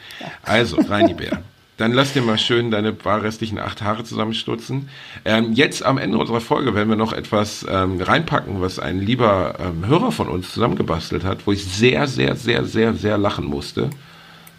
Also, 0.42 0.80
Reini 0.80 1.12
Bär. 1.12 1.42
Dann 1.76 1.92
lass 1.92 2.14
dir 2.14 2.22
mal 2.22 2.38
schön 2.38 2.70
deine 2.70 2.92
paar 2.92 3.22
restlichen 3.22 3.58
acht 3.58 3.82
Haare 3.82 4.04
zusammenstutzen. 4.04 4.88
Ähm, 5.24 5.52
jetzt 5.52 5.84
am 5.84 5.98
Ende 5.98 6.16
unserer 6.16 6.40
Folge 6.40 6.74
werden 6.74 6.88
wir 6.88 6.96
noch 6.96 7.12
etwas 7.12 7.66
ähm, 7.68 8.00
reinpacken, 8.00 8.62
was 8.62 8.78
ein 8.78 9.00
lieber 9.00 9.56
ähm, 9.58 9.86
Hörer 9.86 10.10
von 10.10 10.28
uns 10.28 10.52
zusammengebastelt 10.52 11.24
hat, 11.24 11.46
wo 11.46 11.52
ich 11.52 11.64
sehr, 11.64 12.06
sehr, 12.06 12.36
sehr, 12.36 12.64
sehr, 12.64 12.94
sehr 12.94 13.18
lachen 13.18 13.44
musste. 13.44 13.90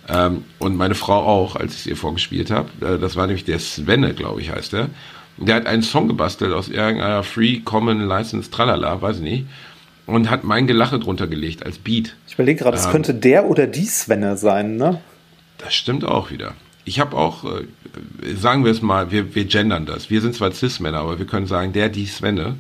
Ähm, 0.10 0.44
und 0.60 0.76
meine 0.76 0.96
Frau 0.96 1.24
auch, 1.24 1.56
als 1.56 1.74
ich 1.74 1.80
es 1.82 1.88
ihr 1.88 1.98
vorgespielt 1.98 2.52
habe. 2.52 2.70
Äh, 2.82 3.00
das 3.00 3.16
war 3.16 3.26
nämlich 3.26 3.46
der 3.46 3.60
Svenne, 3.60 4.14
glaube 4.14 4.42
ich, 4.42 4.52
heißt 4.52 4.74
er. 4.76 4.90
Der 5.38 5.56
hat 5.56 5.66
einen 5.66 5.82
Song 5.82 6.08
gebastelt 6.08 6.54
aus 6.54 6.68
irgendeiner 6.68 7.24
Free 7.24 7.62
Common 7.62 8.08
License 8.08 8.52
Tralala, 8.52 9.02
weiß 9.02 9.18
ich 9.18 9.24
nicht 9.24 9.46
und 10.06 10.30
hat 10.30 10.44
mein 10.44 10.68
Gelache 10.68 11.00
drunter 11.00 11.28
gelegt 11.28 11.66
als 11.66 11.78
Beat. 11.78 12.16
Ich 12.28 12.34
überlege 12.34 12.64
gerade, 12.64 12.78
es 12.78 12.86
ähm, 12.86 12.92
könnte 12.92 13.14
der 13.14 13.46
oder 13.46 13.68
die 13.68 13.86
Svenne 13.86 14.38
sein, 14.38 14.78
ne? 14.78 15.02
Das 15.58 15.74
stimmt 15.74 16.04
auch 16.04 16.32
wieder. 16.32 16.54
Ich 16.86 17.00
habe 17.00 17.16
auch, 17.16 17.46
äh, 17.46 17.66
sagen 18.36 18.66
wir 18.66 18.72
es 18.72 18.82
mal, 18.82 19.12
wir, 19.12 19.36
wir 19.36 19.46
gendern 19.46 19.86
das. 19.86 20.10
Wir 20.10 20.22
sind 20.22 20.36
zwar 20.36 20.52
Cis-Männer, 20.52 21.00
aber 21.00 21.20
wir 21.20 21.26
können 21.26 21.48
sagen, 21.48 21.72
der, 21.72 21.90
die 21.90 22.06
Svenne. 22.06 22.56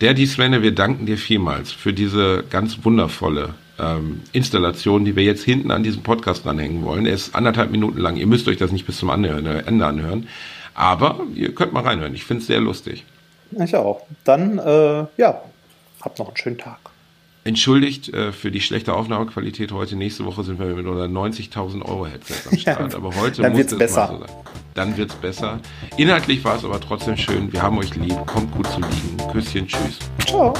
Der, 0.00 0.14
die 0.14 0.26
Svenne, 0.26 0.62
wir 0.62 0.74
danken 0.74 1.06
dir 1.06 1.16
vielmals 1.16 1.70
für 1.70 1.92
diese 1.92 2.42
ganz 2.50 2.84
wundervolle 2.84 3.54
ähm, 3.78 4.22
Installation, 4.32 5.04
die 5.04 5.14
wir 5.14 5.22
jetzt 5.22 5.44
hinten 5.44 5.70
an 5.70 5.84
diesem 5.84 6.02
Podcast 6.02 6.44
dranhängen 6.44 6.82
wollen. 6.82 7.06
Er 7.06 7.14
ist 7.14 7.36
anderthalb 7.36 7.70
Minuten 7.70 7.98
lang. 7.98 8.16
Ihr 8.16 8.26
müsst 8.26 8.48
euch 8.48 8.56
das 8.56 8.72
nicht 8.72 8.86
bis 8.86 8.98
zum 8.98 9.10
Ende 9.10 9.86
anhören. 9.86 10.26
Aber 10.74 11.20
ihr 11.34 11.54
könnt 11.54 11.72
mal 11.72 11.84
reinhören. 11.84 12.14
Ich 12.14 12.24
finde 12.24 12.40
es 12.40 12.48
sehr 12.48 12.60
lustig. 12.60 13.04
Ich 13.62 13.76
auch. 13.76 14.06
Dann, 14.24 14.58
äh, 14.58 15.04
ja, 15.18 15.42
Habt 16.02 16.18
noch 16.18 16.28
einen 16.28 16.36
schönen 16.36 16.58
Tag. 16.58 16.78
Entschuldigt 17.44 18.08
äh, 18.14 18.32
für 18.32 18.52
die 18.52 18.60
schlechte 18.60 18.94
Aufnahmequalität 18.94 19.72
heute. 19.72 19.96
Nächste 19.96 20.24
Woche 20.24 20.44
sind 20.44 20.60
wir 20.60 20.66
mit 20.66 20.86
unter 20.86 21.04
90.000 21.04 21.82
Euro 21.84 22.06
Headset 22.06 22.48
am 22.50 22.58
Start. 22.58 22.94
Aber 22.94 23.14
heute 23.16 23.42
Dann 23.42 23.56
wird 23.56 23.72
es 23.72 23.78
besser. 23.78 24.08
So 24.12 24.18
sein. 24.18 24.36
Dann 24.74 24.96
wird 24.96 25.10
es 25.10 25.16
besser. 25.16 25.60
Inhaltlich 25.96 26.44
war 26.44 26.56
es 26.56 26.64
aber 26.64 26.80
trotzdem 26.80 27.16
schön. 27.16 27.52
Wir 27.52 27.62
haben 27.62 27.78
euch 27.78 27.94
lieb. 27.96 28.16
Kommt 28.26 28.52
gut 28.52 28.68
zu 28.68 28.80
liegen. 28.80 29.32
Küsschen. 29.32 29.66
Tschüss. 29.66 29.98
Ciao. 30.26 30.54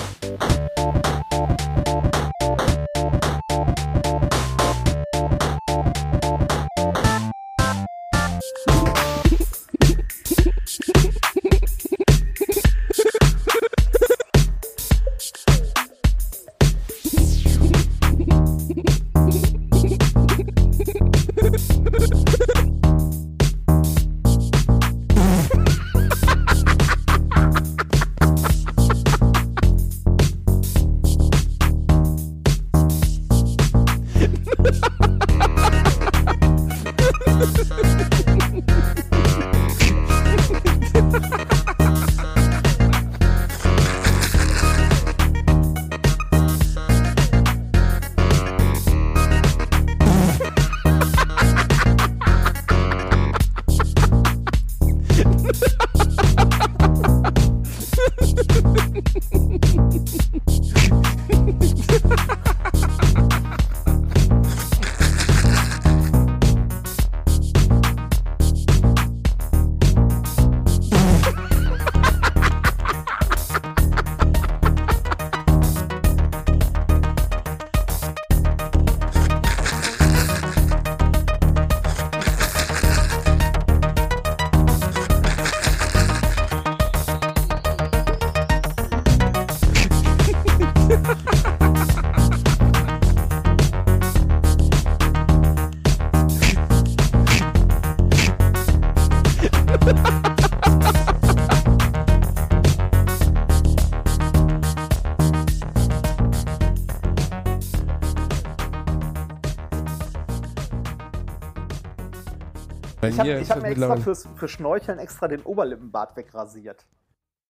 Ich 113.12 113.18
habe 113.18 113.44
hab 113.44 113.62
mir 113.62 113.68
extra 113.68 113.96
fürs, 113.96 114.28
für 114.36 114.48
Schnorcheln 114.48 114.98
extra 114.98 115.28
den 115.28 115.42
Oberlippenbart 115.42 116.16
wegrasiert. 116.16 116.86